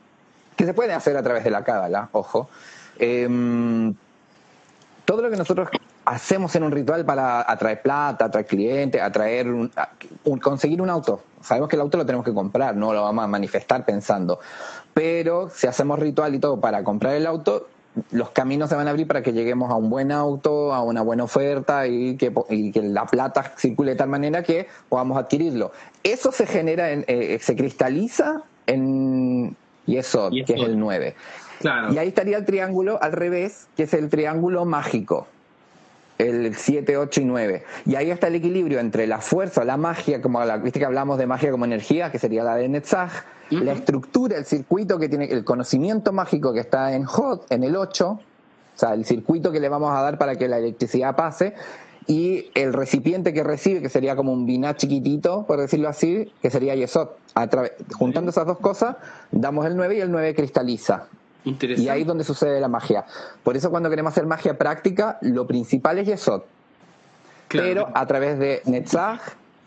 que 0.56 0.64
se 0.64 0.74
puede 0.74 0.92
hacer 0.92 1.16
a 1.16 1.22
través 1.22 1.44
de 1.44 1.50
la 1.50 1.64
cábala, 1.64 2.08
ojo. 2.12 2.48
Em, 2.98 3.94
todo 5.04 5.22
lo 5.22 5.30
que 5.30 5.36
nosotros 5.36 5.68
hacemos 6.08 6.56
en 6.56 6.62
un 6.62 6.72
ritual 6.72 7.04
para 7.04 7.50
atraer 7.50 7.82
plata, 7.82 8.24
atraer 8.26 8.46
clientes, 8.46 9.00
atraer 9.00 9.48
un, 9.48 9.70
conseguir 10.40 10.80
un 10.80 10.88
auto. 10.88 11.22
Sabemos 11.42 11.68
que 11.68 11.76
el 11.76 11.82
auto 11.82 11.98
lo 11.98 12.06
tenemos 12.06 12.24
que 12.24 12.32
comprar, 12.32 12.74
no 12.74 12.94
lo 12.94 13.02
vamos 13.02 13.24
a 13.24 13.26
manifestar 13.26 13.84
pensando. 13.84 14.40
Pero 14.94 15.50
si 15.50 15.66
hacemos 15.66 15.98
ritual 15.98 16.34
y 16.34 16.38
todo 16.38 16.58
para 16.60 16.82
comprar 16.82 17.14
el 17.14 17.26
auto, 17.26 17.68
los 18.10 18.30
caminos 18.30 18.70
se 18.70 18.74
van 18.74 18.86
a 18.86 18.90
abrir 18.90 19.06
para 19.06 19.22
que 19.22 19.34
lleguemos 19.34 19.70
a 19.70 19.74
un 19.74 19.90
buen 19.90 20.10
auto, 20.10 20.72
a 20.72 20.82
una 20.82 21.02
buena 21.02 21.24
oferta 21.24 21.86
y 21.86 22.16
que, 22.16 22.32
que 22.72 22.82
la 22.82 23.04
plata 23.04 23.52
circule 23.56 23.90
de 23.90 23.96
tal 23.96 24.08
manera 24.08 24.42
que 24.42 24.66
podamos 24.88 25.18
adquirirlo. 25.18 25.72
Eso 26.02 26.32
se 26.32 26.46
genera, 26.46 26.90
en, 26.90 27.04
eh, 27.06 27.38
se 27.38 27.54
cristaliza 27.54 28.42
en 28.66 29.54
Yesod, 29.84 30.32
que 30.46 30.54
es 30.54 30.62
el 30.62 30.78
9. 30.78 31.14
Y 31.90 31.98
ahí 31.98 32.08
estaría 32.08 32.38
el 32.38 32.46
triángulo 32.46 32.98
al 33.02 33.12
revés, 33.12 33.66
que 33.76 33.82
es 33.82 33.92
el 33.92 34.08
triángulo 34.08 34.64
mágico 34.64 35.26
el 36.18 36.54
7, 36.54 36.96
8 36.96 37.20
y 37.20 37.24
9. 37.24 37.64
Y 37.86 37.94
ahí 37.94 38.10
está 38.10 38.26
el 38.26 38.34
equilibrio 38.34 38.80
entre 38.80 39.06
la 39.06 39.20
fuerza, 39.20 39.64
la 39.64 39.76
magia, 39.76 40.20
como 40.20 40.44
la, 40.44 40.58
viste 40.58 40.78
que 40.78 40.84
hablamos 40.84 41.18
de 41.18 41.26
magia 41.26 41.50
como 41.50 41.64
energía, 41.64 42.10
que 42.10 42.18
sería 42.18 42.44
la 42.44 42.56
de 42.56 42.68
Netzach, 42.68 43.12
la 43.50 43.72
estructura, 43.72 44.36
el 44.36 44.44
circuito 44.44 44.98
que 44.98 45.08
tiene, 45.08 45.26
el 45.26 45.44
conocimiento 45.44 46.12
mágico 46.12 46.52
que 46.52 46.60
está 46.60 46.94
en 46.94 47.04
Hot, 47.04 47.46
en 47.50 47.64
el 47.64 47.76
8, 47.76 48.08
o 48.10 48.20
sea, 48.74 48.94
el 48.94 49.04
circuito 49.04 49.50
que 49.50 49.60
le 49.60 49.68
vamos 49.68 49.96
a 49.96 50.02
dar 50.02 50.18
para 50.18 50.36
que 50.36 50.48
la 50.48 50.58
electricidad 50.58 51.16
pase, 51.16 51.54
y 52.06 52.50
el 52.54 52.72
recipiente 52.72 53.34
que 53.34 53.44
recibe, 53.44 53.82
que 53.82 53.90
sería 53.90 54.16
como 54.16 54.32
un 54.32 54.46
biná 54.46 54.74
chiquitito, 54.76 55.46
por 55.46 55.60
decirlo 55.60 55.88
así, 55.88 56.32
que 56.40 56.50
sería 56.50 56.74
Yesod. 56.74 57.08
Juntando 57.98 58.30
esas 58.30 58.46
dos 58.46 58.58
cosas, 58.58 58.96
damos 59.30 59.66
el 59.66 59.76
9 59.76 59.96
y 59.96 60.00
el 60.00 60.10
9 60.10 60.34
cristaliza. 60.34 61.06
Y 61.44 61.88
ahí 61.88 62.02
es 62.02 62.06
donde 62.06 62.24
sucede 62.24 62.60
la 62.60 62.68
magia. 62.68 63.04
Por 63.42 63.56
eso 63.56 63.70
cuando 63.70 63.88
queremos 63.88 64.12
hacer 64.12 64.26
magia 64.26 64.58
práctica, 64.58 65.18
lo 65.22 65.46
principal 65.46 65.98
es 65.98 66.06
Yesod. 66.06 66.42
Pero 67.48 67.88
a 67.94 68.06
través 68.06 68.38
de 68.38 68.62
Netzach 68.66 69.20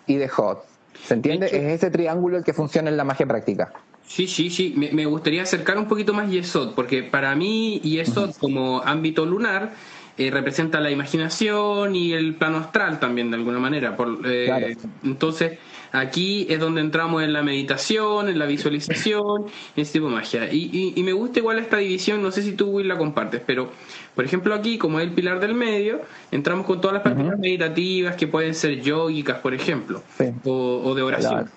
y 0.06 0.18
de 0.18 0.28
Hot. 0.30 0.66
¿Se 1.06 1.16
entiende? 1.16 1.48
es 1.48 1.54
ese 1.54 1.90
triángulo 1.90 2.38
el 2.38 2.44
que 2.44 2.54
funciona 2.54 2.90
en 2.90 2.98
la 2.98 3.04
magia 3.04 3.26
práctica. 3.26 3.74
Sí, 4.06 4.28
sí, 4.28 4.50
sí. 4.50 4.74
Me, 4.76 5.06
gustaría 5.06 5.42
acercar 5.42 5.78
un 5.78 5.88
poquito 5.88 6.14
más 6.14 6.30
Yesod, 6.30 6.76
porque 6.76 7.02
para 7.02 7.34
mí 7.36 7.80
Yesod 7.80 8.36
como 8.36 8.82
ámbito 8.82 9.26
lunar 9.26 9.72
eh, 10.18 10.30
representa 10.30 10.82
la 10.82 10.92
imaginación 10.92 11.96
y 11.96 12.12
el 12.12 12.36
plano 12.36 12.58
astral 12.58 13.00
también 13.00 13.32
de 13.32 13.38
alguna 13.38 13.60
manera. 13.60 13.96
Por, 13.96 14.20
eh, 14.26 14.76
Entonces 15.04 15.58
Aquí 15.94 16.48
es 16.50 16.60
donde 16.60 16.80
entramos 16.80 17.22
en 17.22 17.34
la 17.34 17.44
meditación, 17.44 18.30
en 18.30 18.40
la 18.40 18.46
visualización, 18.46 19.48
en 19.76 19.82
ese 19.82 19.94
tipo 19.94 20.08
de 20.08 20.16
magia. 20.16 20.52
Y, 20.52 21.02
me 21.04 21.12
gusta 21.12 21.40
igual 21.40 21.60
esta 21.60 21.78
división, 21.78 22.22
no 22.22 22.32
sé 22.32 22.44
si 22.44 22.54
tú, 22.54 22.70
Will, 22.70 22.88
la 22.88 22.98
compartes, 22.98 23.42
pero 23.46 23.70
por 24.16 24.24
ejemplo 24.24 24.54
aquí, 24.54 24.78
como 24.78 25.00
es 25.00 25.08
el 25.08 25.14
pilar 25.14 25.40
del 25.40 25.54
medio, 25.54 26.02
entramos 26.32 26.66
con 26.66 26.80
todas 26.80 26.94
las 26.94 27.04
prácticas 27.04 27.38
meditativas 27.38 28.16
que 28.16 28.28
pueden 28.28 28.56
ser 28.56 28.80
yógicas, 28.82 29.40
por 29.40 29.54
ejemplo, 29.54 30.02
o, 30.46 30.96
de 30.96 31.02
oración. 31.02 31.50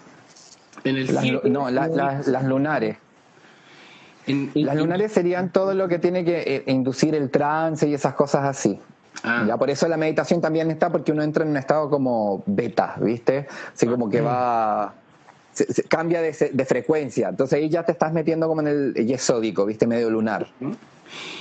en 0.82 0.96
el 0.96 1.42
no, 1.52 1.70
las 1.70 2.44
lunares. 2.44 2.96
las 4.26 4.76
lunares 4.76 5.12
serían 5.12 5.52
todo 5.52 5.74
lo 5.74 5.86
que 5.86 6.00
tiene 6.00 6.24
que 6.24 6.40
eh, 6.40 6.64
inducir 6.66 7.14
el 7.14 7.30
trance 7.30 7.88
y 7.88 7.94
esas 7.94 8.14
cosas 8.14 8.44
así. 8.44 8.80
Ah. 9.24 9.44
Ya 9.48 9.56
por 9.56 9.70
eso 9.70 9.88
la 9.88 9.96
meditación 9.96 10.40
también 10.40 10.70
está 10.70 10.90
porque 10.90 11.10
uno 11.10 11.22
entra 11.22 11.44
en 11.44 11.50
un 11.50 11.56
estado 11.56 11.88
como 11.88 12.42
beta, 12.46 12.96
¿viste? 13.00 13.46
Así 13.72 13.86
como 13.86 14.10
que 14.10 14.20
va 14.20 14.94
cambia 15.88 16.20
de, 16.20 16.64
frecuencia. 16.64 17.28
Entonces 17.28 17.58
ahí 17.58 17.68
ya 17.68 17.84
te 17.84 17.92
estás 17.92 18.12
metiendo 18.12 18.48
como 18.48 18.60
en 18.60 18.68
el 18.68 18.94
yesódico, 18.94 19.64
¿viste? 19.66 19.86
Medio 19.86 20.10
lunar. 20.10 20.48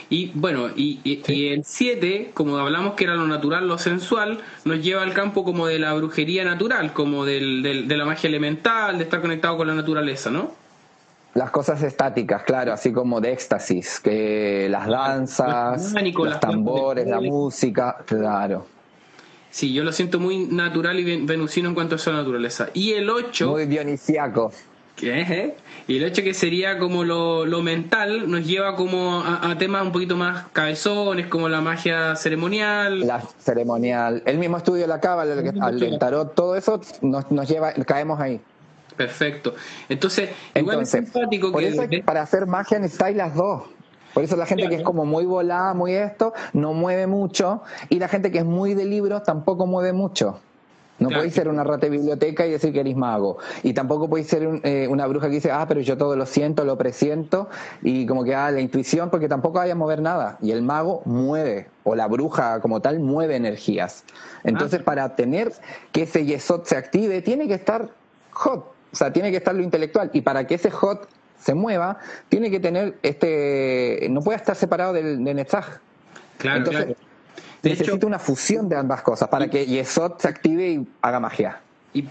Y 0.09 0.31
bueno, 0.35 0.69
y, 0.75 1.01
el 1.27 1.63
7, 1.65 2.31
como 2.33 2.57
hablamos 2.57 2.93
que 2.93 3.05
era 3.05 3.15
lo 3.15 3.27
natural, 3.27 3.67
lo 3.67 3.77
sensual, 3.77 4.39
nos 4.65 4.81
lleva 4.81 5.01
al 5.01 5.13
campo 5.13 5.43
como 5.43 5.67
de 5.67 5.79
la 5.79 5.93
brujería 5.93 6.45
natural, 6.45 6.93
como 6.93 7.25
del, 7.25 7.63
de 7.63 7.97
la 7.97 8.05
magia 8.05 8.27
elemental, 8.27 8.97
de 8.97 9.03
estar 9.03 9.21
conectado 9.21 9.57
con 9.57 9.67
la 9.67 9.73
naturaleza, 9.73 10.29
¿no? 10.29 10.62
Las 11.33 11.49
cosas 11.49 11.81
estáticas, 11.81 12.43
claro, 12.43 12.73
así 12.73 12.91
como 12.91 13.19
de 13.19 13.31
éxtasis, 13.31 13.99
que 13.99 14.67
las 14.69 14.87
danzas, 14.87 15.93
los 15.93 16.39
tambores, 16.39 17.07
la 17.07 17.19
música, 17.19 17.97
claro. 18.05 18.67
Sí, 19.49 19.73
yo 19.73 19.83
lo 19.83 19.91
siento 19.91 20.19
muy 20.19 20.45
natural 20.47 20.99
y 20.99 21.25
venusino 21.25 21.69
en 21.69 21.75
cuanto 21.75 21.95
a 21.95 21.97
su 21.97 22.11
naturaleza. 22.11 22.69
Y 22.73 22.93
el 22.93 23.09
8... 23.09 23.49
Muy 23.49 23.65
dionisiaco. 23.65 24.51
¿Qué? 24.95 25.55
Y 25.87 25.97
el 25.97 26.05
8 26.05 26.23
que 26.23 26.33
sería 26.33 26.77
como 26.77 27.03
lo, 27.03 27.61
mental, 27.61 28.29
nos 28.29 28.45
lleva 28.45 28.75
como 28.75 29.21
a, 29.23 29.55
temas 29.57 29.83
un 29.83 29.91
poquito 29.91 30.15
más 30.15 30.45
cabezones, 30.53 31.27
como 31.27 31.49
la 31.49 31.61
magia 31.61 32.15
ceremonial. 32.15 33.05
La 33.05 33.21
ceremonial. 33.39 34.21
El 34.25 34.37
mismo 34.37 34.57
estudio 34.57 34.83
de 34.83 34.87
la 34.87 34.99
cábala, 34.99 35.33
el, 35.33 35.99
tarot, 35.99 36.35
todo 36.35 36.55
eso 36.55 36.79
nos, 37.01 37.29
nos 37.31 37.47
lleva, 37.47 37.73
caemos 37.73 38.19
ahí. 38.19 38.39
Perfecto. 38.95 39.55
Entonces, 39.89 40.29
igual 40.55 40.81
es 40.81 40.89
simpático 40.89 41.51
por 41.51 41.63
Eso 41.63 41.83
para 42.05 42.21
hacer 42.21 42.45
magia 42.47 42.79
necesitáis 42.79 43.15
las 43.15 43.35
dos. 43.35 43.63
Por 44.13 44.23
eso 44.23 44.35
la 44.35 44.45
gente 44.45 44.69
que 44.69 44.75
es 44.75 44.83
como 44.83 45.05
muy 45.05 45.25
volada, 45.25 45.73
muy 45.73 45.93
esto, 45.93 46.33
no 46.53 46.73
mueve 46.73 47.07
mucho. 47.07 47.63
Y 47.89 47.99
la 47.99 48.07
gente 48.07 48.31
que 48.31 48.39
es 48.39 48.45
muy 48.45 48.75
de 48.75 48.85
libros 48.85 49.23
tampoco 49.23 49.65
mueve 49.65 49.91
mucho. 49.91 50.39
No 50.99 51.09
podéis 51.09 51.33
ser 51.33 51.47
una 51.47 51.63
rata 51.63 51.87
de 51.87 51.89
biblioteca 51.89 52.45
y 52.45 52.51
decir 52.51 52.71
que 52.71 52.79
eres 52.79 52.95
mago. 52.95 53.37
Y 53.63 53.73
tampoco 53.73 54.09
podéis 54.09 54.27
ser 54.27 54.61
eh, 54.63 54.87
una 54.87 55.07
bruja 55.07 55.27
que 55.27 55.35
dice, 55.35 55.51
ah, 55.51 55.65
pero 55.67 55.81
yo 55.81 55.97
todo 55.97 56.15
lo 56.15 56.25
siento, 56.25 56.63
lo 56.63 56.77
presiento. 56.77 57.49
Y 57.81 58.05
como 58.05 58.23
que, 58.23 58.35
ah, 58.35 58.51
la 58.51 58.61
intuición, 58.61 59.09
porque 59.09 59.27
tampoco 59.27 59.59
hay 59.59 59.71
a 59.71 59.75
mover 59.75 60.01
nada. 60.01 60.37
Y 60.41 60.51
el 60.51 60.61
mago 60.61 61.01
mueve, 61.05 61.67
o 61.83 61.95
la 61.95 62.07
bruja 62.07 62.61
como 62.61 62.79
tal, 62.79 62.99
mueve 62.99 63.35
energías. 63.35 64.05
Entonces, 64.43 64.81
ah. 64.81 64.85
para 64.85 65.15
tener 65.15 65.51
que 65.91 66.03
ese 66.03 66.25
yesot 66.25 66.65
se 66.65 66.77
active, 66.77 67.21
tiene 67.21 67.47
que 67.47 67.55
estar 67.55 67.89
hot, 68.31 68.72
o 68.93 68.95
sea, 68.95 69.11
tiene 69.11 69.31
que 69.31 69.37
estar 69.37 69.53
lo 69.53 69.63
intelectual. 69.63 70.11
Y 70.13 70.21
para 70.21 70.45
que 70.45 70.55
ese 70.55 70.69
hot 70.69 71.09
se 71.39 71.53
mueva, 71.53 71.97
tiene 72.29 72.49
que 72.49 72.59
tener 72.59 72.97
este, 73.01 74.07
no 74.09 74.21
puede 74.21 74.37
estar 74.37 74.55
separado 74.55 74.93
del, 74.93 75.23
del 75.23 75.35
Netzach. 75.35 75.65
Claro, 76.37 76.59
Entonces, 76.59 76.95
necesita 77.63 78.05
una 78.05 78.19
fusión 78.19 78.69
de 78.69 78.75
ambas 78.75 79.01
cosas 79.01 79.29
para 79.29 79.49
que 79.49 79.65
Yesod 79.65 80.19
se 80.19 80.27
active 80.27 80.69
y 80.69 80.87
haga 81.01 81.19
magia. 81.19 81.59
Y 81.93 82.03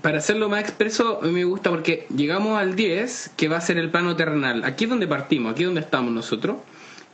para 0.00 0.18
hacerlo 0.18 0.48
más 0.48 0.60
expreso, 0.60 1.20
me 1.22 1.44
gusta 1.44 1.70
porque 1.70 2.06
llegamos 2.14 2.58
al 2.58 2.74
10, 2.74 3.32
que 3.36 3.48
va 3.48 3.58
a 3.58 3.60
ser 3.60 3.78
el 3.78 3.90
plano 3.90 4.16
terrenal. 4.16 4.64
Aquí 4.64 4.84
es 4.84 4.90
donde 4.90 5.06
partimos, 5.06 5.52
aquí 5.52 5.62
es 5.62 5.68
donde 5.68 5.80
estamos 5.80 6.12
nosotros. 6.12 6.56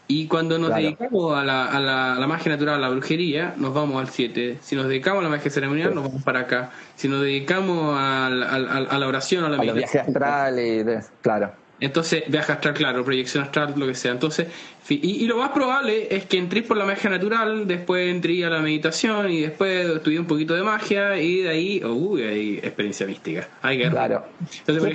Y 0.07 0.27
cuando 0.27 0.59
nos 0.59 0.75
dedicamos 0.75 1.37
a 1.37 1.45
la, 1.45 1.65
a, 1.67 1.81
la, 2.19 2.27
magia 2.27 2.53
natural, 2.53 2.75
a 2.77 2.79
la 2.79 2.91
brujería, 2.91 3.55
nos 3.57 3.73
vamos 3.73 4.01
al 4.01 4.09
7. 4.09 4.59
Si 4.61 4.77
nos 4.77 4.87
dedicamos 4.87 5.21
a 5.21 5.25
la 5.25 5.31
magia 5.31 5.51
ceremonial, 5.51 5.95
nos 5.95 6.05
vamos 6.05 6.23
para 6.23 6.41
acá. 6.41 6.71
Si 6.95 7.09
nos 7.09 7.23
dedicamos 7.23 7.97
a, 7.99 8.27
a 8.27 8.99
la 8.99 9.09
oración, 9.09 9.45
a 9.45 9.49
la 9.49 9.57
meditación. 9.57 10.07
astral, 10.07 10.61
y 10.61 10.85
claro. 11.23 11.64
Entonces, 11.81 12.25
viaje 12.29 12.53
astral, 12.53 12.75
claro, 12.75 13.05
proyección 13.05 13.45
astral, 13.45 13.75
lo 13.77 13.87
que 13.87 13.95
sea. 13.95 14.13
Entonces, 14.13 14.47
y, 14.89 15.27
lo 15.27 15.39
más 15.39 15.51
probable 15.51 16.15
es 16.15 16.27
que 16.27 16.39
entréis 16.39 16.67
por 16.67 16.77
la 16.77 16.85
magia 16.85 17.11
natural, 17.11 17.67
después 17.67 18.11
entré 18.11 18.45
a 18.45 18.51
la 18.51 18.61
meditación 18.61 19.31
y 19.31 19.43
después 19.43 19.89
estudié 19.89 20.21
un 20.21 20.27
poquito 20.27 20.55
de 20.55 20.63
magia 20.63 21.17
y 21.19 21.43
de 21.43 21.49
ahí, 21.49 21.85
uy, 21.85 22.23
hay 22.23 22.55
experiencia 22.59 23.07
mística. 23.07 23.49
Hay 23.63 23.79
que 23.79 23.91
Claro. 23.91 24.25
Entonces, 24.67 24.95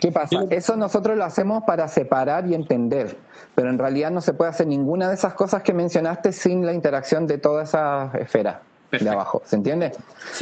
¿Qué, 0.00 0.12
pasa? 0.12 0.44
Eso 0.50 0.76
nosotros 0.76 1.16
lo 1.16 1.24
hacemos 1.24 1.64
para 1.64 1.88
separar 1.88 2.46
y 2.48 2.54
entender, 2.54 3.16
pero 3.54 3.70
en 3.70 3.78
realidad 3.78 4.10
no 4.10 4.20
se 4.20 4.34
puede 4.34 4.50
hacer 4.50 4.66
ninguna 4.66 5.08
de 5.08 5.14
esas 5.14 5.34
cosas 5.34 5.62
que 5.62 5.72
mencionaste 5.72 6.32
sin 6.32 6.66
la 6.66 6.74
interacción 6.74 7.26
de 7.26 7.38
toda 7.38 7.64
esa 7.64 8.12
esfera 8.18 8.62
de 8.90 9.08
abajo, 9.08 9.42
¿se 9.44 9.56
entiende? 9.56 9.92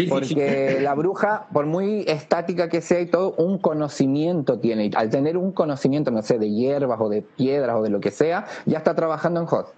Porque 0.08 0.78
la 0.82 0.94
bruja, 0.94 1.46
por 1.52 1.66
muy 1.66 2.04
estática 2.06 2.68
que 2.68 2.80
sea 2.80 3.00
y 3.00 3.06
todo, 3.06 3.34
un 3.36 3.58
conocimiento 3.58 4.58
tiene. 4.58 4.90
Al 4.94 5.10
tener 5.10 5.36
un 5.36 5.52
conocimiento, 5.52 6.10
no 6.10 6.22
sé, 6.22 6.38
de 6.38 6.50
hierbas 6.50 7.00
o 7.00 7.08
de 7.08 7.22
piedras 7.22 7.76
o 7.76 7.82
de 7.82 7.90
lo 7.90 8.00
que 8.00 8.10
sea, 8.10 8.46
ya 8.64 8.78
está 8.78 8.94
trabajando 8.94 9.40
en 9.40 9.46
hot. 9.46 9.72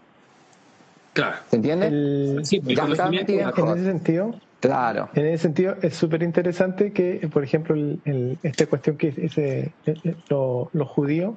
Claro. 1.13 1.37
¿Se 1.51 1.57
entiende? 1.57 1.87
en 1.89 2.41
ese 2.41 3.85
sentido. 3.85 4.35
Claro. 4.61 5.09
En 5.15 5.27
ese 5.27 5.43
sentido, 5.45 5.77
es 5.81 5.97
súper 5.97 6.23
interesante 6.23 6.93
que, 6.93 7.29
por 7.33 7.43
ejemplo, 7.43 7.75
el, 7.75 8.39
esta 8.43 8.67
cuestión 8.67 8.97
que 8.97 9.09
ese, 9.17 9.73
los 10.29 10.89
judíos, 10.89 11.35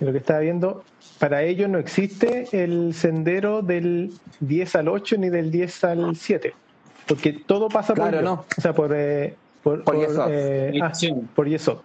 lo 0.00 0.12
que 0.12 0.18
estaba 0.18 0.40
viendo, 0.40 0.84
para 1.18 1.42
ellos 1.42 1.68
no 1.68 1.78
existe 1.78 2.48
el 2.52 2.94
sendero 2.94 3.62
del 3.62 4.12
10 4.40 4.76
al 4.76 4.88
8 4.88 5.16
ni 5.18 5.30
del 5.30 5.50
10 5.50 5.84
al 5.84 6.16
7, 6.16 6.54
porque 7.06 7.32
todo 7.32 7.68
pasa 7.68 7.94
por, 7.94 8.22
no. 8.22 8.44
o 8.56 8.60
sea, 8.60 8.72
por, 8.74 8.92
eh, 8.94 9.34
por, 9.62 9.84
por, 9.84 9.98
Yesod. 9.98 10.28
Eh, 10.30 10.78
ah, 10.82 10.92
por 11.34 11.48
Yesod. 11.48 11.78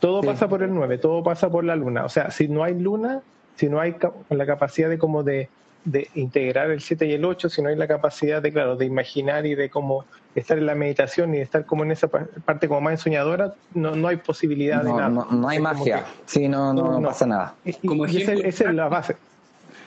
Todo 0.00 0.20
pasa 0.20 0.48
por 0.48 0.62
el 0.62 0.74
9, 0.74 0.98
todo 0.98 1.22
pasa 1.22 1.48
por 1.48 1.64
la 1.64 1.74
luna. 1.74 2.04
O 2.04 2.08
sea, 2.08 2.30
si 2.30 2.48
no 2.48 2.62
hay 2.62 2.78
luna, 2.78 3.22
si 3.56 3.68
no 3.68 3.80
hay 3.80 3.96
la 4.28 4.46
capacidad 4.46 4.90
de 4.90 4.98
como 4.98 5.22
de 5.22 5.48
de 5.86 6.10
integrar 6.16 6.70
el 6.70 6.80
7 6.80 7.06
y 7.06 7.12
el 7.12 7.24
8, 7.24 7.48
si 7.48 7.62
no 7.62 7.68
hay 7.68 7.76
la 7.76 7.86
capacidad 7.86 8.42
de, 8.42 8.52
claro, 8.52 8.76
de 8.76 8.84
imaginar 8.84 9.46
y 9.46 9.54
de 9.54 9.70
cómo 9.70 10.04
estar 10.36 10.58
en 10.58 10.66
la 10.66 10.74
meditación 10.74 11.34
y 11.34 11.38
estar 11.38 11.64
como 11.64 11.84
en 11.84 11.90
esa 11.90 12.08
parte 12.08 12.68
como 12.68 12.80
más 12.80 12.92
ensoñadora, 12.92 13.54
no, 13.74 13.96
no 13.96 14.08
hay 14.08 14.16
posibilidad 14.16 14.82
de 14.82 14.92
nada. 14.92 15.08
No, 15.08 15.48
hay 15.48 15.58
magia, 15.58 16.04
sí, 16.26 16.48
no, 16.48 16.72
no, 16.72 17.02
pasa 17.02 17.26
nada. 17.26 17.54
como 17.84 18.06
ejemplo, 18.06 18.44
esa 18.44 18.64
es 18.68 18.74
la 18.74 18.88
base. 18.88 19.16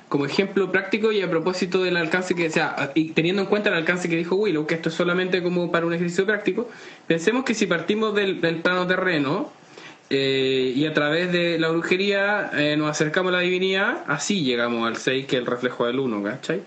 Como 0.10 0.26
ejemplo 0.26 0.72
práctico 0.72 1.12
y 1.12 1.22
a 1.22 1.30
propósito 1.30 1.84
del 1.84 1.96
alcance 1.96 2.34
que, 2.34 2.48
o 2.48 2.52
sea, 2.52 2.92
y 2.96 3.12
teniendo 3.12 3.44
en 3.44 3.48
cuenta 3.48 3.70
el 3.70 3.76
alcance 3.76 4.10
que 4.10 4.16
dijo 4.16 4.36
Willow, 4.36 4.66
que 4.66 4.74
esto 4.74 4.90
es 4.90 4.96
solamente 4.96 5.44
como 5.44 5.72
para 5.72 5.86
un 5.86 5.94
ejercicio 5.94 6.26
práctico, 6.26 6.68
pensemos 7.06 7.44
que 7.44 7.54
si 7.54 7.68
partimos 7.68 8.16
del, 8.16 8.42
del 8.42 8.58
plano 8.58 8.88
terreno, 8.88 9.52
eh, 10.10 10.74
y 10.76 10.88
a 10.88 10.94
través 10.94 11.32
de 11.32 11.60
la 11.60 11.70
brujería 11.70 12.50
eh, 12.58 12.76
nos 12.76 12.90
acercamos 12.90 13.32
a 13.32 13.38
la 13.38 13.42
divinidad, 13.42 14.04
así 14.08 14.44
llegamos 14.44 14.88
al 14.88 14.98
6, 14.98 15.28
que 15.28 15.36
es 15.36 15.42
el 15.42 15.46
reflejo 15.46 15.86
del 15.86 16.00
1, 16.00 16.24
¿cachai? 16.24 16.62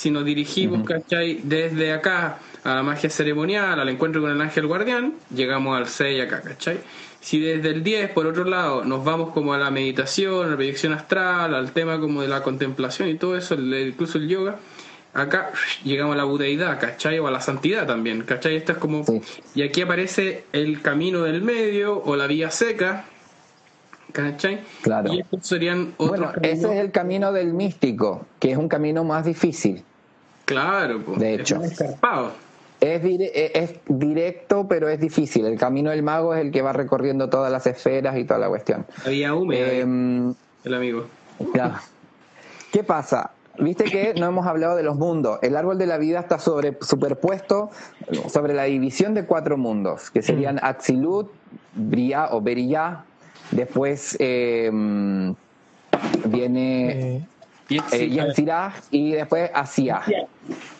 Si 0.00 0.10
nos 0.10 0.24
dirigimos, 0.24 0.86
¿cachai? 0.86 1.42
Desde 1.42 1.92
acá 1.92 2.38
a 2.64 2.76
la 2.76 2.82
magia 2.82 3.10
ceremonial, 3.10 3.78
al 3.78 3.86
encuentro 3.90 4.22
con 4.22 4.30
el 4.30 4.40
ángel 4.40 4.66
guardián, 4.66 5.12
llegamos 5.28 5.76
al 5.76 5.88
6 5.88 6.22
acá, 6.22 6.40
¿cachai? 6.40 6.78
Si 7.20 7.38
desde 7.38 7.68
el 7.68 7.82
10, 7.82 8.12
por 8.12 8.26
otro 8.26 8.44
lado, 8.44 8.82
nos 8.82 9.04
vamos 9.04 9.34
como 9.34 9.52
a 9.52 9.58
la 9.58 9.70
meditación, 9.70 10.46
a 10.46 10.48
la 10.48 10.56
proyección 10.56 10.94
astral, 10.94 11.54
al 11.54 11.72
tema 11.72 12.00
como 12.00 12.22
de 12.22 12.28
la 12.28 12.42
contemplación 12.42 13.10
y 13.10 13.16
todo 13.16 13.36
eso, 13.36 13.56
incluso 13.56 14.16
el 14.16 14.26
yoga, 14.26 14.56
acá 15.12 15.52
llegamos 15.84 16.14
a 16.14 16.16
la 16.16 16.24
budeidad, 16.24 16.80
¿cachai? 16.80 17.18
O 17.18 17.26
a 17.26 17.30
la 17.30 17.42
santidad 17.42 17.86
también, 17.86 18.22
¿cachai? 18.22 18.56
Esto 18.56 18.72
es 18.72 18.78
como... 18.78 19.04
Y 19.54 19.60
aquí 19.60 19.82
aparece 19.82 20.44
el 20.54 20.80
camino 20.80 21.24
del 21.24 21.42
medio 21.42 22.02
o 22.02 22.16
la 22.16 22.26
vía 22.26 22.50
seca, 22.50 23.04
¿cachai? 24.12 24.60
Claro. 24.80 25.12
Y 25.12 25.20
estos 25.20 25.46
serían 25.46 25.92
otros 25.98 26.20
Bueno, 26.20 26.32
ese 26.40 26.72
es 26.72 26.80
el 26.80 26.90
camino 26.90 27.34
del 27.34 27.52
místico, 27.52 28.24
que 28.38 28.52
es 28.52 28.56
un 28.56 28.66
camino 28.66 29.04
más 29.04 29.26
difícil. 29.26 29.84
Claro, 30.50 31.00
pues, 31.04 31.20
de 31.20 31.34
hecho. 31.34 31.62
Es, 31.62 31.80
es, 32.80 33.70
directo, 33.86 34.66
pero 34.66 34.88
es 34.88 34.98
difícil. 34.98 35.46
El 35.46 35.56
camino 35.56 35.90
del 35.90 36.02
mago 36.02 36.34
es 36.34 36.40
el 36.40 36.50
que 36.50 36.60
va 36.60 36.72
recorriendo 36.72 37.30
todas 37.30 37.52
las 37.52 37.68
esferas 37.68 38.18
y 38.18 38.24
toda 38.24 38.40
la 38.40 38.48
cuestión. 38.48 38.84
La 39.04 39.10
vía 39.10 39.32
húmeda, 39.32 39.72
em, 39.72 40.34
el 40.64 40.74
amigo. 40.74 41.06
Ya. 41.54 41.80
¿Qué 42.72 42.82
pasa? 42.82 43.30
Viste 43.60 43.84
que 43.84 44.14
no 44.14 44.26
hemos 44.26 44.44
hablado 44.44 44.74
de 44.74 44.82
los 44.82 44.96
mundos. 44.96 45.38
El 45.42 45.56
árbol 45.56 45.78
de 45.78 45.86
la 45.86 45.98
vida 45.98 46.18
está 46.18 46.40
sobre, 46.40 46.76
superpuesto 46.80 47.70
sobre 48.28 48.52
la 48.52 48.64
división 48.64 49.14
de 49.14 49.26
cuatro 49.26 49.56
mundos, 49.56 50.10
que 50.10 50.22
serían 50.22 50.56
mm. 50.56 50.60
Atzilut, 50.62 51.30
Bria 51.74 52.30
o. 52.32 52.42
Después 53.52 54.16
eh, 54.18 54.70
viene 56.24 57.26
eh, 57.70 57.80
eh 57.92 58.72
y 58.90 59.12
después 59.12 59.50
Asia. 59.54 60.02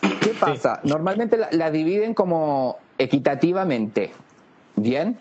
¿Qué 0.01 0.29
pasa? 0.39 0.79
Normalmente 0.83 1.37
la 1.51 1.71
dividen 1.71 2.13
como 2.13 2.77
equitativamente. 2.97 4.11
¿Bien? 4.75 5.17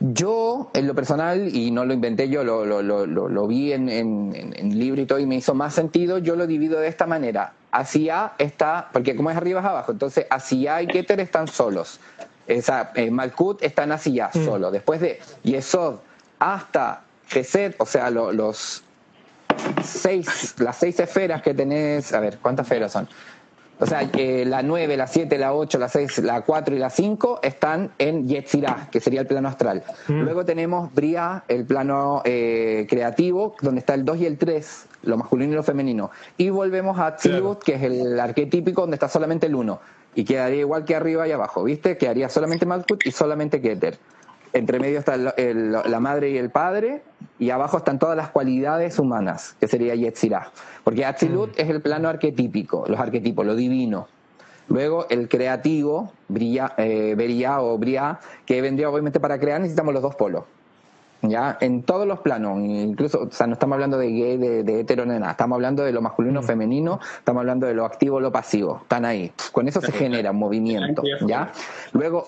Yo, 0.00 0.70
en 0.74 0.86
lo 0.86 0.94
personal, 0.94 1.54
y 1.54 1.70
no 1.70 1.84
lo 1.84 1.94
inventé 1.94 2.28
yo, 2.28 2.44
lo, 2.44 2.66
lo, 2.66 2.82
lo, 2.82 3.06
lo 3.06 3.46
vi 3.46 3.72
en, 3.72 3.88
en, 3.88 4.52
en, 4.54 4.78
libro 4.78 5.00
y 5.00 5.06
todo, 5.06 5.18
y 5.18 5.26
me 5.26 5.36
hizo 5.36 5.54
más 5.54 5.74
sentido, 5.74 6.18
yo 6.18 6.36
lo 6.36 6.46
divido 6.46 6.78
de 6.80 6.88
esta 6.88 7.06
manera. 7.06 7.52
Hacia 7.72 8.32
está, 8.38 8.90
porque 8.92 9.16
como 9.16 9.30
es 9.30 9.36
arriba 9.36 9.60
es 9.60 9.66
abajo, 9.66 9.92
entonces 9.92 10.26
hacia 10.30 10.82
y 10.82 10.86
Keter 10.88 11.20
están 11.20 11.48
solos. 11.48 12.00
Esa, 12.46 12.92
eh, 12.94 13.10
Malkut 13.10 13.62
están 13.62 13.92
hacia 13.92 14.28
mm. 14.34 14.44
solo. 14.44 14.70
Después 14.70 15.00
de 15.00 15.20
Yesod 15.42 15.96
hasta 16.38 17.02
Geset, 17.28 17.74
o 17.78 17.86
sea, 17.86 18.10
los 18.10 18.83
seis, 19.82 20.54
las 20.58 20.76
seis 20.76 20.98
esferas 21.00 21.42
que 21.42 21.54
tenés, 21.54 22.12
a 22.12 22.20
ver, 22.20 22.38
¿cuántas 22.40 22.66
esferas 22.66 22.92
son? 22.92 23.08
O 23.80 23.86
sea, 23.86 24.08
eh, 24.16 24.44
la 24.46 24.62
9, 24.62 24.96
la 24.96 25.06
7, 25.08 25.36
la 25.36 25.52
8, 25.52 25.78
la 25.78 25.88
6, 25.88 26.18
la 26.18 26.42
4 26.42 26.76
y 26.76 26.78
la 26.78 26.90
5 26.90 27.40
están 27.42 27.90
en 27.98 28.28
Yetzirah, 28.28 28.88
que 28.90 29.00
sería 29.00 29.20
el 29.20 29.26
plano 29.26 29.48
astral. 29.48 29.82
Mm. 30.06 30.22
Luego 30.22 30.44
tenemos 30.44 30.94
Bria, 30.94 31.42
el 31.48 31.64
plano 31.64 32.22
eh, 32.24 32.86
creativo, 32.88 33.56
donde 33.60 33.80
está 33.80 33.94
el 33.94 34.04
2 34.04 34.18
y 34.18 34.26
el 34.26 34.38
3, 34.38 34.86
lo 35.02 35.16
masculino 35.16 35.52
y 35.52 35.56
lo 35.56 35.64
femenino. 35.64 36.12
Y 36.36 36.50
volvemos 36.50 37.00
a 37.00 37.16
Tzilut, 37.16 37.64
que 37.64 37.74
es 37.74 37.82
el 37.82 38.18
arquetípico, 38.20 38.82
donde 38.82 38.94
está 38.94 39.08
solamente 39.08 39.48
el 39.48 39.56
1. 39.56 39.80
Y 40.14 40.24
quedaría 40.24 40.60
igual 40.60 40.84
que 40.84 40.94
arriba 40.94 41.26
y 41.26 41.32
abajo, 41.32 41.64
¿viste? 41.64 41.96
Quedaría 41.96 42.28
solamente 42.28 42.66
Malkut 42.66 43.04
y 43.04 43.10
solamente 43.10 43.60
Keter 43.60 43.98
entre 44.54 44.78
medio 44.78 45.00
está 45.00 45.16
la 45.16 46.00
madre 46.00 46.30
y 46.30 46.38
el 46.38 46.50
padre, 46.50 47.02
y 47.38 47.50
abajo 47.50 47.78
están 47.78 47.98
todas 47.98 48.16
las 48.16 48.30
cualidades 48.30 48.98
humanas, 48.98 49.56
que 49.60 49.68
sería 49.68 49.94
Yetzirah. 49.94 50.50
Porque 50.84 51.04
Atzilut 51.04 51.50
mm. 51.50 51.60
es 51.60 51.68
el 51.68 51.82
plano 51.82 52.08
arquetípico, 52.08 52.84
los 52.88 52.98
arquetipos, 52.98 53.44
lo 53.44 53.54
divino. 53.54 54.08
Luego 54.68 55.06
el 55.10 55.28
creativo, 55.28 56.12
brilla, 56.28 56.72
eh, 56.78 57.14
o 57.58 57.78
Bria, 57.78 58.18
que 58.46 58.62
vendría 58.62 58.88
obviamente 58.88 59.20
para 59.20 59.38
crear, 59.38 59.60
necesitamos 59.60 59.92
los 59.92 60.02
dos 60.02 60.14
polos. 60.14 60.44
¿Ya? 61.22 61.56
En 61.60 61.82
todos 61.84 62.06
los 62.06 62.20
planos, 62.20 62.58
incluso, 62.60 63.22
o 63.22 63.30
sea, 63.30 63.46
no 63.46 63.54
estamos 63.54 63.74
hablando 63.74 63.96
de 63.96 64.10
gay, 64.10 64.36
de, 64.36 64.62
de 64.62 64.80
hetero, 64.80 65.06
nada, 65.06 65.30
estamos 65.30 65.56
hablando 65.56 65.82
de 65.82 65.90
lo 65.90 66.02
masculino, 66.02 66.42
mm. 66.42 66.44
femenino, 66.44 67.00
estamos 67.18 67.40
hablando 67.40 67.66
de 67.66 67.74
lo 67.74 67.86
activo, 67.86 68.20
lo 68.20 68.30
pasivo, 68.30 68.80
están 68.82 69.04
ahí. 69.06 69.32
Con 69.52 69.66
eso 69.66 69.80
se 69.80 69.90
genera 69.92 70.32
movimiento, 70.32 71.02
¿ya? 71.26 71.50
Luego, 71.92 72.26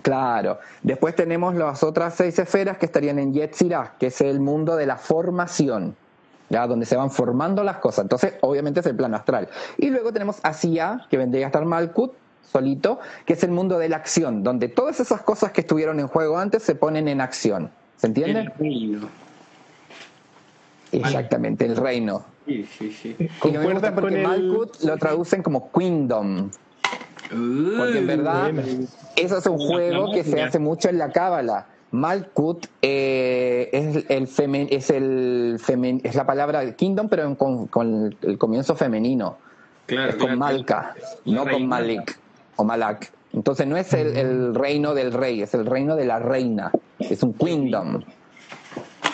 Claro. 0.00 0.58
Después 0.82 1.14
tenemos 1.14 1.54
las 1.54 1.82
otras 1.82 2.14
seis 2.14 2.38
esferas 2.38 2.78
que 2.78 2.86
estarían 2.86 3.18
en 3.18 3.34
Yetzirah, 3.34 3.94
que 3.98 4.06
es 4.06 4.20
el 4.22 4.40
mundo 4.40 4.76
de 4.76 4.86
la 4.86 4.96
formación, 4.96 5.94
ya 6.48 6.66
donde 6.66 6.86
se 6.86 6.96
van 6.96 7.10
formando 7.10 7.62
las 7.62 7.76
cosas. 7.76 8.04
Entonces, 8.04 8.34
obviamente 8.40 8.80
es 8.80 8.86
el 8.86 8.96
plano 8.96 9.16
astral. 9.16 9.48
Y 9.76 9.90
luego 9.90 10.12
tenemos 10.12 10.38
Asia, 10.42 11.06
que 11.10 11.18
vendría 11.18 11.46
a 11.46 11.48
estar 11.48 11.64
Malkut, 11.64 12.14
solito, 12.50 13.00
que 13.26 13.34
es 13.34 13.42
el 13.44 13.50
mundo 13.50 13.78
de 13.78 13.88
la 13.88 13.96
acción, 13.96 14.42
donde 14.42 14.68
todas 14.68 15.00
esas 15.00 15.22
cosas 15.22 15.52
que 15.52 15.62
estuvieron 15.62 16.00
en 16.00 16.08
juego 16.08 16.38
antes 16.38 16.62
se 16.62 16.74
ponen 16.74 17.08
en 17.08 17.20
acción. 17.20 17.70
¿Se 17.96 18.06
entiende? 18.06 18.40
El 18.40 18.52
reino. 18.58 19.08
Exactamente, 20.90 21.64
el 21.64 21.76
reino. 21.76 22.24
Sí, 22.46 22.66
sí, 22.78 22.92
sí. 22.92 23.16
Y 23.18 23.28
porque 23.94 24.22
Malkut 24.22 24.82
lo 24.82 24.96
traducen 24.98 25.42
como 25.42 25.70
Queendom. 25.72 26.50
Porque 27.32 27.98
en 27.98 28.06
verdad, 28.06 28.52
eso 29.16 29.38
es 29.38 29.46
un 29.46 29.58
juego 29.58 30.12
que 30.12 30.24
se 30.24 30.42
hace 30.42 30.58
mucho 30.58 30.88
en 30.88 30.98
la 30.98 31.10
cábala. 31.10 31.66
Malkut 31.92 32.66
eh, 32.80 33.68
es 33.72 33.96
el 34.08 34.68
es 34.70 34.90
el 34.90 35.60
es 36.02 36.14
la 36.14 36.26
palabra 36.26 36.74
kingdom, 36.74 37.08
pero 37.08 37.36
con, 37.36 38.16
el 38.22 38.38
comienzo 38.38 38.74
femenino. 38.74 39.36
es 39.88 40.14
con 40.16 40.38
Malka, 40.38 40.94
no 41.26 41.46
con 41.46 41.66
Malik 41.66 42.18
o 42.56 42.64
Malak. 42.64 43.12
Entonces 43.32 43.66
no 43.66 43.76
es 43.76 43.92
el, 43.94 44.54
reino 44.54 44.94
del 44.94 45.12
rey, 45.12 45.42
es 45.42 45.54
el 45.54 45.66
reino 45.66 45.96
de 45.96 46.04
la 46.04 46.18
reina. 46.18 46.70
Es 46.98 47.22
un 47.22 47.32
kingdom. 47.34 48.02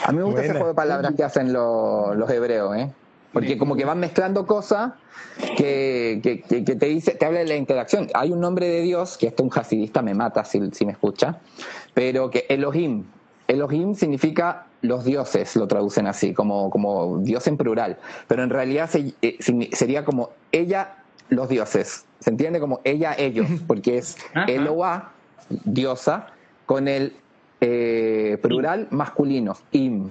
A 0.04 0.12
mí 0.12 0.18
me 0.18 0.24
gusta 0.24 0.42
ese 0.42 0.52
juego 0.52 0.68
de 0.68 0.74
palabras 0.74 1.14
que 1.16 1.24
hacen 1.24 1.52
los, 1.52 2.30
hebreos, 2.30 2.76
¿eh? 2.76 2.90
Porque 3.32 3.58
como 3.58 3.76
que 3.76 3.84
van 3.84 4.00
mezclando 4.00 4.46
cosas 4.46 4.92
que, 5.56 6.20
que, 6.22 6.62
te 6.62 6.86
dice, 6.86 7.12
te 7.12 7.26
habla 7.26 7.40
de 7.40 7.46
la 7.46 7.56
interacción. 7.56 8.08
Hay 8.14 8.32
un 8.32 8.40
nombre 8.40 8.66
de 8.68 8.80
Dios, 8.82 9.18
que 9.18 9.26
esto 9.26 9.42
un 9.42 9.50
hasidista 9.54 10.02
me 10.02 10.14
mata 10.14 10.44
si, 10.44 10.60
si 10.72 10.86
me 10.86 10.92
escucha, 10.92 11.38
pero 11.94 12.30
que 12.30 12.46
Elohim. 12.48 13.04
Elohim 13.46 13.94
significa 13.94 14.66
los 14.82 15.04
dioses, 15.04 15.56
lo 15.56 15.66
traducen 15.66 16.06
así, 16.06 16.32
como, 16.32 16.70
como 16.70 17.18
Dios 17.18 17.46
en 17.46 17.56
plural. 17.56 17.98
Pero 18.26 18.42
en 18.42 18.50
realidad 18.50 18.90
eh, 18.94 19.38
sería 19.72 20.04
como 20.04 20.30
ella, 20.52 20.96
los 21.28 21.48
dioses. 21.48 22.04
¿Se 22.20 22.30
entiende? 22.30 22.60
Como 22.60 22.80
ella, 22.84 23.14
ellos, 23.18 23.46
porque 23.66 23.98
es 23.98 24.16
Eloah, 24.46 25.12
diosa, 25.48 26.26
con 26.66 26.88
el 26.88 27.14
eh, 27.60 28.38
plural 28.42 28.88
masculino, 28.90 29.56
im. 29.72 30.10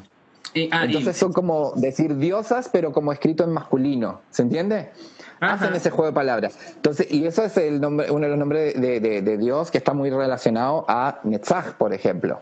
Ah, 0.72 0.86
Entonces 0.86 1.18
son 1.18 1.34
como 1.34 1.74
decir 1.76 2.18
diosas, 2.18 2.70
pero 2.72 2.92
como 2.92 3.12
escrito 3.12 3.44
en 3.44 3.52
masculino. 3.52 4.22
¿Se 4.30 4.42
entiende? 4.42 4.92
Hacen 5.40 5.74
ese 5.76 5.90
juego 5.92 6.08
de 6.08 6.14
palabras. 6.14 6.58
Entonces, 6.76 7.12
y 7.12 7.26
eso 7.26 7.44
es 7.44 7.58
el 7.58 7.80
nombre, 7.80 8.10
uno 8.10 8.24
de 8.24 8.30
los 8.30 8.40
nombres 8.40 8.82
de, 8.82 9.38
Dios 9.38 9.70
que 9.70 9.78
está 9.78 9.94
muy 9.94 10.10
relacionado 10.10 10.86
a 10.88 11.20
Netzach, 11.24 11.74
por 11.74 11.94
ejemplo. 11.94 12.40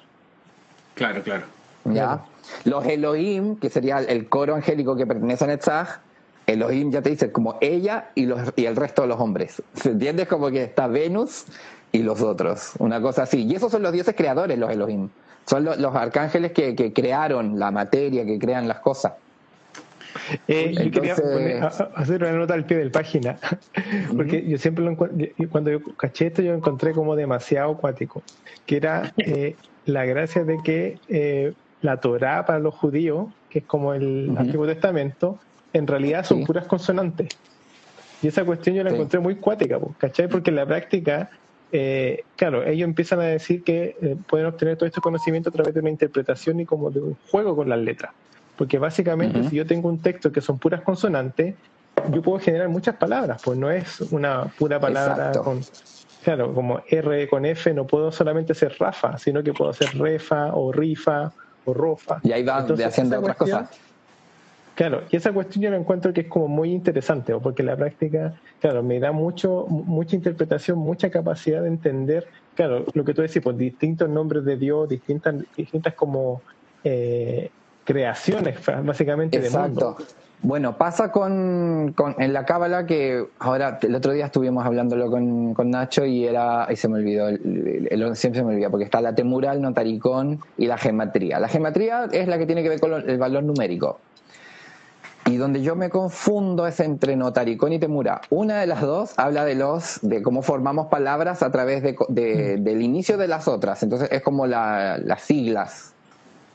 Claro, 0.94 1.22
claro. 1.24 1.44
¿Ya? 1.86 2.22
Los 2.64 2.86
Elohim, 2.86 3.58
que 3.58 3.70
sería 3.70 4.00
el 4.00 4.30
coro 4.30 4.56
angélico 4.56 4.96
que 4.96 5.06
pertenece 5.06 5.44
a 5.44 5.48
Netzach, 5.48 6.00
Elohim 6.48 6.92
ya 6.92 7.02
te 7.02 7.10
dice 7.10 7.32
como 7.32 7.58
ella 7.60 8.12
y, 8.16 8.28
los, 8.28 8.54
y 8.56 8.66
el 8.66 8.76
resto 8.76 9.02
de 9.02 9.10
los 9.10 9.20
hombres. 9.20 9.62
¿Se 9.74 9.90
entiende? 9.90 10.28
Como 10.28 10.50
que 10.52 10.64
está 10.64 10.88
Venus 10.88 11.46
y 11.92 12.04
los 12.04 12.22
otros, 12.22 12.74
una 12.80 13.02
cosa 13.02 13.24
así. 13.24 13.44
Y 13.44 13.56
esos 13.56 13.72
son 13.72 13.82
los 13.82 13.92
dioses 13.92 14.16
creadores, 14.16 14.58
los 14.58 14.72
Elohim. 14.72 15.10
Son 15.46 15.64
los, 15.64 15.96
arcángeles 15.96 16.52
que, 16.52 16.94
crearon 16.94 17.60
la 17.60 17.72
materia, 17.72 18.26
que 18.26 18.40
crean 18.40 18.68
las 18.68 18.80
cosas. 18.80 19.14
Eh, 20.48 20.74
yo 20.74 20.92
quería 20.92 21.14
hacer 21.96 22.24
una 22.24 22.32
nota 22.32 22.54
al 22.54 22.66
pie 22.66 22.78
de 22.78 22.86
la 22.86 22.92
página, 22.92 23.38
porque 24.16 24.48
yo 24.48 24.58
siempre 24.58 24.84
lo 24.84 24.96
cuando 25.50 25.72
yo 25.72 25.80
caché 25.98 26.28
esto, 26.28 26.42
yo 26.42 26.54
encontré 26.54 26.94
como 26.94 27.16
demasiado 27.16 27.74
acuático, 27.74 28.24
que 28.66 28.78
era 28.78 29.14
eh, 29.18 29.56
la 29.86 30.06
gracia 30.06 30.44
de 30.44 30.58
que 30.64 31.00
eh, 31.10 31.54
la 31.82 31.98
Torah 31.98 32.46
para 32.46 32.60
los 32.60 32.74
judíos, 32.74 33.28
que 33.50 33.60
es 33.60 33.66
como 33.66 33.94
el 33.94 34.34
Antiguo 34.38 34.66
Testamento, 34.66 35.38
en 35.74 35.86
realidad 35.86 36.26
son 36.26 36.44
puras 36.44 36.66
consonantes. 36.66 37.28
Y 38.22 38.28
esa 38.28 38.44
cuestión 38.46 38.76
yo 38.76 38.84
la 38.84 38.92
encontré 38.92 39.20
muy 39.20 39.36
cuática, 39.36 39.78
¿cachai? 39.98 40.28
Porque 40.28 40.50
en 40.50 40.56
la 40.56 40.66
práctica 40.66 41.30
eh, 41.78 42.24
claro, 42.38 42.66
ellos 42.66 42.88
empiezan 42.88 43.20
a 43.20 43.24
decir 43.24 43.62
que 43.62 43.98
eh, 44.02 44.16
pueden 44.30 44.48
obtener 44.48 44.78
todo 44.78 44.88
este 44.88 45.02
conocimiento 45.02 45.50
a 45.50 45.52
través 45.52 45.74
de 45.74 45.82
una 45.82 45.90
interpretación 45.90 46.62
y 46.62 46.66
como 46.66 46.90
de 46.90 47.02
un 47.02 47.18
juego 47.30 47.54
con 47.54 47.68
las 47.68 47.80
letras. 47.80 48.14
Porque 48.56 48.80
básicamente 48.80 49.50
si 49.50 49.58
yo 49.58 49.66
tengo 49.66 49.90
un 49.90 50.02
texto 50.02 50.32
que 50.32 50.40
son 50.40 50.58
puras 50.58 50.82
consonantes, 50.84 51.56
yo 52.12 52.22
puedo 52.22 52.40
generar 52.40 52.70
muchas 52.70 52.96
palabras, 52.96 53.42
pues 53.44 53.58
no 53.58 53.70
es 53.70 54.00
una 54.00 54.46
pura 54.58 54.80
palabra 54.80 55.34
con... 55.34 55.60
Claro, 56.24 56.54
como 56.54 56.82
R 56.90 57.28
con 57.28 57.46
F 57.46 57.74
no 57.74 57.86
puedo 57.86 58.10
solamente 58.10 58.56
ser 58.56 58.74
Rafa, 58.80 59.18
sino 59.18 59.44
que 59.44 59.52
puedo 59.52 59.74
ser 59.74 59.90
Refa 59.98 60.56
o 60.56 60.72
Rifa 60.72 61.32
o 61.66 61.74
Rofa. 61.74 62.22
Y 62.24 62.32
ahí 62.32 62.44
va 62.44 62.60
haciendo 62.60 63.20
otras 63.20 63.36
cosas. 63.36 63.70
Claro, 64.76 65.04
y 65.10 65.16
esa 65.16 65.32
cuestión 65.32 65.64
yo 65.64 65.72
la 65.72 65.78
encuentro 65.78 66.12
que 66.12 66.22
es 66.22 66.28
como 66.28 66.50
muy 66.50 66.72
interesante, 66.72 67.34
porque 67.40 67.64
la 67.64 67.78
práctica, 67.78 68.36
claro, 68.60 68.84
me 68.84 69.00
da 69.00 69.14
mucho, 69.14 69.66
mucha 69.70 70.18
interpretación, 70.18 70.78
mucha 70.78 71.10
capacidad 71.10 71.62
de 71.62 71.70
entender, 71.70 72.28
claro, 72.56 72.86
lo 72.94 73.06
que 73.06 73.14
tú 73.14 73.22
decís, 73.22 73.42
pues 73.42 73.58
distintos 73.58 74.10
nombres 74.10 74.44
de 74.44 74.58
Dios, 74.58 74.90
distintas, 74.90 75.36
distintas 75.56 75.94
como 75.94 76.42
eh, 76.84 77.50
creaciones, 77.86 78.58
básicamente, 78.84 79.40
de 79.40 79.50
mundo. 79.50 79.96
Bueno, 80.42 80.78
pasa 80.78 81.10
con, 81.10 81.94
con 81.96 82.16
en 82.20 82.34
la 82.34 82.46
cábala 82.46 82.86
que 82.86 83.26
ahora 83.40 83.80
el 83.82 83.96
otro 83.96 84.12
día 84.12 84.26
estuvimos 84.26 84.66
hablándolo 84.66 85.10
con, 85.10 85.54
con 85.54 85.72
Nacho 85.72 86.06
y 86.06 86.26
era 86.26 86.68
y 86.70 86.76
se 86.76 86.90
me 86.90 87.00
olvidó, 87.00 87.30
el, 87.30 88.16
siempre 88.16 88.42
se 88.42 88.46
me 88.46 88.54
olvida 88.54 88.70
porque 88.70 88.84
está 88.84 89.02
la 89.02 89.16
temura, 89.16 89.54
el 89.54 89.62
notaricón 89.62 90.42
y 90.58 90.68
la 90.68 90.78
gematría. 90.78 91.40
La 91.40 91.48
gematría 91.48 92.10
es 92.12 92.28
la 92.28 92.38
que 92.38 92.46
tiene 92.46 92.62
que 92.62 92.70
ver 92.70 92.80
con 92.82 92.94
el 92.94 93.18
valor 93.18 93.44
numérico. 93.44 94.00
Y 95.28 95.38
donde 95.38 95.64
yo 95.64 95.76
me 95.76 95.90
confundo 95.90 96.68
es 96.68 96.80
entre 96.80 97.16
notaricón 97.16 97.74
y 97.74 97.80
temura. 97.80 98.22
Una 98.30 98.60
de 98.60 98.68
las 98.68 98.82
dos 98.82 99.14
habla 99.18 99.44
de 99.44 99.56
los 99.56 100.00
de 100.04 100.22
cómo 100.22 100.44
formamos 100.44 100.88
palabras 100.88 101.42
a 101.42 101.52
través 101.52 101.82
de, 101.82 101.94
mm. 101.94 102.64
del 102.64 102.82
inicio 102.82 103.18
de 103.18 103.28
las 103.28 103.48
otras. 103.48 103.82
Entonces 103.82 104.10
es 104.12 104.22
como 104.22 104.46
las 104.46 105.22
siglas. 105.22 105.94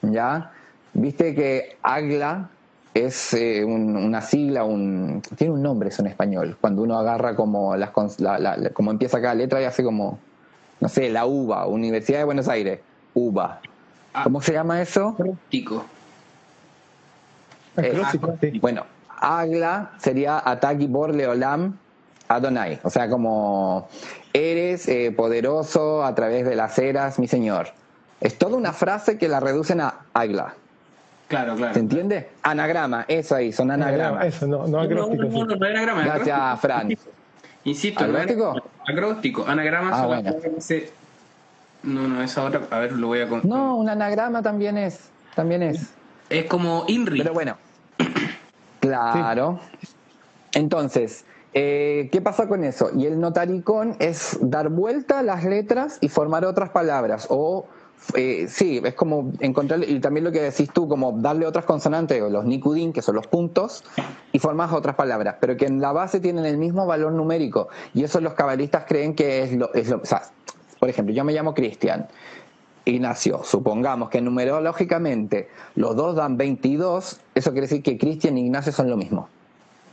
¿Ya? 0.02 0.52
Viste 0.94 1.34
que 1.34 1.76
agla 1.82 2.48
es 2.94 3.34
eh, 3.34 3.64
una 3.64 4.20
sigla, 4.20 4.64
un, 4.64 5.22
tiene 5.36 5.52
un 5.52 5.62
nombre 5.62 5.88
eso 5.88 6.02
en 6.02 6.08
español. 6.08 6.56
Cuando 6.60 6.82
uno 6.82 6.98
agarra 6.98 7.36
como 7.36 7.76
las 7.76 7.90
como 7.90 8.90
empieza 8.90 9.20
cada 9.20 9.34
letra 9.34 9.60
y 9.60 9.64
hace 9.64 9.84
como, 9.84 10.18
no 10.80 10.88
sé, 10.88 11.10
la 11.10 11.26
UBA, 11.26 11.66
Universidad 11.66 12.18
de 12.18 12.24
Buenos 12.24 12.48
Aires, 12.48 12.80
UBA. 13.14 13.60
Ah. 14.12 14.24
¿Cómo 14.24 14.40
se 14.40 14.52
llama 14.52 14.80
eso? 14.82 15.16
Eh, 17.82 18.58
bueno, 18.60 18.84
Agla 19.08 19.92
sería 19.98 20.42
Ataki 20.44 20.86
Bor 20.86 21.14
Leolam 21.14 21.76
Adonai, 22.28 22.78
o 22.82 22.90
sea, 22.90 23.10
como 23.10 23.88
eres 24.32 24.86
eh, 24.88 25.12
poderoso 25.16 26.04
a 26.04 26.14
través 26.14 26.46
de 26.46 26.54
las 26.54 26.78
eras, 26.78 27.18
mi 27.18 27.26
señor. 27.26 27.68
Es 28.20 28.38
toda 28.38 28.56
una 28.56 28.72
frase 28.72 29.18
que 29.18 29.28
la 29.28 29.40
reducen 29.40 29.80
a 29.80 29.94
Agla. 30.12 30.54
Claro, 31.28 31.56
claro. 31.56 31.74
¿Se 31.74 31.80
entiende? 31.80 32.28
Anagrama, 32.42 33.04
eso 33.08 33.34
ahí, 33.34 33.52
son 33.52 33.70
anagramas. 33.70 34.26
Eso, 34.26 34.46
no, 34.46 34.66
no 34.66 34.80
acróstico. 34.80 35.24
No, 35.24 35.44
no, 35.44 35.56
no, 35.56 35.66
anagrama. 35.66 36.02
Gracias, 36.02 36.60
Fran. 36.60 36.96
Insisto, 37.64 38.04
¿Acróstico? 38.04 38.62
Acróstico. 38.86 39.44
Anagrama 39.46 39.90
ah, 39.92 40.06
bueno. 40.06 40.34
No, 41.82 42.08
no, 42.08 42.22
esa 42.22 42.44
otra. 42.44 42.62
A 42.70 42.78
ver, 42.78 42.92
lo 42.92 43.08
voy 43.08 43.20
a. 43.20 43.26
No, 43.44 43.76
un 43.76 43.88
anagrama 43.88 44.42
también 44.42 44.76
es. 44.76 45.00
También 45.34 45.62
es. 45.62 45.90
Es 46.28 46.44
como 46.46 46.84
INRI. 46.88 47.18
Pero 47.18 47.32
bueno. 47.32 47.56
Claro. 48.80 49.60
Entonces, 50.54 51.24
eh, 51.52 52.08
¿qué 52.10 52.20
pasa 52.20 52.48
con 52.48 52.64
eso? 52.64 52.90
Y 52.96 53.06
el 53.06 53.20
notaricón 53.20 53.96
es 53.98 54.38
dar 54.40 54.70
vuelta 54.70 55.18
a 55.18 55.22
las 55.22 55.44
letras 55.44 55.98
y 56.00 56.08
formar 56.08 56.44
otras 56.44 56.70
palabras. 56.70 57.26
O, 57.28 57.66
eh, 58.14 58.46
sí, 58.48 58.80
es 58.82 58.94
como 58.94 59.32
encontrar, 59.40 59.84
y 59.86 60.00
también 60.00 60.24
lo 60.24 60.32
que 60.32 60.40
decís 60.40 60.70
tú, 60.72 60.88
como 60.88 61.12
darle 61.12 61.46
otras 61.46 61.66
consonantes, 61.66 62.22
o 62.22 62.30
los 62.30 62.44
nicudín, 62.44 62.92
que 62.92 63.02
son 63.02 63.16
los 63.16 63.26
puntos, 63.26 63.84
y 64.32 64.38
formas 64.38 64.72
otras 64.72 64.96
palabras, 64.96 65.36
pero 65.40 65.56
que 65.56 65.66
en 65.66 65.80
la 65.80 65.92
base 65.92 66.20
tienen 66.20 66.46
el 66.46 66.56
mismo 66.56 66.86
valor 66.86 67.12
numérico. 67.12 67.68
Y 67.92 68.04
eso 68.04 68.20
los 68.20 68.34
cabalistas 68.34 68.84
creen 68.88 69.14
que 69.14 69.42
es 69.42 69.52
lo. 69.52 69.72
Es 69.74 69.90
o 69.90 70.04
sea, 70.04 70.22
por 70.78 70.88
ejemplo, 70.88 71.14
yo 71.14 71.24
me 71.24 71.32
llamo 71.32 71.52
Cristian. 71.52 72.08
Ignacio, 72.90 73.42
supongamos 73.44 74.10
que 74.10 74.20
numerológicamente 74.20 75.48
los 75.74 75.96
dos 75.96 76.16
dan 76.16 76.36
22, 76.36 77.20
eso 77.34 77.50
quiere 77.52 77.66
decir 77.66 77.82
que 77.82 77.98
Cristian 77.98 78.38
y 78.38 78.46
Ignacio 78.46 78.72
son 78.72 78.90
lo 78.90 78.96
mismo. 78.96 79.28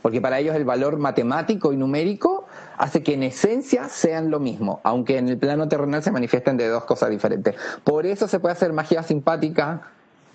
Porque 0.02 0.20
para 0.20 0.38
ellos 0.38 0.54
el 0.54 0.64
valor 0.64 0.98
matemático 0.98 1.72
y 1.72 1.76
numérico 1.76 2.46
hace 2.76 3.02
que 3.02 3.14
en 3.14 3.24
esencia 3.24 3.88
sean 3.88 4.30
lo 4.30 4.38
mismo, 4.38 4.80
aunque 4.84 5.18
en 5.18 5.28
el 5.28 5.38
plano 5.38 5.68
terrenal 5.68 6.02
se 6.02 6.12
manifiesten 6.12 6.56
de 6.56 6.68
dos 6.68 6.84
cosas 6.84 7.10
diferentes. 7.10 7.56
Por 7.84 8.06
eso 8.06 8.28
se 8.28 8.38
puede 8.38 8.52
hacer 8.52 8.72
magia 8.72 9.02
simpática 9.02 9.82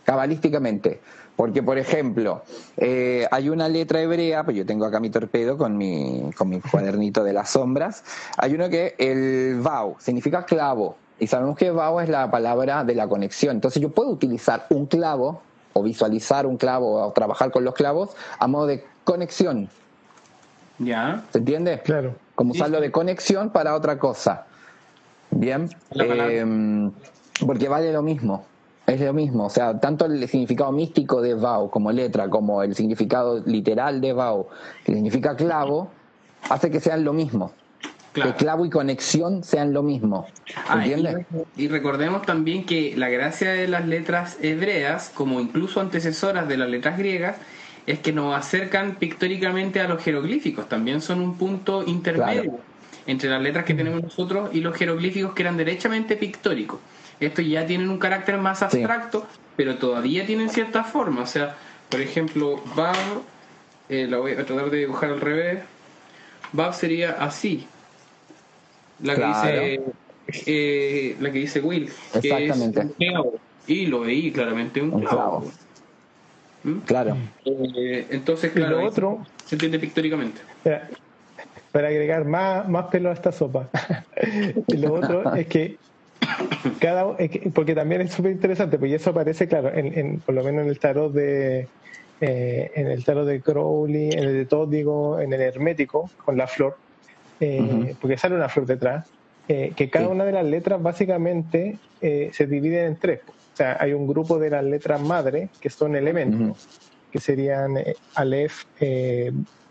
cabalísticamente. 0.03 0.99
Porque, 1.35 1.63
por 1.63 1.79
ejemplo, 1.79 2.43
eh, 2.77 3.27
hay 3.31 3.49
una 3.49 3.67
letra 3.67 4.01
hebrea, 4.01 4.43
pues 4.43 4.55
yo 4.55 4.65
tengo 4.65 4.85
acá 4.85 4.99
mi 4.99 5.09
torpedo 5.09 5.57
con 5.57 5.75
mi, 5.75 6.29
con 6.37 6.49
mi 6.49 6.59
cuadernito 6.59 7.23
de 7.23 7.33
las 7.33 7.49
sombras, 7.49 8.03
hay 8.37 8.53
uno 8.53 8.69
que 8.69 8.95
el 8.99 9.59
Vau 9.59 9.95
significa 9.99 10.45
clavo, 10.45 10.97
y 11.19 11.27
sabemos 11.27 11.57
que 11.57 11.71
Vao 11.71 12.01
es 12.01 12.09
la 12.09 12.29
palabra 12.31 12.83
de 12.83 12.95
la 12.95 13.07
conexión. 13.07 13.55
Entonces 13.55 13.81
yo 13.81 13.89
puedo 13.89 14.09
utilizar 14.09 14.65
un 14.69 14.85
clavo 14.85 15.41
o 15.73 15.83
visualizar 15.83 16.45
un 16.45 16.57
clavo 16.57 17.01
o 17.01 17.11
trabajar 17.11 17.51
con 17.51 17.63
los 17.63 17.73
clavos 17.73 18.11
a 18.39 18.47
modo 18.47 18.67
de 18.67 18.83
conexión. 19.03 19.69
¿Ya? 20.79 21.23
¿Se 21.31 21.39
entiende? 21.39 21.81
Claro. 21.83 22.15
Como 22.35 22.51
usarlo 22.51 22.81
de 22.81 22.91
conexión 22.91 23.51
para 23.51 23.75
otra 23.75 23.99
cosa. 23.99 24.45
Bien. 25.31 25.69
Eh, 25.91 26.91
porque 27.45 27.69
vale 27.69 27.91
lo 27.93 28.01
mismo. 28.01 28.45
Es 28.85 28.99
lo 28.99 29.13
mismo. 29.13 29.45
O 29.45 29.49
sea, 29.49 29.79
tanto 29.79 30.05
el 30.05 30.27
significado 30.27 30.71
místico 30.71 31.21
de 31.21 31.35
Vao 31.35 31.69
como 31.69 31.91
letra, 31.91 32.29
como 32.29 32.63
el 32.63 32.75
significado 32.75 33.39
literal 33.45 34.01
de 34.01 34.13
Vao, 34.13 34.49
que 34.83 34.93
significa 34.93 35.35
clavo, 35.35 35.89
hace 36.49 36.69
que 36.69 36.79
sean 36.79 37.03
lo 37.03 37.13
mismo. 37.13 37.51
Que 38.13 38.33
clavo 38.35 38.65
y 38.65 38.69
conexión 38.69 39.43
sean 39.43 39.73
lo 39.73 39.83
mismo. 39.83 40.27
Ah, 40.67 40.85
y, 41.57 41.67
recordemos 41.67 42.21
también 42.23 42.65
que 42.65 42.93
la 42.95 43.09
gracia 43.09 43.51
de 43.51 43.67
las 43.67 43.87
letras 43.87 44.37
hebreas, 44.41 45.11
como 45.13 45.41
incluso 45.41 45.81
antecesoras 45.81 46.47
de 46.47 46.57
las 46.57 46.69
letras 46.69 46.97
griegas, 46.97 47.37
es 47.85 47.99
que 47.99 48.13
nos 48.13 48.35
acercan 48.35 48.95
pictóricamente 48.95 49.81
a 49.81 49.87
los 49.87 50.01
jeroglíficos. 50.01 50.69
También 50.69 51.01
son 51.01 51.19
un 51.21 51.37
punto 51.37 51.83
intermedio 51.85 52.59
entre 53.05 53.29
las 53.29 53.41
letras 53.41 53.65
que 53.65 53.73
tenemos 53.73 54.01
nosotros 54.01 54.49
y 54.53 54.61
los 54.61 54.75
jeroglíficos 54.77 55.33
que 55.33 55.41
eran 55.41 55.57
derechamente 55.57 56.15
pictóricos. 56.15 56.79
Estos 57.19 57.45
ya 57.45 57.65
tienen 57.65 57.89
un 57.89 57.99
carácter 57.99 58.37
más 58.37 58.61
abstracto, 58.61 59.25
pero 59.55 59.75
todavía 59.75 60.25
tienen 60.25 60.49
cierta 60.49 60.83
forma. 60.83 61.21
O 61.21 61.27
sea, 61.27 61.55
por 61.89 61.99
ejemplo, 61.99 62.61
Bab, 62.75 62.95
eh, 63.89 64.07
la 64.09 64.17
voy 64.17 64.33
a 64.33 64.45
tratar 64.45 64.69
de 64.69 64.77
dibujar 64.77 65.09
al 65.09 65.21
revés. 65.21 65.59
Bab 66.53 66.73
sería 66.73 67.11
así. 67.11 67.67
La 69.03 69.15
que 69.15 69.25
dice 69.25 69.81
eh, 70.45 71.15
la 71.19 71.31
que 71.31 71.39
dice 71.39 71.59
Will, 71.59 71.89
que 72.21 72.47
es 72.47 72.57
un 72.57 72.71
clavo. 72.71 73.33
Y 73.67 73.85
lo 73.85 74.01
veí 74.01 74.31
claramente 74.31 74.81
un, 74.81 75.01
clavo. 75.01 75.51
¿Mm? 76.63 76.79
Claro. 76.79 77.17
Eh, 77.45 78.07
entonces, 78.09 78.51
claro, 78.51 78.81
lo 78.81 78.87
otro, 78.87 79.25
se 79.45 79.55
entiende 79.55 79.79
pictóricamente. 79.79 80.41
Para, 81.71 81.87
agregar 81.87 82.25
más, 82.25 82.67
más 82.67 82.85
pelo 82.85 83.09
a 83.09 83.13
esta 83.13 83.31
sopa. 83.31 83.69
y 84.67 84.77
lo 84.77 84.93
otro 84.93 85.33
es 85.35 85.47
que 85.47 85.77
cada 86.79 87.17
porque 87.53 87.75
también 87.75 88.01
es 88.01 88.13
súper 88.13 88.31
interesante, 88.31 88.77
porque 88.77 88.95
eso 88.95 89.09
aparece, 89.09 89.47
claro, 89.47 89.71
en, 89.73 90.19
por 90.19 90.35
lo 90.35 90.43
menos 90.43 90.63
en 90.63 90.69
el 90.69 90.79
tarot 90.79 91.11
de 91.11 91.67
eh, 92.21 92.71
en 92.75 92.87
el 92.87 93.03
tarot 93.03 93.27
de 93.27 93.41
Crowley, 93.41 94.11
en 94.11 94.19
el 94.19 94.33
de 94.33 94.45
Tódigo, 94.45 95.19
en 95.19 95.33
el 95.33 95.41
hermético, 95.41 96.09
con 96.23 96.37
la 96.37 96.47
flor, 96.47 96.77
eh, 97.39 97.95
porque 97.99 98.17
sale 98.17 98.35
una 98.35 98.49
flor 98.49 98.65
detrás, 98.65 99.07
eh, 99.47 99.73
que 99.75 99.89
cada 99.89 100.07
una 100.07 100.25
de 100.25 100.31
las 100.31 100.45
letras 100.45 100.81
básicamente 100.81 101.77
se 102.01 102.47
divide 102.47 102.85
en 102.85 102.97
tres. 102.97 103.21
O 103.27 103.55
sea, 103.55 103.77
hay 103.79 103.93
un 103.93 104.07
grupo 104.07 104.39
de 104.39 104.49
las 104.49 104.63
letras 104.63 105.01
madre 105.01 105.49
que 105.61 105.69
son 105.69 105.95
elementos, 105.95 106.67
que 107.11 107.19
serían 107.19 107.77
Aleph, 108.15 108.63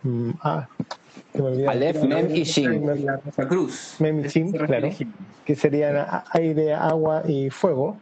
mm, 0.02 0.30
ah, 0.42 0.66
Aleph, 1.68 2.02
Mem 2.04 2.34
y 2.34 2.44
Shin. 2.44 2.86
Cruz. 3.48 3.96
Mem 3.98 4.24
y 4.24 4.28
Shin, 4.28 4.52
claro. 4.52 4.90
Que 5.44 5.56
serían 5.56 6.06
aire, 6.32 6.74
agua 6.74 7.22
y 7.26 7.50
fuego. 7.50 7.96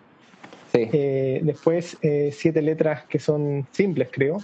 Eh, 0.72 1.40
después 1.42 1.96
eh, 2.02 2.30
siete 2.32 2.62
letras 2.62 3.04
que 3.04 3.18
son 3.18 3.66
simples, 3.72 4.08
creo. 4.10 4.38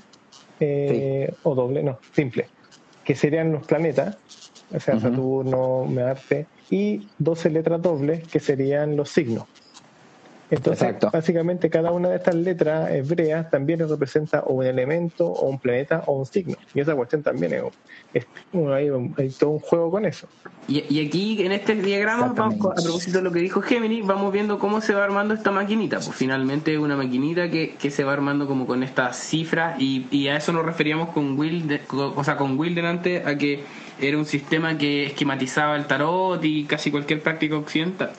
Eh, 0.61 1.33
o 1.43 1.55
doble, 1.55 1.83
no, 1.83 1.99
simples. 2.13 2.49
Que 3.05 3.15
serían 3.15 3.53
los 3.53 3.67
planetas. 3.67 4.17
O 4.75 4.81
sea, 4.81 4.99
Saturno, 4.99 5.85
Marte. 5.85 6.47
Y 6.71 7.09
doce 7.19 7.51
letras 7.51 7.81
dobles 7.81 8.27
que 8.27 8.41
serían 8.41 8.97
los 8.97 9.11
signos. 9.11 9.45
Entonces, 10.51 10.95
básicamente 11.13 11.69
cada 11.69 11.91
una 11.91 12.11
de 12.11 12.17
estas 12.17 12.37
letras 12.37 12.91
hebreas 12.93 13.51
también 13.51 13.81
representa 13.81 14.41
o 14.41 14.55
un 14.55 14.67
elemento, 14.67 15.27
o 15.27 15.49
un 15.49 15.59
planeta, 15.59 16.05
o 16.07 16.19
un 16.19 16.27
signo. 16.27 16.57
Y 16.73 16.81
esa 16.81 16.95
cuestión 16.95 17.23
también 17.23 17.55
es, 18.15 18.27
hay, 18.55 19.29
todo 19.31 19.51
un 19.51 19.59
juego 19.59 19.91
con 19.91 20.05
eso. 20.05 20.29
Y, 20.69 21.05
aquí 21.05 21.45
en 21.45 21.53
este 21.53 21.75
diagrama, 21.75 22.33
vamos, 22.33 22.65
a 22.67 22.83
propósito 22.83 23.19
de 23.19 23.25
lo 23.25 23.33
que 23.33 23.41
dijo 23.41 23.61
Gemini, 23.61 24.03
vamos 24.03 24.33
viendo 24.33 24.59
cómo 24.59 24.81
se 24.81 24.95
va 24.95 25.05
armando 25.05 25.35
esta 25.35 25.51
maquinita. 25.51 25.97
Pues 25.97 26.15
finalmente 26.15 26.73
es 26.73 26.79
una 26.79 26.97
maquinita 26.97 27.51
que, 27.51 27.75
que 27.75 27.91
se 27.91 28.05
va 28.05 28.13
armando 28.13 28.47
como 28.47 28.67
con 28.67 28.83
estas 28.83 29.17
cifras 29.17 29.81
y, 29.81 30.07
y 30.11 30.29
a 30.29 30.37
eso 30.37 30.53
nos 30.53 30.65
referíamos 30.65 31.11
con 31.11 31.37
Will, 31.39 31.81
o 31.91 32.25
sea, 32.25 32.37
con 32.37 32.57
Will 32.59 32.75
delante, 32.75 33.25
a 33.25 33.37
que 33.37 33.65
era 33.99 34.17
un 34.17 34.27
sistema 34.27 34.79
que 34.79 35.07
esquematizaba 35.07 35.75
el 35.77 35.87
tarot 35.87 36.45
y 36.45 36.65
casi 36.65 36.91
cualquier 36.91 37.23
práctica 37.23 37.57
occidental. 37.57 38.13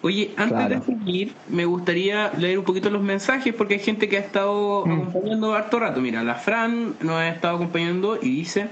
Oye, 0.00 0.30
antes 0.36 0.68
de 0.68 0.80
seguir, 0.82 1.32
me 1.48 1.64
gustaría 1.64 2.30
leer 2.38 2.58
un 2.58 2.64
poquito 2.64 2.88
los 2.88 3.02
mensajes 3.02 3.52
porque 3.52 3.74
hay 3.74 3.80
gente 3.80 4.08
que 4.08 4.16
ha 4.16 4.20
estado 4.20 4.86
mm. 4.86 4.92
acompañando 4.92 5.54
harto 5.54 5.80
rato. 5.80 6.00
Mira, 6.00 6.22
la 6.22 6.36
Fran 6.36 6.94
nos 7.00 7.16
ha 7.16 7.28
estado 7.28 7.56
acompañando 7.56 8.18
y 8.20 8.30
dice, 8.30 8.68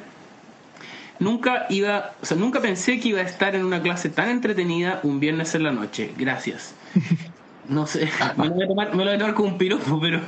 nunca 1.18 1.66
iba, 1.68 2.12
o 2.22 2.26
sea, 2.26 2.36
nunca 2.36 2.60
pensé 2.60 3.00
que 3.00 3.08
iba 3.08 3.20
a 3.20 3.24
estar 3.24 3.56
en 3.56 3.64
una 3.64 3.82
clase 3.82 4.08
tan 4.08 4.28
entretenida 4.28 5.00
un 5.02 5.18
viernes 5.18 5.54
en 5.54 5.64
la 5.64 5.72
noche. 5.72 6.12
Gracias. 6.16 6.74
No 7.68 7.84
sé, 7.84 8.08
me 8.36 8.46
lo 8.46 8.54
voy 8.54 8.62
a 8.62 8.68
tomar, 8.68 8.90
me 8.94 8.98
lo 8.98 9.10
voy 9.10 9.14
a 9.14 9.18
tomar 9.18 9.34
como 9.34 9.48
un 9.48 9.58
piropo, 9.58 10.00
pero... 10.00 10.20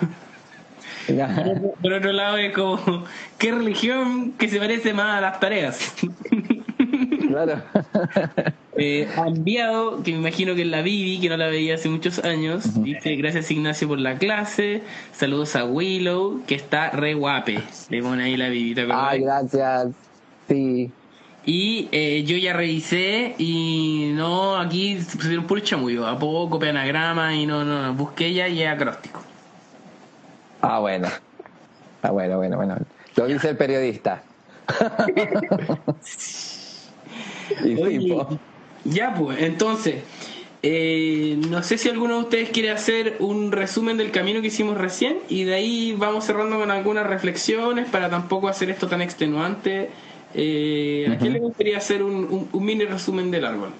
Por 1.82 1.92
otro 1.92 2.12
lado 2.12 2.36
es 2.36 2.52
como, 2.52 3.04
¿qué 3.38 3.52
religión 3.52 4.32
que 4.32 4.48
se 4.48 4.58
parece 4.58 4.92
más 4.92 5.18
a 5.18 5.20
las 5.20 5.38
tareas? 5.38 5.94
Claro. 7.44 7.62
Eh, 8.80 9.08
ha 9.16 9.26
enviado, 9.26 10.04
que 10.04 10.12
me 10.12 10.18
imagino 10.18 10.54
que 10.54 10.62
es 10.62 10.68
la 10.68 10.82
Bibi, 10.82 11.18
que 11.18 11.28
no 11.28 11.36
la 11.36 11.48
veía 11.48 11.74
hace 11.74 11.88
muchos 11.88 12.20
años. 12.20 12.80
Dice, 12.80 13.16
gracias 13.16 13.50
Ignacio 13.50 13.88
por 13.88 13.98
la 13.98 14.16
clase. 14.18 14.82
Saludos 15.10 15.56
a 15.56 15.64
Willow, 15.64 16.44
que 16.46 16.54
está 16.54 16.90
re 16.90 17.14
guape. 17.14 17.60
Le 17.88 18.00
pone 18.00 18.22
ahí 18.22 18.36
la 18.36 18.48
Bibi, 18.50 18.80
Ay, 18.92 19.22
gracias. 19.22 19.88
Sí. 20.46 20.92
Y 21.44 21.88
eh, 21.90 22.22
yo 22.22 22.36
ya 22.36 22.52
revisé 22.52 23.34
y 23.36 24.12
no, 24.14 24.56
aquí 24.56 25.00
se 25.00 25.16
pusieron 25.16 25.48
puro 25.48 25.60
chamullo. 25.60 26.06
A 26.06 26.16
poco, 26.16 26.48
copia 26.50 26.70
anagrama 26.70 27.34
y 27.34 27.46
no, 27.46 27.64
no, 27.64 27.82
no. 27.82 27.94
Busqué 27.94 28.32
ya 28.32 28.46
y 28.46 28.62
es 28.62 28.68
acróstico. 28.68 29.20
Ah, 30.62 30.78
bueno. 30.78 31.08
Ah, 32.02 32.12
bueno, 32.12 32.36
bueno, 32.36 32.56
bueno. 32.58 32.76
Lo 33.16 33.26
dice 33.26 33.48
el 33.48 33.56
periodista. 33.56 34.22
ya 38.84 39.14
pues, 39.14 39.42
entonces, 39.42 40.02
eh, 40.62 41.40
no 41.48 41.62
sé 41.62 41.78
si 41.78 41.88
alguno 41.88 42.14
de 42.14 42.20
ustedes 42.20 42.50
quiere 42.50 42.70
hacer 42.70 43.16
un 43.20 43.52
resumen 43.52 43.96
del 43.96 44.10
camino 44.10 44.40
que 44.40 44.48
hicimos 44.48 44.76
recién 44.76 45.18
y 45.28 45.44
de 45.44 45.54
ahí 45.54 45.94
vamos 45.96 46.24
cerrando 46.24 46.58
con 46.58 46.70
algunas 46.70 47.06
reflexiones 47.06 47.88
para 47.88 48.10
tampoco 48.10 48.48
hacer 48.48 48.70
esto 48.70 48.88
tan 48.88 49.00
extenuante. 49.00 49.90
Eh, 50.34 51.08
¿A 51.10 51.16
quién 51.16 51.32
le 51.32 51.38
gustaría 51.38 51.78
hacer 51.78 52.02
un, 52.02 52.48
mini 52.52 52.84
resumen 52.84 53.30
del 53.30 53.44
árbol? 53.44 53.70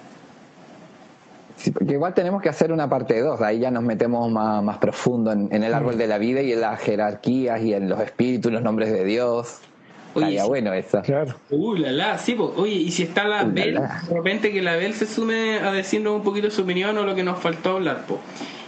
Sí, 1.57 1.71
porque 1.71 1.93
igual 1.93 2.13
tenemos 2.13 2.41
que 2.41 2.47
hacer 2.47 2.71
una 2.71 2.89
parte 2.89 3.19
dos 3.19 3.41
ahí 3.41 3.59
ya 3.59 3.69
nos 3.69 3.83
metemos 3.83 4.31
más, 4.31 4.77
profundo 4.77 5.33
en, 5.33 5.51
el 5.51 5.73
árbol 5.73 5.97
de 5.97 6.07
la 6.07 6.17
vida 6.17 6.41
y 6.41 6.53
en 6.53 6.61
las 6.61 6.79
jerarquías 6.79 7.61
y 7.61 7.73
en 7.73 7.89
los 7.89 7.99
espíritus, 7.99 8.53
los 8.53 8.61
nombres 8.61 8.93
de 8.93 9.03
Dios. 9.03 9.59
Oye, 10.13 10.41
bueno 10.43 10.73
eso. 10.73 11.01
Claro. 11.01 11.35
Uh, 11.49 11.75
la, 11.75 11.91
la, 11.91 12.17
sí, 12.17 12.35
Oye, 12.37 12.73
y 12.73 12.91
si 12.91 13.03
está 13.03 13.25
la 13.25 13.43
Bel, 13.43 13.75
de 13.75 14.13
repente 14.13 14.51
que 14.51 14.61
la 14.61 14.75
Bel 14.75 14.93
se 14.93 15.05
sume 15.05 15.59
a 15.59 15.71
decirnos 15.71 16.15
un 16.15 16.23
poquito 16.23 16.49
su 16.49 16.63
opinión 16.63 16.97
o 16.97 17.03
lo 17.03 17.15
que 17.15 17.23
nos 17.23 17.39
faltó 17.39 17.71
hablar, 17.71 18.05
po. 18.05 18.19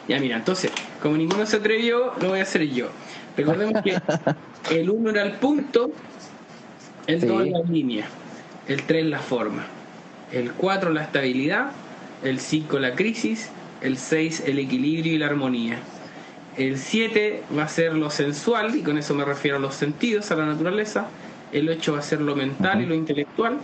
Ya, 0.07 0.19
mira, 0.19 0.37
entonces, 0.37 0.71
como 1.01 1.17
ninguno 1.17 1.45
se 1.45 1.57
atrevió, 1.57 2.13
lo 2.21 2.29
voy 2.29 2.39
a 2.39 2.43
hacer 2.43 2.67
yo. 2.67 2.89
Recordemos 3.35 3.81
que 3.81 3.97
el 4.71 4.89
1 4.89 5.09
era 5.09 5.23
el 5.23 5.33
punto, 5.33 5.91
el 7.07 7.25
2 7.25 7.47
la 7.47 7.59
línea, 7.61 8.05
el 8.67 8.83
3 8.83 9.05
la 9.05 9.19
forma, 9.19 9.65
el 10.31 10.51
4 10.51 10.91
la 10.91 11.03
estabilidad, 11.03 11.71
el 12.23 12.39
5 12.39 12.79
la 12.79 12.93
crisis, 12.93 13.49
el 13.81 13.97
6 13.97 14.43
el 14.45 14.59
equilibrio 14.59 15.13
y 15.13 15.17
la 15.17 15.27
armonía. 15.27 15.79
El 16.57 16.77
7 16.77 17.43
va 17.57 17.63
a 17.63 17.67
ser 17.67 17.93
lo 17.93 18.09
sensual, 18.09 18.75
y 18.75 18.81
con 18.81 18.97
eso 18.97 19.15
me 19.15 19.23
refiero 19.23 19.57
a 19.57 19.59
los 19.59 19.73
sentidos, 19.73 20.29
a 20.31 20.35
la 20.35 20.45
naturaleza 20.45 21.07
el 21.51 21.69
8 21.69 21.93
va 21.93 21.99
a 21.99 22.01
ser 22.01 22.21
lo 22.21 22.35
mental 22.35 22.81
y 22.81 22.85
lo 22.85 22.95
intelectual, 22.95 23.57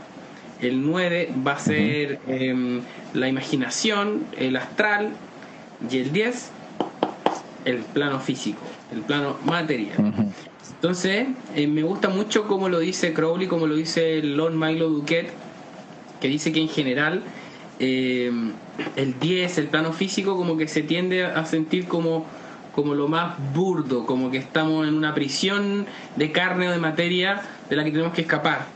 el 0.61 0.85
9 0.85 1.33
va 1.45 1.53
a 1.53 1.59
ser 1.59 2.19
em, 2.27 2.81
la 3.13 3.27
imaginación, 3.27 4.25
el 4.37 4.55
astral, 4.55 5.11
y 5.89 5.97
el 5.99 6.11
10 6.11 6.51
el 7.65 7.79
plano 7.79 8.19
físico, 8.19 8.61
el 8.93 9.01
plano 9.01 9.37
material. 9.45 10.13
Entonces, 10.75 11.27
eh, 11.55 11.67
me 11.67 11.83
gusta 11.83 12.07
mucho 12.07 12.47
como 12.47 12.69
lo 12.69 12.79
dice 12.79 13.13
Crowley, 13.13 13.47
como 13.47 13.67
lo 13.67 13.75
dice 13.75 14.21
Lord 14.23 14.53
Milo 14.53 14.89
Duquette, 14.89 15.31
que 16.21 16.27
dice 16.27 16.51
que 16.51 16.61
en 16.61 16.69
general 16.69 17.23
em, 17.79 18.53
el 18.95 19.19
10, 19.19 19.57
el 19.57 19.67
plano 19.67 19.91
físico, 19.91 20.37
como 20.37 20.57
que 20.57 20.67
se 20.67 20.81
tiende 20.81 21.25
a 21.25 21.45
sentir 21.45 21.87
como 21.87 22.25
como 22.77 22.93
lo 22.93 23.07
más 23.07 23.33
burdo, 23.55 24.05
como 24.05 24.29
que 24.29 24.37
estamos 24.37 24.87
en 24.87 24.93
una 24.93 25.15
prisión 25.15 25.87
de 26.15 26.31
carne 26.31 26.69
o 26.69 26.71
de 26.71 26.77
materia 26.77 27.41
de 27.71 27.75
la 27.75 27.83
que 27.83 27.89
tenemos 27.89 28.13
que 28.13 28.21
escapar. 28.21 28.67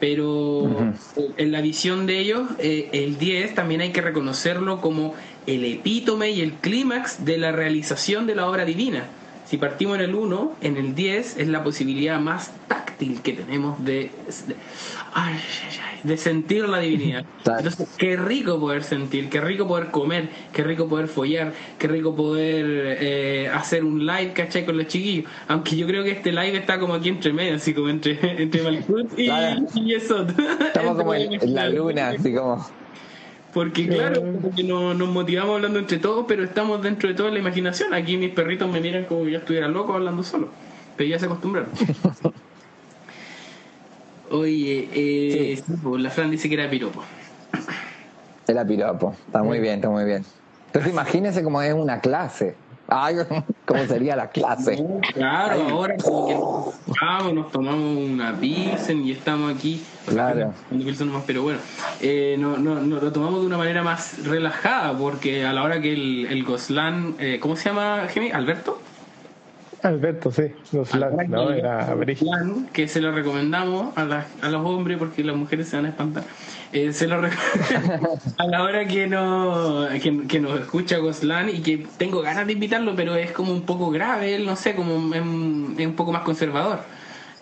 Pero 0.00 0.92
en 1.36 1.52
la 1.52 1.60
visión 1.60 2.06
de 2.06 2.18
ellos, 2.18 2.48
eh, 2.58 2.88
el 2.92 3.16
10 3.16 3.54
también 3.54 3.80
hay 3.80 3.92
que 3.92 4.00
reconocerlo 4.00 4.80
como 4.80 5.14
el 5.46 5.64
epítome 5.64 6.32
y 6.32 6.40
el 6.40 6.54
clímax 6.54 7.24
de 7.24 7.38
la 7.38 7.52
realización 7.52 8.26
de 8.26 8.34
la 8.34 8.48
obra 8.48 8.64
divina. 8.64 9.04
Si 9.48 9.56
partimos 9.56 9.96
en 9.96 10.02
el 10.02 10.14
1, 10.14 10.56
en 10.60 10.76
el 10.76 10.94
10 10.94 11.38
es 11.38 11.48
la 11.48 11.64
posibilidad 11.64 12.20
más 12.20 12.52
táctil 12.68 13.22
que 13.22 13.32
tenemos 13.32 13.82
de, 13.82 14.10
de, 16.02 16.16
sentir 16.18 16.68
la 16.68 16.80
divinidad. 16.80 17.24
Entonces, 17.46 17.88
qué 17.96 18.18
rico 18.18 18.60
poder 18.60 18.84
sentir, 18.84 19.30
qué 19.30 19.40
rico 19.40 19.66
poder 19.66 19.90
comer, 19.90 20.28
qué 20.52 20.64
rico 20.64 20.86
poder 20.86 21.08
follar, 21.08 21.54
qué 21.78 21.88
rico 21.88 22.14
poder 22.14 22.98
eh, 23.00 23.48
hacer 23.48 23.84
un 23.84 24.04
live, 24.04 24.34
¿cachai? 24.34 24.66
Con 24.66 24.76
los 24.76 24.86
chiquillos. 24.86 25.30
Aunque 25.46 25.76
yo 25.76 25.86
creo 25.86 26.04
que 26.04 26.10
este 26.10 26.30
live 26.30 26.58
está 26.58 26.78
como 26.78 26.92
aquí 26.92 27.08
entre 27.08 27.32
medio, 27.32 27.54
así 27.54 27.72
como 27.72 27.88
entre, 27.88 28.18
entre 28.42 28.84
y, 29.16 29.94
eso. 29.94 30.26
Estamos 30.60 30.94
como 30.98 31.14
en 31.14 31.54
la 31.54 31.70
luna, 31.70 32.08
así 32.10 32.34
como 32.34 32.66
porque 33.52 33.88
claro, 33.88 34.22
porque 34.42 34.62
nos, 34.62 34.96
nos, 34.96 35.08
motivamos 35.08 35.56
hablando 35.56 35.78
entre 35.78 35.98
todos, 35.98 36.26
pero 36.28 36.44
estamos 36.44 36.82
dentro 36.82 37.08
de 37.08 37.14
toda 37.14 37.30
la 37.30 37.38
imaginación. 37.38 37.94
Aquí 37.94 38.16
mis 38.16 38.30
perritos 38.30 38.70
me 38.70 38.80
miran 38.80 39.04
como 39.04 39.24
si 39.24 39.32
yo 39.32 39.38
estuviera 39.38 39.68
loco 39.68 39.94
hablando 39.94 40.22
solo. 40.22 40.48
Pero 40.96 41.10
ya 41.10 41.18
se 41.18 41.26
acostumbraron. 41.26 41.70
Oye, 44.30 44.88
eh, 44.92 45.62
la 45.96 46.10
Fran 46.10 46.30
dice 46.30 46.48
que 46.48 46.54
era 46.54 46.68
piropo. 46.68 47.02
Era 48.46 48.66
piropo, 48.66 49.14
está 49.26 49.42
muy 49.42 49.58
bien, 49.60 49.76
está 49.76 49.88
muy 49.88 50.04
bien. 50.04 50.24
Entonces 50.66 50.92
imagínense 50.92 51.42
cómo 51.42 51.62
es 51.62 51.72
una 51.72 52.00
clase. 52.00 52.54
Ay, 52.88 53.16
¿cómo 53.66 53.86
sería 53.86 54.16
la 54.16 54.30
clase? 54.30 54.82
claro, 55.12 55.68
ahora 55.68 55.96
como 56.02 56.26
que 56.26 56.94
nos, 57.00 57.34
nos 57.34 57.50
tomamos 57.52 57.98
una 57.98 58.34
pilsen 58.40 59.04
y 59.04 59.12
estamos 59.12 59.54
aquí. 59.54 59.84
Claro. 60.06 60.54
pero 61.26 61.42
bueno, 61.42 61.58
eh, 62.00 62.36
no, 62.38 62.56
no, 62.56 62.80
lo 62.80 63.12
tomamos 63.12 63.40
de 63.40 63.46
una 63.46 63.58
manera 63.58 63.82
más 63.82 64.24
relajada 64.24 64.96
porque 64.96 65.44
a 65.44 65.52
la 65.52 65.62
hora 65.62 65.82
que 65.82 65.92
el, 65.92 66.26
el 66.30 66.44
Goslan, 66.44 67.16
eh, 67.18 67.38
¿cómo 67.40 67.56
se 67.56 67.68
llama, 67.68 68.06
Jimmy? 68.08 68.30
¿Alberto? 68.30 68.80
Alberto, 69.82 70.32
sí, 70.32 70.52
Goslan, 70.72 71.30
no, 71.30 71.50
era 71.50 71.94
que 72.72 72.88
se 72.88 73.00
lo 73.00 73.12
recomendamos 73.12 73.96
a, 73.96 74.24
a 74.42 74.48
los 74.48 74.66
hombres 74.66 74.98
porque 74.98 75.22
las 75.22 75.36
mujeres 75.36 75.68
se 75.68 75.76
van 75.76 75.86
a 75.86 75.88
espantar. 75.90 76.24
Eh, 76.72 76.92
se 76.92 77.06
lo 77.06 77.16
a 78.36 78.46
la 78.46 78.62
hora 78.62 78.86
que, 78.86 79.06
no, 79.06 79.86
que, 80.28 80.40
nos 80.40 80.60
escucha 80.60 80.98
Goslan 80.98 81.48
y 81.48 81.60
que 81.60 81.86
tengo 81.96 82.20
ganas 82.20 82.46
de 82.46 82.52
invitarlo, 82.52 82.94
pero 82.94 83.14
es 83.14 83.32
como 83.32 83.52
un 83.52 83.62
poco 83.62 83.90
grave, 83.90 84.34
él 84.34 84.44
no 84.44 84.54
sé, 84.54 84.74
como 84.74 85.14
es, 85.14 85.22
un 85.22 85.94
poco 85.96 86.12
más 86.12 86.22
conservador. 86.22 86.80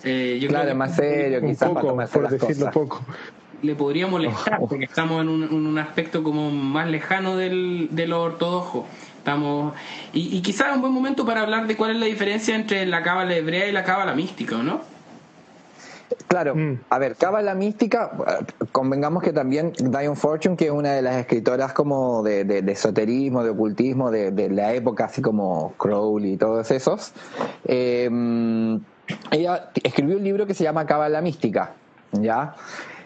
Eh, 0.05 0.39
yo 0.41 0.49
claro, 0.49 0.75
más 0.77 0.95
serio, 0.95 1.41
quizás 1.41 1.71
poco, 1.71 1.97
por 2.13 2.29
decirlo 2.29 2.71
poco. 2.71 3.05
Le 3.63 3.75
podría 3.75 4.07
molestar 4.07 4.61
porque 4.61 4.85
estamos 4.85 5.23
en 5.23 5.29
un, 5.29 5.79
aspecto 5.79 6.23
como 6.23 6.51
más 6.51 6.89
lejano 6.89 7.37
del, 7.37 7.89
de 7.91 8.07
lo 8.07 8.23
ortodoxo. 8.23 8.87
Estamos, 9.27 9.75
y, 10.13 10.37
y 10.37 10.41
quizás 10.41 10.69
es 10.69 10.77
un 10.77 10.83
buen 10.83 10.93
momento 10.93 11.27
para 11.27 11.41
hablar 11.41 11.67
de 11.67 11.77
cuál 11.77 11.91
es 11.91 11.97
la 11.97 12.07
diferencia 12.07 12.55
entre 12.55 12.87
la 12.87 13.03
cábala 13.03 13.35
hebrea 13.35 13.67
y 13.67 13.73
la 13.73 13.83
cábala 13.83 14.15
mística, 14.15 14.57
¿no? 14.59 14.83
Claro, 16.29 16.55
mm. 16.55 16.79
a 16.91 16.99
ver, 17.01 17.17
Cábala 17.17 17.57
Mística, 17.57 18.13
convengamos 18.71 19.25
que 19.25 19.33
también 19.33 19.73
Diane 19.73 20.15
Fortune, 20.15 20.57
que 20.57 20.67
es 20.67 20.71
una 20.71 20.93
de 20.93 21.03
las 21.03 21.17
escritoras 21.17 21.73
como 21.73 22.23
de, 22.23 22.63
esoterismo, 22.69 23.43
de 23.43 23.51
ocultismo, 23.51 24.13
de, 24.13 24.49
la 24.51 24.73
época, 24.75 25.07
así 25.07 25.21
como 25.21 25.75
Crowley 25.77 26.35
y 26.35 26.37
todos 26.37 26.71
esos, 26.71 27.13
eh, 27.65 28.09
ella 29.33 29.71
escribió 29.83 30.19
un 30.19 30.23
libro 30.23 30.47
que 30.47 30.55
se 30.55 30.63
llama 30.63 30.87
Cábala 30.87 31.21
Mística, 31.21 31.73
¿ya? 32.13 32.55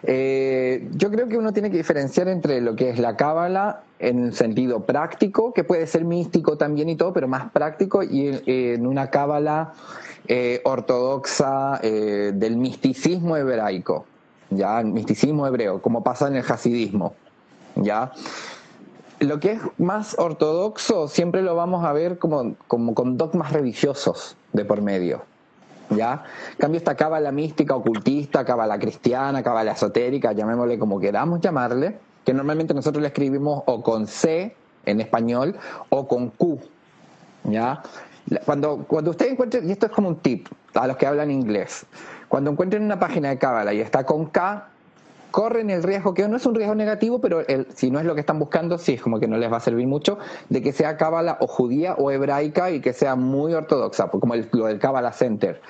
Eh, 0.02 0.88
yo 0.92 1.10
creo 1.10 1.28
que 1.28 1.36
uno 1.36 1.52
tiene 1.52 1.70
que 1.70 1.76
diferenciar 1.76 2.28
entre 2.28 2.60
lo 2.60 2.74
que 2.74 2.90
es 2.90 2.98
la 2.98 3.16
cábala 3.16 3.82
en 3.98 4.26
el 4.26 4.34
sentido 4.34 4.80
práctico, 4.80 5.52
que 5.52 5.64
puede 5.64 5.86
ser 5.86 6.04
místico 6.04 6.56
también 6.56 6.88
y 6.88 6.96
todo, 6.96 7.12
pero 7.12 7.28
más 7.28 7.50
práctico, 7.50 8.02
y 8.02 8.40
en 8.46 8.86
una 8.86 9.10
cábala 9.10 9.74
eh, 10.26 10.60
ortodoxa 10.64 11.80
eh, 11.82 12.32
del 12.34 12.56
misticismo 12.56 13.36
hebraico, 13.36 14.06
ya 14.48 14.80
el 14.80 14.86
misticismo 14.86 15.46
hebreo, 15.46 15.82
como 15.82 16.02
pasa 16.02 16.28
en 16.28 16.36
el 16.36 16.44
hasidismo, 16.48 17.14
ya. 17.76 18.12
Lo 19.18 19.38
que 19.38 19.52
es 19.52 19.60
más 19.76 20.18
ortodoxo 20.18 21.06
siempre 21.08 21.42
lo 21.42 21.54
vamos 21.54 21.84
a 21.84 21.92
ver 21.92 22.18
como, 22.18 22.54
como 22.68 22.94
con 22.94 23.18
dogmas 23.18 23.52
religiosos 23.52 24.34
de 24.54 24.64
por 24.64 24.80
medio. 24.80 25.22
¿Ya? 25.90 26.22
En 26.52 26.58
cambio, 26.58 26.78
esta 26.78 26.94
cábala 26.94 27.32
mística, 27.32 27.74
ocultista, 27.74 28.44
cábala 28.44 28.78
cristiana, 28.78 29.42
cábala 29.42 29.72
esotérica, 29.72 30.32
llamémosle 30.32 30.78
como 30.78 31.00
queramos 31.00 31.40
llamarle, 31.40 31.98
que 32.24 32.32
normalmente 32.32 32.72
nosotros 32.74 33.02
le 33.02 33.08
escribimos 33.08 33.64
o 33.66 33.82
con 33.82 34.06
C 34.06 34.54
en 34.86 35.00
español 35.00 35.56
o 35.88 36.06
con 36.06 36.30
Q, 36.30 36.60
¿ya? 37.44 37.82
Cuando, 38.44 38.84
cuando 38.86 39.10
usted 39.10 39.32
encuentre, 39.32 39.60
y 39.64 39.72
esto 39.72 39.86
es 39.86 39.92
como 39.92 40.08
un 40.08 40.16
tip 40.16 40.46
a 40.74 40.86
los 40.86 40.96
que 40.96 41.06
hablan 41.06 41.30
inglés, 41.30 41.84
cuando 42.28 42.52
encuentren 42.52 42.84
una 42.84 42.98
página 43.00 43.30
de 43.30 43.38
Cábala 43.38 43.74
y 43.74 43.80
está 43.80 44.04
con 44.04 44.26
K, 44.26 44.69
corren 45.30 45.70
el 45.70 45.82
riesgo, 45.82 46.14
que 46.14 46.26
no 46.28 46.36
es 46.36 46.46
un 46.46 46.54
riesgo 46.54 46.74
negativo, 46.74 47.20
pero 47.20 47.46
el, 47.46 47.66
si 47.74 47.90
no 47.90 47.98
es 47.98 48.06
lo 48.06 48.14
que 48.14 48.20
están 48.20 48.38
buscando, 48.38 48.78
sí 48.78 48.94
es 48.94 49.02
como 49.02 49.20
que 49.20 49.28
no 49.28 49.36
les 49.36 49.50
va 49.52 49.58
a 49.58 49.60
servir 49.60 49.86
mucho, 49.86 50.18
de 50.48 50.62
que 50.62 50.72
sea 50.72 50.96
cábala 50.96 51.38
o 51.40 51.46
judía 51.46 51.94
o 51.94 52.10
hebraica 52.10 52.70
y 52.70 52.80
que 52.80 52.92
sea 52.92 53.16
muy 53.16 53.54
ortodoxa, 53.54 54.08
como 54.08 54.34
el, 54.34 54.48
lo 54.52 54.66
del 54.66 54.78
Cábala 54.78 55.12
Center 55.12 55.60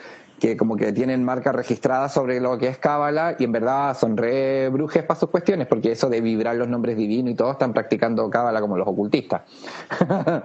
que 0.41 0.57
como 0.57 0.77
que 0.77 0.93
tienen 0.93 1.23
marca 1.23 1.53
registrada 1.53 2.09
sobre 2.09 2.41
lo 2.41 2.59
que 2.59 2.69
es 2.69 2.78
Cábala 2.78 3.37
y 3.39 3.45
en 3.45 3.53
verdad 3.53 3.97
son 3.97 4.16
re 4.16 4.70
brujes 4.70 5.05
para 5.05 5.20
sus 5.20 5.28
cuestiones, 5.28 5.69
porque 5.69 5.93
eso 5.93 6.09
de 6.09 6.20
vibrar 6.20 6.57
los 6.57 6.66
nombres 6.66 6.97
divinos 6.97 7.32
y 7.32 7.35
todo 7.37 7.53
están 7.53 7.73
practicando 7.73 8.28
Cábala 8.31 8.61
como 8.61 8.77
los 8.77 8.89
ocultistas. 8.89 9.43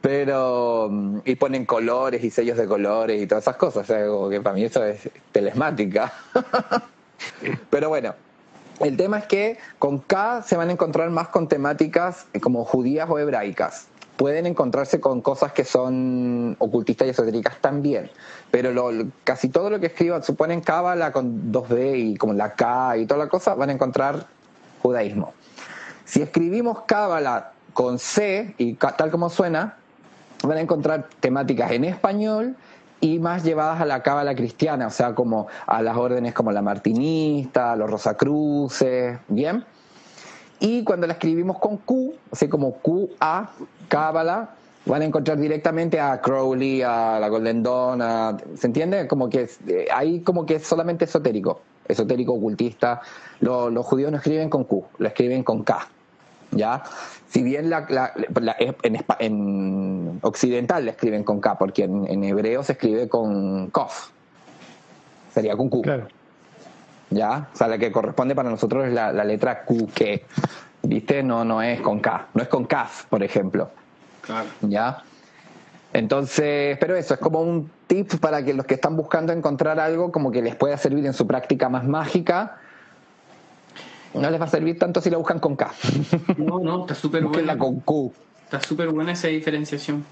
Pero, 0.00 0.90
y 1.24 1.34
ponen 1.36 1.66
colores 1.66 2.24
y 2.24 2.30
sellos 2.30 2.56
de 2.56 2.66
colores 2.66 3.22
y 3.22 3.26
todas 3.26 3.44
esas 3.44 3.56
cosas, 3.56 3.84
o 3.84 3.86
sea, 3.86 4.06
como 4.06 4.28
que 4.30 4.40
para 4.40 4.54
mí 4.54 4.64
eso 4.64 4.82
es 4.84 5.08
telesmática. 5.30 6.12
Pero 7.70 7.88
bueno, 7.90 8.14
el 8.80 8.96
tema 8.96 9.18
es 9.18 9.26
que 9.26 9.58
con 9.78 9.98
K 9.98 10.42
se 10.42 10.56
van 10.56 10.68
a 10.68 10.72
encontrar 10.72 11.10
más 11.10 11.28
con 11.28 11.48
temáticas 11.48 12.26
como 12.40 12.64
judías 12.64 13.08
o 13.10 13.18
hebraicas 13.18 13.88
pueden 14.16 14.46
encontrarse 14.46 15.00
con 15.00 15.20
cosas 15.20 15.52
que 15.52 15.64
son 15.64 16.56
ocultistas 16.58 17.06
y 17.06 17.10
esotéricas 17.10 17.58
también, 17.60 18.10
pero 18.50 18.72
casi 19.24 19.48
todo 19.48 19.70
lo 19.70 19.80
que 19.80 19.86
escriban, 19.86 20.22
suponen 20.22 20.60
Cábala 20.60 21.12
con 21.12 21.52
2D 21.52 21.98
y 21.98 22.16
como 22.16 22.32
la 22.32 22.54
K 22.54 22.98
y 22.98 23.06
toda 23.06 23.24
la 23.24 23.28
cosa, 23.28 23.54
van 23.54 23.70
a 23.70 23.72
encontrar 23.72 24.26
judaísmo. 24.82 25.34
Si 26.04 26.22
escribimos 26.22 26.82
Cábala 26.86 27.52
con 27.72 27.98
C 27.98 28.54
y 28.58 28.74
tal 28.74 29.10
como 29.10 29.30
suena, 29.30 29.76
van 30.42 30.58
a 30.58 30.60
encontrar 30.60 31.08
temáticas 31.20 31.72
en 31.72 31.84
español 31.84 32.56
y 33.04 33.18
más 33.18 33.44
llevadas 33.44 33.82
a 33.82 33.84
la 33.84 34.02
cábala 34.02 34.34
cristiana, 34.34 34.86
o 34.86 34.90
sea, 34.90 35.14
como 35.14 35.46
a 35.66 35.82
las 35.82 35.94
órdenes 35.94 36.32
como 36.32 36.52
la 36.52 36.62
martinista, 36.62 37.76
los 37.76 37.90
rosacruces, 37.90 39.18
¿bien? 39.28 39.62
Y 40.58 40.84
cuando 40.84 41.06
la 41.06 41.12
escribimos 41.12 41.58
con 41.58 41.76
Q, 41.76 42.14
así 42.32 42.48
como 42.48 42.78
QA, 42.78 43.50
Cábala, 43.88 44.54
van 44.86 45.02
a 45.02 45.04
encontrar 45.04 45.36
directamente 45.36 46.00
a 46.00 46.18
Crowley, 46.22 46.80
a 46.80 47.18
la 47.20 47.28
Golden 47.28 47.62
Dawn, 47.62 48.38
¿se 48.56 48.68
entiende? 48.68 49.06
Como 49.06 49.28
que 49.28 49.50
eh, 49.66 49.86
ahí 49.94 50.20
como 50.20 50.46
que 50.46 50.54
es 50.54 50.66
solamente 50.66 51.04
esotérico, 51.04 51.60
esotérico 51.86 52.32
ocultista. 52.32 53.02
los 53.40 53.84
judíos 53.84 54.12
no 54.12 54.16
escriben 54.16 54.48
con 54.48 54.64
Q, 54.64 54.82
lo 54.96 55.06
escriben 55.06 55.42
con 55.44 55.62
K, 55.62 55.88
¿ya? 56.54 56.82
Si 57.28 57.42
bien 57.42 57.68
la, 57.70 57.86
en, 59.18 60.18
occidental 60.22 60.84
le 60.84 60.92
escriben 60.92 61.24
con 61.24 61.40
K, 61.40 61.58
porque 61.58 61.84
en, 61.84 62.24
hebreo 62.24 62.62
se 62.62 62.72
escribe 62.72 63.08
con 63.08 63.70
Kof, 63.70 64.10
sería 65.32 65.56
con 65.56 65.68
Q. 65.68 65.82
Claro. 65.82 66.08
¿Ya? 67.10 67.48
O 67.52 67.56
sea, 67.56 67.68
la 67.68 67.78
que 67.78 67.92
corresponde 67.92 68.34
para 68.34 68.50
nosotros 68.50 68.86
es 68.86 68.92
la, 68.92 69.12
letra 69.24 69.64
Q, 69.64 69.88
que 69.94 70.24
¿viste? 70.82 71.22
No, 71.22 71.44
no 71.44 71.62
es 71.62 71.80
con 71.80 72.00
K, 72.00 72.28
no 72.34 72.42
es 72.42 72.48
con 72.48 72.64
Kaf, 72.64 73.06
por 73.06 73.22
ejemplo. 73.22 73.70
Claro. 74.22 74.48
¿Ya? 74.62 75.02
Entonces, 75.92 76.76
pero 76.80 76.96
eso 76.96 77.14
es 77.14 77.20
como 77.20 77.40
un 77.40 77.70
tip 77.86 78.18
para 78.18 78.44
que 78.44 78.52
los 78.52 78.66
que 78.66 78.74
están 78.74 78.96
buscando 78.96 79.32
encontrar 79.32 79.78
algo 79.78 80.10
como 80.10 80.32
que 80.32 80.42
les 80.42 80.56
pueda 80.56 80.76
servir 80.76 81.06
en 81.06 81.12
su 81.12 81.26
práctica 81.26 81.68
más 81.68 81.84
mágica, 81.84 82.58
no 84.14 84.30
les 84.30 84.40
va 84.40 84.44
a 84.44 84.48
servir 84.48 84.78
tanto 84.78 85.00
si 85.00 85.10
la 85.10 85.18
buscan 85.18 85.38
con 85.40 85.56
K. 85.56 85.72
No, 86.36 86.60
no, 86.60 86.82
está 86.82 86.94
súper 86.94 87.24
buena. 87.26 87.58
con 87.58 87.80
Q. 87.80 88.12
Está 88.44 88.60
súper 88.60 88.90
buena 88.90 89.12
esa 89.12 89.28
diferenciación. 89.28 90.04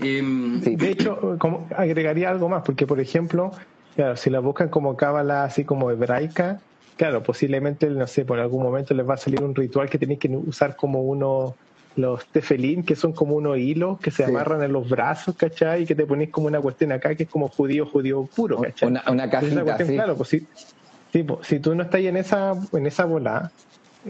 Em, 0.00 0.60
de 0.60 0.90
hecho, 0.90 1.36
como 1.38 1.66
agregaría 1.76 2.30
algo 2.30 2.48
más, 2.48 2.62
porque 2.62 2.86
por 2.86 3.00
ejemplo, 3.00 3.52
claro, 3.94 4.16
si 4.16 4.30
la 4.30 4.40
buscan 4.40 4.68
como 4.68 4.96
cábala 4.96 5.44
así 5.44 5.64
como 5.64 5.90
hebraica, 5.90 6.60
claro, 6.96 7.22
posiblemente, 7.22 7.88
no 7.88 8.06
sé, 8.06 8.24
por 8.24 8.40
algún 8.40 8.62
momento 8.62 8.94
les 8.94 9.08
va 9.08 9.14
a 9.14 9.18
salir 9.18 9.42
un 9.42 9.54
ritual 9.54 9.88
que 9.88 9.98
tenéis 9.98 10.20
que 10.20 10.28
usar 10.28 10.76
como 10.76 11.02
uno, 11.02 11.54
los 11.96 12.26
tefelín, 12.26 12.82
que 12.82 12.96
son 12.96 13.12
como 13.12 13.36
unos 13.36 13.56
hilos 13.58 14.00
que 14.00 14.10
se 14.10 14.24
amarran 14.24 14.62
en 14.62 14.72
los 14.72 14.88
brazos, 14.88 15.36
¿cachai? 15.36 15.84
Y 15.84 15.86
que 15.86 15.94
te 15.94 16.06
ponéis 16.06 16.30
como 16.30 16.48
una 16.48 16.60
cuestión 16.60 16.92
acá 16.92 17.14
que 17.14 17.22
es 17.22 17.28
como 17.28 17.48
judío, 17.48 17.86
judío 17.86 18.28
puro, 18.34 18.60
¿cachai? 18.60 18.88
Una, 18.88 19.04
una 19.08 19.30
cajita, 19.30 19.76
Claro, 19.76 20.16
pues 20.16 20.28
si, 20.28 20.46
si, 21.42 21.60
tú 21.60 21.74
no 21.74 21.84
estás 21.84 22.00
en 22.00 22.16
esa, 22.16 22.54
en 22.72 22.86
esa 22.86 23.04
bola, 23.04 23.52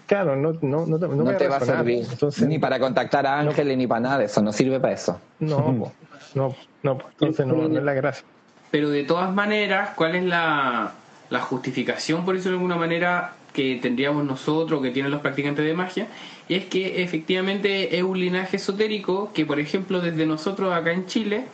claro, 0.06 0.36
no, 0.36 0.54
no, 0.62 0.86
no, 0.86 0.96
no, 0.96 1.36
te 1.36 1.48
va 1.48 1.56
a 1.56 1.60
servir. 1.60 2.06
ni 2.46 2.58
para 2.58 2.80
contactar 2.80 3.26
a 3.26 3.40
ángeles, 3.40 3.76
ni 3.76 3.86
para 3.86 4.00
nada 4.00 4.18
de 4.18 4.24
eso, 4.24 4.40
no 4.40 4.52
sirve 4.52 4.80
para 4.80 4.94
eso. 4.94 5.20
No, 5.38 5.92
no, 6.34 6.54
no, 6.82 6.98
entonces 7.20 7.46
no, 7.46 7.68
no 7.68 7.78
es 7.78 7.84
la 7.84 7.92
gracia. 7.92 8.24
pero 8.70 8.88
de 8.88 9.04
todas 9.04 9.32
maneras, 9.34 9.90
¿cuál 9.94 10.14
es 10.14 10.24
la, 10.24 10.92
la 11.28 11.40
justificación, 11.40 12.24
por 12.24 12.36
eso 12.36 12.48
de 12.48 12.54
alguna 12.54 12.76
manera, 12.76 13.34
que 13.52 13.78
tendríamos 13.80 14.24
nosotros, 14.24 14.82
que 14.82 14.90
tienen 14.90 15.12
los 15.12 15.20
practicantes 15.20 15.64
de 15.64 15.74
magia? 15.74 16.08
Y 16.48 16.54
es 16.54 16.64
que 16.64 17.02
efectivamente 17.02 17.96
es 17.96 18.02
un 18.02 18.18
linaje 18.18 18.56
esotérico 18.56 19.30
que, 19.32 19.44
por 19.44 19.60
ejemplo, 19.60 20.00
desde 20.00 20.26
nosotros 20.26 20.74
acá 20.74 20.92
en 20.92 21.06
Chile, 21.06 21.44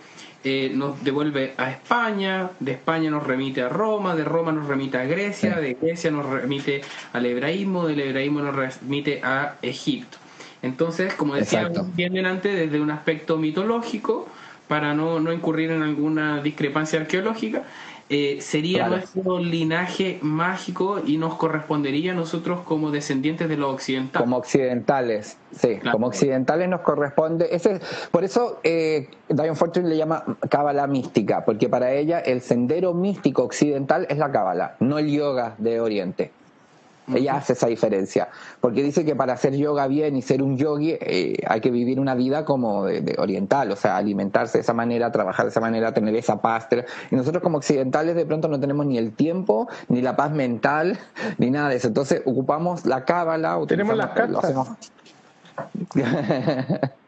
eh, 0.42 0.72
nos 0.74 1.02
devuelve 1.04 1.54
a 1.56 1.70
España, 1.70 2.50
de 2.60 2.72
España 2.72 3.10
nos 3.10 3.26
remite 3.26 3.62
a 3.62 3.68
Roma, 3.68 4.14
de 4.16 4.24
Roma 4.24 4.52
nos 4.52 4.66
remite 4.66 4.96
a 4.98 5.04
Grecia, 5.04 5.56
de 5.56 5.74
Grecia 5.74 6.10
nos 6.10 6.26
remite 6.26 6.80
al 7.12 7.26
hebraísmo, 7.26 7.86
del 7.86 8.00
hebraísmo 8.00 8.40
nos 8.40 8.56
remite 8.56 9.20
a 9.22 9.56
Egipto. 9.60 10.16
Entonces, 10.62 11.14
como 11.14 11.34
decía 11.34 11.70
bien 11.94 12.26
antes, 12.26 12.54
desde 12.54 12.80
un 12.80 12.90
aspecto 12.90 13.36
mitológico, 13.36 14.28
para 14.68 14.94
no, 14.94 15.18
no 15.18 15.32
incurrir 15.32 15.72
en 15.72 15.82
alguna 15.82 16.40
discrepancia 16.40 17.00
arqueológica, 17.00 17.64
eh, 18.12 18.38
sería 18.40 18.88
nuestro 18.88 19.38
linaje 19.38 20.18
mágico 20.20 21.00
y 21.06 21.16
nos 21.16 21.36
correspondería 21.36 22.10
a 22.10 22.14
nosotros 22.16 22.62
como 22.64 22.90
descendientes 22.90 23.48
de 23.48 23.56
los 23.56 23.72
occidentales. 23.72 24.24
Como 24.24 24.36
occidentales, 24.36 25.36
sí, 25.52 25.78
como 25.92 26.08
occidentales 26.08 26.68
nos 26.68 26.80
corresponde. 26.80 27.54
Ese, 27.54 27.80
por 28.10 28.24
eso 28.24 28.58
eh, 28.64 29.08
Diane 29.28 29.54
Fortune 29.54 29.88
le 29.88 29.96
llama 29.96 30.24
cábala 30.48 30.88
mística, 30.88 31.44
porque 31.44 31.68
para 31.68 31.92
ella 31.92 32.18
el 32.18 32.40
sendero 32.40 32.94
místico 32.94 33.44
occidental 33.44 34.08
es 34.10 34.18
la 34.18 34.32
cábala, 34.32 34.74
no 34.80 34.98
el 34.98 35.08
yoga 35.08 35.54
de 35.58 35.80
Oriente. 35.80 36.32
Ella 37.14 37.36
hace 37.36 37.54
esa 37.54 37.66
diferencia, 37.66 38.28
porque 38.60 38.82
dice 38.82 39.04
que 39.04 39.14
para 39.14 39.34
hacer 39.34 39.56
yoga 39.56 39.86
bien 39.86 40.16
y 40.16 40.22
ser 40.22 40.42
un 40.42 40.56
yogi 40.56 40.96
eh, 41.00 41.36
hay 41.46 41.60
que 41.60 41.70
vivir 41.70 42.00
una 42.00 42.14
vida 42.14 42.44
como 42.44 42.84
de, 42.86 43.16
oriental, 43.18 43.70
o 43.72 43.76
sea, 43.76 43.96
alimentarse 43.96 44.58
de 44.58 44.62
esa 44.62 44.74
manera, 44.74 45.10
trabajar 45.12 45.46
de 45.46 45.50
esa 45.50 45.60
manera, 45.60 45.92
tener 45.92 46.14
esa 46.14 46.40
paz. 46.40 46.68
Y 47.10 47.16
nosotros 47.16 47.42
como 47.42 47.58
occidentales 47.58 48.14
de 48.14 48.26
pronto 48.26 48.48
no 48.48 48.60
tenemos 48.60 48.86
ni 48.86 48.98
el 48.98 49.12
tiempo, 49.12 49.68
ni 49.88 50.02
la 50.02 50.16
paz 50.16 50.32
mental, 50.32 50.98
ni 51.38 51.50
nada 51.50 51.68
de 51.68 51.76
eso. 51.76 51.88
Entonces 51.88 52.22
ocupamos 52.24 52.86
la 52.86 53.04
cábala, 53.04 53.58
tenemos 53.66 53.96
las 53.96 54.10
cartas. 54.10 54.54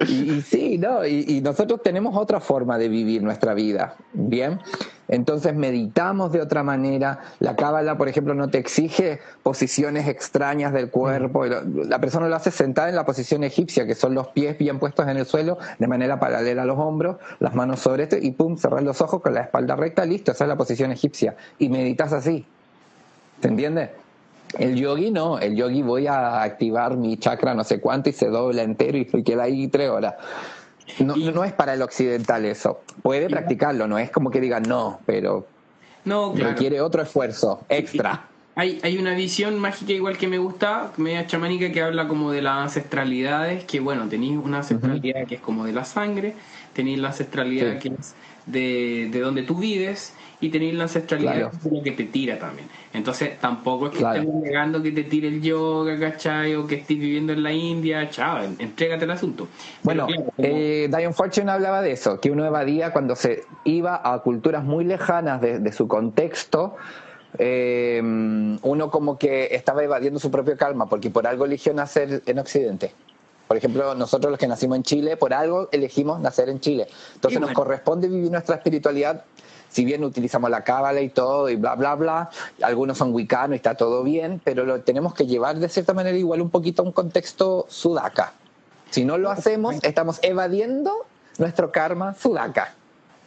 Y, 0.00 0.42
sí, 0.42 0.78
¿no? 0.78 1.04
Y, 1.06 1.40
nosotros 1.40 1.82
tenemos 1.82 2.16
otra 2.16 2.40
forma 2.40 2.78
de 2.78 2.88
vivir 2.88 3.22
nuestra 3.22 3.54
vida, 3.54 3.96
¿bien? 4.12 4.60
Entonces 5.08 5.54
meditamos 5.54 6.32
de 6.32 6.40
otra 6.40 6.62
manera. 6.62 7.20
La 7.40 7.56
cábala, 7.56 7.96
por 7.96 8.08
ejemplo, 8.08 8.34
no 8.34 8.48
te 8.48 8.58
exige 8.58 9.20
posiciones 9.42 10.06
extrañas 10.06 10.72
del 10.72 10.90
cuerpo. 10.90 11.46
La 11.46 11.98
persona 12.00 12.28
lo 12.28 12.36
hace 12.36 12.50
sentada 12.50 12.88
en 12.88 12.96
la 12.96 13.06
posición 13.06 13.42
egipcia, 13.42 13.86
que 13.86 13.94
son 13.94 14.14
los 14.14 14.28
pies 14.28 14.56
bien 14.58 14.78
puestos 14.78 15.08
en 15.08 15.16
el 15.16 15.26
suelo, 15.26 15.58
de 15.78 15.86
manera 15.88 16.20
paralela 16.20 16.62
a 16.62 16.66
los 16.66 16.78
hombros, 16.78 17.16
las 17.40 17.54
manos 17.54 17.80
sobre 17.80 18.04
este, 18.04 18.20
y 18.22 18.32
pum, 18.32 18.56
cerrar 18.56 18.82
los 18.82 19.00
ojos 19.00 19.20
con 19.22 19.34
la 19.34 19.40
espalda 19.40 19.74
recta, 19.76 20.04
listo, 20.04 20.32
esa 20.32 20.44
es 20.44 20.48
la 20.48 20.56
posición 20.56 20.92
egipcia. 20.92 21.36
Y 21.58 21.68
meditas 21.68 22.12
así. 22.12 22.46
¿Se 23.40 23.48
entiende? 23.48 23.90
El 24.56 24.76
yogi 24.76 25.10
no, 25.10 25.38
el 25.38 25.56
yogi 25.56 25.82
voy 25.82 26.06
a 26.06 26.42
activar 26.42 26.96
mi 26.96 27.18
chakra 27.18 27.54
no 27.54 27.64
sé 27.64 27.80
cuánto 27.80 28.08
y 28.08 28.12
se 28.12 28.28
dobla 28.28 28.62
entero 28.62 28.96
y 28.98 29.04
queda 29.22 29.44
ahí 29.44 29.68
tres 29.68 29.90
horas. 29.90 30.14
No, 31.00 31.16
no 31.16 31.44
es 31.44 31.52
para 31.52 31.74
el 31.74 31.82
occidental 31.82 32.44
eso. 32.44 32.80
Puede 33.02 33.28
practicarlo, 33.28 33.86
no 33.86 33.98
es 33.98 34.10
como 34.10 34.30
que 34.30 34.40
diga 34.40 34.58
no, 34.60 35.00
pero 35.04 35.46
no, 36.04 36.34
requiere 36.34 36.80
otro 36.80 37.02
esfuerzo 37.02 37.64
extra. 37.68 38.24
Hay, 38.54 38.80
hay 38.82 38.98
una 38.98 39.14
visión 39.14 39.56
mágica 39.58 39.92
igual 39.92 40.16
que 40.18 40.26
me 40.26 40.38
gusta, 40.38 40.90
media 40.96 41.26
chamánica, 41.26 41.70
que 41.70 41.80
habla 41.80 42.08
como 42.08 42.32
de 42.32 42.42
las 42.42 42.58
ancestralidades, 42.58 43.64
que 43.64 43.78
bueno, 43.78 44.08
tenéis 44.08 44.36
una 44.42 44.58
ancestralidad 44.58 45.26
que 45.28 45.36
es 45.36 45.40
como 45.40 45.64
de 45.64 45.72
la 45.72 45.84
sangre, 45.84 46.34
tenéis 46.72 46.98
la 46.98 47.08
ancestralidad 47.08 47.78
que 47.78 47.88
es 47.88 48.14
de, 48.46 49.10
de 49.12 49.20
donde 49.20 49.42
tú 49.42 49.56
vives, 49.56 50.12
y 50.40 50.50
tenéis 50.50 50.74
la 50.74 50.84
ancestralidad 50.84 51.52
como 51.62 51.82
que 51.82 51.92
te 51.92 52.04
tira 52.04 52.38
también. 52.38 52.68
Entonces 52.92 53.38
tampoco 53.40 53.86
es 53.86 53.92
que 53.92 54.04
estemos 54.04 54.42
negando 54.42 54.82
que 54.82 54.92
te 54.92 55.04
tire 55.04 55.28
el 55.28 55.42
yoga, 55.42 55.98
¿cachai? 55.98 56.54
O 56.54 56.66
que 56.66 56.76
estés 56.76 56.98
viviendo 56.98 57.32
en 57.32 57.42
la 57.42 57.52
India, 57.52 58.08
chao, 58.10 58.44
entrégate 58.58 59.04
el 59.04 59.10
asunto. 59.10 59.48
Bueno, 59.82 60.06
eh, 60.38 60.88
Diane 60.88 61.12
Fortune 61.12 61.50
hablaba 61.50 61.82
de 61.82 61.92
eso, 61.92 62.20
que 62.20 62.30
uno 62.30 62.44
evadía 62.44 62.92
cuando 62.92 63.16
se 63.16 63.44
iba 63.64 64.00
a 64.04 64.18
culturas 64.20 64.64
muy 64.64 64.84
lejanas 64.84 65.40
de, 65.40 65.72
su 65.72 65.88
contexto. 65.88 66.76
Eh, 67.38 68.00
uno 68.02 68.90
como 68.90 69.18
que 69.18 69.48
estaba 69.52 69.84
evadiendo 69.84 70.18
su 70.18 70.30
propio 70.30 70.56
calma, 70.56 70.88
porque 70.88 71.10
por 71.10 71.26
algo 71.26 71.44
eligió 71.44 71.74
nacer 71.74 72.22
en 72.24 72.38
Occidente. 72.38 72.92
Por 73.48 73.56
ejemplo, 73.56 73.94
nosotros 73.94 74.30
los 74.30 74.38
que 74.38 74.46
nacimos 74.46 74.76
en 74.76 74.82
Chile, 74.82 75.16
por 75.16 75.32
algo 75.32 75.68
elegimos 75.72 76.20
nacer 76.20 76.50
en 76.50 76.60
Chile. 76.60 76.86
Entonces 77.14 77.40
nos 77.40 77.52
corresponde 77.52 78.06
vivir 78.06 78.30
nuestra 78.30 78.56
espiritualidad 78.56 79.24
si 79.68 79.84
bien 79.84 80.04
utilizamos 80.04 80.50
la 80.50 80.64
cábala 80.64 81.00
y 81.00 81.08
todo 81.10 81.48
y 81.48 81.56
bla, 81.56 81.74
bla, 81.74 81.94
bla, 81.94 82.30
algunos 82.62 82.98
son 82.98 83.12
wicanos 83.12 83.54
y 83.54 83.56
está 83.56 83.74
todo 83.74 84.02
bien, 84.02 84.40
pero 84.42 84.64
lo 84.64 84.80
tenemos 84.80 85.14
que 85.14 85.26
llevar 85.26 85.58
de 85.58 85.68
cierta 85.68 85.94
manera 85.94 86.16
igual 86.16 86.40
un 86.40 86.50
poquito 86.50 86.82
a 86.82 86.84
un 86.84 86.92
contexto 86.92 87.66
sudaca. 87.68 88.32
Si 88.90 89.04
no 89.04 89.18
lo 89.18 89.30
hacemos, 89.30 89.76
estamos 89.82 90.18
evadiendo 90.22 91.06
nuestro 91.38 91.70
karma 91.70 92.14
sudaca. 92.14 92.74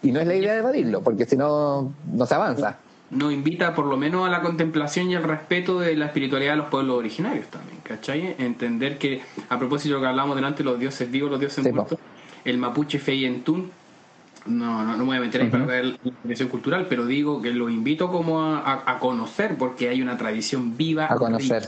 Y 0.04 0.12
no 0.12 0.20
es 0.20 0.28
la 0.28 0.36
idea 0.36 0.54
de 0.54 0.60
evadirlo, 0.60 1.02
porque 1.02 1.26
si 1.26 1.38
no, 1.38 1.94
no 2.12 2.26
se 2.26 2.34
avanza. 2.34 2.78
Nos 3.12 3.32
invita 3.32 3.76
por 3.76 3.86
lo 3.86 3.98
menos 3.98 4.26
a 4.26 4.32
la 4.32 4.42
contemplación 4.42 5.12
y 5.12 5.16
al 5.16 5.24
respeto 5.24 5.80
de 5.80 5.96
la 5.96 6.08
espiritualidad 6.08 6.54
de 6.54 6.58
los 6.58 6.70
pueblos 6.70 6.98
originarios 6.98 7.48
también, 7.48 7.80
¿cachai? 7.84 8.36
Entender 8.40 8.98
que, 8.98 9.22
a 9.50 9.60
propósito 9.60 9.90
de 9.90 10.00
lo 10.00 10.02
que 10.02 10.08
hablábamos 10.08 10.38
delante, 10.38 10.64
los 10.64 10.80
dioses 10.80 11.12
vivos, 11.12 11.30
los 11.30 11.40
dioses 11.40 11.72
muertos, 11.72 12.00
el 12.46 12.58
mapuche 12.58 13.00
Feyentún 13.00 13.72
no, 14.46 14.84
no, 14.84 14.98
no 14.98 14.98
me 14.98 15.04
voy 15.04 15.18
a 15.18 15.20
meter 15.22 15.42
ahí 15.42 15.50
para 15.50 15.66
ver 15.66 15.86
la 15.86 16.12
tradición 16.24 16.50
cultural, 16.50 16.88
pero 16.90 17.06
digo 17.06 17.42
que 17.42 17.52
lo 17.52 17.70
invito 17.70 18.12
como 18.12 18.42
a, 18.42 18.98
conocer, 19.00 19.56
porque 19.58 19.90
hay 19.90 20.02
una 20.02 20.18
tradición 20.18 20.76
viva. 20.76 21.08
A 21.10 21.16
conocer. 21.16 21.68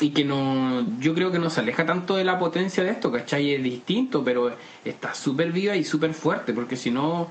Y 0.00 0.10
que 0.10 0.24
no, 0.24 0.86
yo 1.00 1.12
creo 1.14 1.32
que 1.32 1.40
no 1.40 1.50
se 1.50 1.60
aleja 1.60 1.84
tanto 1.84 2.16
de 2.16 2.24
la 2.24 2.38
potencia 2.38 2.84
de 2.84 2.90
esto, 2.90 3.10
¿cachai? 3.10 3.54
Es 3.54 3.62
distinto, 3.62 4.22
pero 4.22 4.52
está 4.84 5.12
súper 5.12 5.50
viva 5.50 5.74
y 5.74 5.82
súper 5.82 6.14
fuerte, 6.14 6.52
porque 6.52 6.76
si 6.76 6.90
no. 6.90 7.28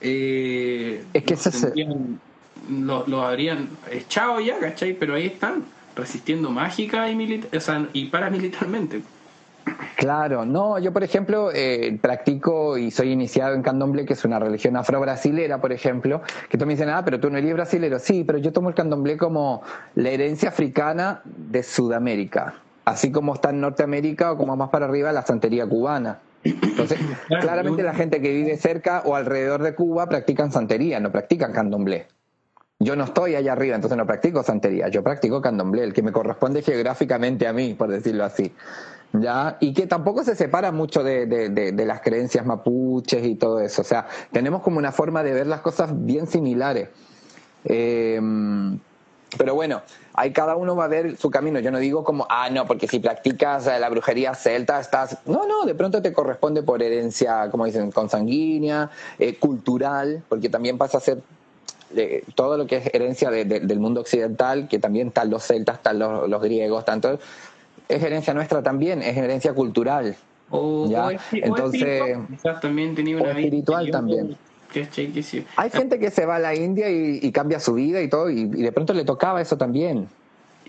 Eh, 0.00 1.04
es 1.12 1.24
que 1.24 1.36
se... 1.36 1.72
Lo, 2.68 3.04
lo, 3.08 3.26
habrían 3.26 3.70
echado 3.90 4.38
ya, 4.40 4.58
¿cachai? 4.60 4.92
Pero 4.92 5.14
ahí 5.14 5.26
están, 5.26 5.64
resistiendo 5.96 6.50
mágica 6.50 7.10
y, 7.10 7.16
militar, 7.16 7.56
o 7.56 7.60
sea, 7.60 7.88
y 7.92 8.04
paramilitarmente. 8.04 9.02
Claro, 9.96 10.44
no, 10.44 10.78
yo 10.78 10.92
por 10.92 11.04
ejemplo 11.04 11.50
eh, 11.54 11.98
practico 12.00 12.76
y 12.76 12.90
soy 12.90 13.12
iniciado 13.12 13.54
en 13.54 13.62
candomblé, 13.62 14.04
que 14.04 14.14
es 14.14 14.24
una 14.24 14.38
religión 14.38 14.76
afro-brasilera, 14.76 15.60
por 15.60 15.72
ejemplo, 15.72 16.22
que 16.48 16.58
tú 16.58 16.66
me 16.66 16.72
dices, 16.72 16.88
ah, 16.90 17.02
pero 17.04 17.20
tú 17.20 17.30
no 17.30 17.38
eres 17.38 17.52
brasilero. 17.54 17.98
Sí, 17.98 18.24
pero 18.24 18.38
yo 18.38 18.52
tomo 18.52 18.68
el 18.68 18.74
candomblé 18.74 19.16
como 19.16 19.62
la 19.94 20.10
herencia 20.10 20.48
africana 20.48 21.20
de 21.24 21.62
Sudamérica, 21.62 22.54
así 22.84 23.12
como 23.12 23.34
está 23.34 23.50
en 23.50 23.60
Norteamérica 23.60 24.32
o 24.32 24.36
como 24.36 24.56
más 24.56 24.70
para 24.70 24.86
arriba 24.86 25.12
la 25.12 25.22
santería 25.22 25.66
cubana. 25.66 26.18
Entonces, 26.42 26.98
claramente 27.40 27.82
la 27.82 27.94
gente 27.94 28.20
que 28.20 28.30
vive 28.30 28.56
cerca 28.56 29.02
o 29.04 29.14
alrededor 29.14 29.62
de 29.62 29.74
Cuba 29.74 30.08
practican 30.08 30.50
santería, 30.50 30.98
no 31.00 31.12
practican 31.12 31.52
candomblé. 31.52 32.06
Yo 32.80 32.96
no 32.96 33.04
estoy 33.04 33.36
allá 33.36 33.52
arriba, 33.52 33.76
entonces 33.76 33.96
no 33.96 34.06
practico 34.06 34.42
santería, 34.42 34.88
yo 34.88 35.04
practico 35.04 35.40
candomblé, 35.40 35.84
el 35.84 35.92
que 35.92 36.02
me 36.02 36.10
corresponde 36.10 36.62
geográficamente 36.62 37.46
a 37.46 37.52
mí, 37.52 37.74
por 37.74 37.88
decirlo 37.88 38.24
así. 38.24 38.52
¿Ya? 39.12 39.56
Y 39.60 39.72
que 39.72 39.86
tampoco 39.86 40.24
se 40.24 40.34
separa 40.34 40.72
mucho 40.72 41.02
de, 41.02 41.26
de, 41.26 41.86
las 41.86 42.00
creencias 42.00 42.46
mapuches 42.46 43.24
y 43.24 43.34
todo 43.34 43.60
eso. 43.60 43.82
O 43.82 43.84
sea, 43.84 44.06
tenemos 44.30 44.62
como 44.62 44.78
una 44.78 44.92
forma 44.92 45.22
de 45.22 45.32
ver 45.32 45.46
las 45.46 45.60
cosas 45.60 45.90
bien 45.92 46.26
similares. 46.26 46.88
Em, 47.64 48.78
pero 49.38 49.54
bueno, 49.54 49.82
ahí 50.14 50.32
cada 50.32 50.56
uno 50.56 50.76
va 50.76 50.84
a 50.84 50.88
ver 50.88 51.16
su 51.16 51.30
camino. 51.30 51.58
Yo 51.60 51.70
no 51.70 51.78
digo 51.78 52.04
como, 52.04 52.26
ah, 52.28 52.50
no, 52.50 52.66
porque 52.66 52.86
si 52.86 52.98
practicas 52.98 53.66
la 53.66 53.88
brujería 53.88 54.34
celta 54.34 54.80
estás... 54.80 55.18
No, 55.26 55.46
no, 55.46 55.64
de 55.64 55.74
pronto 55.74 56.02
te 56.02 56.12
corresponde 56.12 56.62
por 56.62 56.82
herencia, 56.82 57.50
como 57.50 57.64
dicen, 57.64 57.90
consanguínea, 57.90 58.90
eh, 59.18 59.36
cultural, 59.36 60.22
porque 60.28 60.48
también 60.48 60.76
pasa 60.76 60.98
a 60.98 61.00
ser 61.00 61.22
eh, 61.94 62.24
todo 62.34 62.56
lo 62.56 62.66
que 62.66 62.76
es 62.76 62.94
herencia 62.94 63.30
del 63.30 63.78
mundo 63.78 64.00
occidental, 64.00 64.68
que 64.68 64.78
también 64.78 65.08
están 65.08 65.30
los 65.30 65.44
celtas, 65.44 65.76
están 65.76 65.98
los, 65.98 66.28
los 66.28 66.42
griegos, 66.42 66.84
tanto 66.84 67.18
es 67.88 68.02
herencia 68.02 68.34
nuestra 68.34 68.62
también, 68.62 69.02
es 69.02 69.16
herencia 69.16 69.52
cultural. 69.52 70.16
O, 70.50 70.88
Entonces, 71.32 72.18
también 72.60 72.94
tenía 72.94 73.16
una 73.16 73.30
espiritual 73.30 73.90
también. 73.90 74.36
Hay 75.56 75.70
gente 75.70 75.98
que 75.98 76.10
se 76.10 76.26
va 76.26 76.36
a 76.36 76.38
la 76.38 76.54
India 76.54 76.90
y, 76.90 77.30
cambia 77.32 77.60
su 77.60 77.74
vida 77.74 78.00
y 78.00 78.08
todo, 78.08 78.30
y, 78.30 78.44
de 78.46 78.72
pronto 78.72 78.92
le 78.92 79.04
tocaba 79.04 79.40
eso 79.40 79.56
también. 79.56 80.08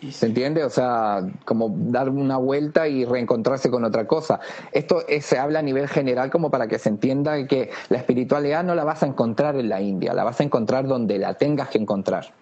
¿Se 0.10 0.26
entiende? 0.26 0.66
O 0.66 0.70
sea, 0.70 1.26
como 1.46 1.74
dar 1.78 2.10
una 2.10 2.36
vuelta 2.36 2.90
y 2.90 3.06
reencontrarse 3.06 3.70
con 3.70 3.86
otra 3.86 4.06
cosa. 4.06 4.42
Esto 4.74 5.02
se 5.22 5.38
habla 5.38 5.60
a 5.60 5.62
nivel 5.62 5.88
general 5.88 6.30
como 6.30 6.52
para 6.52 6.68
que 6.68 6.78
se 6.78 6.90
entienda 6.90 7.48
que 7.48 7.70
la 7.88 8.00
espiritualidad 8.00 8.66
no 8.66 8.76
la 8.76 8.84
vas 8.84 9.04
a 9.04 9.06
encontrar 9.06 9.56
en 9.56 9.70
la 9.70 9.82
India, 9.82 10.14
la 10.14 10.26
vas 10.26 10.42
a 10.42 10.44
encontrar 10.44 10.88
donde 10.88 11.18
la 11.20 11.36
tengas 11.36 11.70
que 11.70 11.78
encontrar 11.78 12.34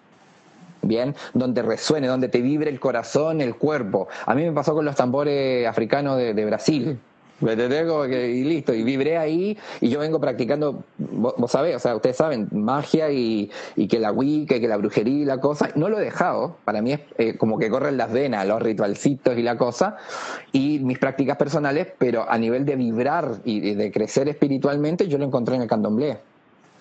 bien, 0.82 1.14
donde 1.34 1.62
resuene, 1.62 2.06
donde 2.06 2.28
te 2.28 2.40
vibre 2.40 2.70
el 2.70 2.80
corazón, 2.80 3.40
el 3.40 3.54
cuerpo. 3.56 4.08
A 4.26 4.34
mí 4.34 4.44
me 4.44 4.52
pasó 4.52 4.74
con 4.74 4.84
los 4.84 4.96
tambores 4.96 5.66
africanos 5.66 6.18
de, 6.18 6.44
Brasil. 6.44 6.98
Como 7.40 8.04
que, 8.04 8.30
y 8.30 8.44
listo, 8.44 8.72
y 8.72 8.84
vibré 8.84 9.18
ahí, 9.18 9.58
y 9.80 9.88
yo 9.88 9.98
vengo 9.98 10.20
practicando, 10.20 10.84
vos, 10.98 11.50
sabés, 11.50 11.74
o 11.74 11.78
sea, 11.80 11.96
ustedes 11.96 12.16
saben, 12.16 12.48
magia 12.52 13.10
y, 13.10 13.50
y 13.74 13.88
que 13.88 13.98
la 13.98 14.12
wicca, 14.12 14.56
y 14.56 14.60
que 14.60 14.68
la 14.68 14.76
brujería 14.76 15.22
y 15.22 15.24
la 15.24 15.40
cosa, 15.40 15.70
no 15.74 15.88
lo 15.88 15.98
he 15.98 16.04
dejado, 16.04 16.56
para 16.64 16.80
mí 16.82 16.92
es 16.92 17.00
eh, 17.18 17.36
como 17.36 17.58
que 17.58 17.68
corren 17.68 17.96
las 17.96 18.12
venas, 18.12 18.46
los 18.46 18.62
ritualcitos 18.62 19.36
y 19.36 19.42
la 19.42 19.56
cosa, 19.56 19.96
y 20.52 20.78
mis 20.80 20.98
prácticas 20.98 21.36
personales, 21.36 21.88
pero 21.98 22.30
a 22.30 22.38
nivel 22.38 22.64
de 22.64 22.76
vibrar 22.76 23.32
y 23.44 23.74
de 23.74 23.90
crecer 23.90 24.28
espiritualmente, 24.28 25.08
yo 25.08 25.18
lo 25.18 25.24
encontré 25.24 25.56
en 25.56 25.62
el 25.62 25.68
candomblé. 25.68 26.18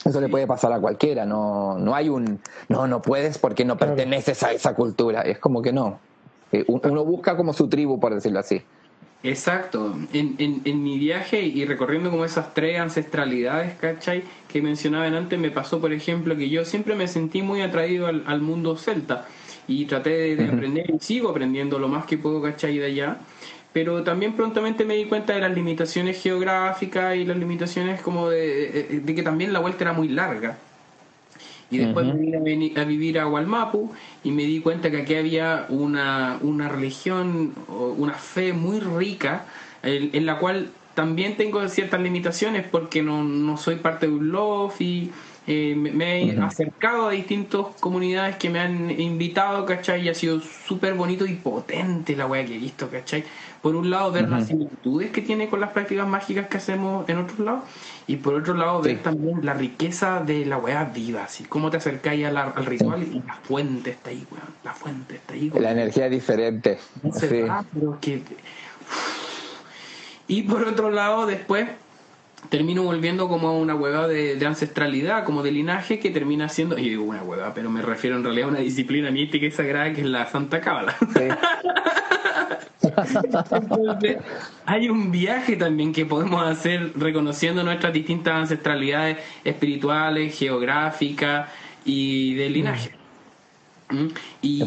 Eso 0.06 0.20
le 0.20 0.30
puede 0.30 0.48
pasar 0.48 0.74
a 0.74 0.80
cualquiera, 0.80 1.26
no, 1.26 1.78
no 1.78 1.94
hay 1.94 2.10
un, 2.10 2.40
no, 2.70 2.88
no 2.88 3.02
puedes 3.02 3.38
porque 3.38 3.66
no 3.66 3.78
perteneces 3.78 4.42
a 4.42 4.52
esa 4.52 4.74
cultura, 4.74 5.22
es 5.22 5.38
como 5.38 5.62
que 5.62 5.72
no. 5.72 6.00
Eh, 6.52 6.66
uno 6.68 7.06
busca 7.06 7.38
como 7.38 7.54
su 7.54 7.70
tribu, 7.70 8.00
por 8.00 8.14
decirlo 8.14 8.40
así. 8.40 8.62
Exacto. 9.24 9.96
En, 10.14 10.36
en, 10.40 10.62
en, 10.66 10.84
mi 10.84 10.98
viaje 10.98 11.42
y 11.42 11.64
recorriendo 11.66 12.10
como 12.10 12.26
esas 12.26 12.54
tres 12.56 12.80
ancestralidades, 12.80 13.76
¿cachai? 13.76 14.24
Que 14.48 14.62
mencionaban 14.62 15.14
antes, 15.14 15.40
me 15.40 15.52
pasó, 15.52 15.80
por 15.80 15.94
ejemplo, 15.94 16.36
que 16.36 16.50
yo 16.50 16.66
siempre 16.66 16.96
me 16.96 17.08
sentí 17.08 17.44
muy 17.44 17.62
atraído 17.62 18.08
al, 18.08 18.24
al 18.26 18.42
mundo 18.42 18.76
celta 18.78 19.28
y 19.68 19.86
traté 19.86 20.36
de, 20.36 20.46
aprender 20.48 20.90
y 20.90 21.00
sigo 21.00 21.30
aprendiendo 21.30 21.78
lo 21.78 21.88
más 21.88 22.06
que 22.06 22.18
puedo, 22.18 22.42
¿cachai? 22.42 22.78
De 22.78 22.86
allá. 22.86 23.20
Pero 23.74 24.04
también 24.04 24.34
prontamente 24.34 24.84
me 24.84 24.96
di 24.96 25.06
cuenta 25.06 25.34
de 25.34 25.40
las 25.40 25.54
limitaciones 25.54 26.22
geográficas 26.22 27.16
y 27.16 27.26
las 27.26 27.38
limitaciones 27.38 28.02
como 28.02 28.30
de, 28.30 29.02
de 29.04 29.16
que 29.16 29.24
también 29.24 29.54
la 29.54 29.60
vuelta 29.60 29.86
era 29.86 29.94
muy 29.94 30.10
larga. 30.10 30.58
Y 31.72 31.78
después 31.78 32.06
me 32.06 32.14
vine 32.16 32.74
a, 32.76 32.84
vivir 32.84 33.18
a 33.18 33.24
Gualmapu 33.24 33.94
y 34.26 34.32
me 34.32 34.44
di 34.44 34.60
cuenta 34.60 34.92
que 34.92 35.04
aquí 35.04 35.16
había 35.16 35.68
una, 35.70 36.38
una 36.42 36.68
religión, 36.68 37.54
una 37.98 38.14
fe 38.14 38.52
muy 38.52 38.82
rica, 38.82 39.46
en, 39.82 40.26
la 40.26 40.38
cual 40.38 40.70
también 40.94 41.38
tengo 41.38 41.66
ciertas 41.70 42.02
limitaciones 42.02 42.68
porque 42.70 43.02
no, 43.02 43.24
no 43.24 43.56
soy 43.56 43.78
parte 43.78 44.08
de 44.08 44.14
un 44.14 44.70
y 44.80 45.12
eh, 45.48 45.74
me, 45.76 46.24
he 46.24 46.40
acercado 46.40 47.08
a 47.08 47.12
distintas 47.12 47.66
comunidades 47.80 48.36
que 48.36 48.50
me 48.50 48.60
han 48.60 48.92
invitado, 48.92 49.66
¿cachai? 49.66 50.06
Y 50.06 50.10
ha 50.10 50.14
sido 50.14 50.42
súper 50.42 50.94
bonito 50.94 51.26
y 51.26 51.36
potente 51.36 52.18
la 52.18 52.28
weá 52.28 52.46
que 52.46 52.56
he 52.56 52.60
visto, 52.60 52.90
¿cachai? 52.90 53.24
Por 53.62 53.76
un 53.76 53.92
lado, 53.92 54.12
ver 54.12 54.28
las 54.28 54.48
similitudes 54.48 55.12
que 55.12 55.22
tiene 55.22 55.48
con 55.48 55.60
las 55.60 55.70
prácticas 55.70 56.08
mágicas 56.08 56.48
que 56.48 56.58
hacemos 56.58 57.08
en 57.08 57.20
otros 57.20 57.40
lados, 57.40 57.64
y 58.08 58.16
por 58.16 58.34
otro 58.34 58.56
lado, 58.56 58.82
ver 58.82 59.04
también 59.04 59.46
la 59.46 59.54
riqueza 59.54 60.20
de 60.20 60.46
la 60.46 60.58
weá 60.58 60.86
viva, 60.86 61.26
así 61.26 61.44
cómo 61.44 61.70
te 61.70 61.78
acercáis 61.78 62.26
al 62.26 62.66
ritual 62.66 63.04
y 63.04 63.22
la 63.26 63.36
fuente 63.36 63.92
está 63.92 64.10
ahí, 64.10 64.26
weón, 64.32 64.44
la 64.64 64.74
fuente 64.74 65.16
está 65.16 65.34
ahí. 65.34 65.52
La 65.60 65.72
energía 65.72 66.06
es 66.06 66.12
diferente. 66.12 66.80
Y 70.28 70.44
por 70.44 70.64
otro 70.64 70.90
lado, 70.90 71.26
después 71.28 71.68
termino 72.50 72.84
volviendo 72.84 73.28
como 73.28 73.50
a 73.50 73.52
una 73.52 73.76
hueva 73.76 74.08
de, 74.08 74.44
ancestralidad, 74.46 75.24
como 75.24 75.44
de 75.44 75.52
linaje, 75.52 76.00
que 76.00 76.10
termina 76.10 76.50
siendo, 76.50 76.78
y 76.78 76.90
digo 76.90 77.04
una 77.04 77.22
hueva, 77.22 77.54
pero 77.54 77.70
me 77.70 77.82
refiero 77.82 78.16
en 78.16 78.24
realidad 78.24 78.48
a 78.48 78.52
una 78.52 78.60
disciplina 78.60 79.12
mística 79.12 79.46
y 79.46 79.52
sagrada 79.52 79.94
que 79.94 80.02
es 80.02 80.08
la 80.08 80.26
Santa 80.28 80.62
Cábala. 80.62 80.96
hay 84.66 84.90
un 84.90 85.12
viaje 85.12 85.56
también 85.56 85.94
que 85.94 86.06
podemos 86.06 86.44
hacer 86.44 86.94
reconociendo 86.96 87.64
nuestras 87.64 87.94
distintas 87.94 88.34
ancestralidades 88.34 89.18
espirituales, 89.44 90.38
geográficas 90.38 91.50
y 91.86 92.36
de 92.36 92.50
linaje. 92.50 93.02
Y, 94.42 94.64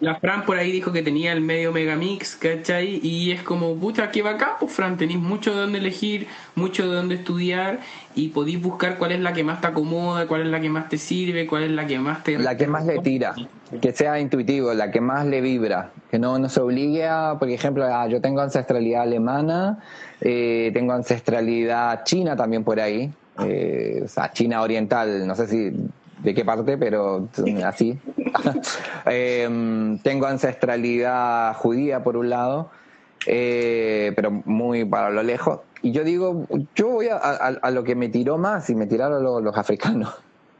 la 0.00 0.14
Fran 0.16 0.44
por 0.44 0.56
ahí 0.56 0.72
dijo 0.72 0.92
que 0.92 1.02
tenía 1.02 1.32
el 1.32 1.40
medio 1.40 1.72
Megamix, 1.72 2.36
¿cachai? 2.36 3.00
Y 3.02 3.32
es 3.32 3.42
como, 3.42 3.76
pucha, 3.76 4.10
qué 4.10 4.22
acá 4.22 4.56
pues 4.58 4.72
Fran, 4.72 4.96
tenéis 4.96 5.18
mucho 5.18 5.54
de 5.54 5.60
dónde 5.60 5.78
elegir, 5.78 6.26
mucho 6.54 6.88
de 6.88 6.96
dónde 6.96 7.16
estudiar 7.16 7.80
y 8.14 8.28
podéis 8.28 8.60
buscar 8.60 8.96
cuál 8.98 9.12
es 9.12 9.20
la 9.20 9.32
que 9.32 9.44
más 9.44 9.60
te 9.60 9.66
acomoda, 9.66 10.26
cuál 10.26 10.42
es 10.42 10.46
la 10.48 10.60
que 10.60 10.68
más 10.68 10.88
te 10.88 10.98
sirve, 10.98 11.46
cuál 11.46 11.64
es 11.64 11.70
la 11.70 11.86
que 11.86 11.98
más 11.98 12.24
te... 12.24 12.38
La 12.38 12.56
que 12.56 12.66
más 12.66 12.86
le 12.86 12.98
tira, 13.00 13.34
que 13.80 13.92
sea 13.92 14.20
intuitivo, 14.20 14.72
la 14.74 14.90
que 14.90 15.00
más 15.00 15.26
le 15.26 15.40
vibra, 15.40 15.90
que 16.10 16.18
no, 16.18 16.38
no 16.38 16.48
se 16.48 16.60
obligue 16.60 17.06
a, 17.06 17.36
por 17.38 17.48
ejemplo, 17.48 17.86
yo 18.08 18.20
tengo 18.20 18.40
ancestralidad 18.40 19.02
alemana, 19.02 19.78
eh, 20.20 20.70
tengo 20.72 20.92
ancestralidad 20.92 22.04
china 22.04 22.36
también 22.36 22.64
por 22.64 22.80
ahí, 22.80 23.12
eh, 23.40 24.02
o 24.04 24.08
sea, 24.08 24.32
China 24.32 24.62
oriental, 24.62 25.26
no 25.26 25.34
sé 25.34 25.48
si 25.48 25.72
de 26.22 26.34
qué 26.34 26.44
parte, 26.44 26.78
pero 26.78 27.28
así. 27.64 27.98
Em, 29.06 29.98
tengo 29.98 30.26
ancestralidad 30.26 31.54
judía 31.56 32.02
por 32.02 32.16
un 32.16 32.30
lado, 32.30 32.70
eh, 33.26 34.12
pero 34.16 34.30
muy 34.30 34.84
para 34.84 35.10
lo 35.10 35.22
lejos. 35.22 35.60
Y 35.82 35.92
yo 35.92 36.02
digo, 36.02 36.46
yo 36.74 36.88
voy 36.88 37.08
a, 37.10 37.70
lo 37.70 37.84
que 37.84 37.94
me 37.94 38.08
tiró 38.08 38.38
más 38.38 38.70
y 38.70 38.74
me 38.74 38.86
tiraron 38.86 39.22
los, 39.22 39.56
africanos. 39.56 40.14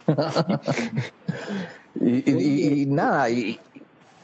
y, 2.01 2.83
y, 2.83 2.87
nada, 2.87 3.31
y, 3.31 3.59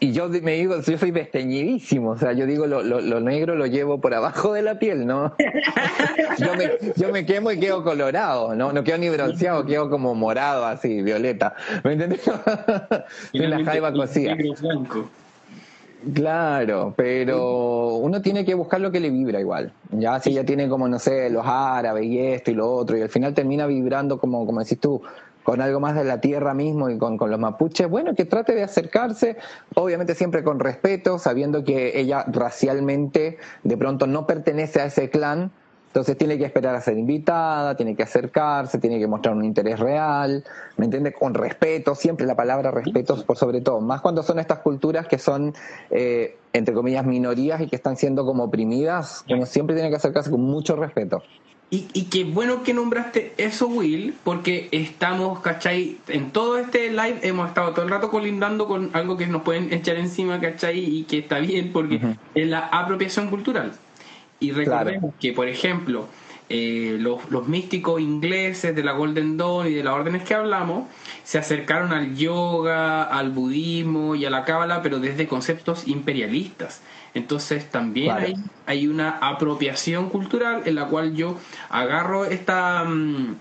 y 0.01 0.13
yo 0.13 0.29
me 0.29 0.55
digo, 0.55 0.81
yo 0.81 0.99
soy 0.99 1.11
desteñidísimo, 1.11 2.11
o 2.11 2.19
sea, 2.19 2.33
yo 2.33 2.47
digo, 2.47 2.67
lo, 2.67 2.83
lo, 2.83 3.21
negro 3.21 3.55
lo 3.55 3.67
llevo 3.67 4.01
por 4.01 4.15
abajo 4.15 4.55
de 4.55 4.63
la 4.63 4.79
piel, 4.79 5.07
¿no? 5.07 5.35
yo, 6.39 6.55
me, 6.57 6.71
yo 6.97 7.13
me 7.13 7.27
quemo 7.27 7.53
y 7.53 7.61
quedo 7.61 7.85
colorado, 7.85 8.55
¿no? 8.55 8.73
No 8.73 8.83
quedo 8.83 8.97
ni 8.97 9.11
bronceado, 9.11 9.67
quedo 9.67 9.91
como 9.91 10.15
morado, 10.15 10.65
así, 10.65 11.03
violeta. 11.03 11.55
¿Me 11.85 11.93
entiendes? 11.93 12.23
Soy 13.33 13.47
la 13.47 13.63
jaiba 13.63 13.93
cocida. 13.93 14.37
Claro, 16.15 16.95
pero 16.97 17.97
uno 17.97 18.23
tiene 18.23 18.45
que 18.47 18.55
buscar 18.55 18.81
lo 18.81 18.91
que 18.91 19.01
le 19.01 19.11
vibra 19.11 19.39
igual. 19.39 19.71
Ya 19.91 20.19
si 20.19 20.33
ya 20.33 20.45
tiene 20.45 20.67
como, 20.67 20.89
no 20.89 20.99
sé, 20.99 21.29
los 21.29 21.45
árabes 21.45 22.07
y 22.07 22.19
esto 22.19 22.51
y 22.51 22.55
lo 22.55 22.73
otro, 22.73 22.97
y 22.97 23.03
al 23.03 23.11
final 23.11 23.35
termina 23.35 23.67
vibrando 23.67 24.19
como, 24.19 24.47
como 24.47 24.61
decís 24.61 24.81
tú, 24.81 25.03
con 25.43 25.61
algo 25.61 25.81
más 25.81 25.95
de 25.95 26.05
la 26.05 26.21
tierra 26.21 26.55
mismo 26.55 26.91
y 26.91 26.99
con, 26.99 27.17
con, 27.17 27.31
los 27.31 27.41
mapuches, 27.41 27.89
bueno, 27.89 28.15
que 28.15 28.25
trate 28.25 28.55
de 28.55 28.63
acercarse, 28.63 29.37
obviamente 29.75 30.15
siempre 30.15 30.45
con 30.45 30.61
respeto, 30.61 31.19
sabiendo 31.19 31.65
que 31.65 31.99
ella 31.99 32.25
racialmente 32.29 33.39
de 33.63 33.77
pronto 33.77 34.07
no 34.07 34.27
pertenece 34.27 34.81
a 34.81 34.87
ese 34.87 35.11
clan, 35.11 35.51
entonces 35.91 36.17
tiene 36.17 36.39
que 36.39 36.45
esperar 36.45 36.77
a 36.77 36.81
ser 36.81 36.97
invitada, 36.97 37.77
tiene 37.77 37.97
que 37.97 38.05
acercarse, 38.05 38.79
tiene 38.79 39.01
que 39.01 39.09
mostrar 39.09 39.35
un 39.35 39.45
interés 39.45 39.81
real, 39.81 40.45
¿me 40.77 40.85
entiendes? 40.85 41.15
Con 41.19 41.35
respeto, 41.35 41.97
siempre 41.97 42.27
la 42.27 42.37
palabra 42.37 42.71
respeto 42.71 43.25
por 43.25 43.37
sobre 43.37 43.61
todo, 43.61 43.81
más 43.81 44.01
cuando 44.01 44.23
son 44.23 44.39
estas 44.39 44.61
culturas 44.61 45.09
que 45.09 45.19
son, 45.19 45.53
eh, 45.91 46.37
entre 46.53 46.75
comillas, 46.75 47.05
minorías 47.05 47.61
y 47.61 47.67
que 47.67 47.75
están 47.75 47.97
siendo 47.97 48.25
como 48.25 48.45
oprimidas, 48.45 49.25
uno 49.29 49.47
siempre 49.47 49.75
tiene 49.75 49.91
que 49.91 49.97
acercarse 49.97 50.31
con 50.31 50.43
mucho 50.43 50.77
respeto. 50.77 51.25
Y, 51.73 51.87
y 51.93 52.05
qué 52.07 52.25
bueno 52.25 52.65
que 52.65 52.75
nombraste 52.75 53.33
eso, 53.37 53.69
Will, 53.69 54.13
porque 54.25 54.69
estamos, 54.73 55.39
¿cachai? 55.39 55.99
En 56.09 56.33
todo 56.33 56.59
este 56.59 56.91
live 56.91 57.21
hemos 57.23 57.49
estado 57.49 57.71
todo 57.73 57.85
el 57.85 57.91
rato 57.91 58.11
colindando 58.11 58.67
con 58.67 58.91
algo 58.93 59.17
que 59.17 59.29
nos 59.29 59.43
pueden 59.43 59.73
echar 59.73 59.97
encima, 59.97 60.41
¿cachai? 60.41 60.81
Y 60.81 61.05
que 61.05 61.19
está 61.19 61.39
bien 61.39 61.71
porque 61.73 62.01
es 62.35 62.49
la 62.49 62.67
apropiación 62.67 63.31
cultural. 63.31 63.73
Y 64.41 64.51
recordemos 64.51 65.15
que, 65.21 65.33
por 65.33 65.47
ejemplo, 65.47 66.09
eh, 66.49 66.97
los, 66.99 67.31
los, 67.31 67.47
místicos 67.47 68.01
ingleses 68.01 68.75
de 68.75 68.83
la 68.83 68.91
Golden 68.91 69.37
Dawn 69.37 69.69
y 69.69 69.75
de 69.75 69.85
las 69.85 69.95
órdenes 69.95 70.25
que 70.25 70.35
hablamos 70.35 70.89
se 71.23 71.39
acercaron 71.39 71.93
al 71.93 72.17
yoga, 72.17 73.05
al 73.05 73.31
budismo 73.31 74.17
y 74.17 74.25
a 74.25 74.31
la 74.31 74.45
cábala, 74.45 74.83
pero 74.83 74.99
desde 74.99 75.29
conceptos 75.29 75.87
imperialistas. 75.87 76.83
Entonces 77.15 77.71
también 77.71 78.11
hay, 78.13 78.35
hay, 78.67 78.87
una 78.87 79.19
apropiación 79.19 80.11
cultural 80.11 80.63
en 80.65 80.77
la 80.77 80.87
cual 80.87 81.15
yo 81.15 81.39
agarro 81.69 82.25
esta, 82.25 82.85
mm, 82.85 83.35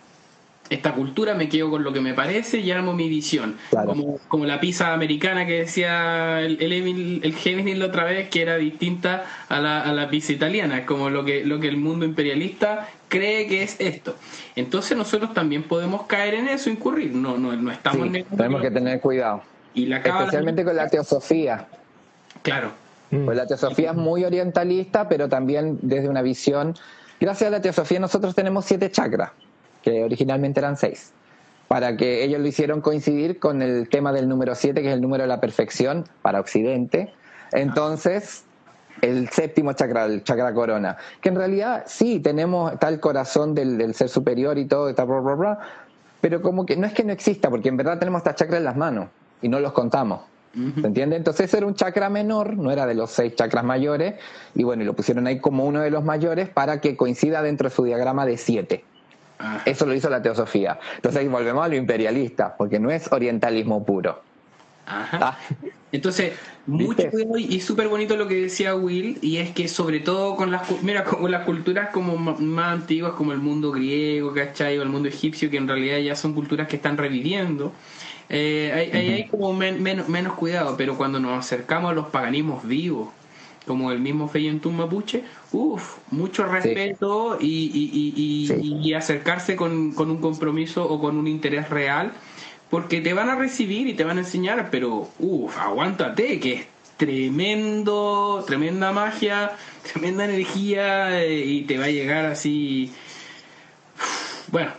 esta 0.70 0.94
cultura, 0.94 1.34
me 1.34 1.50
quedo 1.50 1.70
con 1.70 1.84
lo 1.84 1.92
que 1.92 2.00
me 2.00 2.14
parece 2.14 2.60
y 2.60 2.72
armo 2.72 2.94
mi 2.94 3.10
visión. 3.10 3.58
Como, 3.72 4.20
como 4.28 4.46
la 4.46 4.60
pizza 4.60 4.94
americana 4.94 5.46
que 5.46 5.60
decía 5.60 6.42
el, 6.42 6.62
el, 6.62 7.22
el 7.24 7.36
Gemini 7.36 7.74
la 7.76 7.88
otra 7.88 8.06
vez, 8.06 8.30
que 8.30 8.42
era 8.42 8.58
distinta 8.58 9.26
a 9.50 9.60
la, 9.60 9.82
a 9.82 9.94
la 9.94 10.10
pizza 10.10 10.32
italiana, 10.32 10.86
como 10.86 11.10
lo 11.10 11.26
que, 11.26 11.44
lo 11.44 11.60
que 11.60 11.68
el 11.68 11.78
mundo 11.78 12.06
imperialista 12.06 12.88
cree 13.08 13.48
que 13.48 13.64
es 13.64 13.78
esto. 13.80 14.16
Entonces 14.56 14.96
nosotros 14.96 15.34
también 15.34 15.64
podemos 15.64 16.04
caer 16.04 16.36
en 16.36 16.48
eso, 16.48 16.70
incurrir. 16.70 17.14
No, 17.14 17.38
no, 17.38 17.56
no 17.56 17.72
estamos 17.72 18.08
Tenemos 18.12 18.62
que 18.62 18.72
tener 18.72 19.00
cuidado. 19.00 19.42
Y 19.74 19.86
la 19.86 19.98
Especialmente 19.98 20.64
con 20.64 20.76
la 20.76 20.88
teosofía. 20.88 21.68
Claro. 22.42 22.72
Mm. 23.12 23.26
Pues 23.26 23.38
la 23.38 23.48
teosofía 23.48 23.92
es 23.92 23.98
muy 23.98 24.24
orientalista, 24.24 25.10
pero 25.10 25.30
también 25.30 25.80
desde 25.82 26.10
una 26.10 26.22
visión. 26.22 26.76
Gracias 27.20 27.48
a 27.48 27.52
la 27.52 27.62
teosofía 27.62 28.00
nosotros 28.00 28.36
tenemos 28.36 28.66
siete 28.66 28.92
chakras, 28.92 29.32
que 29.84 30.04
originalmente 30.04 30.60
eran 30.60 30.78
seis, 30.78 31.12
para 31.68 31.98
que 31.98 32.24
ellos 32.24 32.40
lo 32.40 32.48
hicieron 32.48 32.82
coincidir 32.82 33.40
con 33.40 33.62
el 33.62 33.90
tema 33.90 34.14
del 34.14 34.30
número 34.30 34.56
siete, 34.56 34.82
que 34.82 34.90
es 34.90 34.94
el 34.94 35.02
número 35.02 35.24
de 35.24 35.28
la 35.28 35.42
perfección 35.42 36.06
para 36.22 36.40
Occidente. 36.40 37.14
Entonces, 37.52 38.44
el 39.02 39.30
séptimo 39.30 39.74
chakra, 39.74 40.06
el 40.06 40.24
chakra 40.24 40.54
corona, 40.54 40.98
que 41.22 41.30
en 41.30 41.36
realidad 41.36 41.84
sí, 41.88 42.20
tenemos 42.20 42.78
tal 42.80 43.00
corazón 43.00 43.56
del, 43.56 43.94
ser 43.96 44.10
superior 44.10 44.58
y 44.58 44.66
todo, 44.66 44.90
está 44.90 45.06
pero 46.22 46.42
como 46.42 46.66
que 46.66 46.76
no 46.76 46.86
es 46.86 46.94
que 46.94 47.04
no 47.04 47.14
exista, 47.14 47.50
porque 47.50 47.70
en 47.70 47.78
verdad 47.78 47.98
tenemos 47.98 48.20
esta 48.20 48.36
chakra 48.36 48.58
en 48.58 48.66
las 48.66 48.76
manos 48.76 49.08
y 49.42 49.48
no 49.48 49.60
los 49.60 49.72
contamos. 49.72 50.22
¿Se 50.54 50.88
entiende? 50.88 51.16
Entonces 51.16 51.46
ese 51.46 51.58
era 51.58 51.68
un 51.68 51.76
chakra 51.76 52.10
menor, 52.10 52.58
no 52.58 52.72
era 52.72 52.88
de 52.88 52.96
los 52.96 53.12
seis 53.12 53.36
chakras 53.36 53.64
mayores, 53.64 54.16
y 54.56 54.64
bueno, 54.64 54.82
y 54.84 54.86
lo 54.86 54.94
pusieron 54.94 55.28
ahí 55.28 55.40
como 55.40 55.66
uno 55.66 55.82
de 55.82 55.92
los 55.92 56.04
mayores 56.04 56.50
para 56.50 56.82
que 56.82 56.98
coincida 56.98 57.42
dentro 57.42 57.70
de 57.70 57.76
su 57.76 57.84
diagrama 57.84 58.26
de 58.26 58.38
siete. 58.38 58.84
Eso 59.66 59.86
lo 59.86 59.94
hizo 59.94 60.10
la 60.10 60.22
teosofía. 60.22 60.80
Entonces 60.96 61.22
ahí 61.22 61.28
volvemos 61.28 61.64
a 61.64 61.68
lo 61.68 61.76
imperialista, 61.76 62.56
porque 62.58 62.80
no 62.80 62.92
es 62.92 63.12
orientalismo 63.12 63.86
puro. 63.86 64.22
Ajá. 64.86 65.20
Ah. 65.22 65.38
Entonces, 65.92 66.34
mucho 66.68 67.04
y 67.38 67.62
súper 67.62 67.88
bonito 67.88 68.16
lo 68.16 68.28
que 68.28 68.36
decía 68.36 68.76
Will, 68.76 69.18
y 69.22 69.38
es 69.38 69.52
que 69.52 69.68
sobre 69.68 70.00
todo 70.00 70.36
con 70.36 70.52
las, 70.52 70.70
mira, 70.84 71.04
con 71.04 71.32
las 71.32 71.46
culturas 71.46 71.90
como 71.92 72.18
más 72.18 72.74
antiguas, 72.74 73.14
como 73.14 73.32
el 73.32 73.40
mundo 73.40 73.72
griego, 73.72 74.34
¿cachai? 74.34 74.78
O 74.78 74.84
el 74.84 74.90
mundo 74.90 75.10
egipcio, 75.10 75.50
que 75.50 75.58
en 75.58 75.68
realidad 75.68 76.00
ya 76.00 76.16
son 76.16 76.34
culturas 76.34 76.68
que 76.68 76.76
están 76.76 76.98
reviviendo, 76.98 77.72
eh, 78.30 78.72
hay, 78.94 79.12
hay, 79.12 79.28
como 79.28 79.54
menos, 79.54 80.08
menos 80.08 80.34
cuidado, 80.34 80.76
pero 80.78 80.98
cuando 80.98 81.20
nos 81.20 81.38
acercamos 81.38 81.92
a 81.92 81.94
los 81.94 82.08
paganismos 82.08 82.66
vivos, 82.68 83.10
como 83.66 83.92
el 83.92 84.00
mismo 84.00 84.28
Feyentún 84.28 84.78
Mapuche, 84.78 85.24
uff, 85.52 85.98
mucho 86.12 86.46
respeto 86.46 87.38
y, 87.40 87.46
y, 87.46 88.14
y, 88.16 88.88
y, 88.88 88.94
acercarse 88.94 89.56
con, 89.56 89.94
con, 89.94 90.10
un 90.12 90.18
compromiso 90.18 90.88
o 90.88 91.00
con 91.00 91.18
un 91.18 91.28
interés 91.28 91.70
real, 91.70 92.14
porque 92.70 93.02
te 93.02 93.14
van 93.14 93.30
a 93.30 93.36
recibir 93.36 93.88
y 93.88 93.94
te 93.94 94.04
van 94.04 94.18
a 94.18 94.22
enseñar, 94.22 94.70
pero 94.72 95.10
uff, 95.20 95.58
aguántate, 95.58 96.40
que 96.40 96.54
es 96.54 96.68
tremendo, 96.98 98.44
tremenda 98.46 98.92
magia, 98.92 99.52
tremenda 99.92 100.26
energía 100.26 101.24
eh, 101.24 101.46
y 101.46 101.62
te 101.64 101.78
va 101.78 101.86
a 101.86 101.90
llegar 101.90 102.26
así. 102.26 102.92
Bueno, 104.52 104.72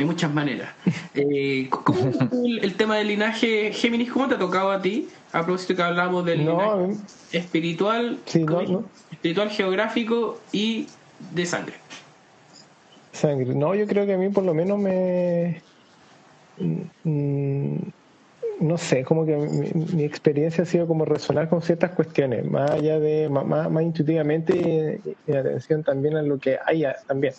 de 0.00 0.06
muchas 0.06 0.32
maneras. 0.32 0.70
Eh, 1.14 1.68
¿Cómo 1.68 2.00
el, 2.44 2.74
tema 2.74 2.96
del 2.96 3.08
linaje 3.08 3.72
Géminis? 3.72 4.10
¿Cómo 4.10 4.28
te 4.28 4.34
ha 4.34 4.38
tocado 4.38 4.70
a 4.70 4.80
ti? 4.80 5.08
A 5.32 5.44
propósito 5.44 5.76
que 5.76 5.82
hablamos 5.82 6.24
del 6.24 6.38
linaje 6.38 6.96
espiritual, 7.32 8.18
espiritual 8.24 9.50
geográfico 9.50 10.40
y 10.52 10.86
de 11.32 11.46
sangre. 11.46 11.74
Sangre. 13.12 13.54
No, 13.54 13.74
yo 13.74 13.86
creo 13.86 14.06
que 14.06 14.14
a 14.14 14.16
mí 14.16 14.30
por 14.30 14.44
lo 14.44 14.54
menos 14.54 14.78
me... 14.78 15.62
Mm, 17.04 17.76
no 18.60 18.76
sé, 18.76 19.04
como 19.04 19.24
que 19.24 19.36
mi, 19.36 20.04
experiencia 20.04 20.64
ha 20.64 20.66
sido 20.66 20.86
como 20.86 21.06
resonar 21.06 21.48
con 21.48 21.62
ciertas 21.62 21.92
cuestiones, 21.92 22.44
más 22.44 22.70
allá 22.70 22.98
de, 22.98 23.28
más, 23.30 23.70
más 23.70 23.82
intuitivamente 23.82 25.00
y, 25.26 25.32
atención 25.32 25.82
también 25.82 26.16
a 26.16 26.22
lo 26.22 26.38
que 26.38 26.58
haya 26.66 26.96
también 27.06 27.32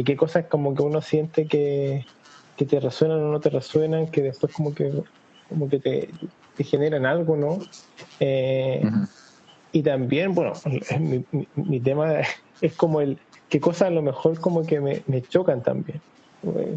y 0.00 0.04
qué 0.04 0.16
cosas 0.16 0.46
como 0.46 0.74
que 0.74 0.82
uno 0.82 1.02
siente 1.02 1.46
que, 1.46 2.06
te 2.56 2.80
resuenan 2.80 3.20
o 3.20 3.30
no 3.32 3.38
te 3.38 3.50
resuenan, 3.50 4.06
que 4.06 4.22
después 4.22 4.54
como 4.54 4.74
que, 4.74 4.90
como 5.46 5.68
que 5.68 5.78
te, 5.78 6.08
generan 6.64 7.04
algo, 7.04 7.36
¿no? 7.36 7.58
Eh, 8.18 8.82
y 9.72 9.82
también, 9.82 10.34
bueno, 10.34 10.54
mi, 10.98 11.22
mi, 11.54 11.80
tema 11.80 12.14
es 12.62 12.74
como 12.76 13.02
el 13.02 13.18
qué 13.50 13.60
cosas 13.60 13.88
a 13.88 13.90
lo 13.90 14.00
mejor 14.00 14.40
como 14.40 14.64
que 14.64 14.80
me, 14.80 15.02
me 15.06 15.20
chocan 15.20 15.62
también. 15.62 16.00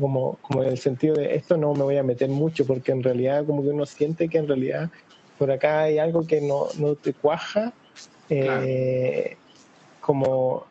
Como, 0.01 0.37
como 0.41 0.61
en 0.61 0.71
el 0.71 0.77
sentido 0.77 1.15
de 1.15 1.35
esto 1.35 1.55
no 1.55 1.73
me 1.73 1.83
voy 1.83 1.95
a 1.95 2.03
meter 2.03 2.27
mucho 2.27 2.65
porque 2.67 2.91
en 2.91 3.03
realidad 3.03 3.45
como 3.45 3.63
que 3.63 3.69
uno 3.69 3.85
siente 3.85 4.27
que 4.27 4.37
en 4.37 4.49
realidad 4.49 4.89
por 5.39 5.49
acá 5.49 5.83
hay 5.83 5.97
algo 5.97 6.27
que 6.27 6.41
no, 6.41 6.67
no 6.77 6.95
te 6.95 7.13
cuaja 7.13 7.71
eh, 8.29 9.37
como 10.05 10.65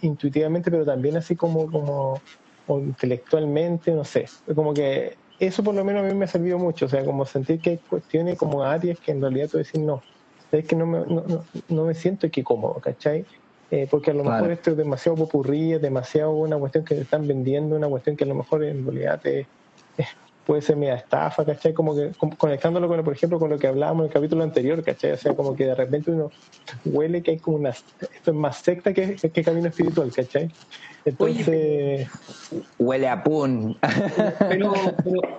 intuitivamente, 0.00 0.70
pero 0.70 0.84
también 0.84 1.16
así 1.16 1.36
como, 1.36 1.70
como 1.70 2.20
intelectualmente, 2.68 3.92
no 3.92 4.02
sé, 4.02 4.26
como 4.54 4.72
que 4.72 5.14
eso 5.38 5.62
por 5.62 5.74
lo 5.74 5.84
menos 5.84 6.02
a 6.02 6.08
mí 6.08 6.14
me 6.14 6.24
ha 6.24 6.28
servido 6.28 6.58
mucho, 6.58 6.86
o 6.86 6.88
sea, 6.88 7.04
como 7.04 7.26
sentir 7.26 7.60
que 7.60 7.70
hay 7.70 7.76
cuestiones 7.76 8.38
como 8.38 8.62
áreas 8.62 8.98
que 8.98 9.12
en 9.12 9.20
realidad 9.20 9.50
tú 9.50 9.58
decís, 9.58 9.78
no, 9.78 10.02
es 10.50 10.66
que 10.66 10.74
no 10.74 10.86
me, 10.86 11.00
no, 11.00 11.44
no, 11.68 11.84
me 11.84 11.94
siento 11.94 12.26
aquí 12.26 12.42
cómodo, 12.42 12.80
¿cachai? 12.80 13.26
Eh, 13.70 13.86
porque 13.90 14.12
a 14.12 14.14
lo 14.14 14.24
mejor 14.24 14.50
esto 14.50 14.70
es 14.70 14.76
demasiado 14.78 15.18
popurrí, 15.18 15.74
es 15.74 15.82
demasiado 15.82 16.30
una 16.30 16.56
cuestión 16.56 16.84
que 16.84 16.94
te 16.94 17.02
están 17.02 17.28
vendiendo, 17.28 17.76
una 17.76 17.88
cuestión 17.88 18.16
que 18.16 18.24
a 18.24 18.28
lo 18.28 18.36
mejor 18.36 18.64
en 18.64 18.84
realidad 18.86 19.20
te, 19.20 19.46
puede 20.46 20.62
ser 20.62 20.76
media 20.76 20.94
estafa, 20.94 21.44
¿cachai? 21.44 21.74
Como 21.74 21.94
que 21.94 22.12
conectándolo 22.38 22.86
con, 22.88 23.02
por 23.02 23.12
ejemplo, 23.12 23.38
con 23.38 23.50
lo 23.50 23.58
que 23.58 23.66
hablábamos 23.66 24.02
en 24.02 24.06
el 24.06 24.12
capítulo 24.12 24.44
anterior, 24.44 24.82
¿cachai? 24.82 25.12
O 25.12 25.16
sea, 25.16 25.34
como 25.34 25.56
que 25.56 25.66
de 25.66 25.74
repente 25.74 26.12
uno 26.12 26.30
huele 26.84 27.22
que 27.22 27.32
hay 27.32 27.38
como 27.38 27.56
una, 27.56 27.70
esto 27.70 28.30
es 28.30 28.34
más 28.34 28.58
secta 28.58 28.94
que, 28.94 29.16
que 29.16 29.42
camino 29.42 29.68
espiritual, 29.68 30.12
¿cachai? 30.14 30.50
Entonces. 31.06 32.08
huele 32.78 33.08
a 33.08 33.22
pun. 33.22 33.76
Pero, 34.48 34.74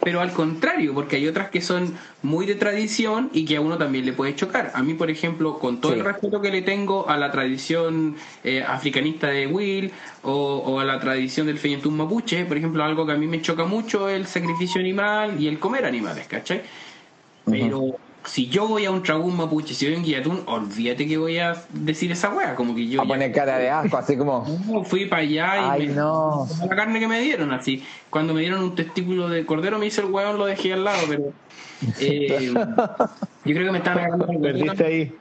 pero, 0.02 0.22
al 0.22 0.32
contrario, 0.32 0.94
porque 0.94 1.18
hay 1.18 1.28
otras 1.28 1.50
que 1.50 1.62
son 1.62 1.94
muy 2.24 2.46
de 2.46 2.56
tradición 2.56 3.30
y 3.34 3.44
que 3.44 3.58
a 3.58 3.62
uno 3.62 3.78
también 3.78 4.06
le 4.06 4.14
puede 4.14 4.34
chocar. 4.34 4.72
A 4.74 4.82
mí, 4.82 4.94
por 4.94 5.12
ejemplo, 5.12 5.60
con 5.60 5.82
todo 5.82 5.94
el 5.94 6.06
respeto 6.06 6.42
que 6.42 6.52
le 6.52 6.62
tengo 6.62 7.10
a 7.10 7.18
la 7.18 7.32
tradición 7.32 8.16
eh, 8.46 8.64
africanista 8.66 9.28
de 9.28 9.48
Will 9.48 9.92
o, 10.24 10.80
a 10.80 10.86
la 10.86 11.00
tradición 11.00 11.48
del 11.48 11.58
Feyentún 11.58 11.98
Mapuche, 11.98 12.46
por 12.46 12.58
ejemplo, 12.58 12.84
algo 12.84 13.06
que 13.06 13.12
a 13.12 13.18
mí 13.18 13.28
me 13.28 13.42
choca 13.42 13.66
mucho 13.66 14.08
es 14.08 14.16
el 14.16 14.26
sacrificio 14.26 14.80
animal 14.80 15.40
y 15.40 15.48
el 15.48 15.60
comer 15.60 15.86
animales, 15.86 16.28
¿cachai? 16.28 16.62
Pero 17.46 17.98
si 18.28 18.48
yo 18.50 18.68
voy 18.68 18.86
a 18.86 18.92
un 18.92 19.02
tragún 19.02 19.38
mapuche, 19.38 19.74
si 19.74 19.86
voy 19.86 19.96
a 19.96 19.98
un 19.98 20.04
guillatún, 20.04 20.44
olvídate 20.46 21.08
que 21.08 21.18
voy 21.18 21.40
a 21.40 21.56
decir 21.72 22.12
esa 22.12 22.30
wea, 22.30 22.56
como 22.56 22.76
que 22.76 22.88
yo... 22.88 23.02
A 23.02 23.06
poner 23.06 23.32
cara 23.32 23.58
de 23.58 23.70
asco, 23.70 23.98
así 23.98 24.18
como... 24.18 24.46
fui 24.84 25.06
para 25.06 25.22
allá 25.22 25.78
y 25.78 25.88
me, 25.88 25.94
no. 25.96 26.48
la 26.60 26.76
carne 26.76 27.00
que 27.00 27.08
me 27.08 27.22
dieron, 27.22 27.52
así. 27.54 27.84
Cuando 28.10 28.34
me 28.34 28.42
dieron 28.42 28.62
un 28.62 28.76
testículo 28.76 29.30
de 29.30 29.46
cordero 29.46 29.80
me 29.80 29.88
hice 29.88 30.02
el 30.02 30.08
weón, 30.08 30.38
lo 30.38 30.46
dejé 30.46 30.74
al 30.74 30.84
lado, 30.84 31.00
pero... 31.08 31.32
Eh, 32.00 32.52
yo 32.54 33.54
creo 33.54 33.66
que 33.66 33.72
me 33.72 33.78
están 33.78 33.96
regalando... 33.96 34.28
Perdiste 34.42 34.86
ahí. 34.86 35.14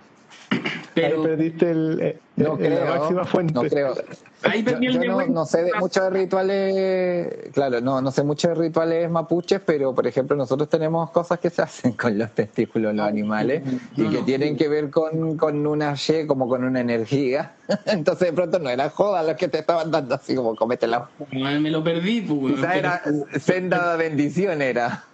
Pero, 0.95 1.17
Ahí 1.17 1.27
perdiste 1.27 1.71
el, 1.71 2.01
eh, 2.01 2.19
no 2.37 2.57
creo, 2.57 2.85
la 2.85 2.99
máxima 2.99 3.25
fuente. 3.25 3.55
No 3.55 3.63
creo. 3.63 3.95
Ahí 4.43 4.65
yo, 4.81 5.27
no, 5.29 5.47
sé 5.47 5.65
de 5.65 5.73
muchos 5.75 6.05
de 6.05 6.11
rituales, 6.11 7.53
claro, 7.53 7.81
no, 7.81 8.01
no 8.01 8.11
sé 8.11 8.23
mucho 8.23 8.49
de 8.49 8.55
rituales 8.55 9.11
mapuches, 9.11 9.61
pero 9.65 9.95
por 9.95 10.07
ejemplo 10.07 10.37
nosotros 10.37 10.69
tenemos 10.69 11.11
cosas 11.11 11.41
que 11.41 11.51
se 11.51 11.63
hacen 11.63 11.93
con 11.93 12.17
los 12.17 12.31
testículos 12.33 12.93
de 12.93 12.99
los 12.99 13.09
animales 13.09 13.63
y 13.97 14.09
que 14.09 14.19
tienen 14.23 14.57
que 14.57 14.69
ver 14.69 14.91
con, 14.91 15.37
con 15.37 15.67
una 15.67 15.95
Y, 15.95 16.27
como 16.27 16.49
con 16.49 16.65
una 16.65 16.81
energía. 16.81 17.55
Entonces 17.87 18.29
de 18.29 18.33
pronto 18.35 18.59
no 18.59 18.69
era 18.69 18.91
joda 18.91 19.23
los 19.23 19.37
que 19.37 19.49
te 19.49 19.59
estaban 19.59 19.91
dando 19.91 20.15
así 20.15 20.35
como 20.35 20.55
cómetela. 20.55 21.09
Me 21.33 21.71
lo 21.71 21.83
perdí, 21.83 22.21
pues. 22.21 22.55
Quizá 22.55 22.77
era 22.77 23.03
senda 23.41 23.97
bendición 23.97 24.63
era. 24.63 25.05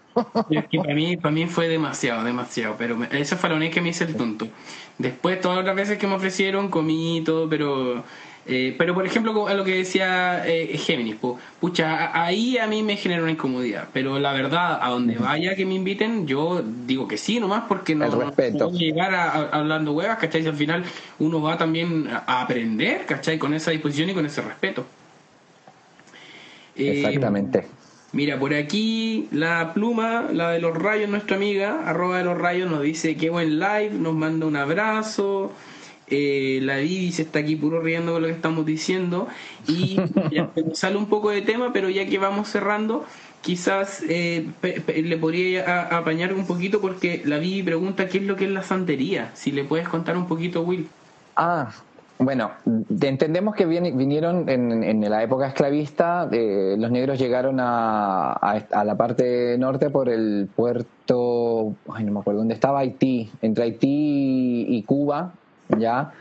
Es 0.51 0.67
que 0.67 0.79
para 0.79 0.95
mí, 0.95 1.17
para 1.17 1.33
mí 1.33 1.47
fue 1.47 1.69
demasiado, 1.69 2.25
demasiado, 2.25 2.75
pero 2.79 2.99
eso 3.11 3.37
fue 3.37 3.51
lo 3.51 3.57
único 3.57 3.75
que 3.75 3.81
me 3.81 3.91
hice 3.91 4.05
el 4.05 4.17
tonto. 4.17 4.49
Después, 4.99 5.41
todas 5.41 5.57
las 5.57 5.63
otras 5.63 5.77
veces 5.77 5.99
que 5.99 6.07
me 6.07 6.15
ofrecieron, 6.15 6.69
comí 6.69 7.19
y 7.19 7.21
todo, 7.23 7.49
pero. 7.49 8.05
Eh, 8.45 8.75
pero 8.77 8.93
por 8.93 9.07
ejemplo, 9.07 9.47
a 9.47 9.55
lo 9.55 9.63
que 9.63 9.77
decía 9.77 10.43
eh, 10.45 10.77
Géminis, 10.77 11.15
pucha, 11.61 12.11
ahí 12.25 12.59
a 12.59 12.67
mí 12.67 12.83
me 12.83 12.97
genera 12.97 13.23
una 13.23 13.31
incomodidad. 13.31 13.89
Pero 13.93 14.19
la 14.19 14.33
verdad, 14.33 14.81
a 14.83 14.91
donde 14.91 15.17
vaya 15.17 15.55
que 15.55 15.65
me 15.65 15.75
inviten, 15.75 16.27
yo 16.27 16.61
digo 16.61 17.07
que 17.07 17.17
sí 17.17 17.39
nomás, 17.39 17.65
porque 17.69 17.95
no, 17.95 18.09
no 18.09 18.71
llegar 18.73 19.15
a, 19.15 19.49
hablando 19.51 19.93
huevas, 19.93 20.19
¿cachai? 20.19 20.45
Al 20.45 20.57
final 20.57 20.85
uno 21.21 21.41
va 21.41 21.57
también 21.57 22.09
a 22.11 22.43
aprender, 22.43 23.07
¿cachai? 23.07 23.39
Con 23.39 23.55
esa 23.55 23.71
disposición 23.71 24.11
y 24.11 24.15
con 24.15 24.27
ese 24.27 24.43
respeto. 24.43 24.85
Eh, 26.75 27.03
Exactamente. 27.05 27.65
Mira, 28.13 28.39
por 28.39 28.53
aquí 28.53 29.27
la 29.31 29.73
pluma, 29.73 30.29
la 30.33 30.51
de 30.51 30.61
los 30.61 30.77
rayos, 30.77 31.09
nuestra 31.09 31.37
amiga, 31.37 31.89
arroba 31.89 32.19
de 32.19 32.25
los 32.25 32.37
rayos, 32.37 32.71
nos 32.71 32.83
dice 32.83 33.17
qué 33.17 33.31
buen 33.31 33.59
live, 33.59 33.91
nos 33.93 34.15
manda 34.15 34.45
un 34.47 34.57
abrazo. 34.57 35.51
Eh, 36.09 36.61
la 36.63 36.77
Vivi 36.77 37.11
se 37.11 37.23
está 37.23 37.39
aquí 37.39 37.57
puro 37.57 37.81
riendo 37.81 38.13
con 38.13 38.21
lo 38.21 38.29
que 38.29 38.35
estamos 38.35 38.67
diciendo. 38.67 39.29
Y 39.67 39.97
ya 40.31 40.51
sale 40.75 40.97
un 40.97 41.07
poco 41.07 41.31
de 41.31 41.41
tema, 41.41 41.73
pero 41.73 41.89
ya 41.89 42.07
que 42.07 42.19
vamos 42.19 42.49
cerrando, 42.49 43.07
quizás 43.41 44.03
eh, 44.07 44.47
le 44.63 45.17
podría 45.17 45.97
apañar 45.97 46.35
un 46.35 46.47
poquito 46.47 46.83
porque 46.83 47.23
la 47.25 47.39
Vivi 47.39 47.63
pregunta 47.63 48.09
qué 48.09 48.19
es 48.19 48.25
lo 48.25 48.37
que 48.37 48.45
es 48.45 48.51
la 48.51 48.63
santería. 48.63 49.31
Si 49.35 49.53
le 49.53 49.65
puedes 49.65 49.89
contar 49.89 50.19
un 50.19 50.29
poquito, 50.29 50.61
Will. 50.61 50.87
Ah, 51.35 51.73
bueno, 52.25 52.51
entendemos 53.01 53.55
que 53.55 53.67
vinieron 53.67 54.49
en, 54.49 55.11
la 55.11 55.23
época 55.23 55.49
esclavista, 55.49 56.29
eh, 56.31 56.77
los 56.79 56.91
negros 56.91 57.19
llegaron 57.19 57.59
a, 57.61 58.33
a, 58.33 58.85
la 58.85 58.97
parte 58.97 59.57
norte 59.59 59.91
por 59.91 60.09
el 60.09 60.49
puerto, 60.55 61.75
ay, 61.93 62.05
no 62.05 62.13
me 62.13 62.21
acuerdo 62.21 62.41
dónde 62.41 62.55
estaba, 62.55 62.81
Haití, 62.81 63.31
entre 63.41 63.65
Haití 63.65 64.67
y 64.69 64.83
Cuba, 64.83 65.33
ya, 65.79 66.13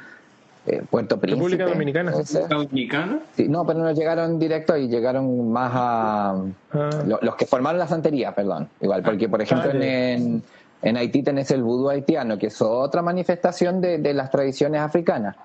eh, 0.66 0.84
Puerto 0.90 1.20
Príncipe. 1.20 1.42
República 1.42 1.66
Dominicana. 1.66 2.14
¿Dominicana? 2.48 3.20
Sí, 3.36 3.48
no, 3.50 3.66
pero 3.66 3.80
no 3.80 3.92
llegaron 3.92 4.40
directo 4.40 4.78
y 4.78 4.88
llegaron 4.88 5.52
más 5.52 5.72
a 5.74 6.36
ah. 6.74 6.90
los, 7.22 7.36
que 7.36 7.46
formaron 7.46 7.80
la 7.80 7.88
santería, 7.88 8.34
perdón, 8.34 8.70
igual, 8.80 9.04
porque 9.04 9.28
por 9.28 9.42
ejemplo 9.42 9.72
ah, 9.74 9.78
en, 9.84 10.42
en, 10.82 10.98
Haití 10.98 11.24
tenés 11.24 11.52
el 11.52 11.64
vudú 11.64 11.90
haitiano, 11.90 12.38
que 12.38 12.48
es 12.48 12.62
otra 12.62 13.02
manifestación 13.02 13.82
de, 13.82 13.98
de 13.98 14.14
las 14.14 14.30
tradiciones 14.30 14.82
africanas 14.82 15.36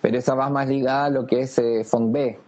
pero 0.00 0.18
esa 0.18 0.34
va 0.34 0.48
más 0.48 0.68
ligada 0.68 1.06
a 1.06 1.10
lo 1.10 1.26
que 1.26 1.42
es 1.42 1.58
eh, 1.58 1.84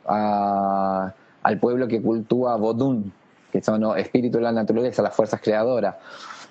al 0.07 1.59
pueblo 1.61 1.89
que 1.89 2.03
cultúa 2.03 2.57
Vodun, 2.57 3.13
que 3.53 3.61
son 3.63 3.99
espíritus 3.99 4.39
de 4.39 4.45
la 4.45 4.53
naturaleza, 4.53 5.03
las 5.03 5.15
fuerzas 5.15 5.41
creadoras. 5.41 5.97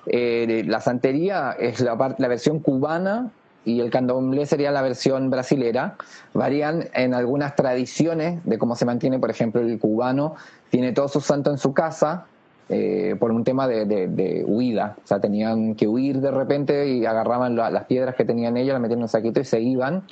eh, 0.08 0.64
la 0.66 0.80
santería 0.82 1.56
es 1.60 1.80
la, 1.82 2.16
la 2.18 2.28
versión 2.28 2.60
cubana 2.60 3.32
y 3.66 3.82
el 3.82 3.90
candomblé 3.90 4.46
sería 4.46 4.72
la 4.72 4.82
versión 4.82 5.30
brasilera. 5.30 5.96
Varían 6.34 6.90
en 6.94 7.14
algunas 7.14 7.56
tradiciones 7.56 8.44
de 8.46 8.58
cómo 8.58 8.76
se 8.76 8.86
mantiene, 8.86 9.20
por 9.20 9.30
ejemplo, 9.30 9.62
el 9.62 9.80
cubano 9.80 10.36
tiene 10.70 10.92
todos 10.94 11.12
sus 11.12 11.26
santos 11.26 11.54
en 11.54 11.60
su 11.60 11.74
casa, 11.74 12.26
eh, 12.72 13.16
por 13.20 13.32
un 13.32 13.44
tema 13.44 13.68
de, 13.68 14.44
huida. 14.48 14.96
O 15.04 15.08
sea, 15.08 15.20
tenían 15.20 15.74
que 15.74 15.88
huir 15.88 16.22
de 16.22 16.30
repente 16.30 16.88
y 16.88 17.04
agarraban 17.04 17.56
las 17.56 17.86
piedras 17.86 18.16
que 18.16 18.26
tenían 18.26 18.58
ellos, 18.58 18.74
las 18.74 18.82
metían 18.82 19.00
en 19.00 19.04
un 19.04 19.10
saquito 19.10 19.40
y 19.40 19.44
se 19.44 19.60
iban. 19.60 20.04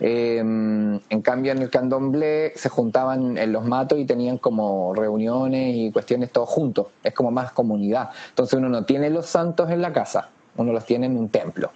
Eh, 0.00 0.38
en 0.38 1.22
cambio, 1.22 1.52
en 1.52 1.58
el 1.58 1.70
candomblé 1.70 2.52
se 2.56 2.68
juntaban 2.68 3.38
en 3.38 3.52
los 3.52 3.64
matos 3.64 3.98
y 3.98 4.04
tenían 4.04 4.38
como 4.38 4.94
reuniones 4.94 5.76
y 5.76 5.92
cuestiones 5.92 6.30
todos 6.30 6.48
juntos. 6.48 6.88
Es 7.02 7.14
como 7.14 7.30
más 7.30 7.52
comunidad. 7.52 8.10
Entonces 8.30 8.58
uno 8.58 8.68
no 8.68 8.84
tiene 8.84 9.10
los 9.10 9.26
santos 9.26 9.70
en 9.70 9.80
la 9.80 9.92
casa, 9.92 10.28
uno 10.56 10.72
los 10.72 10.84
tiene 10.84 11.06
en 11.06 11.16
un 11.16 11.28
templo. 11.28 11.70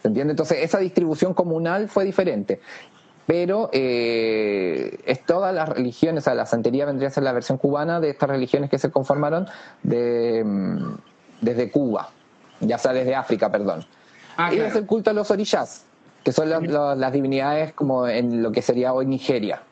¿Se 0.00 0.08
entiende? 0.08 0.32
Entonces 0.32 0.58
esa 0.62 0.78
distribución 0.78 1.34
comunal 1.34 1.88
fue 1.88 2.04
diferente 2.04 2.60
pero 3.26 3.70
eh, 3.72 4.98
es 5.06 5.24
todas 5.24 5.54
las 5.54 5.68
religiones, 5.68 6.22
o 6.22 6.24
sea, 6.24 6.34
la 6.34 6.46
santería 6.46 6.86
vendría 6.86 7.08
a 7.08 7.12
ser 7.12 7.22
la 7.22 7.32
versión 7.32 7.58
cubana 7.58 8.00
de 8.00 8.10
estas 8.10 8.28
religiones 8.28 8.68
que 8.68 8.78
se 8.78 8.90
conformaron 8.90 9.46
de, 9.82 10.42
mm, 10.44 10.94
desde 11.40 11.70
Cuba, 11.70 12.10
ya 12.60 12.78
sea 12.78 12.92
desde 12.92 13.14
África, 13.14 13.50
perdón. 13.50 13.84
Ah, 14.36 14.52
y 14.52 14.58
es 14.58 14.74
el 14.74 14.86
culto 14.86 15.10
a 15.10 15.12
los 15.12 15.30
orillas, 15.30 15.84
que 16.24 16.32
son 16.32 16.48
las 16.48 17.12
divinidades 17.12 17.72
como 17.72 18.06
en 18.06 18.42
lo 18.42 18.52
que 18.52 18.62
sería 18.62 18.92
hoy 18.92 19.06
Nigeria. 19.06 19.62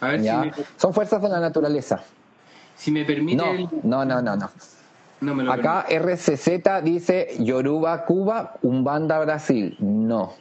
A 0.00 0.08
ver, 0.08 0.52
Son 0.76 0.94
fuerzas 0.94 1.20
de 1.20 1.28
la 1.28 1.40
naturaleza. 1.40 2.02
Si 2.76 2.90
me 2.90 3.04
permite. 3.04 3.36
No, 3.82 4.04
no, 4.04 4.22
no, 4.22 4.36
no. 4.36 4.50
no. 5.20 5.52
Acá 5.52 5.84
RCZ 5.90 6.82
dice 6.82 7.36
Yoruba 7.38 8.06
Cuba, 8.06 8.54
Umbanda 8.62 9.18
Brasil. 9.18 9.76
No. 9.78 10.32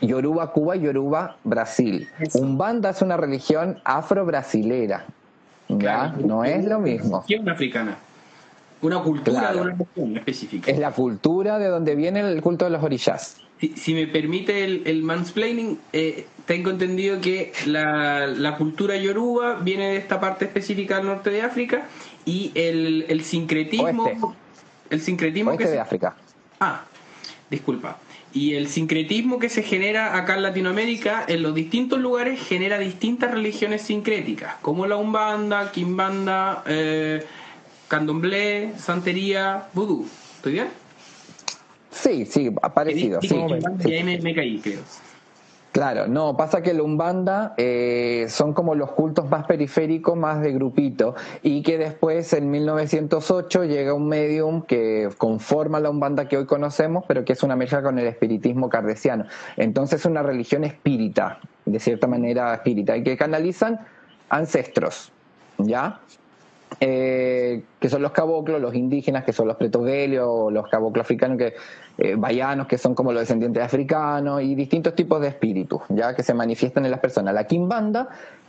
Yoruba 0.00 0.52
Cuba 0.52 0.76
Yoruba 0.76 1.36
Brasil. 1.44 2.08
Umbanda 2.34 2.90
es 2.90 3.02
una 3.02 3.16
religión 3.18 3.78
afro-brasilera. 3.84 5.04
¿Ya? 5.68 6.14
no 6.18 6.44
es 6.44 6.64
lo 6.64 6.78
mismo. 6.78 7.24
Una 7.40 7.52
africana. 7.52 7.96
Una 8.80 9.02
cultura 9.02 9.52
de 9.52 9.60
una 9.60 9.74
región 9.74 10.16
específica. 10.16 10.70
Es 10.70 10.78
la 10.78 10.92
cultura 10.92 11.58
de 11.58 11.66
donde 11.66 11.94
viene 11.96 12.20
el 12.20 12.40
culto 12.40 12.64
de 12.66 12.70
los 12.70 12.82
orillas. 12.82 13.38
Si, 13.58 13.94
me 13.94 14.06
permite 14.06 14.64
el, 14.64 15.02
mansplaining, 15.02 15.78
eh, 15.94 16.26
tengo 16.44 16.70
entendido 16.70 17.22
que 17.22 17.52
la, 17.64 18.54
cultura 18.58 18.96
yoruba 18.96 19.54
viene 19.54 19.88
de 19.88 19.96
esta 19.96 20.20
parte 20.20 20.44
específica 20.44 20.98
del 20.98 21.06
norte 21.06 21.30
de 21.30 21.40
África 21.40 21.88
y 22.26 22.52
el, 22.54 23.22
sincretismo. 23.24 24.36
El 24.90 25.00
sincretismo 25.00 25.56
que 25.56 25.66
de 25.66 25.80
África. 25.80 26.14
Ah, 26.60 26.84
disculpa. 27.50 27.98
Y 28.34 28.54
el 28.54 28.68
sincretismo 28.68 29.38
que 29.38 29.48
se 29.48 29.62
genera 29.62 30.18
acá 30.18 30.34
en 30.36 30.42
Latinoamérica, 30.42 31.24
en 31.26 31.42
los 31.42 31.54
distintos 31.54 31.98
lugares, 31.98 32.38
genera 32.46 32.78
distintas 32.78 33.30
religiones 33.30 33.80
sincréticas, 33.80 34.56
como 34.60 34.86
la 34.86 34.96
Umbanda, 34.96 35.72
Kimbanda, 35.72 36.62
eh, 36.66 37.24
Candomblé, 37.88 38.74
Santería, 38.76 39.68
Vudú. 39.72 40.06
¿Estoy 40.36 40.52
bien? 40.52 40.85
Sí, 42.06 42.24
sí, 42.24 42.50
parecido. 42.72 43.20
Sí, 43.20 43.34
y 43.84 43.92
ahí 43.92 44.04
me, 44.04 44.18
me 44.20 44.34
caí, 44.34 44.60
creo. 44.60 44.80
Claro, 45.72 46.06
no, 46.06 46.36
pasa 46.36 46.62
que 46.62 46.72
la 46.72 46.82
Umbanda 46.82 47.52
eh, 47.58 48.26
son 48.30 48.54
como 48.54 48.74
los 48.74 48.92
cultos 48.92 49.28
más 49.28 49.44
periféricos, 49.44 50.16
más 50.16 50.40
de 50.40 50.52
grupito, 50.52 51.16
y 51.42 51.62
que 51.62 51.76
después 51.76 52.32
en 52.32 52.50
1908 52.50 53.64
llega 53.64 53.92
un 53.92 54.08
medium 54.08 54.62
que 54.62 55.10
conforma 55.18 55.80
la 55.80 55.90
Umbanda 55.90 56.28
que 56.28 56.38
hoy 56.38 56.46
conocemos, 56.46 57.04
pero 57.06 57.26
que 57.26 57.34
es 57.34 57.42
una 57.42 57.56
mezcla 57.56 57.82
con 57.82 57.98
el 57.98 58.06
espiritismo 58.06 58.70
cardesiano. 58.70 59.26
Entonces 59.56 60.00
es 60.00 60.06
una 60.06 60.22
religión 60.22 60.64
espírita, 60.64 61.40
de 61.66 61.78
cierta 61.78 62.06
manera 62.06 62.54
espírita, 62.54 62.96
y 62.96 63.02
que 63.02 63.16
canalizan 63.18 63.80
ancestros, 64.30 65.12
¿ya? 65.58 66.00
Eh, 66.78 67.62
que 67.80 67.88
son 67.88 68.02
los 68.02 68.12
caboclos, 68.12 68.60
los 68.60 68.74
indígenas, 68.74 69.24
que 69.24 69.32
son 69.32 69.48
los 69.48 69.56
pretogelios, 69.56 70.52
los 70.52 70.68
caboclos 70.68 71.04
africanos, 71.04 71.38
que 71.38 71.54
eh, 71.96 72.16
que 72.68 72.78
son 72.78 72.94
como 72.94 73.12
los 73.12 73.22
descendientes 73.22 73.62
africanos, 73.62 74.42
y 74.42 74.54
distintos 74.54 74.94
tipos 74.94 75.20
de 75.22 75.28
espíritus, 75.28 75.80
ya 75.88 76.14
que 76.14 76.22
se 76.22 76.34
manifiestan 76.34 76.84
en 76.84 76.90
las 76.90 77.00
personas. 77.00 77.32
La 77.32 77.44
Kimbanda 77.44 78.08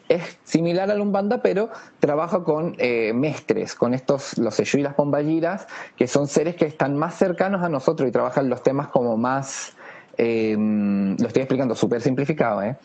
es 0.10 0.40
similar 0.44 0.90
a 0.90 0.96
la 0.96 1.02
Umbanda, 1.02 1.42
pero 1.42 1.70
trabaja 2.00 2.44
con 2.44 2.76
eh, 2.80 3.14
mestres, 3.14 3.76
con 3.76 3.94
estos, 3.94 4.38
los 4.38 4.56
Seyú 4.56 4.80
y 4.80 4.82
las 4.82 4.94
Pombayiras, 4.94 5.68
que 5.96 6.08
son 6.08 6.28
seres 6.28 6.56
que 6.56 6.66
están 6.66 6.98
más 6.98 7.16
cercanos 7.16 7.64
a 7.64 7.70
nosotros 7.70 8.10
y 8.10 8.12
trabajan 8.12 8.50
los 8.50 8.64
temas 8.64 8.88
como 8.88 9.18
más 9.18 9.76
em, 10.18 11.16
lo 11.18 11.28
estoy 11.28 11.44
explicando 11.44 11.76
súper 11.76 12.02
simplificado, 12.02 12.64
¿eh? 12.64 12.76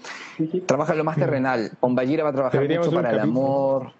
Trabaja 0.67 0.95
lo 0.95 1.05
más 1.05 1.17
terrenal. 1.17 1.73
Pombayira 1.81 2.25
va 2.25 2.31
a 2.31 2.33
trabajar 2.33 2.69
mucho 2.69 2.93
para 2.93 3.11
el 3.11 3.21
amor, 3.21 3.93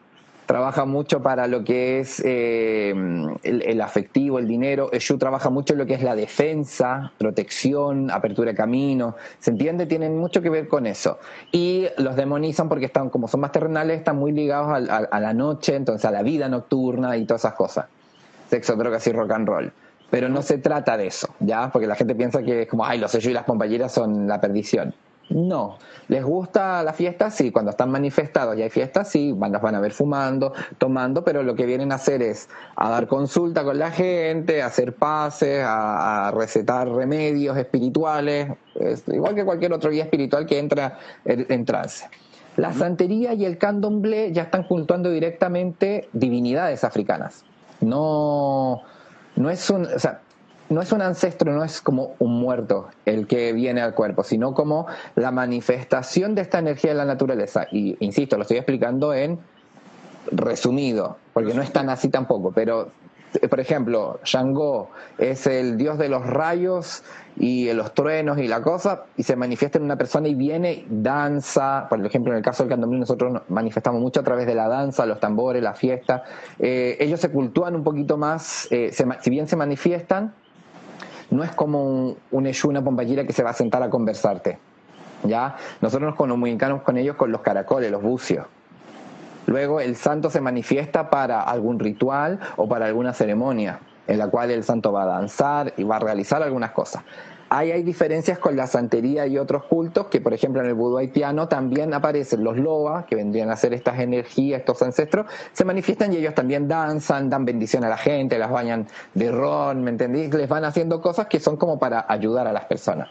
trabaja 0.47 0.85
mucho 0.85 1.23
para 1.23 1.47
lo 1.47 1.65
que 1.65 2.01
es 2.01 2.23
eh, 2.25 2.95
el, 3.43 3.81
afectivo, 3.81 4.39
el 4.39 4.49
dinero. 4.49 4.91
Eshu 4.93 5.19
trabaja 5.19 5.51
mucho 5.51 5.75
en 5.75 5.79
lo 5.79 5.87
que 5.87 5.95
es 5.95 6.03
la 6.03 6.15
defensa, 6.15 7.13
protección, 7.19 8.11
apertura 8.11 8.51
de 8.51 8.57
camino. 8.57 9.17
¿Se 9.39 9.51
entiende? 9.51 9.87
Tienen 9.87 10.17
mucho 10.17 10.43
que 10.43 10.51
ver 10.51 10.69
con 10.69 10.87
eso. 10.87 11.19
Y 11.53 11.87
los 11.99 12.17
demonizan 12.17 12.69
porque 12.69 12.87
están, 12.87 13.11
como 13.11 13.29
son 13.29 13.41
más 13.41 13.53
terrenales, 13.53 13.99
están 13.99 14.17
muy 14.17 14.33
ligados 14.33 14.89
a, 14.89 15.21
la 15.21 15.33
noche, 15.33 15.77
entonces 15.77 16.05
a 16.05 16.11
la 16.11 16.23
vida 16.23 16.49
nocturna 16.49 17.17
y 17.17 17.25
todas 17.25 17.43
esas 17.43 17.55
cosas. 17.55 17.87
Sexo, 18.51 18.77
drogas 18.77 19.07
y 19.07 19.13
rock 19.13 19.31
and 19.31 19.49
roll. 19.49 19.73
Pero 20.11 20.29
no 20.29 20.43
se 20.43 20.59
trata 20.59 20.97
de 20.99 21.07
eso, 21.07 21.35
¿ya? 21.41 21.71
Porque 21.73 21.87
la 21.87 21.95
gente 21.95 22.15
piensa 22.15 22.43
que 22.43 22.63
es 22.63 22.69
como, 22.69 22.85
ay, 22.85 22.99
los 22.99 23.15
Eshu 23.15 23.31
y 23.31 23.33
las 23.33 23.45
compañeras 23.45 23.93
son 23.93 24.29
la 24.29 24.41
perdición. 24.41 24.95
No. 25.31 25.79
¿Les 26.09 26.23
gusta 26.25 26.83
la 26.83 26.93
fiesta? 26.93 27.31
Sí. 27.31 27.51
Cuando 27.51 27.71
están 27.71 27.91
manifestados 27.91 28.57
y 28.57 28.63
hay 28.63 28.71
fiestas, 28.71 29.09
sí. 29.09 29.33
Van, 29.33 29.53
van 29.53 29.75
a 29.75 29.81
ver 29.81 29.93
fumando, 29.93 30.53
tomando, 30.79 31.25
pero 31.25 31.43
lo 31.43 31.55
que 31.55 31.65
vienen 31.67 31.93
a 31.93 31.97
hacer 31.97 32.23
es 32.23 32.49
a 32.77 32.91
dar 32.91 33.07
consulta 33.07 33.65
con 33.65 33.79
la 33.79 33.91
gente, 33.91 34.63
a 34.63 34.67
hacer 34.67 34.95
pases, 34.95 35.65
a, 35.67 36.31
recetar 36.35 36.89
remedios 36.89 37.57
espirituales, 37.57 38.49
igual 39.09 39.35
que 39.35 39.45
cualquier 39.45 39.73
otro 39.73 39.91
guía 39.91 40.05
espiritual 40.05 40.47
que 40.47 40.59
entra 40.59 40.99
en, 41.25 41.65
trance. 41.65 42.09
La 42.57 42.73
santería 42.73 43.35
y 43.35 43.45
el 43.45 43.59
candomblé 43.59 44.33
ya 44.33 44.43
están 44.43 44.65
cultuando 44.65 45.11
directamente 45.11 46.09
divinidades 46.13 46.85
africanas. 46.85 47.45
No, 47.81 48.83
no 49.37 49.51
es 49.51 49.69
un, 49.71 49.87
o 49.87 49.99
sea, 49.99 50.21
no 50.73 50.81
es 50.81 50.93
un 50.93 51.03
ancestro, 51.03 51.53
no 51.53 51.63
es 51.63 51.81
como 51.81 52.15
un 52.19 52.41
muerto 52.41 52.89
el 53.05 53.27
que 53.27 53.53
viene 53.53 53.81
al 53.81 53.95
cuerpo, 53.95 54.25
sino 54.25 54.55
como 54.55 54.87
la 55.15 55.31
manifestación 55.31 56.35
de 56.35 56.43
esta 56.43 56.59
energía 56.59 56.91
de 56.91 56.97
la 56.97 57.05
naturaleza. 57.05 57.67
Y 57.71 57.97
insisto, 58.01 58.37
lo 58.37 58.43
estoy 58.43 58.57
explicando 58.59 59.15
en 59.15 59.39
resumido, 60.31 61.19
porque 61.33 61.55
no 61.55 61.63
es 61.63 61.73
tan 61.73 61.91
así 61.91 62.09
tampoco, 62.09 62.53
pero 62.53 62.91
por 63.49 63.61
ejemplo, 63.61 64.21
Shango 64.25 64.91
es 65.19 65.47
el 65.47 65.79
dios 65.79 65.97
de 65.99 66.09
los 66.09 66.27
rayos 66.27 67.03
y 67.37 67.73
los 67.73 67.95
truenos 67.95 68.39
y 68.39 68.47
la 68.47 68.61
cosa, 68.61 69.05
y 69.17 69.23
se 69.23 69.37
manifiesta 69.37 69.79
en 69.79 69.85
una 69.85 69.97
persona 69.97 70.29
y 70.29 70.35
viene, 70.35 70.85
danza, 70.89 71.87
por 71.89 72.05
ejemplo, 72.05 72.33
en 72.33 72.39
el 72.39 72.45
caso 72.45 72.63
del 72.63 72.71
candomblé 72.71 72.99
nosotros 72.99 73.41
manifestamos 73.49 74.03
mucho 74.03 74.21
a 74.21 74.23
través 74.23 74.47
de 74.47 74.55
la 74.55 74.69
danza, 74.69 75.07
los 75.07 75.19
tambores, 75.19 75.63
la 75.63 75.73
fiesta, 75.73 76.25
eh, 76.59 76.99
ellos 77.01 77.21
se 77.21 77.31
cultúan 77.31 77.75
un 77.75 77.85
poquito 77.85 78.19
más, 78.19 78.69
eh, 78.71 78.93
si 78.93 79.31
bien 79.31 79.49
se 79.49 79.57
manifiestan, 79.57 80.35
no 81.33 81.43
es 81.43 81.51
como 81.53 81.83
un, 81.85 82.17
un 82.31 82.85
pompallera 82.85 83.25
que 83.27 83.33
se 83.33 83.43
va 83.43 83.51
a 83.51 83.55
sentar 83.55 83.83
a 83.83 83.91
conversarte. 83.91 84.59
¿ya? 85.25 85.57
Nosotros 85.81 86.11
nos 86.11 86.17
comunicamos 86.17 86.83
con 86.83 86.99
ellos 86.99 87.17
con 87.17 87.33
los 87.33 87.41
caracoles, 87.41 87.91
los 87.91 88.03
bucios. 88.03 88.47
Luego 89.47 89.81
el 89.81 89.97
santo 89.97 90.31
se 90.31 90.41
manifiesta 90.41 91.11
para 91.11 91.41
algún 91.43 91.79
ritual 91.79 92.39
o 92.57 92.69
para 92.69 92.87
alguna 92.87 93.13
ceremonia, 93.13 93.81
en 94.07 94.19
la 94.19 94.29
cual 94.29 94.51
el 94.51 94.63
santo 94.63 94.93
va 94.93 95.05
a 95.05 95.07
danzar 95.07 95.73
y 95.77 95.85
va 95.85 95.97
a 95.97 96.01
realizar 96.01 96.43
algunas 96.43 96.73
cosas. 96.73 97.03
Ahí 97.55 97.71
hay 97.71 97.83
diferencias 97.83 98.39
con 98.39 98.57
la 98.57 98.67
santería 98.67 99.27
y 99.27 99.37
otros 99.37 99.65
cultos, 99.65 100.07
que 100.07 100.23
por 100.23 100.33
ejemplo 100.33 100.63
en 100.63 100.69
el 100.69 100.75
vudú 100.75 100.97
haitiano 100.97 101.49
también 101.49 101.93
aparecen 101.93 102.43
los 102.43 102.57
loa, 102.57 103.05
que 103.05 103.15
vendrían 103.15 103.51
a 103.51 103.57
ser 103.57 103.75
estas 103.75 104.01
energías, 104.01 104.61
estos 104.61 104.81
ancestros, 104.81 105.27
se 105.53 105.63
manifiestan 105.67 106.15
y 106.15 106.17
ellos 106.17 106.35
también 106.35 106.67
danzan, 106.67 107.29
dan 107.29 107.45
bendición 107.45 107.85
a 107.85 107.91
la 107.91 107.99
gente, 107.99 108.39
las 108.39 108.51
bañan 108.51 108.89
de 109.13 109.31
ron, 109.31 109.85
¿me 109.85 109.91
entendís? 109.91 110.33
Les 110.33 110.49
van 110.49 110.65
haciendo 110.65 111.03
cosas 111.03 111.27
que 111.27 111.41
son 111.41 111.59
como 111.59 111.79
para 111.79 112.07
ayudar 112.09 112.47
a 112.47 112.55
las 112.55 112.65
personas, 112.65 113.11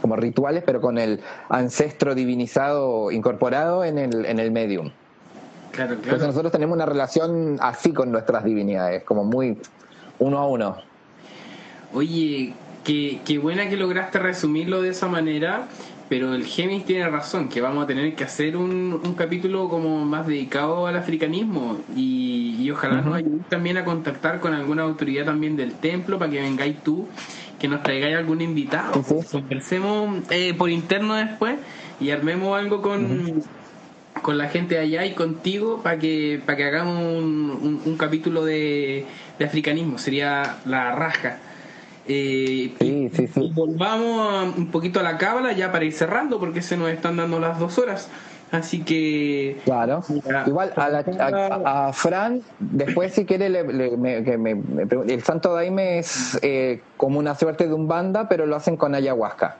como 0.00 0.14
rituales, 0.14 0.62
pero 0.64 0.80
con 0.80 0.96
el 0.96 1.20
ancestro 1.48 2.14
divinizado 2.14 3.10
incorporado 3.10 3.84
en 3.84 3.98
el, 3.98 4.24
en 4.24 4.38
el 4.38 4.52
medium. 4.52 4.92
Claro, 5.72 5.96
claro. 5.96 6.02
Entonces 6.04 6.28
nosotros 6.28 6.52
tenemos 6.52 6.76
una 6.76 6.86
relación 6.86 7.58
así 7.60 7.92
con 7.92 8.12
nuestras 8.12 8.44
divinidades, 8.44 9.02
como 9.02 9.24
muy 9.24 9.58
uno 10.20 10.38
a 10.38 10.46
uno. 10.46 10.76
Oye, 11.92 12.54
Qué, 12.84 13.38
buena 13.40 13.68
que 13.68 13.76
lograste 13.76 14.18
resumirlo 14.18 14.82
de 14.82 14.90
esa 14.90 15.06
manera, 15.06 15.68
pero 16.08 16.34
el 16.34 16.44
Gemis 16.44 16.84
tiene 16.84 17.08
razón, 17.08 17.48
que 17.48 17.60
vamos 17.60 17.84
a 17.84 17.86
tener 17.86 18.14
que 18.14 18.24
hacer 18.24 18.56
un, 18.56 19.14
capítulo 19.16 19.68
como 19.68 20.04
más 20.04 20.26
dedicado 20.26 20.86
al 20.86 20.96
africanismo 20.96 21.78
y, 21.94 22.56
y 22.58 22.70
ojalá 22.70 23.00
nos 23.02 23.16
ayudes 23.16 23.46
también 23.48 23.76
a 23.76 23.84
contactar 23.84 24.40
con 24.40 24.54
alguna 24.54 24.82
autoridad 24.82 25.26
también 25.26 25.56
del 25.56 25.74
templo 25.74 26.18
para 26.18 26.30
que 26.30 26.40
vengáis 26.40 26.82
tú, 26.82 27.06
que 27.60 27.68
nos 27.68 27.82
traigáis 27.82 28.16
algún 28.16 28.40
invitado. 28.40 29.02
Conversemos 29.30 30.24
eh, 30.30 30.54
por 30.54 30.70
interno 30.70 31.14
después 31.14 31.58
y 32.00 32.10
armemos 32.10 32.58
algo 32.58 32.80
con, 32.80 33.42
con 34.22 34.38
la 34.38 34.48
gente 34.48 34.74
de 34.76 34.80
allá 34.80 35.04
y 35.04 35.12
contigo 35.12 35.82
para 35.82 35.98
que, 35.98 36.40
para 36.44 36.56
que 36.56 36.64
hagamos 36.64 36.98
un, 36.98 37.96
capítulo 37.98 38.44
de, 38.44 39.04
de, 39.38 39.44
africanismo. 39.44 39.98
Sería 39.98 40.56
la 40.64 40.92
rasca. 40.92 41.38
Eh, 42.08 42.74
y, 42.80 43.10
volvamos 43.54 44.56
un 44.56 44.70
poquito 44.70 45.00
a 45.00 45.02
la 45.02 45.18
cábala 45.18 45.52
ya 45.52 45.70
para 45.70 45.84
ir 45.84 45.92
cerrando 45.92 46.40
porque 46.40 46.62
se 46.62 46.76
nos 46.76 46.90
están 46.90 47.16
dando 47.16 47.38
las 47.38 47.58
dos 47.58 47.78
horas. 47.78 48.08
Así 48.50 48.82
que. 48.82 49.60
Claro. 49.64 50.02
Igual 50.46 50.72
a, 50.76 51.92
Fran, 51.92 52.42
después, 52.58 53.12
si 53.12 53.24
quiere, 53.24 53.52
que 54.24 54.38
me, 54.38 54.60
el 55.06 55.22
Santo 55.22 55.54
Daime 55.54 55.98
es 56.00 56.38
eh, 56.42 56.80
como 56.96 57.20
una 57.20 57.36
suerte 57.36 57.68
de 57.68 57.74
un 57.74 57.86
banda, 57.86 58.28
pero 58.28 58.46
lo 58.46 58.56
hacen 58.56 58.76
con 58.76 58.94
ayahuasca. 58.94 59.56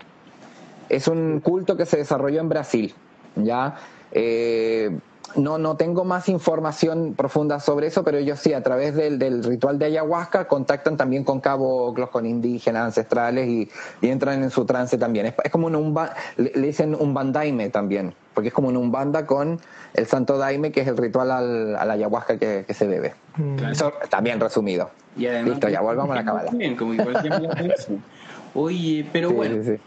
Es 0.89 1.07
un 1.07 1.39
culto 1.39 1.77
que 1.77 1.87
se 1.87 1.99
desarrolló 1.99 2.41
en 2.41 2.49
Brasil. 2.49 2.95
¿ya? 3.37 3.77
Eh, 4.13 4.91
no, 5.37 5.59
no 5.59 5.77
tengo 5.77 6.05
más 6.05 6.29
información 6.29 7.15
profunda 7.15 7.61
sobre 7.61 7.87
eso, 7.87 8.05
pero 8.05 8.19
ellos 8.19 8.41
sí, 8.41 8.53
a 8.53 8.63
través 8.63 8.95
del, 8.95 9.45
ritual 9.45 9.79
de 9.79 9.87
ayahuasca, 9.87 10.49
contactan 10.49 10.97
también 10.97 11.25
con 11.25 11.41
caboclos, 11.41 12.11
con 12.11 12.27
indígenas 12.27 12.87
ancestrales 12.87 13.49
y, 13.49 13.71
entran 14.03 14.43
en 14.43 14.51
su 14.51 14.65
trance 14.65 14.99
también. 14.99 15.27
Es, 15.27 15.51
como 15.51 15.67
un, 15.67 15.99
le, 16.37 16.51
dicen 16.53 16.97
un 16.99 17.15
bandaime 17.15 17.71
también, 17.71 18.15
porque 18.35 18.49
es 18.49 18.55
como 18.55 18.69
un 18.69 18.77
umbanda 18.77 19.27
con 19.27 19.61
el 19.95 20.07
santo 20.07 20.39
daime, 20.39 20.73
que 20.73 20.81
es 20.81 20.89
el 20.89 20.97
ritual 20.97 21.31
al, 21.31 21.91
ayahuasca 21.91 22.39
que, 22.39 22.75
se 22.75 22.87
debe. 22.87 23.15
Mm. 23.37 23.71
Eso 23.71 23.93
también 24.09 24.41
resumido. 24.41 24.91
Listo, 25.17 25.69
ya 25.69 25.81
volvamos 25.81 26.13
a 26.13 26.17
la 26.17 26.25
cábala. 26.25 26.51
Oye, 28.55 29.07
pero 29.13 29.31
bueno. 29.31 29.79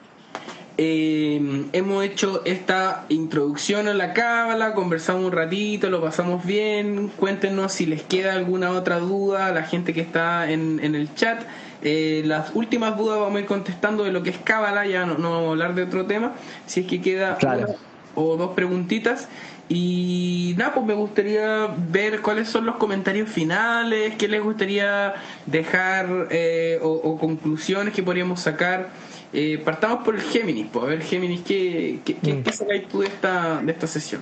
Eh, 0.78 1.68
hemos 1.72 2.04
hecho 2.04 2.42
esta 2.46 3.06
introducción 3.10 3.88
a 3.88 3.94
la 3.94 4.14
cábala, 4.14 4.74
conversamos 4.74 5.26
un 5.26 5.32
ratito, 5.32 5.90
lo 5.90 6.02
pasamos 6.02 6.46
bien. 6.46 7.10
Cuéntenos 7.10 7.74
si 7.74 7.86
les 7.86 8.02
queda 8.02 8.34
alguna 8.34 8.72
otra 8.72 9.00
duda 9.00 9.48
a 9.48 9.52
la 9.52 9.64
gente 9.64 9.94
que 9.94 10.02
está 10.02 10.50
en, 10.50 10.80
el 10.84 11.14
chat. 11.14 11.44
Eh, 11.84 12.24
las 12.26 12.56
últimas 12.56 12.98
dudas 12.98 13.20
vamos 13.20 13.36
a 13.38 13.40
ir 13.42 13.46
contestando 13.46 14.04
de 14.04 14.12
lo 14.12 14.24
que 14.24 14.32
es 14.32 14.38
cábala, 14.38 14.88
ya 14.88 15.06
no, 15.06 15.16
vamos 15.16 15.48
a 15.48 15.52
hablar 15.52 15.76
de 15.76 15.84
otro 15.84 16.06
tema. 16.08 16.34
Si 16.66 16.82
es 16.82 16.88
que 16.88 17.02
queda 17.02 17.38
una 17.42 17.68
o 18.16 18.38
dos 18.38 18.52
preguntitas. 18.52 19.28
Y 19.70 20.56
nada, 20.58 20.74
pues 20.74 20.86
me 20.86 20.94
gustaría 20.94 21.68
ver 21.90 22.22
cuáles 22.22 22.50
son 22.50 22.66
los 22.66 22.76
comentarios 22.76 23.30
finales, 23.30 24.16
qué 24.18 24.28
les 24.28 24.44
gustaría 24.44 25.14
dejar 25.46 26.28
eh, 26.32 26.80
o 26.82 27.18
conclusiones 27.18 27.94
que 27.94 28.04
podríamos 28.04 28.42
sacar 28.42 28.90
eh, 29.34 29.62
partamos 29.64 30.06
por 30.06 30.16
el 30.16 30.22
Géminis, 30.22 30.68
pues 30.72 30.86
a 30.86 30.88
ver 30.90 31.02
Géminis, 31.02 31.42
¿qué, 31.42 32.00
qué, 32.06 32.16
qué, 32.16 32.34
mm. 32.34 32.44
tú 32.90 33.00
de 33.00 33.08
esta, 33.08 33.62
de 33.62 33.72
esta 33.72 33.88
sesión? 33.88 34.22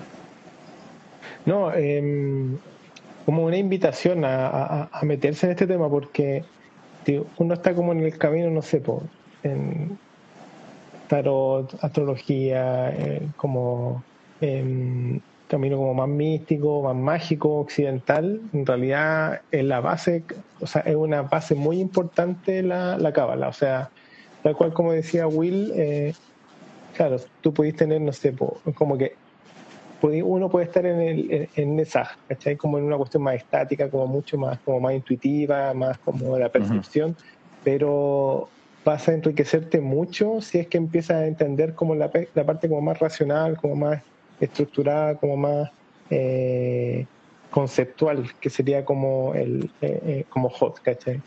No, 1.46 1.74
em, 1.74 2.58
como 3.26 3.46
una 3.46 3.58
invitación 3.58 4.24
a, 4.24 4.90
a, 4.92 5.04
meterse 5.04 5.48
en 5.48 5.52
este 5.52 5.68
tema, 5.68 5.90
porque 5.90 6.44
uno 7.38 7.54
está 7.54 7.74
como 7.74 7.92
en 7.92 8.02
el 8.02 8.18
camino, 8.18 8.50
no 8.50 8.62
sé, 8.62 8.82
en 9.44 9.98
tarot, 11.08 11.78
astrología, 11.84 12.90
eh, 12.92 13.28
como 13.36 14.04
em, 14.40 15.20
camino 15.50 15.76
como 15.76 15.94
más 15.94 16.08
místico, 16.08 16.82
más 16.84 16.96
mágico, 16.96 17.60
occidental, 17.60 18.40
en 18.54 18.66
realidad 18.66 19.42
es 19.52 19.66
la 19.66 19.82
base, 19.82 20.24
o 20.62 20.68
sea, 20.68 20.84
es 20.84 20.96
una 20.96 21.24
base 21.24 21.56
muy 21.56 21.82
importante 21.82 22.64
la, 22.64 22.98
la 22.98 23.12
cábala, 23.12 23.50
o 23.50 23.54
sea, 23.54 23.90
Tal 24.44 24.56
cual 24.56 24.74
como 24.74 24.92
decía 24.92 25.28
Will, 25.28 25.72
eh, 25.76 26.14
claro, 26.96 27.18
tú 27.42 27.54
pudiste 27.54 27.86
tener, 27.86 28.02
no 28.02 28.12
sé, 28.12 28.34
como 28.76 28.98
que 28.98 29.16
uno 30.02 30.50
puede 30.50 30.66
estar 30.66 30.86
en, 30.86 31.00
el, 31.00 31.50
en, 31.56 31.80
esa, 31.80 32.18
¿cachai? 32.28 32.56
Como 32.58 32.78
en 32.80 32.86
una 32.86 32.98
cuestión 32.98 33.24
más 33.24 33.36
estática, 33.36 33.90
como 33.90 34.08
mucho 34.08 34.38
más, 34.38 34.60
como 34.60 34.80
más 34.80 34.94
intuitiva, 34.94 35.74
más 35.74 35.98
como 36.00 36.38
la 36.38 36.50
percepción, 36.50 37.16
pero 37.64 38.50
vas 38.84 39.08
a 39.08 39.14
enriquecerte 39.14 39.80
mucho 39.80 40.42
si 40.42 40.58
es 40.58 40.68
que 40.68 40.78
empiezas 40.78 41.18
a 41.18 41.28
entender 41.28 41.76
como 41.76 41.94
la, 41.94 42.10
la 42.34 42.44
parte 42.44 42.68
como 42.68 42.82
más 42.82 43.00
racional, 43.00 43.58
como 43.58 43.76
más 43.76 44.02
estructurada, 44.40 45.16
como 45.16 45.38
más 45.38 45.70
eh, 46.10 47.06
conceptual, 47.52 48.32
que 48.40 48.50
sería 48.50 48.84
como 48.84 49.36
el 49.36 49.70
eh, 49.82 50.26
como 50.30 50.50
hot, 50.50 50.80
¿cachai? 50.82 51.22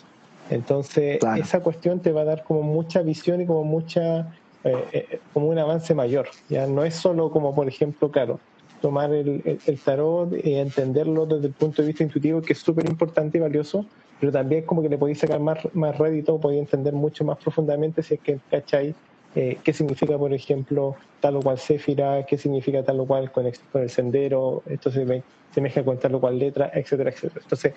Entonces, 0.50 1.18
esa 1.36 1.60
cuestión 1.60 2.00
te 2.00 2.12
va 2.12 2.22
a 2.22 2.24
dar 2.24 2.44
como 2.44 2.62
mucha 2.62 3.02
visión 3.02 3.40
y 3.40 3.46
como 3.46 3.64
mucha, 3.64 4.32
eh, 4.64 4.84
eh, 4.92 5.20
como 5.32 5.48
un 5.48 5.58
avance 5.58 5.94
mayor. 5.94 6.28
Ya 6.48 6.66
no 6.66 6.84
es 6.84 6.94
solo 6.94 7.30
como, 7.30 7.54
por 7.54 7.68
ejemplo, 7.68 8.10
claro, 8.10 8.40
tomar 8.80 9.12
el, 9.12 9.58
el, 9.66 9.78
tarot 9.80 10.34
y 10.44 10.54
entenderlo 10.56 11.24
desde 11.24 11.46
el 11.46 11.52
punto 11.54 11.80
de 11.80 11.88
vista 11.88 12.02
intuitivo, 12.02 12.42
que 12.42 12.52
es 12.52 12.58
súper 12.58 12.86
importante 12.88 13.38
y 13.38 13.40
valioso, 13.40 13.86
pero 14.20 14.30
también 14.30 14.64
como 14.64 14.82
que 14.82 14.90
le 14.90 14.98
podéis 14.98 15.20
sacar 15.20 15.40
más, 15.40 15.58
más 15.72 15.96
rédito, 15.96 16.38
podéis 16.38 16.60
entender 16.60 16.92
mucho 16.92 17.24
más 17.24 17.38
profundamente 17.38 18.02
si 18.02 18.14
es 18.14 18.20
que 18.20 18.38
cacháis 18.50 18.94
eh, 19.34 19.58
qué 19.64 19.72
significa, 19.72 20.16
por 20.16 20.32
ejemplo, 20.32 20.94
tal 21.20 21.36
o 21.36 21.40
cual 21.42 21.58
céfira, 21.58 22.24
qué 22.24 22.38
significa 22.38 22.84
tal 22.84 23.00
o 23.00 23.06
cual 23.06 23.32
con, 23.32 23.50
con 23.72 23.82
el 23.82 23.90
sendero, 23.90 24.62
esto 24.66 24.92
se, 24.92 25.22
se 25.52 25.60
mezcla 25.60 25.84
con 25.84 25.98
tal 25.98 26.14
o 26.14 26.20
cual 26.20 26.38
letra, 26.38 26.70
etcétera, 26.72 27.10
etcétera. 27.10 27.40
Entonces, 27.42 27.74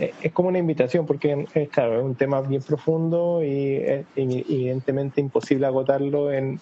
es 0.00 0.32
como 0.32 0.48
una 0.48 0.58
invitación 0.58 1.06
porque 1.06 1.46
es, 1.54 1.68
claro, 1.68 1.98
es 1.98 2.04
un 2.04 2.14
tema 2.14 2.40
bien 2.40 2.62
profundo 2.62 3.42
y 3.42 3.76
es 3.76 4.06
evidentemente 4.16 5.20
imposible 5.20 5.66
agotarlo 5.66 6.32
en, 6.32 6.60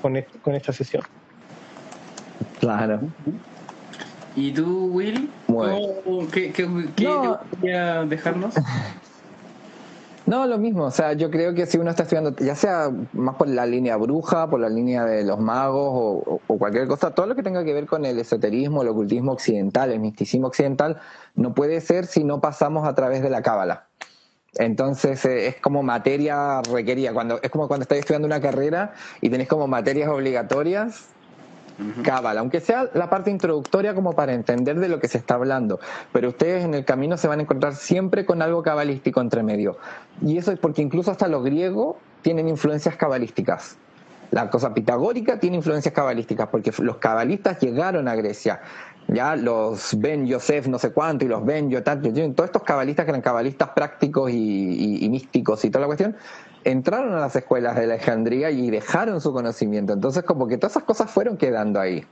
con, 0.00 0.16
esta 0.54 0.72
sesión. 0.72 1.02
Claro. 2.60 3.00
¿Y 4.36 4.52
tú, 4.52 4.86
Will? 4.86 5.30
¿Qué, 6.32 6.52
qué, 6.52 6.68
qué, 6.96 8.04
dejarnos? 8.08 8.54
No, 10.26 10.46
lo 10.46 10.56
mismo. 10.56 10.84
O 10.84 10.90
sea, 10.90 11.12
yo 11.12 11.30
creo 11.30 11.54
que 11.54 11.66
si 11.66 11.76
uno 11.76 11.90
está 11.90 12.04
estudiando, 12.04 12.34
ya 12.36 12.54
sea 12.54 12.90
más 13.12 13.36
por 13.36 13.46
la 13.48 13.66
línea 13.66 13.96
bruja, 13.96 14.48
por 14.48 14.58
la 14.58 14.70
línea 14.70 15.04
de 15.04 15.22
los 15.22 15.38
magos 15.38 16.22
o, 16.26 16.40
cualquier 16.58 16.88
cosa, 16.88 17.14
todo 17.14 17.26
lo 17.26 17.34
que 17.34 17.42
tenga 17.42 17.62
que 17.62 17.74
ver 17.74 17.86
con 17.86 18.06
el 18.06 18.18
esoterismo, 18.18 18.82
el 18.82 18.88
ocultismo 18.88 19.32
occidental, 19.32 19.92
el 19.92 20.00
misticismo 20.00 20.46
occidental, 20.46 20.98
no 21.34 21.52
puede 21.52 21.80
ser 21.82 22.06
si 22.06 22.24
no 22.24 22.40
pasamos 22.40 22.88
a 22.88 22.94
través 22.94 23.22
de 23.22 23.28
la 23.28 23.42
cábala. 23.42 23.88
Entonces 24.54 25.24
eh, 25.26 25.48
es 25.48 25.56
como 25.60 25.82
materia 25.82 26.62
requerida. 26.62 27.12
Cuando, 27.12 27.40
es 27.42 27.50
como 27.50 27.68
cuando 27.68 27.82
estáis 27.82 28.00
estudiando 28.00 28.26
una 28.26 28.40
carrera 28.40 28.94
y 29.20 29.28
tenéis 29.28 29.48
como 29.48 29.66
materias 29.66 30.08
obligatorias 30.08 31.13
Cábala, 32.04 32.40
aunque 32.40 32.60
sea 32.60 32.88
la 32.94 33.10
parte 33.10 33.30
introductoria 33.30 33.94
como 33.94 34.12
para 34.12 34.32
entender 34.32 34.78
de 34.78 34.88
lo 34.88 35.00
que 35.00 35.08
se 35.08 35.18
está 35.18 35.34
hablando, 35.34 35.80
pero 36.12 36.28
ustedes 36.28 36.64
en 36.64 36.74
el 36.74 36.84
camino 36.84 37.16
se 37.16 37.26
van 37.26 37.40
a 37.40 37.42
encontrar 37.42 37.74
siempre 37.74 38.24
con 38.24 38.42
algo 38.42 38.62
cabalístico 38.62 39.20
entre 39.20 39.42
medio. 39.42 39.76
Y 40.22 40.38
eso 40.38 40.52
es 40.52 40.58
porque 40.58 40.82
incluso 40.82 41.10
hasta 41.10 41.26
los 41.26 41.42
griegos 41.42 41.96
tienen 42.22 42.48
influencias 42.48 42.96
cabalísticas. 42.96 43.76
La 44.30 44.50
cosa 44.50 44.72
pitagórica 44.72 45.38
tiene 45.38 45.56
influencias 45.56 45.94
cabalísticas 45.94 46.48
porque 46.48 46.72
los 46.78 46.96
cabalistas 46.96 47.60
llegaron 47.60 48.08
a 48.08 48.14
Grecia. 48.14 48.60
Ya 49.06 49.36
los 49.36 50.00
Ben 50.00 50.26
Yosef, 50.26 50.66
no 50.66 50.78
sé 50.78 50.92
cuánto, 50.92 51.24
y 51.24 51.28
los 51.28 51.44
Ben 51.44 51.70
Yotat, 51.70 52.00
todos 52.02 52.46
estos 52.46 52.62
cabalistas 52.62 53.04
que 53.04 53.10
eran 53.10 53.20
cabalistas 53.20 53.70
prácticos 53.70 54.30
y 54.32 55.06
místicos 55.10 55.64
y 55.64 55.70
toda 55.70 55.82
la 55.82 55.86
cuestión, 55.86 56.16
entraron 56.64 57.14
a 57.14 57.20
las 57.20 57.36
escuelas 57.36 57.76
de 57.76 57.84
Alejandría 57.84 58.50
y 58.50 58.70
dejaron 58.70 59.20
su 59.20 59.32
conocimiento. 59.32 59.92
Entonces, 59.92 60.24
como 60.24 60.46
que 60.46 60.58
todas 60.58 60.72
esas 60.72 60.84
cosas 60.84 61.10
fueron 61.10 61.36
quedando 61.36 61.80
ahí. 61.80 62.04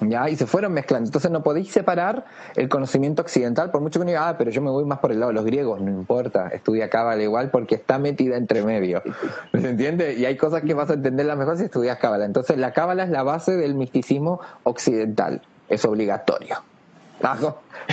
¿Ya? 0.00 0.28
Y 0.28 0.36
se 0.36 0.46
fueron 0.46 0.72
mezclando. 0.72 1.08
Entonces 1.08 1.30
no 1.30 1.42
podéis 1.42 1.70
separar 1.70 2.24
el 2.56 2.68
conocimiento 2.68 3.22
occidental, 3.22 3.70
por 3.70 3.80
mucho 3.80 3.98
que 3.98 4.02
uno 4.02 4.10
diga, 4.10 4.28
ah, 4.28 4.38
pero 4.38 4.50
yo 4.50 4.60
me 4.60 4.70
voy 4.70 4.84
más 4.84 4.98
por 4.98 5.12
el 5.12 5.20
lado 5.20 5.30
de 5.30 5.34
los 5.34 5.44
griegos, 5.44 5.80
no 5.80 5.90
importa, 5.90 6.48
estudia 6.48 6.88
Cábala 6.88 7.22
igual 7.22 7.50
porque 7.50 7.76
está 7.76 7.98
metida 7.98 8.36
entre 8.36 8.62
medio. 8.62 9.02
¿Me 9.52 9.70
entiende? 9.70 10.14
Y 10.14 10.24
hay 10.24 10.36
cosas 10.36 10.62
que 10.62 10.74
vas 10.74 10.90
a 10.90 10.94
entenderlas 10.94 11.36
mejor 11.36 11.56
si 11.56 11.64
estudias 11.64 11.98
Cábala. 11.98 12.24
Entonces 12.24 12.58
la 12.58 12.72
Cábala 12.72 13.04
es 13.04 13.10
la 13.10 13.22
base 13.22 13.56
del 13.56 13.74
misticismo 13.74 14.40
occidental, 14.64 15.42
es 15.68 15.84
obligatorio. 15.84 16.62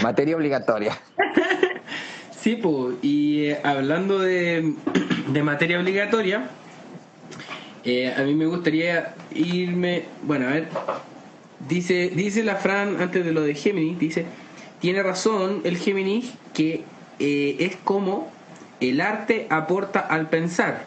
Materia 0.03 0.35
obligatoria. 0.35 0.93
Sí, 2.45 2.57
pues, 2.57 2.97
y 3.01 3.45
eh, 3.45 3.59
hablando 3.63 4.19
de, 4.19 4.75
materia 5.43 5.79
obligatoria, 5.79 6.47
eh, 7.83 8.13
a 8.15 8.21
mí 8.21 8.35
me 8.35 8.45
gustaría 8.45 9.15
irme, 9.33 10.03
bueno, 10.21 10.49
a 10.49 10.51
ver, 10.51 10.67
dice, 11.67 12.11
dice 12.13 12.43
la 12.43 12.57
Fran 12.57 13.01
antes 13.01 13.25
de 13.25 13.31
lo 13.31 13.41
de 13.41 13.55
Géminis, 13.55 13.97
dice, 13.97 14.25
tiene 14.79 15.01
razón 15.01 15.61
el 15.63 15.77
Géminis 15.77 16.35
que 16.53 16.83
eh, 17.17 17.55
es 17.57 17.77
como 17.77 18.29
el 18.79 19.01
arte 19.01 19.47
aporta 19.49 20.01
al 20.01 20.29
pensar, 20.29 20.85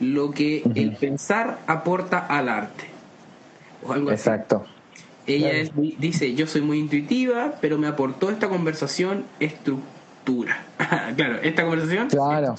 lo 0.00 0.32
que 0.32 0.62
el 0.74 0.94
pensar 0.94 1.58
aporta 1.66 2.18
al 2.18 2.50
arte. 2.50 2.84
O 3.82 3.94
algo 3.94 4.10
Exacto. 4.10 4.66
ella 5.26 5.70
dice, 5.72 6.34
yo 6.34 6.46
soy 6.46 6.60
muy 6.60 6.78
intuitiva, 6.78 7.54
pero 7.62 7.78
me 7.78 7.86
aportó 7.86 8.28
esta 8.28 8.50
conversación 8.50 9.24
claro, 11.16 11.36
esta 11.42 11.62
conversación... 11.62 12.08
Claro. 12.08 12.56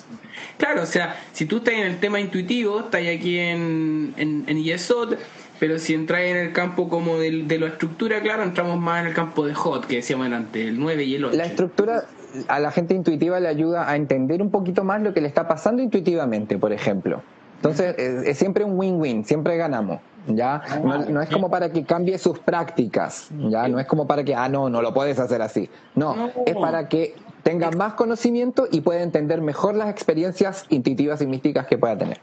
Claro, 0.57 0.83
o 0.83 0.85
sea, 0.85 1.15
si 1.31 1.45
tú 1.45 1.57
estás 1.57 1.75
en 1.75 1.85
el 1.85 1.99
tema 1.99 2.19
intuitivo, 2.19 2.79
estás 2.81 3.01
aquí 3.01 3.37
en, 3.39 4.13
en, 4.17 4.43
en 4.47 4.63
Yesod, 4.63 5.15
pero 5.59 5.77
si 5.77 5.93
entras 5.93 6.21
en 6.21 6.37
el 6.37 6.53
campo 6.53 6.89
como 6.89 7.17
de, 7.17 7.43
de 7.43 7.59
la 7.59 7.67
estructura, 7.67 8.21
claro, 8.21 8.43
entramos 8.43 8.77
más 8.77 9.01
en 9.01 9.07
el 9.07 9.13
campo 9.13 9.45
de 9.45 9.53
Hot, 9.53 9.85
que 9.85 9.97
decíamos 9.97 10.31
antes, 10.31 10.67
el 10.67 10.79
9 10.79 11.03
y 11.03 11.15
el 11.15 11.25
8. 11.25 11.37
La 11.37 11.45
estructura 11.45 12.05
a 12.47 12.59
la 12.59 12.71
gente 12.71 12.93
intuitiva 12.93 13.39
le 13.39 13.47
ayuda 13.47 13.89
a 13.89 13.95
entender 13.95 14.41
un 14.41 14.51
poquito 14.51 14.83
más 14.83 15.01
lo 15.01 15.13
que 15.13 15.21
le 15.21 15.27
está 15.27 15.47
pasando 15.47 15.81
intuitivamente, 15.81 16.57
por 16.57 16.71
ejemplo. 16.71 17.21
Entonces, 17.57 17.95
es, 17.97 18.37
siempre 18.37 18.63
un 18.63 18.79
win-win, 18.79 19.25
siempre 19.25 19.57
ganamos. 19.57 19.99
¿ya? 20.27 20.61
No, 20.83 21.21
es 21.21 21.29
como 21.29 21.49
para 21.49 21.71
que 21.71 21.83
cambie 21.83 22.17
sus 22.17 22.39
prácticas, 22.39 23.29
¿ya? 23.49 23.67
No 23.67 23.79
es 23.79 23.87
como 23.87 24.07
para 24.07 24.23
que, 24.23 24.35
ah, 24.35 24.47
no, 24.47 24.69
no 24.69 24.81
lo 24.81 24.93
puedes 24.93 25.19
hacer 25.19 25.41
así. 25.41 25.69
No, 25.95 26.31
es 26.45 26.55
para 26.55 26.87
que 26.87 27.15
tenga 27.49 27.71
más 27.71 27.93
conocimiento 27.93 28.67
y 28.71 28.81
pueda 28.81 29.01
entender 29.01 29.41
mejor 29.41 29.73
las 29.73 29.89
experiencias 29.89 30.65
intuitivas 30.69 31.19
y 31.23 31.25
místicas 31.25 31.65
que 31.65 31.79
pueda 31.79 31.97
tener. 31.97 32.19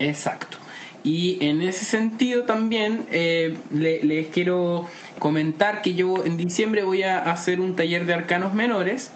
Exacto. 0.00 0.56
Y 1.04 1.38
en 1.46 1.62
ese 1.62 1.84
sentido 1.84 2.42
también 2.42 3.06
eh, 3.12 3.56
les 3.70 4.26
quiero 4.28 4.88
comentar 5.20 5.80
que 5.80 5.94
yo 5.94 6.24
en 6.24 6.36
diciembre 6.36 6.82
voy 6.82 7.04
a 7.04 7.20
hacer 7.20 7.60
un 7.60 7.76
taller 7.76 8.04
de 8.04 8.14
arcanos 8.14 8.52
menores. 8.52 9.12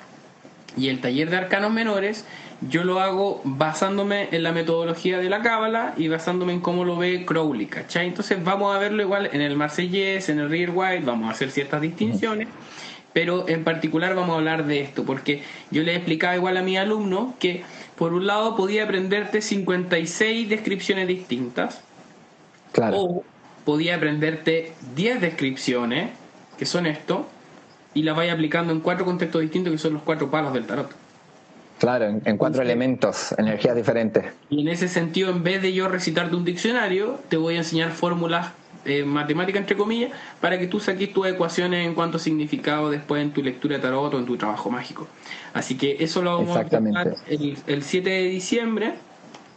Y 0.76 0.90
el 0.90 1.01
taller 1.01 1.28
de 1.28 1.39
arcanos 1.39 1.72
menores 1.72 2.24
yo 2.60 2.85
lo 2.85 3.01
hago 3.01 3.40
basándome 3.43 4.28
en 4.30 4.44
la 4.44 4.52
metodología 4.52 5.18
de 5.18 5.28
la 5.28 5.43
cábala 5.43 5.94
y 5.97 6.06
basándome 6.06 6.52
en 6.52 6.60
cómo 6.60 6.85
lo 6.85 6.97
ve 6.97 7.24
Crowley, 7.24 7.66
¿cachai? 7.66 8.06
Entonces 8.06 8.43
vamos 8.44 8.76
a 8.76 8.78
verlo 8.78 9.02
igual 9.02 9.28
en 9.32 9.40
el 9.40 9.56
Marsellés, 9.56 10.28
en 10.28 10.39
el 10.39 10.51
Rear 10.51 10.70
White, 10.72 11.05
vamos 11.05 11.28
a 11.28 11.32
hacer 11.32 11.51
ciertas 11.51 11.80
distinciones, 11.80 12.48
pero 13.12 13.48
en 13.48 13.64
particular 13.64 14.14
vamos 14.14 14.35
a 14.35 14.39
hablar 14.39 14.66
de 14.66 14.80
esto, 14.80 15.05
porque 15.05 15.43
yo 15.70 15.82
le 15.82 15.94
explicaba 15.94 16.36
igual 16.36 16.56
a 16.56 16.62
mi 16.62 16.76
alumno 16.76 17.35
que 17.39 17.64
por 17.97 18.12
un 18.14 18.26
lado 18.26 18.56
podía 18.56 18.85
aprenderte 18.85 19.43
56 19.43 20.48
descripciones 20.48 21.09
distintas, 21.09 21.80
claro. 22.72 22.97
o 22.97 23.24
podía 23.64 23.97
aprenderte 23.97 24.72
10 24.94 25.20
descripciones, 25.20 26.10
que 26.59 26.64
son 26.64 26.86
esto, 26.86 27.26
y 27.94 28.02
las 28.02 28.16
vaya 28.16 28.32
aplicando 28.32 28.72
en 28.72 28.80
cuatro 28.80 29.05
contextos 29.05 29.40
distintos, 29.40 29.72
que 29.72 29.78
son 29.78 29.94
los 29.94 30.02
cuatro 30.02 30.30
palos 30.30 30.52
del 30.52 30.66
tarot. 30.66 30.90
Claro, 31.78 32.06
en, 32.24 32.36
cuatro 32.36 32.62
elementos, 32.62 33.35
energías 33.39 33.76
diferentes. 33.76 34.24
Y 34.51 34.62
en 34.62 34.68
ese 34.68 34.89
sentido, 34.89 35.30
en 35.30 35.44
vez 35.44 35.62
de 35.62 35.72
yo 35.72 35.89
recitarte 35.89 36.35
un 36.35 36.44
diccionario, 36.44 37.20
te 37.28 37.36
voy 37.36 37.55
a 37.55 37.59
enseñar 37.59 37.93
fórmulas 37.93 38.52
eh, 38.84 39.05
matemáticas, 39.05 39.60
entre 39.60 39.76
comillas, 39.76 40.12
para 40.40 40.59
que 40.59 40.66
tú 40.66 40.80
saques 40.80 41.12
tus 41.12 41.26
ecuaciones 41.26 41.86
en 41.86 41.94
cuanto 41.94 42.16
a 42.16 42.20
significado 42.20 42.90
después 42.90 43.22
en 43.22 43.32
tu 43.32 43.42
lectura 43.42 43.76
de 43.76 43.82
tarot 43.82 44.14
o 44.14 44.18
en 44.18 44.26
tu 44.26 44.36
trabajo 44.36 44.70
mágico. 44.70 45.06
Así 45.52 45.76
que 45.76 45.96
eso 46.00 46.22
lo 46.22 46.38
vamos 46.38 46.56
a 46.56 46.60
aportar 46.60 47.16
el, 47.26 47.82
7 47.82 48.09
de 48.09 48.22
diciembre. 48.24 48.94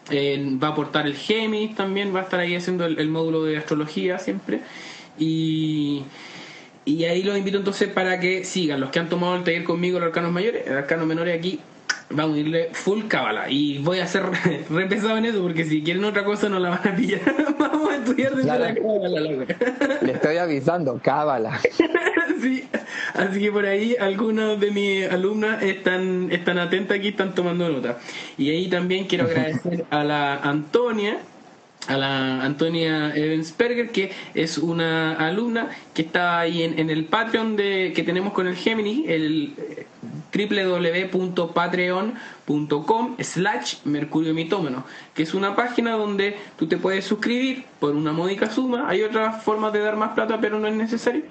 Eh, 0.10 0.58
va 0.62 0.70
a 0.70 0.72
aportar 0.72 1.06
el 1.06 1.16
Géminis 1.16 1.76
también, 1.76 2.14
va 2.14 2.22
a 2.22 2.24
estar 2.24 2.40
ahí 2.40 2.56
haciendo 2.56 2.86
el, 2.86 3.08
módulo 3.10 3.44
de 3.44 3.58
astrología 3.58 4.20
siempre. 4.20 4.62
Y, 5.18 6.04
y 6.84 7.06
ahí 7.06 7.24
los 7.24 7.38
invito 7.38 7.58
entonces 7.58 7.90
para 7.90 8.20
que 8.20 8.44
sigan 8.44 8.82
los 8.82 8.90
que 8.90 9.00
han 9.00 9.10
tomado 9.10 9.36
el 9.36 9.44
taller 9.44 9.64
conmigo, 9.64 10.00
los 10.00 10.08
arcanos 10.08 10.32
mayores, 10.32 10.66
el 10.68 10.78
arcano 10.78 11.06
menores 11.06 11.38
aquí 11.38 11.60
vamos 12.14 12.38
a 12.38 12.40
irle 12.40 12.70
full 12.74 13.04
cábala. 13.08 13.50
Y 13.50 13.80
voy 13.80 14.00
a 14.00 14.08
ser 14.08 14.24
re 14.70 14.86
pesado 14.88 15.18
en 15.18 15.26
eso 15.26 15.42
porque 15.42 15.66
si 15.66 15.82
quieren 15.84 16.04
otra 16.04 16.24
cosa 16.24 16.50
no 16.50 16.60
la 16.60 16.70
van 16.70 16.88
a 16.88 16.96
pillar. 16.96 17.22
vamos 17.60 17.92
a 17.92 17.96
estudiar 17.98 18.36
desde 18.36 18.60
la 18.60 18.76
cábala, 18.76 20.00
Le 20.02 20.12
estoy 20.12 20.38
avisando, 20.38 21.00
cábala. 21.04 21.60
sí, 22.42 22.68
así 23.14 23.40
que 23.40 23.52
por 23.52 23.66
ahí 23.66 23.96
algunos 24.00 24.60
de 24.60 24.72
mis 24.72 25.12
alumnas 25.12 25.62
están, 25.64 26.32
están 26.32 26.58
atentas 26.60 26.98
aquí, 26.98 27.10
están 27.10 27.34
tomando 27.34 27.70
nota. 27.70 27.98
Y 28.38 28.50
ahí 28.50 28.68
también 28.68 29.06
quiero 29.06 29.26
agradecer 29.26 29.86
a 29.90 30.04
la 30.04 30.36
Antonia 30.38 31.20
a 31.88 31.98
la 31.98 32.44
Antonia 32.44 33.16
Evensberger, 33.16 33.90
que 33.90 34.12
es 34.34 34.58
una 34.58 35.14
alumna 35.14 35.70
que 35.94 36.02
está 36.04 36.40
ahí 36.40 36.64
en, 36.64 36.90
el 36.90 37.06
Patreon 37.06 37.56
de, 37.56 37.94
que 37.96 38.04
tenemos 38.04 38.34
con 38.34 38.48
el 38.48 38.56
Gemini, 38.56 39.06
el 39.08 39.54
eh, 39.58 39.88
www.patreon.com 41.12 43.16
slash 43.20 43.76
mercurio 43.86 44.34
mitómeno, 44.34 44.84
que 45.14 45.22
es 45.24 45.34
una 45.34 45.56
página 45.56 45.94
donde 45.94 46.38
tú 46.58 46.68
te 46.68 46.76
puedes 46.78 47.06
suscribir 47.06 47.66
por 47.80 47.96
una 47.96 48.12
módica 48.14 48.52
suma, 48.52 48.88
hay 48.88 49.02
otras 49.04 49.44
formas 49.44 49.74
de 49.74 49.80
dar 49.80 49.98
más 49.98 50.14
plata 50.14 50.40
pero 50.40 50.60
no 50.60 50.68
es 50.68 50.76
necesario, 50.76 51.24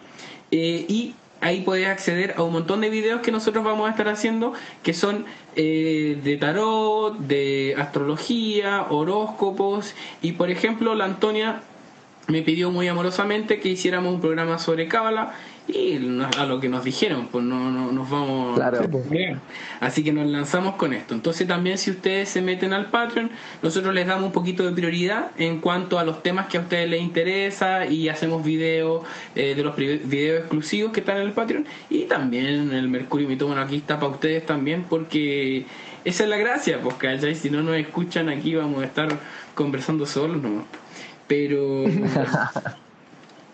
eh, 0.51 0.85
y 0.89 1.15
ahí 1.41 1.63
puedes 1.63 1.87
acceder 1.89 2.35
a 2.37 2.43
un 2.43 2.53
montón 2.53 2.81
de 2.81 2.91
videos 2.91 3.21
que 3.21 3.33
nosotros 3.33 3.65
vamos 3.65 3.89
a 3.89 3.91
estar 3.91 4.09
haciendo 4.09 4.53
que 4.83 4.95
son 4.95 5.27
eh, 5.57 6.19
de 6.23 6.37
tarot, 6.37 7.19
de 7.19 7.75
astrología, 7.79 8.87
horóscopos. 8.91 9.95
Y 10.23 10.33
por 10.33 10.51
ejemplo 10.51 10.95
la 10.95 11.07
Antonia 11.07 11.63
me 12.29 12.43
pidió 12.43 12.71
muy 12.71 12.89
amorosamente 12.89 13.61
que 13.61 13.71
hiciéramos 13.71 14.15
un 14.15 14.21
programa 14.21 14.59
sobre 14.59 14.89
Cábala 14.89 15.35
y 15.73 15.97
a 16.37 16.47
lo 16.47 16.61
que 16.61 16.69
nos 16.69 16.85
dijeron, 16.85 17.29
pues 17.31 17.45
no, 17.45 17.71
no 17.71 17.93
nos 17.93 18.11
vamos 18.11 18.57
claro. 18.57 18.89
Así 19.81 20.03
que 20.03 20.13
nos 20.13 20.27
lanzamos 20.27 20.75
con 20.75 20.93
esto. 20.93 21.15
Entonces 21.15 21.47
también 21.47 21.79
si 21.79 21.91
ustedes 21.91 22.29
se 22.29 22.43
meten 22.43 22.73
al 22.73 22.87
Patreon, 22.87 23.31
nosotros 23.63 23.95
les 23.95 24.07
damos 24.07 24.27
un 24.27 24.33
poquito 24.33 24.65
de 24.65 24.73
prioridad 24.73 25.31
en 25.39 25.61
cuanto 25.61 25.99
a 25.99 26.05
los 26.05 26.23
temas 26.23 26.47
que 26.47 26.59
a 26.59 26.61
ustedes 26.61 26.89
les 26.89 27.01
interesa 27.01 27.87
y 27.87 28.09
hacemos 28.09 28.45
videos 28.45 29.05
eh, 29.35 29.55
de 29.55 29.63
los 29.63 29.77
videos 29.77 30.41
exclusivos 30.41 30.93
que 30.93 31.01
están 31.01 31.19
en 31.19 31.23
el 31.23 31.33
Patreon 31.33 31.67
y 31.89 32.05
también 32.05 32.73
el 32.73 32.89
Mercurio 32.89 33.29
Mitómano 33.29 33.61
aquí 33.61 33.77
está 33.77 33.99
para 33.99 34.13
ustedes 34.13 34.45
también 34.47 34.85
porque 34.89 35.67
esa 36.05 36.25
es 36.25 36.29
la 36.31 36.37
gracia, 36.37 36.81
pues 36.81 36.97
Si 37.39 37.51
no 37.51 37.63
nos 37.63 37.77
escuchan 37.77 38.29
aquí 38.29 38.55
vamos 38.55 38.83
a 38.83 38.87
estar 38.87 39.09
conversando 39.55 40.07
solos 40.07 40.43
nomás. 40.43 40.65
Pero 41.27 41.85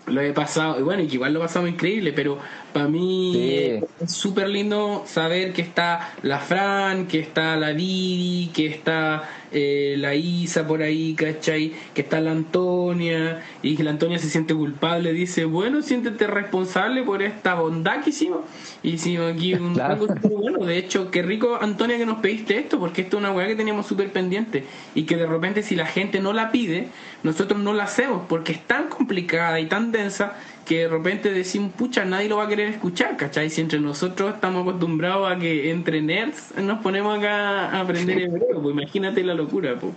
lo 0.07 0.21
he 0.21 0.33
pasado, 0.33 0.79
y 0.79 0.83
bueno, 0.83 1.03
igual 1.03 1.33
lo 1.33 1.41
he 1.41 1.43
pasado 1.43 1.67
increíble, 1.67 2.13
pero 2.13 2.39
para 2.73 2.89
mí 2.89 3.81
es 4.01 4.13
súper 4.13 4.49
lindo 4.49 5.05
saber 5.07 5.53
que 5.53 5.63
está 5.63 6.15
la 6.23 6.39
Fran, 6.39 7.07
que 7.07 7.21
está 7.21 7.57
la 7.57 7.73
Didi, 7.73 8.51
que 8.55 8.67
está 8.67 9.29
eh, 9.53 9.95
la 9.99 10.15
Isa 10.15 10.67
por 10.67 10.83
ahí, 10.83 11.15
¿cachai? 11.15 11.73
Que 11.95 12.03
está 12.03 12.21
la 12.21 12.33
Antonia, 12.33 13.43
y 13.63 13.77
la 13.79 13.91
Antonia 13.91 14.19
se 14.19 14.29
siente 14.29 14.55
culpable, 14.55 15.13
dice, 15.13 15.45
bueno, 15.45 15.83
siéntete 15.83 16.27
responsable 16.27 17.03
por 17.03 17.23
esta 17.23 17.55
bondad 17.55 18.03
que 18.03 18.11
hicimos. 18.11 18.41
Hicimos 18.83 19.33
aquí 19.33 19.55
un 19.55 19.75
bueno, 20.23 20.65
de 20.65 20.79
hecho, 20.79 21.11
qué 21.11 21.23
rico, 21.23 21.59
Antonia, 21.61 21.99
que 21.99 22.07
nos 22.07 22.19
pediste 22.19 22.59
esto, 22.59 22.79
porque 22.79 23.03
esto 23.03 23.17
es 23.17 23.21
una 23.21 23.33
weá 23.33 23.47
que 23.47 23.57
teníamos 23.57 23.87
súper 23.87 24.13
pendiente, 24.13 24.65
y 24.95 25.05
que 25.05 25.17
de 25.17 25.27
repente 25.27 25.63
si 25.63 25.77
la 25.77 25.87
gente 25.87 26.21
no 26.21 26.33
la 26.33 26.51
pide, 26.51 26.89
nosotros 27.23 27.61
no 27.61 27.73
la 27.73 27.85
hacemos, 27.85 28.23
porque 28.29 28.53
es 28.53 28.63
tan 28.63 28.89
complicada 28.89 29.61
y 29.61 29.67
tan 29.67 29.93
densa 29.93 30.37
que 30.67 30.81
de 30.81 30.89
repente 30.89 31.33
decimos, 31.33 31.73
pucha, 31.73 32.05
nadie 32.05 32.29
lo 32.29 32.39
va 32.39 32.45
a 32.45 32.49
querer 32.49 32.69
escuchar, 32.69 33.17
¿cachai? 33.17 33.49
Si 33.49 33.61
entre 33.61 33.79
nosotros 33.79 34.35
estamos 34.35 34.63
acostumbrados 34.63 35.31
a 35.31 35.39
que 35.39 35.71
entre 35.71 36.03
nerds 36.03 36.53
nos 36.59 36.81
ponemos 36.81 37.17
acá 37.19 37.71
a 37.71 37.81
aprender 37.81 38.19
hebreo, 38.19 38.61
pues 38.61 38.75
imagínate 38.75 39.23
la 39.23 39.35
locura, 39.35 39.79
pues. 39.79 39.95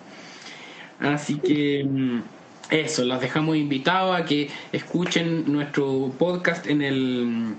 Así 1.00 1.40
que 1.40 1.84
mm, 1.84 2.20
eso, 2.70 3.04
los 3.04 3.20
dejamos 3.20 3.58
invitados 3.58 4.20
a 4.20 4.26
que 4.26 4.50
escuchen 4.72 5.52
nuestro 5.52 6.14
podcast 6.18 6.68
en 6.68 6.82
el 6.84 7.56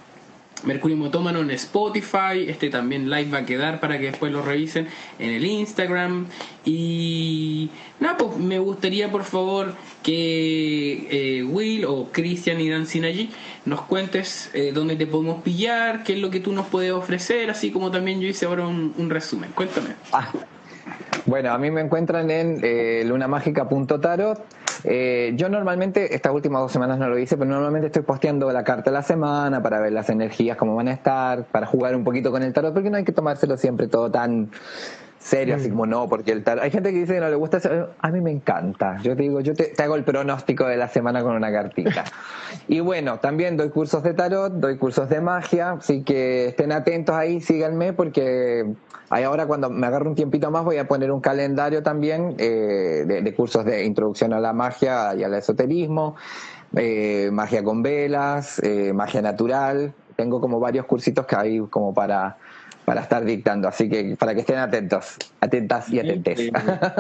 Mercurio 0.65 0.97
Motómano 0.97 1.41
en 1.41 1.51
Spotify. 1.53 2.47
Este 2.49 2.71
también 2.71 3.11
live 3.11 3.31
va 3.31 3.39
a 3.39 3.47
quedar 3.47 3.81
para 3.81 3.99
que 3.99 4.07
después 4.07 4.33
lo 4.33 4.43
revisen 4.43 4.89
en 5.19 5.31
el 5.31 5.45
Instagram. 5.45 6.27
Y 6.65 7.71
nada, 7.99 8.17
pues 8.17 8.37
me 8.37 8.59
gustaría 8.59 9.11
por 9.11 9.25
favor 9.25 9.75
que 10.03 11.09
eh, 11.11 11.43
Will 11.43 11.85
o 11.85 12.11
Cristian 12.13 12.61
y 12.61 12.69
Dan 12.69 12.87
allí 13.05 13.31
nos 13.65 13.83
cuentes 13.83 14.51
eh, 14.55 14.73
dónde 14.73 14.97
te 14.97 15.07
podemos 15.07 15.43
pillar, 15.43 16.03
qué 16.05 16.15
es 16.15 16.19
lo 16.19 16.31
que 16.31 16.41
tú 16.41 16.53
nos 16.53 16.67
puedes 16.67 16.93
ofrecer, 16.93 17.51
así 17.51 17.71
como 17.71 17.91
también 17.91 18.21
yo 18.21 18.29
hice 18.29 18.47
ahora 18.47 18.67
un, 18.67 19.11
resumen. 19.11 19.51
Cuéntame. 19.55 19.91
Ah, 20.13 20.31
bueno, 21.27 21.53
a 21.53 21.59
mí 21.59 21.71
me 21.71 21.81
encuentran 21.81 22.31
en 22.31 22.61
eh, 22.63 23.03
lunamagica.tarot 23.07 24.47
eh, 24.85 25.33
yo 25.37 25.49
normalmente, 25.49 26.15
estas 26.15 26.33
últimas 26.33 26.63
dos 26.63 26.73
semanas 26.73 26.99
no 26.99 27.09
lo 27.09 27.19
hice, 27.19 27.37
pero 27.37 27.51
normalmente 27.51 27.89
estoy 27.89 28.03
posteando 28.03 28.51
la 28.51 28.65
carta 28.65 28.91
de 28.91 28.95
la 28.95 29.03
semana 29.03 29.63
para 29.63 29.81
ver 29.81 29.93
las 29.93 30.09
energías, 30.09 30.57
cómo 30.57 30.75
van 30.75 30.89
a 30.89 30.93
estar, 30.93 31.45
para 31.45 31.67
jugar 31.67 31.95
un 31.95 32.05
poquito 32.05 32.31
con 32.31 32.43
el 32.43 32.53
tarot, 32.53 32.73
porque 32.73 32.91
no 32.91 32.97
hay 32.97 33.05
que 33.05 33.13
tomárselo 33.13 33.57
siempre 33.57 33.89
todo 33.89 34.11
tan 34.11 34.51
serio, 35.31 35.55
así 35.55 35.69
mm. 35.69 35.71
como 35.71 35.87
no, 35.87 36.09
porque 36.09 36.33
el 36.33 36.43
tarot. 36.43 36.65
Hay 36.65 36.71
gente 36.71 36.93
que 36.93 36.99
dice 36.99 37.15
que 37.15 37.21
no 37.21 37.29
le 37.29 37.37
gusta, 37.37 37.61
a 37.99 38.11
mí 38.11 38.21
me 38.21 38.31
encanta. 38.31 38.99
Yo 39.03 39.17
te 39.17 39.23
digo, 39.23 39.41
yo 39.41 39.55
te, 39.55 39.73
hago 39.83 39.95
el 39.95 40.05
pronóstico 40.05 40.67
de 40.67 40.77
la 40.77 40.89
semana 40.89 41.23
con 41.23 41.37
una 41.37 41.53
cartita. 41.53 42.05
y 42.69 42.81
bueno, 42.81 43.21
también 43.21 43.57
doy 43.57 43.71
cursos 43.71 44.03
de 44.03 44.15
tarot, 44.15 44.53
doy 44.55 44.77
cursos 44.77 45.09
de 45.09 45.21
magia, 45.21 45.73
así 45.73 46.03
que 46.03 46.49
estén 46.49 46.73
atentos 46.73 47.15
ahí, 47.15 47.41
síganme, 47.41 47.93
porque 47.93 48.67
Ahí 49.13 49.25
ahora 49.25 49.47
cuando 49.47 49.69
me 49.69 49.89
agarro 49.89 50.09
un 50.09 50.15
tiempito 50.15 50.53
más 50.53 50.65
voy 50.65 50.77
a 50.77 50.87
poner 50.87 51.11
un 51.11 51.21
calendario 51.21 51.83
también 51.83 52.37
eh, 52.39 53.05
de, 53.05 53.35
cursos 53.35 53.65
de 53.65 53.85
introducción 53.85 54.33
a 54.33 54.39
la 54.39 54.53
magia 54.53 55.17
y 55.17 55.25
al 55.25 55.35
esoterismo. 55.35 56.15
eh, 56.77 57.29
magia 57.33 57.65
con 57.65 57.83
velas, 57.83 58.61
eh, 58.63 58.93
magia 58.93 59.21
natural. 59.21 59.93
Tengo 60.15 60.41
como 60.41 60.61
varios 60.61 60.87
cursitos 60.87 61.27
que 61.27 61.35
hay 61.35 61.59
como 61.71 61.93
para, 61.93 62.39
para 62.91 63.03
estar 63.03 63.25
dictando, 63.25 63.69
así 63.69 63.89
que 63.89 64.17
para 64.19 64.35
que 64.35 64.41
estén 64.41 64.59
atentos, 64.59 65.15
atentas 65.39 65.89
y 65.91 66.01
atentes. 66.01 66.51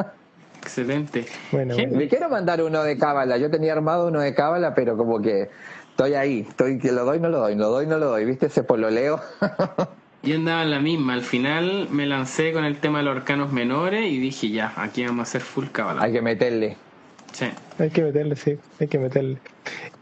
Excelente. 0.62 1.26
Bueno, 1.50 1.74
Me 1.74 2.06
quiero 2.06 2.28
mandar 2.28 2.62
uno 2.62 2.84
de 2.84 2.96
cábala. 2.96 3.38
Yo 3.38 3.50
tenía 3.50 3.72
armado 3.72 4.06
uno 4.06 4.20
de 4.20 4.32
cábala, 4.32 4.72
pero 4.72 4.96
como 4.96 5.20
que 5.20 5.50
estoy 5.90 6.14
ahí, 6.14 6.46
estoy 6.48 6.78
que 6.78 6.92
lo 6.92 7.04
doy, 7.04 7.18
no 7.18 7.28
lo 7.28 7.40
doy, 7.40 7.56
lo 7.56 7.70
doy, 7.70 7.88
no 7.88 7.98
lo 7.98 8.06
doy. 8.06 8.24
¿Viste 8.24 8.46
ese 8.46 8.62
pololeo? 8.62 9.20
Yo 10.22 10.36
andaba 10.36 10.62
en 10.62 10.70
la 10.70 10.78
misma, 10.78 11.14
al 11.14 11.22
final 11.22 11.88
me 11.90 12.06
lancé 12.06 12.52
con 12.52 12.64
el 12.64 12.78
tema 12.78 12.98
de 12.98 13.06
los 13.06 13.16
arcanos 13.16 13.50
menores 13.50 14.08
y 14.08 14.20
dije 14.20 14.48
ya, 14.48 14.72
aquí 14.76 15.04
vamos 15.04 15.18
a 15.18 15.22
hacer 15.22 15.40
full 15.40 15.66
cábala. 15.72 16.02
Hay 16.02 16.12
que 16.12 16.22
meterle. 16.22 16.76
Sí. 17.32 17.46
Hay 17.80 17.90
que 17.90 18.04
meterle, 18.04 18.36
sí, 18.36 18.56
hay 18.78 18.86
que 18.86 18.98
meterle. 19.00 19.38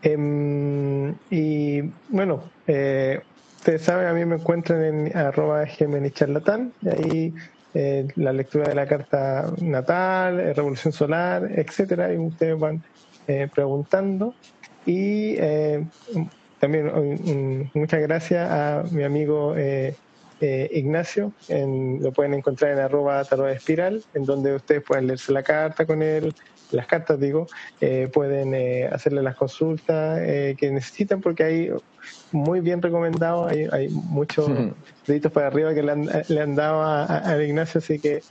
Em, 0.03 1.15
y 1.31 1.81
bueno, 2.11 2.43
eh, 2.67 3.23
ustedes 3.59 3.83
saben, 3.83 4.07
a 4.07 4.15
mí 4.15 4.25
me 4.25 4.37
encuentran 4.37 4.83
en 4.83 5.17
arroba 5.17 5.67
charlatán, 6.13 6.73
y 6.81 6.89
ahí 6.89 7.35
eh, 7.75 8.09
la 8.17 8.33
lectura 8.33 8.69
de 8.69 8.75
la 8.75 8.87
carta 8.87 9.53
natal, 9.61 10.41
eh, 10.41 10.55
revolución 10.55 10.93
solar, 10.93 11.51
etcétera, 11.55 12.13
y 12.13 12.19
ustedes 12.19 12.59
van 12.59 12.83
preguntando. 13.55 14.35
Y 14.87 15.37
también 16.59 17.71
muchas 17.75 18.01
gracias 18.01 18.51
a 18.51 18.85
mi 18.91 19.05
amigo 19.05 19.55
eh, 20.41 20.71
Ignacio, 20.73 21.33
en, 21.49 22.01
lo 22.01 22.13
pueden 22.13 22.33
encontrar 22.33 22.71
en 22.71 22.79
arroba 22.79 23.25
tarot 23.25 23.51
espiral, 23.51 24.05
en 24.15 24.25
donde 24.25 24.55
ustedes 24.55 24.85
pueden 24.85 25.09
leerse 25.09 25.33
la 25.33 25.43
carta 25.43 25.85
con 25.85 26.01
él, 26.01 26.33
las 26.71 26.87
cartas 26.87 27.19
digo, 27.19 27.49
eh, 27.81 28.09
pueden 28.13 28.55
eh, 28.55 28.87
hacerle 28.87 29.21
las 29.23 29.35
consultas 29.35 30.21
que 30.21 30.71
necesitan 30.71 31.21
porque 31.21 31.43
hay 31.43 31.73
muy 32.33 32.61
bien 32.61 32.83
recomendado, 32.83 33.47
hay, 33.47 33.67
hay 33.73 33.89
muchos 33.89 34.51
deditos 35.07 35.33
para 35.33 35.49
arriba 35.49 35.75
que 35.75 35.83
le 35.83 35.93
han, 35.93 36.09
le 36.29 36.41
han 36.41 36.55
dado 36.55 36.83
a, 36.83 37.43
Ignacio, 37.43 37.79
así 37.79 37.99
que 37.99 38.23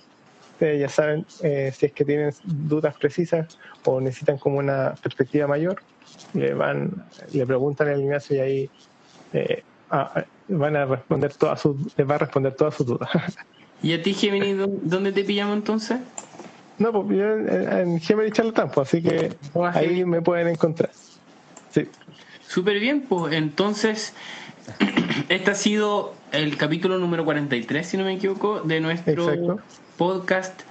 ustedes 0.54 0.82
ya 0.82 0.90
saben, 0.90 1.26
si 1.30 1.86
es 1.86 1.92
que 1.94 2.06
tienen 2.06 2.34
dudas 2.44 2.96
precisas 2.98 3.58
o 3.86 4.02
necesitan 4.02 4.38
como 4.38 4.58
una 4.58 4.96
perspectiva 5.02 5.48
mayor, 5.48 5.82
le 6.34 6.54
van, 6.54 7.06
le 7.32 7.46
preguntan 7.46 7.88
a 7.88 7.98
Ignacio 7.98 8.36
y 8.36 8.40
ahí 8.40 8.70
van 10.48 10.76
a 10.76 10.86
responder 10.86 11.34
todas 11.34 11.62
sus, 11.62 11.76
les 11.98 12.10
va 12.10 12.16
a 12.16 12.20
responder 12.20 12.56
todas 12.56 12.76
sus 12.76 12.86
dudas. 12.86 13.10
¿Y 13.84 13.94
a 13.94 14.02
ti, 14.02 14.14
Gemini, 14.14 14.54
dónde 14.54 15.12
te 15.12 15.24
pillamos 15.24 15.56
entonces? 15.58 16.00
No, 16.80 16.92
pues 16.92 17.18
yo 17.18 17.26
en, 17.26 18.00
Gemini 18.00 18.32
Charlatán, 18.32 18.70
pues, 18.72 18.88
así 18.88 19.02
que 19.02 19.32
ah, 19.56 19.72
ahí 19.74 20.06
me 20.06 20.22
pueden 20.22 20.48
encontrar. 20.48 20.92
Sí. 21.72 21.88
Súper 22.48 22.80
bien, 22.80 23.02
pues 23.02 23.34
entonces, 23.34 24.14
este 25.30 25.52
ha 25.52 25.56
sido 25.56 26.16
el 26.32 26.58
capítulo 26.58 26.98
número 26.98 27.26
43, 27.26 27.88
si 27.88 27.98
no 27.98 28.06
me 28.06 28.14
equivoco, 28.14 28.62
de 28.62 28.80
nuestro 28.80 29.60
podcast 29.98 30.62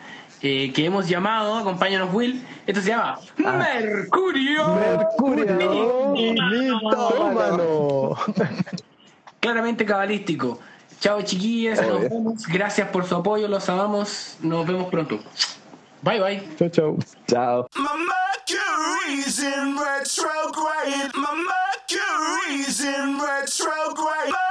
eh, 0.42 0.72
que 0.72 0.84
hemos 0.84 1.08
llamado, 1.08 1.56
acompáñanos 1.56 2.12
Will, 2.12 2.42
esto 2.66 2.80
se 2.80 2.88
llama 2.88 3.20
ah. 3.44 3.52
Mercurio. 3.52 4.74
Mercurio. 4.74 6.14
Mercurio 6.14 8.16
claramente 9.46 9.86
cabalístico. 9.86 10.58
Chao 10.98 11.22
chiquillas, 11.22 11.80
nos 11.86 12.00
vemos. 12.00 12.46
Gracias 12.48 12.88
por 12.88 13.04
su 13.04 13.14
apoyo, 13.14 13.46
los 13.46 13.68
amamos. 13.68 14.36
Nos 14.40 14.66
vemos 14.66 14.90
pronto. 14.90 15.20
Bye 16.02 16.20
bye. 16.20 16.56
Chao, 16.58 16.68
chao. 16.68 16.96
Chao. 17.28 17.68
Mercury's 21.88 22.82
in 22.82 23.20
retrograde. 23.20 24.45